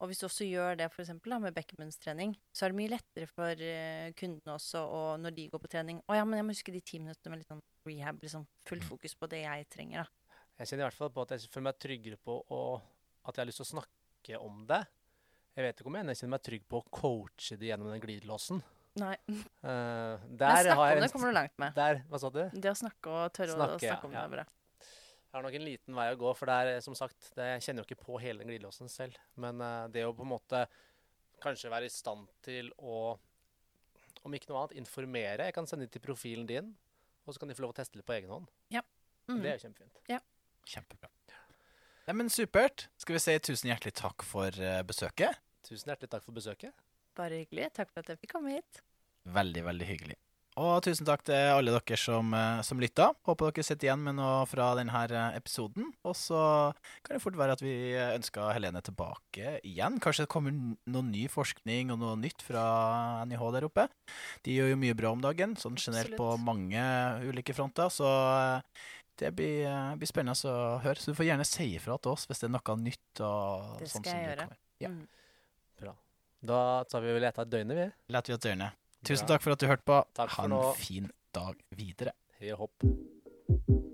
Og 0.03 0.11
hvis 0.11 0.21
du 0.21 0.27
også 0.27 0.45
gjør 0.45 0.77
det 0.77 0.89
for 0.93 1.05
eksempel, 1.05 1.33
da, 1.33 1.39
med 1.41 1.55
bekkenbunnstrening, 1.57 2.35
så 2.53 2.67
er 2.67 2.73
det 2.73 2.79
mye 2.81 2.93
lettere 2.93 3.29
for 3.31 3.63
uh, 3.63 4.09
kundene 4.19 4.57
også, 4.57 4.83
og 4.83 5.23
når 5.23 5.37
de 5.37 5.47
går 5.53 5.63
på 5.63 5.71
trening 5.71 6.01
Å 6.11 6.19
ja, 6.19 6.25
men 6.27 6.41
jeg 6.41 6.47
må 6.49 6.57
huske 6.57 6.75
de 6.75 6.83
ti 6.85 6.99
minuttene 7.01 7.33
med 7.33 7.41
litt 7.41 7.53
sånn 7.53 7.63
rehab, 7.87 8.19
liksom 8.21 8.45
fullt 8.67 8.85
Mm. 8.85 8.91
fokus 8.91 9.15
på 9.15 9.31
det 9.31 9.45
jeg 9.45 9.69
trenger, 9.71 10.05
da. 10.05 10.37
Jeg 10.59 10.69
kjenner 10.69 10.85
i 10.85 10.89
hvert 10.89 10.99
fall 10.99 11.15
på 11.15 11.23
at 11.25 11.33
jeg 11.35 11.49
føler 11.51 11.69
meg 11.71 11.79
tryggere 11.83 12.19
på 12.21 12.37
å, 12.53 12.61
at 13.25 13.35
jeg 13.35 13.43
har 13.43 13.49
lyst 13.49 13.63
til 13.63 13.67
å 13.67 13.73
snakke 13.75 14.41
om 14.43 14.67
det. 14.69 14.83
Jeg 15.55 15.65
vet 15.65 15.81
ikke 15.81 15.91
om 15.91 15.97
jeg 15.99 16.07
jeg 16.11 16.19
kjenner 16.21 16.35
meg 16.35 16.45
trygg 16.51 16.65
på 16.69 16.79
å 16.83 16.87
coache 16.91 17.57
det 17.57 17.71
gjennom 17.71 17.91
den 17.91 18.03
glidelåsen. 18.03 18.63
Nei. 19.01 19.15
Eh, 19.27 19.39
Men 19.65 20.37
der 20.39 20.69
snakke 20.69 20.91
om 20.95 21.03
det 21.03 21.11
kommer 21.13 21.33
du 21.33 21.35
langt 21.35 21.57
med. 21.59 21.75
Der, 21.75 22.03
hva 22.11 22.21
sa 22.23 22.31
du? 22.31 22.43
Det 22.53 22.71
å 22.71 22.77
snakke 22.79 23.11
og 23.11 23.33
tørre 23.35 23.57
Snakke, 23.57 23.79
å 23.79 23.83
snakke 23.83 24.09
om 24.09 24.15
det 24.15 24.21
ja. 24.21 24.25
er 24.29 24.35
bra. 24.37 24.45
Jeg 24.85 25.35
har 25.35 25.47
nok 25.49 25.57
en 25.59 25.67
liten 25.67 25.97
vei 25.99 26.07
å 26.13 26.19
gå, 26.21 26.33
for 26.39 26.51
det 26.51 26.57
er 26.63 26.83
som 26.85 26.95
sagt 26.95 27.33
det, 27.35 27.47
Jeg 27.57 27.65
kjenner 27.67 27.83
jo 27.83 27.89
ikke 27.89 28.05
på 28.05 28.19
hele 28.23 28.45
den 28.45 28.53
glidelåsen 28.53 28.91
selv. 28.93 29.19
Men 29.35 29.59
uh, 29.59 29.89
det 29.91 30.05
å 30.07 30.13
på 30.15 30.23
en 30.23 30.31
måte 30.31 30.61
kanskje 31.43 31.73
være 31.73 31.89
i 31.89 31.93
stand 31.93 32.31
til 32.47 32.71
å, 32.79 33.17
om 34.23 34.37
ikke 34.39 34.53
noe 34.53 34.63
annet, 34.63 34.79
informere 34.79 35.51
Jeg 35.51 35.57
kan 35.57 35.67
sende 35.69 35.89
det 35.89 35.97
til 35.97 36.05
profilen 36.07 36.47
din, 36.47 36.71
og 37.27 37.35
så 37.35 37.43
kan 37.43 37.51
de 37.51 37.59
få 37.59 37.67
lov 37.67 37.75
å 37.75 37.79
teste 37.81 37.99
litt 37.99 38.07
på 38.07 38.15
egen 38.15 38.31
hånd. 38.31 38.47
Mm. 39.25 39.41
Det 39.41 39.49
er 39.49 39.55
jo 39.57 39.65
kjempefint. 39.65 40.01
Kjempebra. 40.69 41.11
Nei, 42.05 42.15
men 42.19 42.31
supert. 42.33 42.87
Skal 43.01 43.17
vi 43.17 43.21
si 43.25 43.35
tusen 43.41 43.71
hjertelig 43.71 43.95
takk 43.97 44.25
for 44.29 44.53
eh, 44.61 44.83
besøket? 44.85 45.39
Tusen 45.65 45.89
hjertelig 45.89 46.11
takk 46.13 46.25
for 46.27 46.37
besøket. 46.37 46.77
Bare 47.19 47.45
hyggelig. 47.45 47.71
Takk 47.77 47.93
for 47.93 48.05
at 48.05 48.13
jeg 48.15 48.23
fikk 48.25 48.37
komme 48.37 48.59
hit. 48.59 48.85
Veldig, 49.35 49.65
veldig 49.65 49.89
hyggelig. 49.89 50.19
Og 50.55 50.77
tusen 50.87 51.07
takk 51.07 51.25
til 51.27 51.35
alle 51.51 51.73
dere 51.75 51.97
som, 51.99 52.29
eh, 52.31 52.61
som 52.63 52.79
lytta. 52.79 53.09
Håper 53.27 53.51
dere 53.51 53.65
sitter 53.67 53.89
igjen 53.89 54.05
med 54.07 54.15
noe 54.21 54.45
fra 54.47 54.69
denne 54.79 55.01
eh, 55.11 55.39
episoden. 55.41 55.89
Og 56.07 56.15
så 56.15 56.71
kan 57.03 57.17
det 57.17 57.23
fort 57.25 57.35
være 57.35 57.57
at 57.57 57.63
vi 57.65 57.75
ønsker 57.99 58.53
Helene 58.55 58.79
tilbake 58.81 59.59
igjen. 59.67 59.99
Kanskje 59.99 60.29
det 60.29 60.31
kommer 60.31 60.55
noe 60.55 61.03
ny 61.09 61.27
forskning 61.27 61.91
og 61.91 61.99
noe 61.99 62.15
nytt 62.23 62.45
fra 62.47 63.25
NIH 63.27 63.43
der 63.57 63.67
oppe. 63.67 63.89
De 64.47 64.55
gjør 64.55 64.71
jo 64.71 64.79
mye 64.79 64.95
bra 64.95 65.11
om 65.17 65.25
dagen, 65.25 65.57
sånn 65.59 65.75
generelt 65.75 66.15
på 66.15 66.37
mange 66.39 66.87
ulike 67.27 67.57
fronter. 67.57 67.91
Så 67.91 68.07
eh, 68.07 68.87
det 69.19 69.35
blir, 69.35 69.67
blir 69.99 70.11
spennende 70.11 70.39
å 70.55 70.79
høre. 70.87 71.03
Så 71.03 71.11
du 71.11 71.19
får 71.19 71.33
gjerne 71.33 71.51
si 71.51 71.73
ifra 71.75 71.99
til 71.99 72.15
oss 72.15 72.31
hvis 72.31 72.47
det 72.47 72.47
er 72.53 72.55
noe 72.55 72.79
nytt. 72.79 73.27
og 73.27 73.83
Det 73.83 73.91
sånn 73.91 74.07
skal 74.07 74.13
som 74.13 74.23
jeg 74.23 74.31
gjøre. 74.31 74.49
Ja. 74.87 74.95
Mm. 74.95 75.05
Da 76.45 76.85
tar 76.85 77.01
vi 77.01 77.13
vel 77.17 77.25
et 77.25 77.39
av 77.41 77.49
døgnet, 77.49 77.79
vi. 77.79 77.87
Leter 78.13 78.35
vi 78.35 78.37
at 78.37 78.45
døgnet. 78.45 78.81
Tusen 79.09 79.29
takk 79.29 79.45
for 79.45 79.57
at 79.57 79.63
du 79.63 79.67
hørte 79.69 79.87
på. 79.89 80.01
Takk 80.17 80.33
for 80.33 80.43
ha 80.43 80.49
en 80.51 80.53
nå. 80.53 80.63
fin 80.77 81.09
dag 81.33 81.61
videre. 81.77 82.13
Hei 82.41 82.53
og 82.53 82.67
hopp. 82.67 83.94